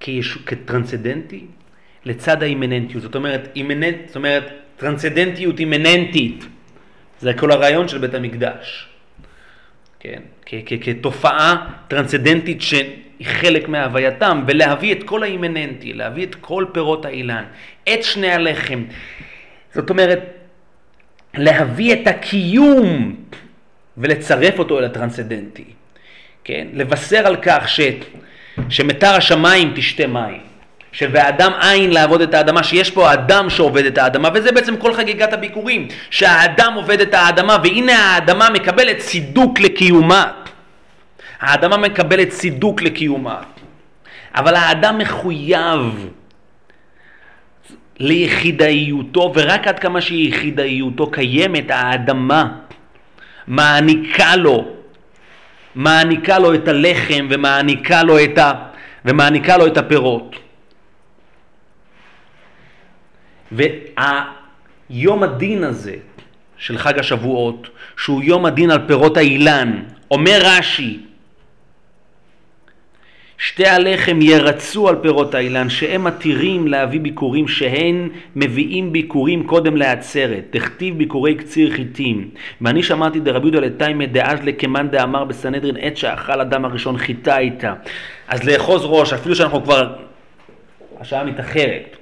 כיש... 0.00 0.38
כטרנסצדנטי 0.46 1.46
לצד 2.04 2.42
האימננטיות. 2.42 3.02
זאת 3.02 3.14
אומרת, 3.14 3.48
אימננט... 3.56 3.96
זאת 4.06 4.16
אומרת, 4.16 4.52
טרנסצדנטיות 4.76 5.58
אימננטית. 5.58 6.44
זה 7.20 7.34
כל 7.34 7.52
הרעיון 7.52 7.88
של 7.88 7.98
בית 7.98 8.14
המקדש. 8.14 8.88
כן? 10.00 10.20
כתופעה 10.80 11.66
טרנסצדנטית 11.88 12.62
שהיא 12.62 13.26
חלק 13.26 13.68
מהווייתם, 13.68 14.44
ולהביא 14.46 14.92
את 14.92 15.02
כל 15.02 15.22
האימננטי, 15.22 15.92
להביא 15.92 16.26
את 16.26 16.34
כל 16.34 16.64
פירות 16.72 17.04
האילן, 17.04 17.44
את 17.94 18.02
שני 18.02 18.30
הלחם. 18.30 18.84
זאת 19.74 19.90
אומרת, 19.90 20.20
להביא 21.34 21.92
את 21.92 22.06
הקיום 22.06 23.16
ולצרף 23.96 24.58
אותו 24.58 24.78
אל 24.78 24.84
הטרנסצדנטי. 24.84 25.64
כן? 26.44 26.66
לבשר 26.72 27.26
על 27.26 27.36
כך 27.42 27.68
ש, 27.68 27.80
שמתר 28.68 29.14
השמיים 29.14 29.72
תשתה 29.76 30.06
מים. 30.06 30.45
שבאדם 30.96 31.52
אין 31.62 31.90
לעבוד 31.90 32.20
את 32.20 32.34
האדמה, 32.34 32.62
שיש 32.62 32.90
פה 32.90 33.12
אדם 33.12 33.50
שעובד 33.50 33.84
את 33.84 33.98
האדמה, 33.98 34.28
וזה 34.34 34.52
בעצם 34.52 34.76
כל 34.76 34.94
חגיגת 34.94 35.32
הביקורים, 35.32 35.88
שהאדם 36.10 36.72
עובד 36.74 37.00
את 37.00 37.14
האדמה, 37.14 37.56
והנה 37.64 37.92
האדמה 37.92 38.50
מקבלת 38.50 38.98
צידוק 38.98 39.60
לקיומה. 39.60 40.32
האדמה 41.40 41.76
מקבלת 41.76 42.28
צידוק 42.28 42.82
לקיומה. 42.82 43.36
אבל 44.34 44.54
האדם 44.54 44.98
מחויב 44.98 46.08
ליחידאיותו, 47.98 49.32
ורק 49.34 49.66
עד 49.66 49.78
כמה 49.78 50.00
שיחידאיותו 50.00 51.10
קיימת, 51.10 51.70
האדמה 51.70 52.48
מעניקה 53.46 54.36
לו, 54.36 54.64
מעניקה 55.74 56.38
לו 56.38 56.54
את 56.54 56.68
הלחם 56.68 57.26
ומעניקה 57.30 58.02
לו 58.02 58.24
את, 58.24 58.38
ה, 58.38 58.52
ומעניקה 59.04 59.56
לו 59.56 59.66
את 59.66 59.76
הפירות. 59.76 60.45
והיום 63.52 65.22
הדין 65.22 65.64
הזה 65.64 65.96
של 66.56 66.78
חג 66.78 66.98
השבועות, 66.98 67.68
שהוא 67.96 68.22
יום 68.22 68.46
הדין 68.46 68.70
על 68.70 68.86
פירות 68.86 69.16
האילן, 69.16 69.82
אומר 70.10 70.38
רש"י, 70.44 71.00
שתי 73.38 73.66
הלחם 73.66 74.18
ירצו 74.22 74.88
על 74.88 74.96
פירות 75.02 75.34
האילן, 75.34 75.68
שהם 75.68 76.04
מתירים 76.04 76.68
להביא 76.68 77.00
ביקורים, 77.00 77.48
שהן 77.48 78.08
מביאים 78.36 78.92
ביקורים 78.92 79.46
קודם 79.46 79.76
לעצרת, 79.76 80.44
תכתיב 80.50 80.98
ביקורי 80.98 81.34
קציר 81.34 81.70
חיטים. 81.70 82.30
ואני 82.60 82.82
שמעתי 82.82 83.20
דרבי 83.20 83.48
יהודה 83.48 83.66
לתיימא 83.66 84.06
דאז 84.06 84.42
לקמן 84.42 84.88
דאמר 84.88 85.24
בסנהדרין, 85.24 85.76
עת 85.80 85.96
שאכל 85.96 86.40
אדם 86.40 86.64
הראשון 86.64 86.98
חיטה 86.98 87.38
איתה. 87.38 87.74
אז 88.28 88.44
לאחוז 88.44 88.82
ראש, 88.84 89.12
אפילו 89.12 89.34
שאנחנו 89.34 89.64
כבר, 89.64 89.94
השעה 91.00 91.24
מתאחרת. 91.24 91.96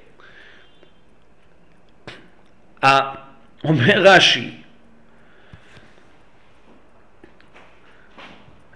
אומר 3.64 3.98
רש"י, 3.98 4.50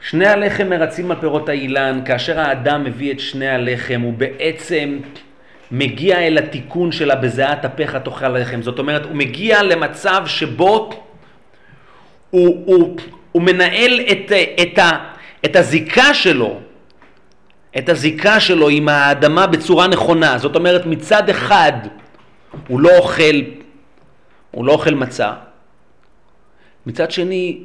שני 0.01 0.27
הלחם 0.27 0.69
מרצים 0.69 1.11
על 1.11 1.17
פירות 1.21 1.49
האילן, 1.49 2.01
כאשר 2.05 2.41
האדם 2.41 2.85
מביא 2.85 3.13
את 3.13 3.21
שני 3.21 3.49
הלחם, 3.49 4.01
הוא 4.01 4.13
בעצם 4.13 4.99
מגיע 5.71 6.19
אל 6.19 6.39
התיקון 6.39 6.93
של 6.93 7.11
הבזעת 7.11 7.65
אפיך 7.65 7.97
תאכל 7.97 8.29
לחם. 8.29 8.63
זאת 8.63 8.79
אומרת, 8.79 9.05
הוא 9.05 9.17
מגיע 9.17 9.63
למצב 9.63 10.23
שבו 10.27 10.91
הוא, 12.31 12.63
הוא, 12.67 12.97
הוא 13.33 13.43
מנהל 13.43 14.01
את, 14.13 14.33
את, 14.63 14.79
ה, 14.79 14.91
את 15.45 15.57
הזיקה 15.57 16.15
שלו, 16.15 16.61
את 17.79 17.89
הזיקה 17.89 18.41
שלו 18.41 18.69
עם 18.69 18.89
האדמה 18.89 19.47
בצורה 19.47 19.87
נכונה. 19.87 20.39
זאת 20.39 20.57
אומרת, 20.57 20.87
מצד 20.87 21.31
אחד 21.31 21.73
הוא 22.69 22.81
לא 22.81 22.91
אוכל, 22.99 23.41
הוא 24.51 24.65
לא 24.65 24.73
אוכל 24.73 24.95
מצה, 24.95 25.33
מצד 26.87 27.11
שני 27.11 27.59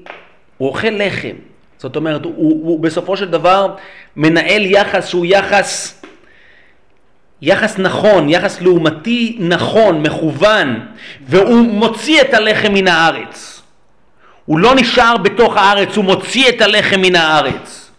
הוא 0.57 0.69
אוכל 0.69 0.89
לחם. 0.89 1.35
זאת 1.77 1.95
אומרת, 1.95 2.23
הוא, 2.23 2.33
הוא 2.35 2.79
בסופו 2.79 3.17
של 3.17 3.29
דבר 3.29 3.75
מנהל 4.15 4.65
יחס 4.65 5.07
שהוא 5.07 5.25
יחס, 5.25 6.01
יחס 7.41 7.79
נכון, 7.79 8.29
יחס 8.29 8.61
לעומתי 8.61 9.37
נכון, 9.39 10.01
מכוון, 10.01 10.85
והוא 11.27 11.65
מוציא 11.65 12.21
את 12.21 12.33
הלחם 12.33 12.73
מן 12.73 12.87
הארץ. 12.87 13.61
הוא 14.45 14.59
לא 14.59 14.75
נשאר 14.75 15.17
בתוך 15.17 15.57
הארץ, 15.57 15.95
הוא 15.95 16.05
מוציא 16.05 16.49
את 16.49 16.61
הלחם 16.61 17.01
מן 17.01 17.15
הארץ. 17.15 17.91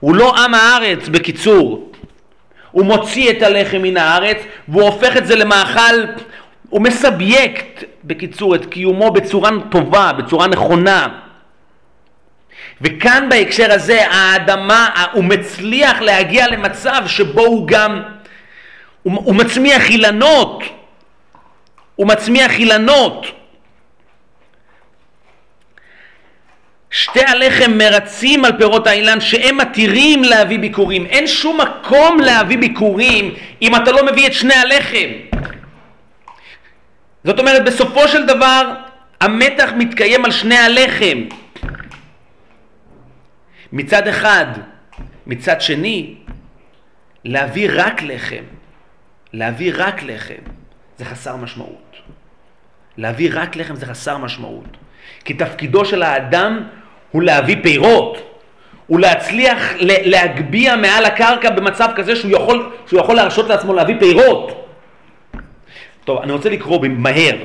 הוא 0.00 0.14
לא 0.14 0.36
עם 0.36 0.54
הארץ, 0.54 1.08
בקיצור. 1.08 1.92
הוא 2.70 2.84
מוציא 2.84 3.30
את 3.30 3.42
הלחם 3.42 3.82
מן 3.82 3.96
הארץ, 3.96 4.36
והוא 4.68 4.82
הופך 4.82 5.16
את 5.16 5.26
זה 5.26 5.36
למאכל, 5.36 6.04
הוא 6.72 6.82
מסבייקט, 6.82 7.84
בקיצור, 8.04 8.54
את 8.54 8.66
קיומו 8.66 9.10
בצורה 9.10 9.50
טובה, 9.70 10.12
בצורה 10.12 10.46
נכונה. 10.46 11.08
וכאן 12.80 13.26
בהקשר 13.30 13.72
הזה 13.72 14.06
האדמה, 14.10 14.88
הוא 15.12 15.24
מצליח 15.24 16.00
להגיע 16.00 16.48
למצב 16.48 17.02
שבו 17.06 17.40
הוא 17.40 17.68
גם, 17.68 18.02
הוא, 19.02 19.12
הוא 19.24 19.34
מצמיח 19.34 19.90
אילנות, 19.90 20.62
הוא 21.96 22.06
מצמיח 22.06 22.52
אילנות. 22.52 23.26
שתי 26.90 27.24
הלחם 27.24 27.78
מרצים 27.78 28.44
על 28.44 28.52
פירות 28.58 28.86
האילן 28.86 29.20
שהם 29.20 29.56
מתירים 29.56 30.24
להביא 30.24 30.58
ביקורים. 30.58 31.06
אין 31.06 31.26
שום 31.26 31.60
מקום 31.60 32.20
להביא 32.20 32.58
ביקורים 32.58 33.34
אם 33.62 33.76
אתה 33.76 33.92
לא 33.92 34.06
מביא 34.06 34.26
את 34.26 34.32
שני 34.32 34.54
הלחם. 34.54 35.31
זאת 37.24 37.38
אומרת, 37.38 37.64
בסופו 37.64 38.08
של 38.08 38.26
דבר 38.26 38.74
המתח 39.20 39.70
מתקיים 39.76 40.24
על 40.24 40.30
שני 40.30 40.56
הלחם. 40.56 41.18
מצד 43.72 44.08
אחד, 44.08 44.46
מצד 45.26 45.60
שני, 45.60 46.14
להביא 47.24 47.70
רק 47.74 48.02
לחם, 48.02 48.42
להביא 49.32 49.72
רק 49.76 50.02
לחם, 50.02 50.42
זה 50.98 51.04
חסר 51.04 51.36
משמעות. 51.36 51.96
להביא 52.96 53.30
רק 53.32 53.56
לחם 53.56 53.76
זה 53.76 53.86
חסר 53.86 54.18
משמעות. 54.18 54.76
כי 55.24 55.34
תפקידו 55.34 55.84
של 55.84 56.02
האדם 56.02 56.62
הוא 57.10 57.22
להביא 57.22 57.56
פירות, 57.62 58.18
הוא 58.86 59.00
להצליח 59.00 59.72
להגביה 59.80 60.76
מעל 60.76 61.04
הקרקע 61.04 61.50
במצב 61.50 61.88
כזה 61.96 62.16
שהוא 62.16 62.30
יכול, 62.30 62.72
שהוא 62.86 63.00
יכול 63.00 63.16
להרשות 63.16 63.48
לעצמו 63.48 63.74
להביא 63.74 63.96
פירות. 63.98 64.61
טוב, 66.04 66.22
אני 66.22 66.32
רוצה 66.32 66.50
לקרוא 66.50 66.86
מהר. 66.88 67.36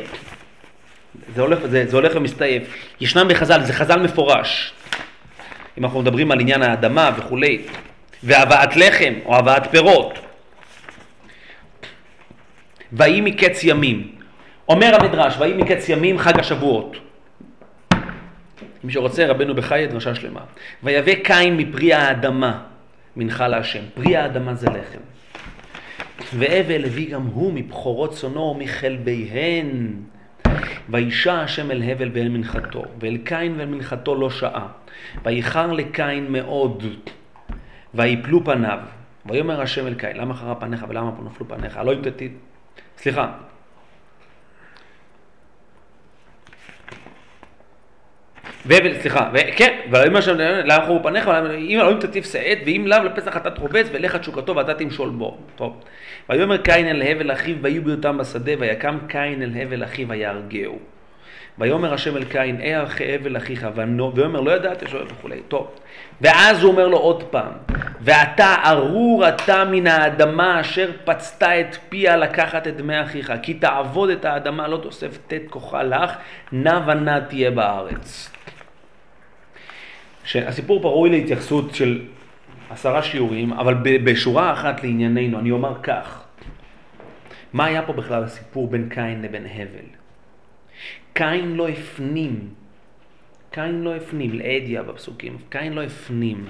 זה 1.36 1.42
הולך, 1.42 1.60
זה, 1.66 1.86
זה 1.88 1.96
הולך 1.96 2.12
ומסתעף. 2.16 2.62
ישנם 3.02 3.28
בחז"ל, 3.28 3.64
זה 3.64 3.74
חז"ל 3.74 4.00
מפורש. 4.00 4.74
אם 5.78 5.86
אנחנו 5.86 6.02
מדברים 6.02 6.32
על 6.32 6.40
עניין 6.40 6.64
האדמה 6.64 7.12
וכולי, 7.18 7.62
והבאת 8.24 8.76
לחם 8.76 9.14
או 9.26 9.36
הבאת 9.36 9.68
פירות. 9.72 10.20
ויהי 12.92 13.22
מקץ 13.22 13.64
ימים. 13.64 14.12
אומר 14.70 14.96
המדרש, 15.02 15.36
ויהי 15.40 15.54
מקץ 15.54 15.90
ימים 15.90 16.20
חג 16.20 16.40
השבועות. 16.40 16.98
מי 18.84 18.94
שרוצה, 18.94 19.26
רבנו 19.28 19.56
בחיי 19.56 19.88
דרשה 19.88 20.16
שלמה. 20.16 20.42
ויבא 20.84 21.14
קין 21.24 21.58
מפרי 21.58 21.94
האדמה 21.94 22.62
מנחה 23.16 23.48
להשם. 23.48 23.82
פרי 23.96 24.16
האדמה 24.16 24.56
זה 24.56 24.68
לחם. 24.68 25.00
והבל 26.34 26.86
הביא 26.86 27.12
גם 27.12 27.26
הוא 27.26 27.54
מבכורות 27.54 28.14
צונו 28.14 28.42
ומכלביהן. 28.42 29.94
וישע 30.90 31.34
השם 31.34 31.72
אל 31.72 31.84
הבל 31.84 32.10
ואל 32.14 32.30
מנחתו, 32.30 32.84
ואל 33.00 33.18
קין 33.24 33.56
ואל 33.58 33.66
מנחתו 33.66 34.16
לא 34.16 34.30
שעה. 34.30 34.68
ואיחר 35.24 35.72
לקין 35.72 36.32
מאוד, 36.32 36.84
ויפלו 37.94 38.46
פניו. 38.46 38.80
ויאמר 39.26 39.62
השם 39.62 39.88
אל 39.88 39.94
קין, 39.94 40.18
למה 40.18 40.34
חרה 40.34 40.56
פניך 40.56 40.86
ולמה 40.90 41.12
פה 41.12 41.24
נפלו 41.24 41.48
פניך? 41.48 41.78
הלא 41.78 41.94
אם 41.94 42.02
תתית... 42.02 42.32
סליחה. 42.98 43.32
והבל, 48.66 49.00
סליחה, 49.00 49.30
כן, 49.56 49.80
ויאמר 49.92 50.22
שם, 50.22 50.38
לך 50.66 50.88
הוא 50.88 51.04
פניך, 51.04 51.28
אם 51.58 51.80
אלוהים 51.80 52.00
תטיף 52.00 52.32
שאת, 52.32 52.58
ואם 52.66 52.84
לאו 52.88 53.04
לפסח 53.04 53.38
אתה 53.38 53.52
תרובץ, 53.52 53.88
ולך 53.92 54.16
תשוקתו 54.16 54.56
ואתה 54.56 54.74
תמשול 54.74 55.10
בו. 55.10 55.38
טוב. 55.56 55.84
ויאמר 56.30 56.58
קין 56.58 56.88
אל 56.88 57.02
הבל 57.02 57.32
אחיו, 57.32 57.56
ויהיו 57.62 57.84
בהיותם 57.84 58.18
בשדה, 58.18 58.52
ויקם 58.60 58.98
קין 59.08 59.44
אל 59.44 59.52
הבל 59.62 59.84
אחיו, 59.84 60.08
ויהרגהו. 60.08 60.80
ויאמר 61.60 61.94
השם 61.94 62.18
אל 62.18 62.24
קין, 62.24 62.62
אה 62.62 62.84
אחי 62.84 63.16
הבל 63.16 63.38
אחיך, 63.38 63.68
ויאמר 64.16 64.42
לא 64.42 64.52
ידעתי 64.52 64.88
שואל 64.88 65.06
וכולי. 65.08 65.42
טוב. 65.48 65.68
ואז 66.22 66.64
הוא 66.64 66.72
אומר 66.72 66.88
לו 66.88 66.98
עוד 66.98 67.24
פעם, 67.24 67.52
ואתה 68.02 68.56
ארור 68.66 69.30
אתה 69.30 69.66
מן 69.66 69.88
האדמה 69.88 70.62
אשר 70.62 70.92
פצת 71.06 71.44
את 71.44 71.78
פיה 71.90 72.18
לקחת 72.18 72.68
את 72.68 72.78
דמי 72.78 73.02
אחיך, 73.02 73.34
כי 73.42 73.54
תעבוד 73.54 74.10
את 74.10 74.26
האדמה 74.26 74.68
לא 74.68 74.78
תוסף 74.78 75.18
תת 75.28 75.42
כוחה 75.50 75.84
לך, 75.84 76.12
נע 76.52 76.80
ונע 76.88 77.20
תהיה 77.20 77.52
בארץ. 77.52 78.30
שהסיפור 80.24 80.82
פה 80.82 80.90
ראוי 80.90 81.10
להתייחסות 81.10 81.76
של 81.76 82.02
עשרה 82.70 83.04
שיעורים, 83.04 83.54
אבל 83.54 83.74
בשורה 84.04 84.54
אחת 84.54 84.84
לענייננו, 84.84 85.40
אני 85.40 85.52
אומר 85.52 85.82
כך, 85.84 86.24
מה 87.54 87.66
היה 87.66 87.82
פה 87.82 87.94
בכלל 87.94 88.24
הסיפור 88.24 88.68
בין 88.68 88.90
קין 88.90 89.22
לבין 89.22 89.46
הבל? 89.46 89.88
קין 91.14 91.56
לא 91.56 91.68
הפנים, 91.68 92.50
קין 93.52 93.84
לא 93.84 93.96
הפנים, 93.96 94.34
לאדיה 94.34 94.84
בפסוקים, 94.84 95.38
קין 95.50 95.74
לא 95.74 95.84
הפנים 95.84 96.46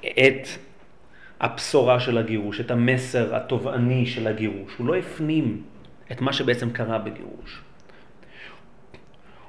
את 0.00 0.48
הבשורה 1.40 2.00
של 2.00 2.18
הגירוש, 2.18 2.60
את 2.60 2.70
המסר 2.70 3.36
התובעני 3.36 4.06
של 4.06 4.26
הגירוש, 4.26 4.74
הוא 4.76 4.86
לא 4.86 4.96
הפנים 4.96 5.62
את 6.12 6.20
מה 6.20 6.32
שבעצם 6.32 6.70
קרה 6.70 6.98
בגירוש. 6.98 7.60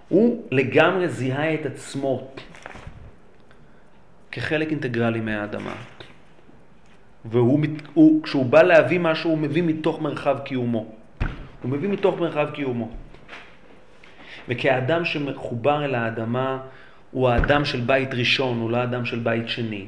הוא 0.09 0.47
לגמרי 0.51 1.07
זיהה 1.07 1.53
את 1.53 1.65
עצמו 1.65 2.31
כחלק 4.37 4.71
אינטגרלי 4.71 5.21
מהאדמה. 5.21 5.73
והוא, 7.25 7.59
הוא, 7.93 8.23
כשהוא 8.23 8.45
בא 8.45 8.61
להביא 8.61 8.99
משהו, 8.99 9.29
הוא 9.29 9.37
מביא 9.37 9.63
מתוך 9.63 10.01
מרחב 10.01 10.37
קיומו. 10.45 10.85
הוא 11.61 11.71
מביא 11.71 11.89
מתוך 11.89 12.19
מרחב 12.19 12.47
קיומו. 12.53 12.89
וכאדם 14.49 15.05
שמחובר 15.05 15.85
אל 15.85 15.95
האדמה, 15.95 16.59
הוא 17.11 17.29
האדם 17.29 17.65
של 17.65 17.79
בית 17.79 18.13
ראשון, 18.13 18.59
הוא 18.59 18.71
לא 18.71 18.77
האדם 18.77 19.05
של 19.05 19.19
בית 19.19 19.49
שני. 19.49 19.85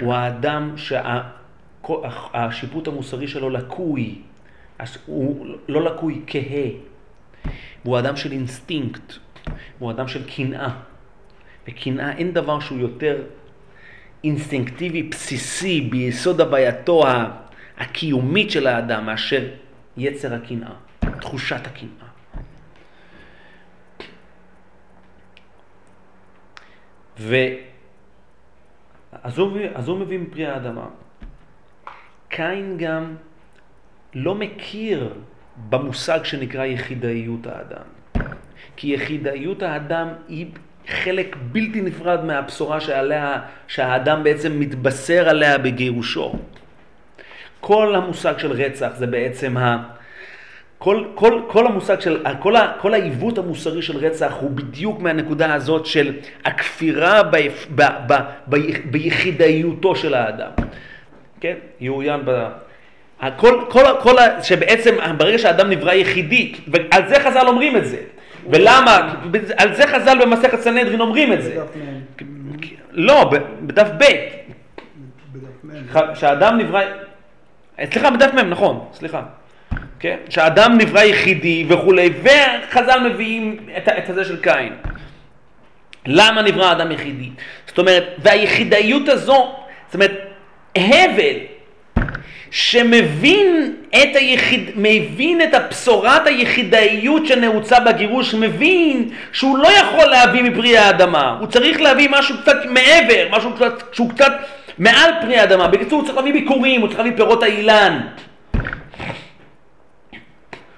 הוא 0.00 0.14
האדם 0.14 0.74
שהשיפוט 0.76 2.88
המוסרי 2.88 3.28
שלו 3.28 3.50
לקוי, 3.50 4.18
הוא 5.06 5.46
לא 5.68 5.84
לקוי 5.84 6.22
כהה. 6.26 6.68
הוא 7.82 7.98
אדם 7.98 8.16
של 8.16 8.32
אינסטינקט, 8.32 9.12
הוא 9.78 9.90
אדם 9.90 10.08
של 10.08 10.30
קנאה. 10.36 10.68
וקנאה 11.68 12.12
אין 12.12 12.32
דבר 12.32 12.60
שהוא 12.60 12.78
יותר 12.78 13.22
אינסטינקטיבי 14.24 15.02
בסיסי 15.02 15.80
ביסוד 15.80 16.40
הווייתו 16.40 17.04
הקיומית 17.78 18.50
של 18.50 18.66
האדם 18.66 19.06
מאשר 19.06 19.48
יצר 19.96 20.34
הקנאה, 20.34 20.70
תחושת 21.20 21.66
הקנאה. 21.66 22.06
ו... 27.18 27.36
אז 29.22 29.38
הוא, 29.38 29.58
אז 29.74 29.88
הוא 29.88 29.98
מביא 29.98 30.18
מפרי 30.18 30.46
האדמה. 30.46 30.86
קין 32.28 32.76
גם 32.78 33.16
לא 34.14 34.34
מכיר 34.34 35.14
במושג 35.68 36.24
שנקרא 36.24 36.64
יחידאיות 36.64 37.46
האדם. 37.46 37.86
כי 38.76 38.94
יחידאיות 38.94 39.62
האדם 39.62 40.08
היא 40.28 40.46
חלק 40.88 41.36
בלתי 41.52 41.80
נפרד 41.80 42.24
מהבשורה 42.24 42.80
שעליה, 42.80 43.38
שהאדם 43.68 44.24
בעצם 44.24 44.60
מתבשר 44.60 45.28
עליה 45.28 45.58
בגירושו. 45.58 46.34
כל 47.60 47.94
המושג 47.94 48.38
של 48.38 48.52
רצח 48.52 48.90
זה 48.94 49.06
בעצם 49.06 49.56
ה... 49.56 49.82
כל, 50.78 51.04
כל, 51.14 51.40
כל 51.48 51.66
המושג 51.66 52.00
של, 52.00 52.24
כל, 52.38 52.56
ה, 52.56 52.72
כל 52.80 52.94
העיוות 52.94 53.38
המוסרי 53.38 53.82
של 53.82 53.96
רצח 53.96 54.32
הוא 54.40 54.50
בדיוק 54.50 55.00
מהנקודה 55.00 55.54
הזאת 55.54 55.86
של 55.86 56.14
הכפירה 56.44 57.22
ב, 57.22 57.36
ב, 57.74 57.82
ב, 58.06 58.14
ב, 58.48 58.56
ביחידאיותו 58.90 59.96
של 59.96 60.14
האדם. 60.14 60.50
כן? 61.40 61.54
יאוין 61.80 62.20
ב... 62.24 62.48
כל, 63.36 63.64
כל, 63.68 63.84
כל, 64.02 64.14
שבעצם 64.42 64.94
ברגע 65.18 65.38
שהאדם 65.38 65.70
נברא 65.70 65.92
יחידי, 65.92 66.54
ועל 66.68 67.08
זה 67.08 67.20
חז"ל 67.20 67.48
אומרים 67.48 67.76
את 67.76 67.86
זה. 67.86 67.98
ולמה? 68.50 69.14
על 69.56 69.74
זה 69.74 69.86
חז"ל 69.86 70.18
במסכת 70.20 70.60
סנהדרין 70.60 71.00
אומרים 71.00 71.32
את 71.32 71.42
זה. 71.42 71.62
לא, 72.90 73.30
בדף 73.60 73.88
ב', 73.98 74.04
שהאדם 76.14 76.58
נברא, 76.58 76.80
סליחה, 77.90 78.10
בדף 78.10 78.34
מ', 78.34 78.50
נכון, 78.50 78.84
סליחה. 78.92 79.22
כן? 80.00 80.16
שהאדם 80.28 80.78
נברא 80.78 81.02
יחידי 81.02 81.66
וכולי, 81.68 82.10
וחז"ל 82.22 83.08
מביאים 83.10 83.56
את, 83.76 84.10
הזה 84.10 84.24
של 84.24 84.42
קין. 84.42 84.72
למה 86.06 86.42
נברא 86.42 86.72
אדם 86.72 86.92
יחידי? 86.92 87.30
זאת 87.66 87.78
אומרת, 87.78 88.04
והיחידאיות 88.18 89.08
הזו, 89.08 89.54
זאת 89.86 89.94
אומרת, 89.94 90.12
הבל 90.76 91.36
שמבין 92.50 93.74
את 93.88 94.16
היחיד, 94.16 94.70
מבין 94.76 95.42
את 95.42 95.54
הבשורת 95.54 96.26
היחידאיות 96.26 97.26
שנעוצה 97.26 97.80
בגירוש, 97.80 98.34
מבין 98.34 99.10
שהוא 99.32 99.58
לא 99.58 99.68
יכול 99.68 100.06
להביא 100.06 100.42
מפרי 100.42 100.78
האדמה, 100.78 101.36
הוא 101.40 101.46
צריך 101.46 101.80
להביא 101.80 102.08
משהו 102.10 102.34
קצת 102.42 102.56
מעבר, 102.64 103.28
משהו 103.30 103.54
קצת, 103.54 103.94
שהוא 103.94 104.10
קצת 104.10 104.32
מעל 104.78 105.10
פרי 105.20 105.38
האדמה. 105.38 105.68
בקיצור, 105.68 105.98
הוא 105.98 106.06
צריך 106.06 106.18
להביא 106.18 106.32
ביקורים, 106.32 106.80
הוא 106.80 106.88
צריך 106.88 106.98
להביא 107.00 107.16
פירות 107.16 107.42
האילן. 107.42 108.00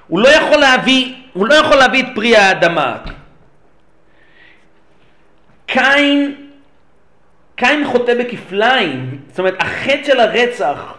הוא 0.06 0.20
לא 0.20 0.28
יכול 0.28 0.56
להביא, 0.56 1.14
הוא 1.32 1.46
לא 1.46 1.54
יכול 1.54 1.76
להביא 1.76 2.02
את 2.02 2.08
פרי 2.14 2.36
האדמה. 2.36 2.96
קין, 5.66 6.34
קין 7.56 7.84
חוטא 7.86 8.14
בכפליים, 8.14 9.18
זאת 9.28 9.38
אומרת 9.38 9.54
החטא 9.60 10.04
של 10.04 10.20
הרצח, 10.20 10.97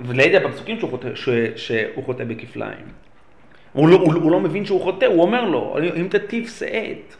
ולידע 0.00 0.38
בפסוקים 0.38 0.78
שהוא 0.78 0.90
חוטא, 0.90 1.08
ש, 1.14 1.28
שהוא 1.56 2.04
חוטא 2.04 2.24
בכפליים. 2.24 2.86
הוא 3.72 3.88
לא, 3.88 3.96
הוא, 3.96 4.14
הוא 4.14 4.32
לא 4.32 4.40
מבין 4.40 4.64
שהוא 4.64 4.80
חוטא, 4.80 5.04
הוא 5.04 5.22
אומר 5.22 5.44
לו, 5.44 5.76
אם 5.96 6.06
תטיף 6.10 6.58
שאת, 6.58 7.14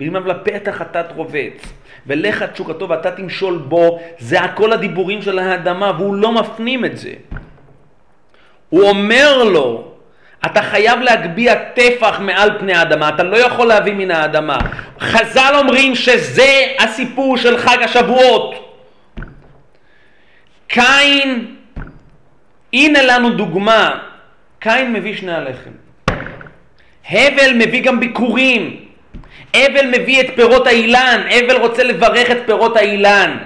אב 0.00 0.26
לפתח 0.26 0.82
אתה 0.82 1.02
תרובץ, 1.02 1.72
ולך 2.06 2.42
תשוקתו 2.42 2.88
ואתה 2.88 3.10
תמשול 3.10 3.56
בו, 3.56 4.00
זה 4.18 4.40
הכל 4.40 4.72
הדיבורים 4.72 5.22
של 5.22 5.38
האדמה, 5.38 5.92
והוא 5.98 6.14
לא 6.14 6.32
מפנים 6.32 6.84
את 6.84 6.98
זה. 6.98 7.12
הוא 8.68 8.82
אומר 8.82 9.44
לו, 9.44 9.92
אתה 10.46 10.62
חייב 10.62 11.00
להגביה 11.00 11.54
טפח 11.70 12.20
מעל 12.20 12.58
פני 12.58 12.74
האדמה, 12.74 13.08
אתה 13.08 13.22
לא 13.22 13.36
יכול 13.36 13.66
להביא 13.66 13.92
מן 13.92 14.10
האדמה. 14.10 14.58
חז"ל 15.00 15.54
אומרים 15.58 15.94
שזה 15.94 16.64
הסיפור 16.78 17.36
של 17.36 17.58
חג 17.58 17.82
השבועות. 17.82 18.54
קין, 20.68 21.55
הנה 22.76 23.02
לנו 23.02 23.30
דוגמה, 23.30 23.98
קין 24.60 24.92
מביא 24.92 25.16
שני 25.16 25.32
הלחם. 25.32 25.70
הבל 27.10 27.52
מביא 27.54 27.82
גם 27.82 28.00
ביקורים. 28.00 28.84
הבל 29.54 29.86
מביא 29.86 30.20
את 30.20 30.26
פירות 30.34 30.66
האילן, 30.66 31.22
הבל 31.30 31.56
רוצה 31.56 31.82
לברך 31.84 32.30
את 32.30 32.36
פירות 32.46 32.76
האילן. 32.76 33.38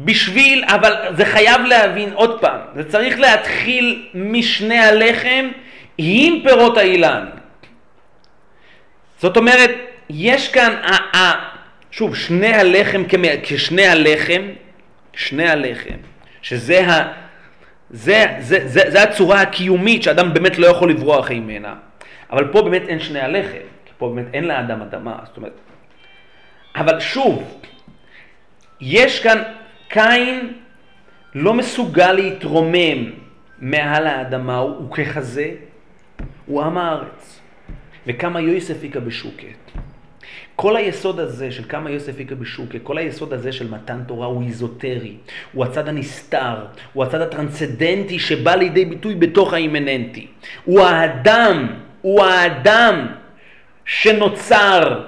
בשביל, 0.00 0.64
אבל 0.66 0.94
זה 1.16 1.24
חייב 1.24 1.60
להבין 1.62 2.12
עוד 2.12 2.40
פעם, 2.40 2.60
זה 2.74 2.84
צריך 2.90 3.18
להתחיל 3.18 4.08
משני 4.14 4.78
הלחם 4.78 5.48
עם 5.98 6.40
פירות 6.44 6.76
האילן. 6.78 7.26
זאת 9.18 9.36
אומרת, 9.36 9.70
יש 10.10 10.48
כאן, 10.48 10.74
ה- 10.82 11.16
ה- 11.16 11.48
שוב, 11.90 12.16
שני 12.16 12.54
הלחם 12.54 13.04
כמ- 13.04 13.40
כשני 13.42 13.86
הלחם, 13.86 14.42
שני 15.16 15.48
הלחם, 15.48 15.96
שזה 16.42 16.86
ה... 16.86 17.12
זה, 17.90 18.26
זה, 18.38 18.68
זה, 18.68 18.90
זה 18.90 19.02
הצורה 19.02 19.40
הקיומית 19.40 20.02
שאדם 20.02 20.34
באמת 20.34 20.58
לא 20.58 20.66
יכול 20.66 20.90
לברוח 20.90 21.30
ממנה. 21.30 21.74
אבל 22.30 22.52
פה 22.52 22.62
באמת 22.62 22.82
אין 22.88 23.00
שני 23.00 23.20
הלחם, 23.20 23.66
כי 23.84 23.92
פה 23.98 24.12
באמת 24.14 24.34
אין 24.34 24.44
לאדם 24.44 24.82
אדמה, 24.82 25.18
זאת 25.24 25.36
אומרת... 25.36 25.52
אבל 26.76 27.00
שוב, 27.00 27.60
יש 28.80 29.22
כאן, 29.22 29.42
קין 29.88 30.52
לא 31.34 31.54
מסוגל 31.54 32.12
להתרומם 32.12 33.10
מעל 33.58 34.06
האדמה, 34.06 34.56
הוא, 34.56 34.92
ככזה, 34.92 35.50
הוא 36.46 36.62
עם 36.62 36.78
הארץ. 36.78 37.40
וכמה 38.06 38.40
יוסף 38.40 38.82
היכה 38.82 39.00
בשוקת. 39.00 39.61
כל 40.56 40.76
היסוד 40.76 41.20
הזה 41.20 41.52
של 41.52 41.64
כמה 41.68 41.90
יוסף 41.90 42.18
היכה 42.18 42.34
בשוקה, 42.34 42.78
כל 42.78 42.98
היסוד 42.98 43.32
הזה 43.32 43.52
של 43.52 43.70
מתן 43.70 44.02
תורה 44.06 44.26
הוא 44.26 44.42
איזוטרי, 44.42 45.16
הוא 45.52 45.64
הצד 45.64 45.88
הנסתר, 45.88 46.56
הוא 46.92 47.04
הצד 47.04 47.20
הטרנסצדנטי 47.20 48.18
שבא 48.18 48.54
לידי 48.54 48.84
ביטוי 48.84 49.14
בתוך 49.14 49.52
האימננטי. 49.52 50.26
הוא 50.64 50.80
האדם, 50.80 51.66
הוא 52.02 52.24
האדם 52.24 53.06
שנוצר 53.84 55.02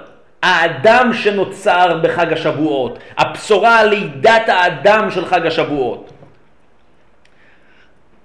האדם 0.45 1.13
שנוצר 1.13 1.99
בחג 2.03 2.33
השבועות, 2.33 2.99
הבשורה 3.17 3.79
על 3.79 3.89
לידת 3.89 4.49
האדם 4.49 5.11
של 5.11 5.25
חג 5.25 5.45
השבועות. 5.45 6.13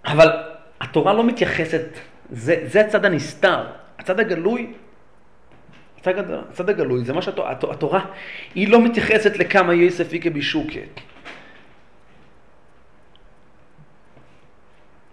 אבל 0.05 0.29
התורה 0.81 1.13
לא 1.13 1.25
מתייחסת, 1.25 1.85
זה, 2.31 2.57
זה 2.65 2.81
הצד 2.81 3.05
הנסתר, 3.05 3.65
הצד 3.99 4.21
הגלוי, 4.21 4.73
הצד, 6.01 6.71
הגלוי, 6.71 7.05
זה 7.05 7.13
מה 7.13 7.23
שהתורה, 7.23 7.51
התורה, 7.51 8.05
היא 8.55 8.69
לא 8.69 8.81
מתייחסת 8.81 9.37
לכמה 9.39 9.75
יוסף 9.75 10.13
איקה 10.13 10.31
בישוקה. 10.31 10.81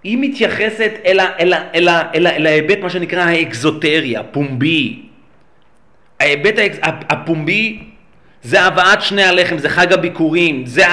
היא 0.04 0.18
מתייחסת 0.22 0.92
אל, 1.06 1.20
אל, 1.20 1.54
אל, 1.54 1.90
אל, 1.90 2.28
אל 2.28 2.46
ההיבט, 2.46 2.80
מה 2.80 2.90
שנקרא 2.90 3.22
האקזוטריה, 3.22 4.24
פומבי. 4.24 5.02
ההיבט 6.20 6.56
הפומבי 6.84 7.80
זה 8.44 8.62
הבאת 8.62 9.02
שני 9.02 9.24
הלחם, 9.24 9.58
זה 9.58 9.70
חג 9.70 9.94
הביקורים, 9.94 10.66
זה 10.66 10.84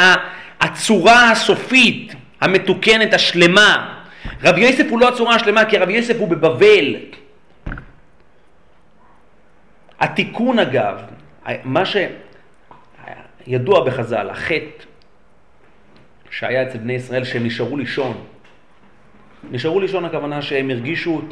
הצורה 0.61 1.31
הסופית, 1.31 2.15
המתוקנת, 2.41 3.15
השלמה. 3.15 4.01
רבי 4.43 4.61
יוסף 4.61 4.85
הוא 4.91 5.01
לא 5.01 5.09
הצורה 5.09 5.35
השלמה, 5.35 5.65
כי 5.65 5.79
רבי 5.79 5.93
יוסף 5.93 6.17
הוא 6.19 6.29
בבבל. 6.29 6.97
התיקון 10.05 10.59
אגב, 10.59 11.03
מה 11.65 11.83
שידוע 13.47 13.85
בחז"ל, 13.85 14.31
החטא 14.31 14.85
שהיה 16.31 16.63
אצל 16.63 16.79
בני 16.79 16.93
ישראל 16.93 17.25
שהם 17.25 17.45
נשארו 17.47 17.77
לישון, 17.77 18.25
נשארו 19.51 19.81
לישון 19.81 20.05
הכוונה 20.05 20.43
שהם 20.43 20.71
הרגישו 20.71 21.23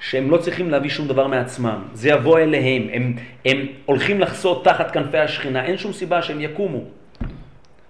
שהם 0.00 0.30
לא 0.30 0.36
צריכים 0.36 0.70
להביא 0.70 0.90
שום 0.90 1.08
דבר 1.08 1.26
מעצמם, 1.26 1.82
זה 1.92 2.08
יבוא 2.08 2.38
אליהם, 2.38 2.88
הם, 2.92 3.12
הם 3.44 3.66
הולכים 3.84 4.20
לחסות 4.20 4.64
תחת 4.64 4.90
כנפי 4.90 5.18
השכינה, 5.18 5.64
אין 5.64 5.78
שום 5.78 5.92
סיבה 5.92 6.22
שהם 6.22 6.40
יקומו. 6.40 6.84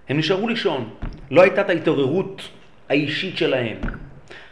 הם 0.09 0.17
נשארו 0.17 0.47
לישון, 0.47 0.89
לא 1.31 1.41
הייתה 1.41 1.61
את 1.61 1.69
ההתעוררות 1.69 2.49
האישית 2.89 3.37
שלהם. 3.37 3.77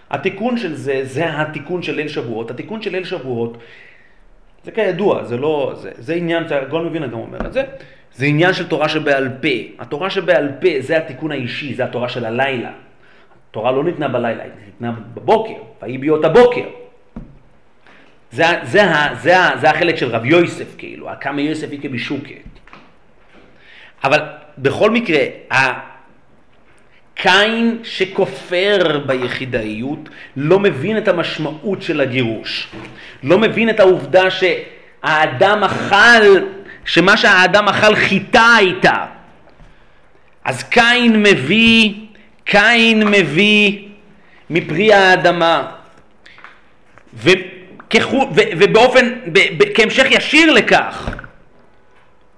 התיקון 0.09 0.57
של 0.57 0.75
זה, 0.75 1.01
זה 1.03 1.41
התיקון 1.41 1.83
של 1.83 1.95
ליל 1.95 2.07
שבועות. 2.07 2.51
התיקון 2.51 2.81
של 2.81 2.91
ליל 2.91 3.03
שבועות, 3.03 3.57
זה 4.63 4.71
כידוע, 4.71 5.23
זה 5.23 5.37
לא, 5.37 5.73
זה, 5.75 5.91
זה 5.97 6.13
עניין, 6.13 6.43
גול 6.69 6.85
מבינה 6.85 7.07
גם 7.07 7.19
אומר 7.19 7.45
את 7.45 7.53
זה, 7.53 7.63
זה 8.13 8.25
עניין 8.25 8.53
של 8.53 8.67
תורה 8.67 8.89
שבעל 8.89 9.29
פה. 9.41 9.47
התורה 9.79 10.09
שבעל 10.09 10.51
פה 10.61 10.67
זה 10.79 10.97
התיקון 10.97 11.31
האישי, 11.31 11.73
זה 11.73 11.83
התורה 11.83 12.09
של 12.09 12.25
הלילה. 12.25 12.71
התורה 13.49 13.71
לא 13.71 13.83
ניתנה 13.83 14.07
בלילה, 14.07 14.43
היא 14.43 14.51
ניתנה 14.65 14.91
בבוקר, 15.13 15.53
ויהי 15.81 15.97
ביות 15.97 16.25
הבוקר. 16.25 16.65
זה, 18.31 18.43
זה, 18.63 18.81
זה, 19.21 19.35
זה, 19.59 19.69
החלק 19.69 19.95
של 19.95 20.09
רב 20.09 20.25
יוסף, 20.25 20.75
כאילו, 20.77 21.07
כמה 21.21 21.41
יוסף 21.41 21.67
היא 21.71 21.79
כבישוקת. 21.81 22.53
אבל 24.03 24.19
בכל 24.57 24.91
מקרה, 24.91 25.19
קין 27.15 27.77
שכופר 27.83 29.01
ביחידאיות 29.05 30.09
לא 30.37 30.59
מבין 30.59 30.97
את 30.97 31.07
המשמעות 31.07 31.81
של 31.81 32.01
הגירוש. 32.01 32.67
לא 33.23 33.37
מבין 33.37 33.69
את 33.69 33.79
העובדה 33.79 34.23
שהאדם 34.31 35.63
אכל, 35.63 36.39
שמה 36.85 37.17
שהאדם 37.17 37.67
אכל 37.69 37.95
חיטה 37.95 38.55
הייתה. 38.57 39.05
אז 40.45 40.63
קין 40.63 41.23
מביא, 41.23 41.93
קין 42.45 43.07
מביא 43.07 43.87
מפרי 44.49 44.93
האדמה. 44.93 45.71
וכחו, 47.13 48.27
ו, 48.35 48.41
ובאופן, 48.59 49.13
ב, 49.25 49.39
ב, 49.57 49.63
כהמשך 49.75 50.05
ישיר 50.09 50.53
לכך, 50.53 51.09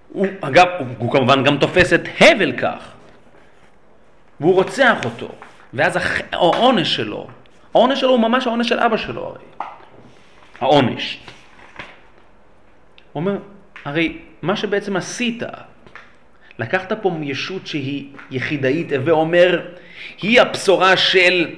הוא, 0.09 0.27
אגב, 0.41 0.67
הוא, 0.97 1.11
כמובן 1.11 1.43
גם 1.43 1.57
תופס 1.57 1.93
את 1.93 2.07
הבל 2.19 2.51
כך. 2.51 2.94
והוא 4.39 4.53
רוצח 4.53 4.97
אותו, 5.05 5.27
ואז 5.73 5.99
העונש 6.31 6.95
שלו, 6.95 7.27
העונש 7.73 7.99
שלו 7.99 8.09
הוא 8.09 8.19
ממש 8.19 8.47
העונש 8.47 8.69
של 8.69 8.79
אבא 8.79 8.97
שלו 8.97 9.25
הרי, 9.25 9.67
העונש. 10.59 11.19
הוא 13.13 13.21
אומר, 13.21 13.37
הרי 13.85 14.17
מה 14.41 14.55
שבעצם 14.55 14.95
עשית, 14.95 15.43
לקחת 16.59 16.93
פה 17.01 17.11
ישות 17.21 17.67
שהיא 17.67 18.07
יחידאית, 18.31 18.87
ואומר, 19.05 19.61
היא 20.21 20.41
הבשורה 20.41 20.97
של 20.97 21.55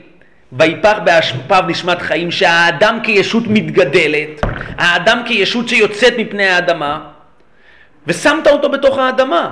ויפח 0.51 0.97
באשפיו 1.03 1.63
נשמת 1.67 2.01
חיים, 2.01 2.31
שהאדם 2.31 2.99
כישות 3.03 3.43
מתגדלת, 3.47 4.41
האדם 4.77 5.23
כישות 5.25 5.69
שיוצאת 5.69 6.13
מפני 6.17 6.47
האדמה, 6.47 7.09
ושמת 8.07 8.47
אותו 8.47 8.69
בתוך 8.69 8.97
האדמה. 8.97 9.49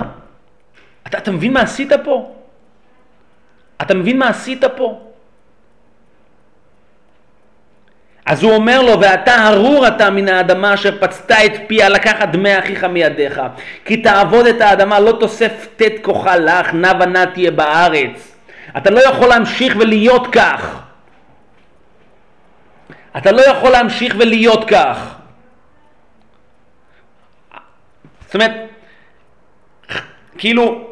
אתה, 1.06 1.18
אתה 1.18 1.30
מבין 1.30 1.52
מה 1.52 1.60
עשית 1.60 1.92
פה? 2.04 2.35
אתה 3.82 3.94
מבין 3.94 4.18
מה 4.18 4.28
עשית 4.28 4.64
פה? 4.76 5.00
אז 8.26 8.42
הוא 8.42 8.52
אומר 8.52 8.82
לו, 8.82 9.00
ואתה 9.00 9.48
ארור 9.48 9.88
אתה 9.88 10.10
מן 10.10 10.28
האדמה 10.28 10.74
אשר 10.74 11.00
פצתה 11.00 11.44
את 11.44 11.52
פיה, 11.66 11.88
לקחת 11.88 12.28
דמי 12.28 12.58
אחיך 12.58 12.84
מידיך. 12.84 13.40
כי 13.84 13.96
תעבוד 14.02 14.46
את 14.46 14.60
האדמה, 14.60 15.00
לא 15.00 15.12
תוסף 15.20 15.68
תת 15.76 15.92
כוחה 16.02 16.36
לך, 16.36 16.74
נע 16.74 16.92
ונע 17.00 17.24
תהיה 17.24 17.50
בארץ. 17.50 18.36
אתה 18.76 18.90
לא 18.90 19.00
יכול 19.00 19.28
להמשיך 19.28 19.76
ולהיות 19.78 20.26
כך. 20.32 20.82
אתה 23.16 23.32
לא 23.32 23.42
יכול 23.42 23.70
להמשיך 23.70 24.14
ולהיות 24.18 24.64
כך. 24.68 25.14
זאת 28.26 28.34
אומרת, 28.34 28.52
כאילו, 30.38 30.85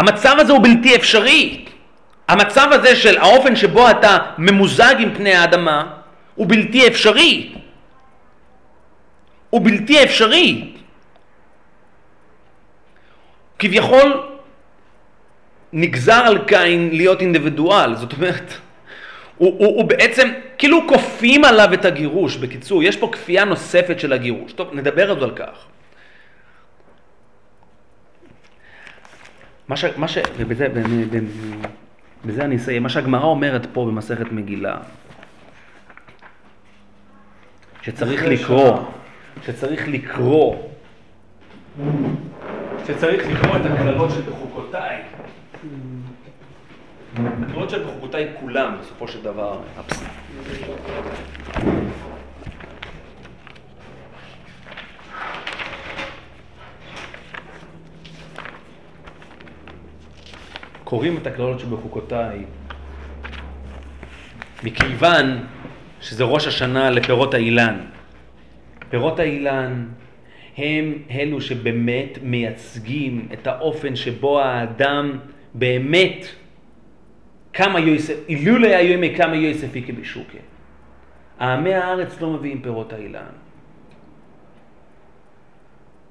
המצב 0.00 0.36
הזה 0.38 0.52
הוא 0.52 0.62
בלתי 0.62 0.96
אפשרי. 0.96 1.64
המצב 2.28 2.68
הזה 2.72 2.96
של 2.96 3.18
האופן 3.18 3.56
שבו 3.56 3.90
אתה 3.90 4.18
ממוזג 4.38 4.94
עם 4.98 5.14
פני 5.14 5.34
האדמה 5.34 5.92
הוא 6.34 6.46
בלתי 6.48 6.86
אפשרי. 6.86 7.52
הוא 9.50 9.60
בלתי 9.64 10.04
אפשרי. 10.04 10.72
כביכול 13.58 14.22
נגזר 15.72 16.22
על 16.26 16.38
קין 16.46 16.90
להיות 16.92 17.20
אינדיבידואל, 17.20 17.96
זאת 17.96 18.12
אומרת, 18.12 18.52
הוא, 19.36 19.54
הוא, 19.58 19.76
הוא 19.76 19.84
בעצם, 19.84 20.28
כאילו 20.58 20.88
כופים 20.88 21.44
עליו 21.44 21.74
את 21.74 21.84
הגירוש, 21.84 22.36
בקיצור, 22.36 22.82
יש 22.82 22.96
פה 22.96 23.08
כפייה 23.12 23.44
נוספת 23.44 24.00
של 24.00 24.12
הגירוש. 24.12 24.52
טוב, 24.52 24.68
נדבר 24.72 25.08
עוד 25.08 25.22
על 25.22 25.30
כך. 25.36 25.66
מה 29.70 29.76
ש... 29.76 29.84
מה 29.96 30.08
ש... 30.08 30.18
ובזה 30.38 30.66
בזה 32.24 32.44
אני 32.44 32.56
אסיים. 32.56 32.82
מה 32.82 32.88
שהגמרא 32.88 33.24
אומרת 33.24 33.66
פה 33.72 33.86
במסכת 33.86 34.32
מגילה, 34.32 34.76
שצריך 37.82 38.24
לקרוא, 38.24 38.78
שצריך 39.46 39.88
לקרוא, 39.88 40.56
שצריך 42.86 43.26
לקרוא 43.28 43.56
את 43.56 43.66
הקללות 43.66 44.10
של 44.10 44.20
בחוקותיי. 44.22 44.96
הקללות 47.16 47.70
של 47.70 47.84
בחוקותיי 47.84 48.28
כולם, 48.40 48.76
בסופו 48.80 49.08
של 49.08 49.22
דבר, 49.22 49.60
קוראים 60.90 61.16
את 61.16 61.26
הקללות 61.26 61.60
שבחוקותיי, 61.60 62.44
מכיוון 64.64 65.46
שזה 66.00 66.24
ראש 66.24 66.46
השנה 66.46 66.90
לפירות 66.90 67.34
האילן. 67.34 67.80
פירות 68.88 69.18
האילן 69.18 69.86
הם 70.56 70.94
אלו 71.10 71.40
שבאמת 71.40 72.18
מייצגים 72.22 73.28
את 73.32 73.46
האופן 73.46 73.96
שבו 73.96 74.40
האדם 74.40 75.18
באמת 75.54 76.26
כמה 77.52 77.80
יוסף, 77.80 78.14
אילולא 78.28 78.66
היו 78.66 78.92
ימי 78.92 79.14
כמה 79.16 79.36
יוסף 79.36 79.74
איקי 79.74 79.92
בשוקה. 79.92 80.38
העמי 81.38 81.74
הארץ 81.74 82.20
לא 82.20 82.30
מביאים 82.30 82.62
פירות 82.62 82.92
האילן. 82.92 83.32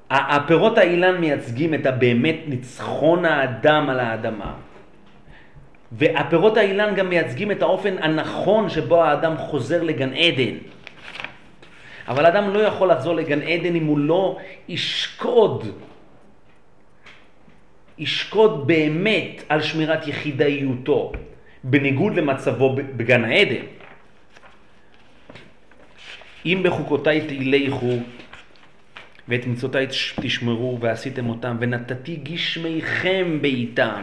הפירות 0.09 0.77
האילן 0.77 1.17
מייצגים 1.17 1.73
את 1.73 1.85
הבאמת 1.85 2.37
ניצחון 2.47 3.25
האדם 3.25 3.89
על 3.89 3.99
האדמה. 3.99 4.68
והפירות 5.91 6.57
האילן 6.57 6.95
גם 6.95 7.09
מייצגים 7.09 7.51
את 7.51 7.61
האופן 7.61 7.95
הנכון 8.03 8.69
שבו 8.69 9.03
האדם 9.03 9.37
חוזר 9.37 9.83
לגן 9.83 10.13
עדן. 10.13 10.55
אבל 12.07 12.25
האדם 12.25 12.49
לא 12.49 12.59
יכול 12.59 12.91
לחזור 12.91 13.15
לגן 13.15 13.41
עדן 13.41 13.75
אם 13.75 13.85
הוא 13.85 13.99
לא 13.99 14.37
ישקוד, 14.67 15.65
ישקוד 17.97 18.67
באמת 18.67 19.43
על 19.49 19.61
שמירת 19.61 20.07
יחידאיותו, 20.07 21.11
בניגוד 21.63 22.15
למצבו 22.15 22.75
בגן 22.75 23.25
העדן. 23.25 23.65
אם 26.45 26.59
בחוקותיי 26.63 27.21
תהילכו 27.27 27.97
ואת 29.29 29.47
מצוותיי 29.47 29.87
תש- 29.87 30.13
תשמרו 30.21 30.77
ועשיתם 30.81 31.29
אותם, 31.29 31.57
ונתתי 31.59 32.15
גשמיכם 32.23 33.37
בעיתם, 33.41 34.01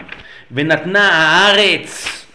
ונתנה 0.52 1.08
הארץ 1.08 2.26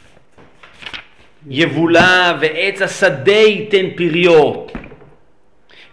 יבולה 1.49 2.37
ועץ 2.41 2.81
השדה 2.81 3.31
ייתן 3.31 3.85
פריו. 3.95 4.53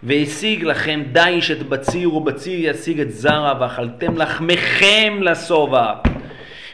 והשיג 0.03 0.63
לכם 0.63 1.03
דיש 1.11 1.51
את 1.51 1.63
בציר 1.63 2.15
ובציר 2.15 2.69
ישיג 2.69 2.99
את 2.99 3.11
זרע 3.11 3.53
ואכלתם 3.59 4.17
לחמכם 4.17 5.17
לשובע 5.21 5.93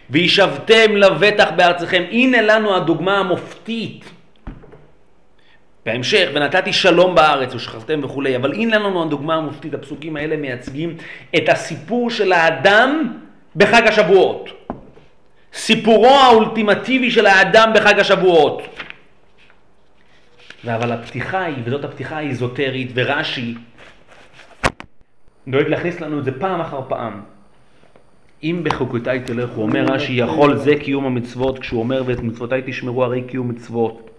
וישבתם 0.10 0.96
לבטח 0.96 1.50
בארצכם. 1.56 2.04
הנה 2.12 2.42
לנו 2.42 2.76
הדוגמה 2.76 3.18
המופתית. 3.18 4.15
בהמשך, 5.86 6.30
ונתתי 6.34 6.74
שלום 6.74 7.16
בארץ 7.16 7.56
ושכבתם 7.56 8.04
וכולי, 8.04 8.36
אבל 8.36 8.54
הנה 8.54 8.78
לנו 8.78 9.04
הדוגמה 9.04 9.36
המופתית, 9.36 9.74
הפסוקים 9.74 10.16
האלה 10.16 10.38
מייצגים 10.38 10.98
את 11.36 11.50
הסיפור 11.50 12.10
של 12.10 12.34
האדם 12.34 13.14
בחג 13.56 13.88
השבועות. 13.88 14.50
סיפורו 15.54 16.08
האולטימטיבי 16.08 17.12
של 17.12 17.26
האדם 17.26 17.72
בחג 17.76 18.00
השבועות. 18.00 18.62
אבל 20.68 20.92
הפתיחה 20.92 21.44
היא, 21.44 21.56
וזאת 21.66 21.86
הפתיחה 21.86 22.18
האיזוטרית, 22.18 22.92
ורש"י 22.94 23.56
דואג 25.48 25.68
להכניס 25.68 26.02
לנו 26.02 26.20
את 26.20 26.26
זה 26.26 26.40
פעם 26.40 26.62
אחר 26.62 26.82
פעם. 26.88 27.22
אם 28.44 28.62
בחוקותיי 28.64 29.20
תלכו, 29.20 29.62
אומר 29.62 29.86
רש"י, 29.86 30.14
יכול 30.14 30.58
זה 30.58 30.76
קיום 30.76 31.06
המצוות, 31.06 31.60
כשהוא 31.60 31.80
אומר 31.80 32.04
ואת 32.06 32.20
מצוותיי 32.20 32.62
תשמרו 32.66 33.04
הרי 33.04 33.22
קיום 33.22 33.50
מצוות. 33.50 34.15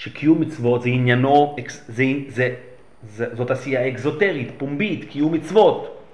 שקיום 0.00 0.40
מצוות 0.40 0.82
זה 0.82 0.88
עניינו, 0.88 1.56
זה, 1.86 2.04
זה, 2.28 2.54
זה, 3.02 3.26
זאת 3.32 3.50
עשייה 3.50 3.88
אקזוטרית, 3.88 4.52
פומבית, 4.58 5.04
קיום 5.10 5.32
מצוות. 5.32 6.04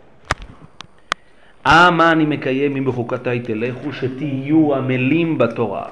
אה, 1.67 1.91
מה 1.91 2.13
אני 2.13 2.27
מקיים 2.27 2.77
אם 2.77 2.85
בחוקותיי 2.85 3.41
תלכו, 3.41 3.93
שתהיו 3.93 4.75
עמלים 4.75 5.39
בתורה. 5.39 5.85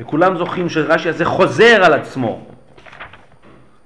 וכולם 0.00 0.36
זוכרים 0.36 0.68
שרש"י 0.68 1.08
הזה 1.08 1.24
חוזר 1.24 1.84
על 1.84 1.92
עצמו. 1.92 2.46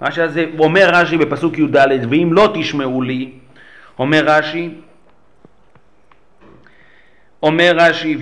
רש"י 0.03 0.23
הזה, 0.23 0.47
אומר 0.59 0.91
רש"י 0.93 1.19
בפסוק 1.19 1.59
י"ד, 1.59 1.77
ואם 2.11 2.33
לא 2.33 2.53
תשמעו 2.55 3.03
לי, 3.03 3.33
אומר 3.99 4.23
רש"י, 4.27 4.71
אומר 7.43 7.73
רש"י. 7.77 8.17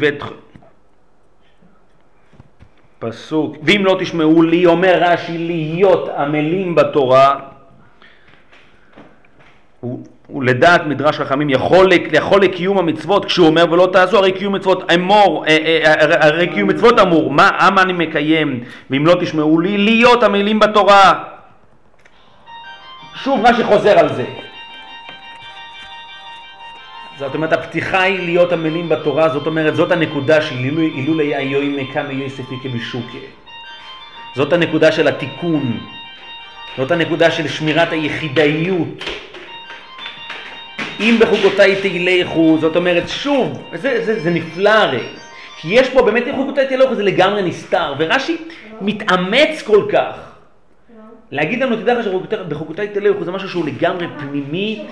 פסוק, 3.01 3.57
ואם 3.63 3.85
לא 3.85 3.97
תשמעו 4.01 4.43
לי, 4.43 4.67
אומר 4.67 4.99
רש"י, 5.01 5.39
להיות 5.39 6.09
עמלים 6.09 6.75
בתורה, 6.75 7.37
הוא, 9.81 10.01
הוא 10.27 10.43
לדעת 10.45 10.87
מדרש 10.87 11.19
חכמים 11.19 11.51
יכול, 11.51 11.89
יכול 12.13 12.43
לקיום 12.43 12.79
המצוות 12.79 13.25
כשהוא 13.25 13.47
אומר 13.47 13.65
ולא 13.73 13.89
תעשו 13.93 14.17
הרי 14.19 14.33
קיום 14.33 14.55
מצוות 14.55 14.93
אמור 14.93 15.45
אה, 15.47 15.57
אה, 15.85 16.03
הרי- 16.03 16.15
הרי 16.21 16.47
קיום 16.47 16.69
מצוות 16.69 17.01
אמור 17.01 17.31
מה 17.31 17.51
אמה 17.69 17.83
אני 17.83 17.93
מקיים? 17.93 18.61
ואם 18.91 19.07
לא 19.07 19.15
תשמעו 19.21 19.61
לי 19.61 19.79
להיות 19.79 20.23
עמלים 20.23 20.59
בתורה 20.59 21.25
שוב 23.15 23.47
רש"י 23.47 23.65
חוזר 23.65 23.99
על 23.99 24.09
זה 24.15 24.25
זאת 27.21 27.35
אומרת 27.35 27.53
הפתיחה 27.53 28.03
היא 28.03 28.21
להיות 28.21 28.53
עמלים 28.53 28.89
בתורה 28.89 29.29
זאת 29.29 29.47
אומרת 29.47 29.77
זאת 29.77 29.93
הנקודה 29.93 30.43
של 30.43 30.55
אילולא 30.95 31.23
היה 31.23 31.41
יוי 31.41 31.83
מקמא 31.83 32.13
יוספי 32.13 32.55
כבשוקה 32.63 33.19
זאת 34.37 34.53
הנקודה 34.53 34.93
של 34.93 35.09
התיקון. 35.09 35.79
זאת 36.77 36.91
הנקודה 36.91 37.31
של 37.31 37.49
שמירת 37.49 37.93
היחידאיות. 37.93 39.05
אם 41.01 41.17
בחוקותיי 41.21 41.77
תלכו, 41.83 42.59
זאת 42.61 42.77
אומרת 42.77 43.09
שוב, 43.09 43.63
זה, 43.75 44.05
זה, 44.05 44.21
זה 44.21 44.31
נפלא 44.31 44.71
הרי, 44.71 45.03
כי 45.57 45.69
יש 45.75 45.91
פה 45.91 46.03
באמת 46.03 46.27
אם 46.27 46.33
בחוקותיי 46.33 46.67
תלכו 46.67 46.95
זה 46.95 47.03
לגמרי 47.03 47.43
נסתר, 47.43 47.95
ורש"י 47.99 48.37
מתאמץ 48.81 49.63
כל 49.65 49.85
כך. 49.93 50.15
להגיד 51.31 51.63
לנו, 51.63 51.77
תדע 51.77 51.95
לך 51.95 52.05
שבחוקותיי 52.05 52.89
תלכו 52.89 53.25
זה 53.25 53.31
משהו 53.31 53.49
שהוא 53.49 53.67
לגמרי 53.67 54.07
פנימי, 54.19 54.85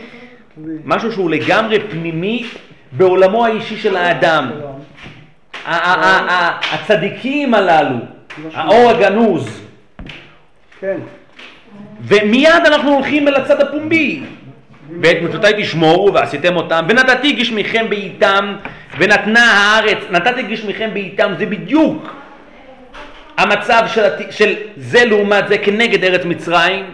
משהו 0.84 1.12
שהוא 1.12 1.30
לגמרי 1.30 1.80
פנימי 1.80 2.46
בעולמו 2.92 3.46
האישי 3.46 3.76
של 3.76 3.96
האדם. 3.96 4.50
הצדיקים 6.72 7.54
הללו, 7.54 7.96
האור 8.54 8.90
הגנוז, 8.90 9.60
כן. 10.80 10.96
ומיד 12.02 12.62
אנחנו 12.66 12.94
הולכים 12.94 13.28
אל 13.28 13.34
הצד 13.34 13.60
הפומבי. 13.60 14.22
ואת 15.02 15.16
מצוותיי 15.22 15.62
תשמורו 15.62 16.14
ועשיתם 16.14 16.56
אותם, 16.56 16.86
ונתתי 16.88 17.32
גשמיכם 17.32 17.86
בעיתם, 17.88 18.56
ונתנה 18.98 19.52
הארץ, 19.52 19.98
נתתי 20.10 20.42
גשמיכם 20.42 20.90
בעיתם, 20.92 21.32
זה 21.38 21.46
בדיוק 21.46 22.14
המצב 23.38 23.82
של, 23.86 24.02
של 24.30 24.54
זה 24.76 25.04
לעומת 25.04 25.48
זה 25.48 25.58
כנגד 25.58 26.04
ארץ 26.04 26.24
מצרים. 26.24 26.84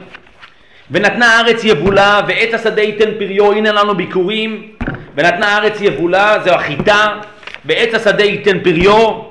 ונתנה 0.91 1.37
הארץ 1.37 1.65
יבולה, 1.65 2.21
ועץ 2.29 2.55
השדה 2.55 2.83
ייתן 2.83 3.11
פריו, 3.19 3.53
הנה 3.53 3.73
לנו 3.73 3.95
ביקורים. 3.97 4.73
ונתנה 5.15 5.49
הארץ 5.49 5.81
יבולה, 5.81 6.37
זו 6.45 6.51
החיטה, 6.51 7.21
ועץ 7.65 7.95
השדה 7.95 8.25
ייתן 8.25 8.61
פריו. 8.61 9.23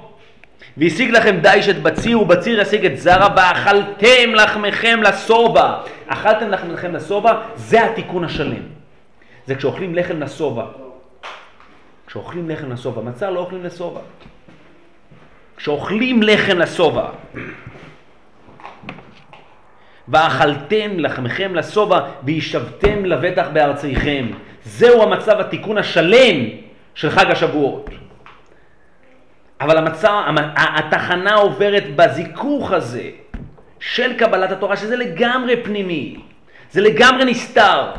והשיג 0.77 1.11
לכם 1.11 1.37
דיש 1.41 1.69
את 1.69 1.81
בציר, 1.81 2.19
ובציר 2.19 2.61
ישיג 2.61 2.85
את 2.85 2.97
זרע, 2.99 3.27
ואכלתם 3.35 4.33
לחמכם 4.35 4.99
לשובע. 5.03 5.73
אכלתם 6.07 6.49
לחמכם 6.49 6.95
לשובע, 6.95 7.33
זה 7.55 7.85
התיקון 7.85 8.23
השלם. 8.23 8.63
זה 9.47 9.55
כשאוכלים 9.55 9.95
לחם 9.95 10.19
לשובע. 10.19 10.65
כשאוכלים 12.07 12.49
לחם 12.49 12.71
לשובע, 12.71 13.01
מצה 13.01 13.29
לא 13.29 13.39
אוכלים 13.39 13.63
לשובע. 13.63 14.01
כשאוכלים 15.57 16.23
לחם 16.23 16.57
לשובע. 16.57 17.05
ואכלתם 20.07 20.99
לחמכם 20.99 21.55
לשובע, 21.55 21.99
וישבתם 22.23 23.05
לבטח 23.05 23.47
בארציכם. 23.53 24.27
זהו 24.63 25.03
המצב 25.03 25.39
התיקון 25.39 25.77
השלם 25.77 26.45
של 26.95 27.09
חג 27.09 27.31
השבועות. 27.31 27.89
אבל 29.61 29.77
המצב, 29.77 30.23
המ- 30.25 30.53
התחנה 30.55 31.33
עוברת 31.35 31.95
בזיכוך 31.95 32.71
הזה 32.71 33.09
של 33.79 34.17
קבלת 34.17 34.51
התורה, 34.51 34.77
שזה 34.77 34.95
לגמרי 34.95 35.63
פנימי, 35.63 36.19
זה 36.71 36.81
לגמרי 36.81 37.25
נסתר. 37.25 37.91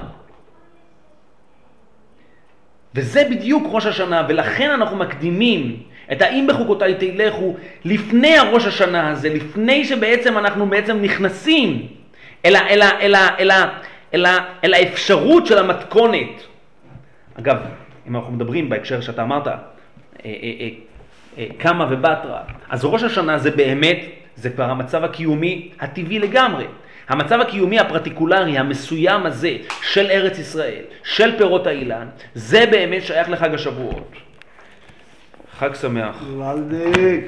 וזה 2.95 3.25
בדיוק 3.31 3.65
ראש 3.71 3.87
השנה, 3.87 4.25
ולכן 4.29 4.71
אנחנו 4.71 4.97
מקדימים 4.97 5.83
את 6.13 6.23
האם 6.23 6.47
בחוקותיי 6.47 6.95
תלכו 6.95 7.55
לפני 7.85 8.37
הראש 8.37 8.67
השנה 8.67 9.11
הזה, 9.11 9.29
לפני 9.29 9.85
שבעצם 9.85 10.39
אנחנו 10.39 10.67
בעצם 10.67 11.03
נכנסים 11.03 11.87
אל, 12.45 12.57
ה- 12.57 12.69
אל, 12.69 12.83
ה- 12.83 13.01
אל, 13.01 13.15
ה- 13.15 13.37
אל, 13.41 13.51
ה- 13.51 13.69
אל, 14.15 14.27
אל 14.65 14.75
האפשרות 14.75 15.47
של 15.47 15.59
המתכונת. 15.59 16.43
אגב, 17.39 17.57
אם 18.09 18.17
אנחנו 18.17 18.33
מדברים 18.33 18.69
בהקשר 18.69 19.01
שאתה 19.01 19.23
אמרת, 19.23 19.47
אה, 19.47 19.53
אה, 20.25 20.69
אה, 21.39 21.47
קמא 21.59 21.87
ובטרה, 21.91 22.43
אז 22.71 22.85
ראש 22.85 23.03
השנה 23.03 23.39
זה 23.39 23.51
באמת, 23.51 23.99
זה 24.37 24.51
כבר 24.51 24.65
המצב 24.65 25.05
הקיומי 25.05 25.71
הטבעי 25.81 26.19
לגמרי. 26.19 26.65
המצב 27.09 27.41
הקיומי 27.41 27.79
הפרטיקולרי 27.79 28.59
המסוים 28.59 29.27
הזה 29.27 29.57
של 29.83 30.07
ארץ 30.11 30.39
ישראל, 30.39 30.83
של 31.05 31.39
פירות 31.39 31.67
האילן, 31.67 32.07
זה 32.35 32.67
באמת 32.71 33.03
שייך 33.03 33.31
לחג 33.31 33.55
השבועות. 33.55 34.13
חג 35.60 35.74
שמח. 35.76 36.16
ולדיק. 36.38 37.26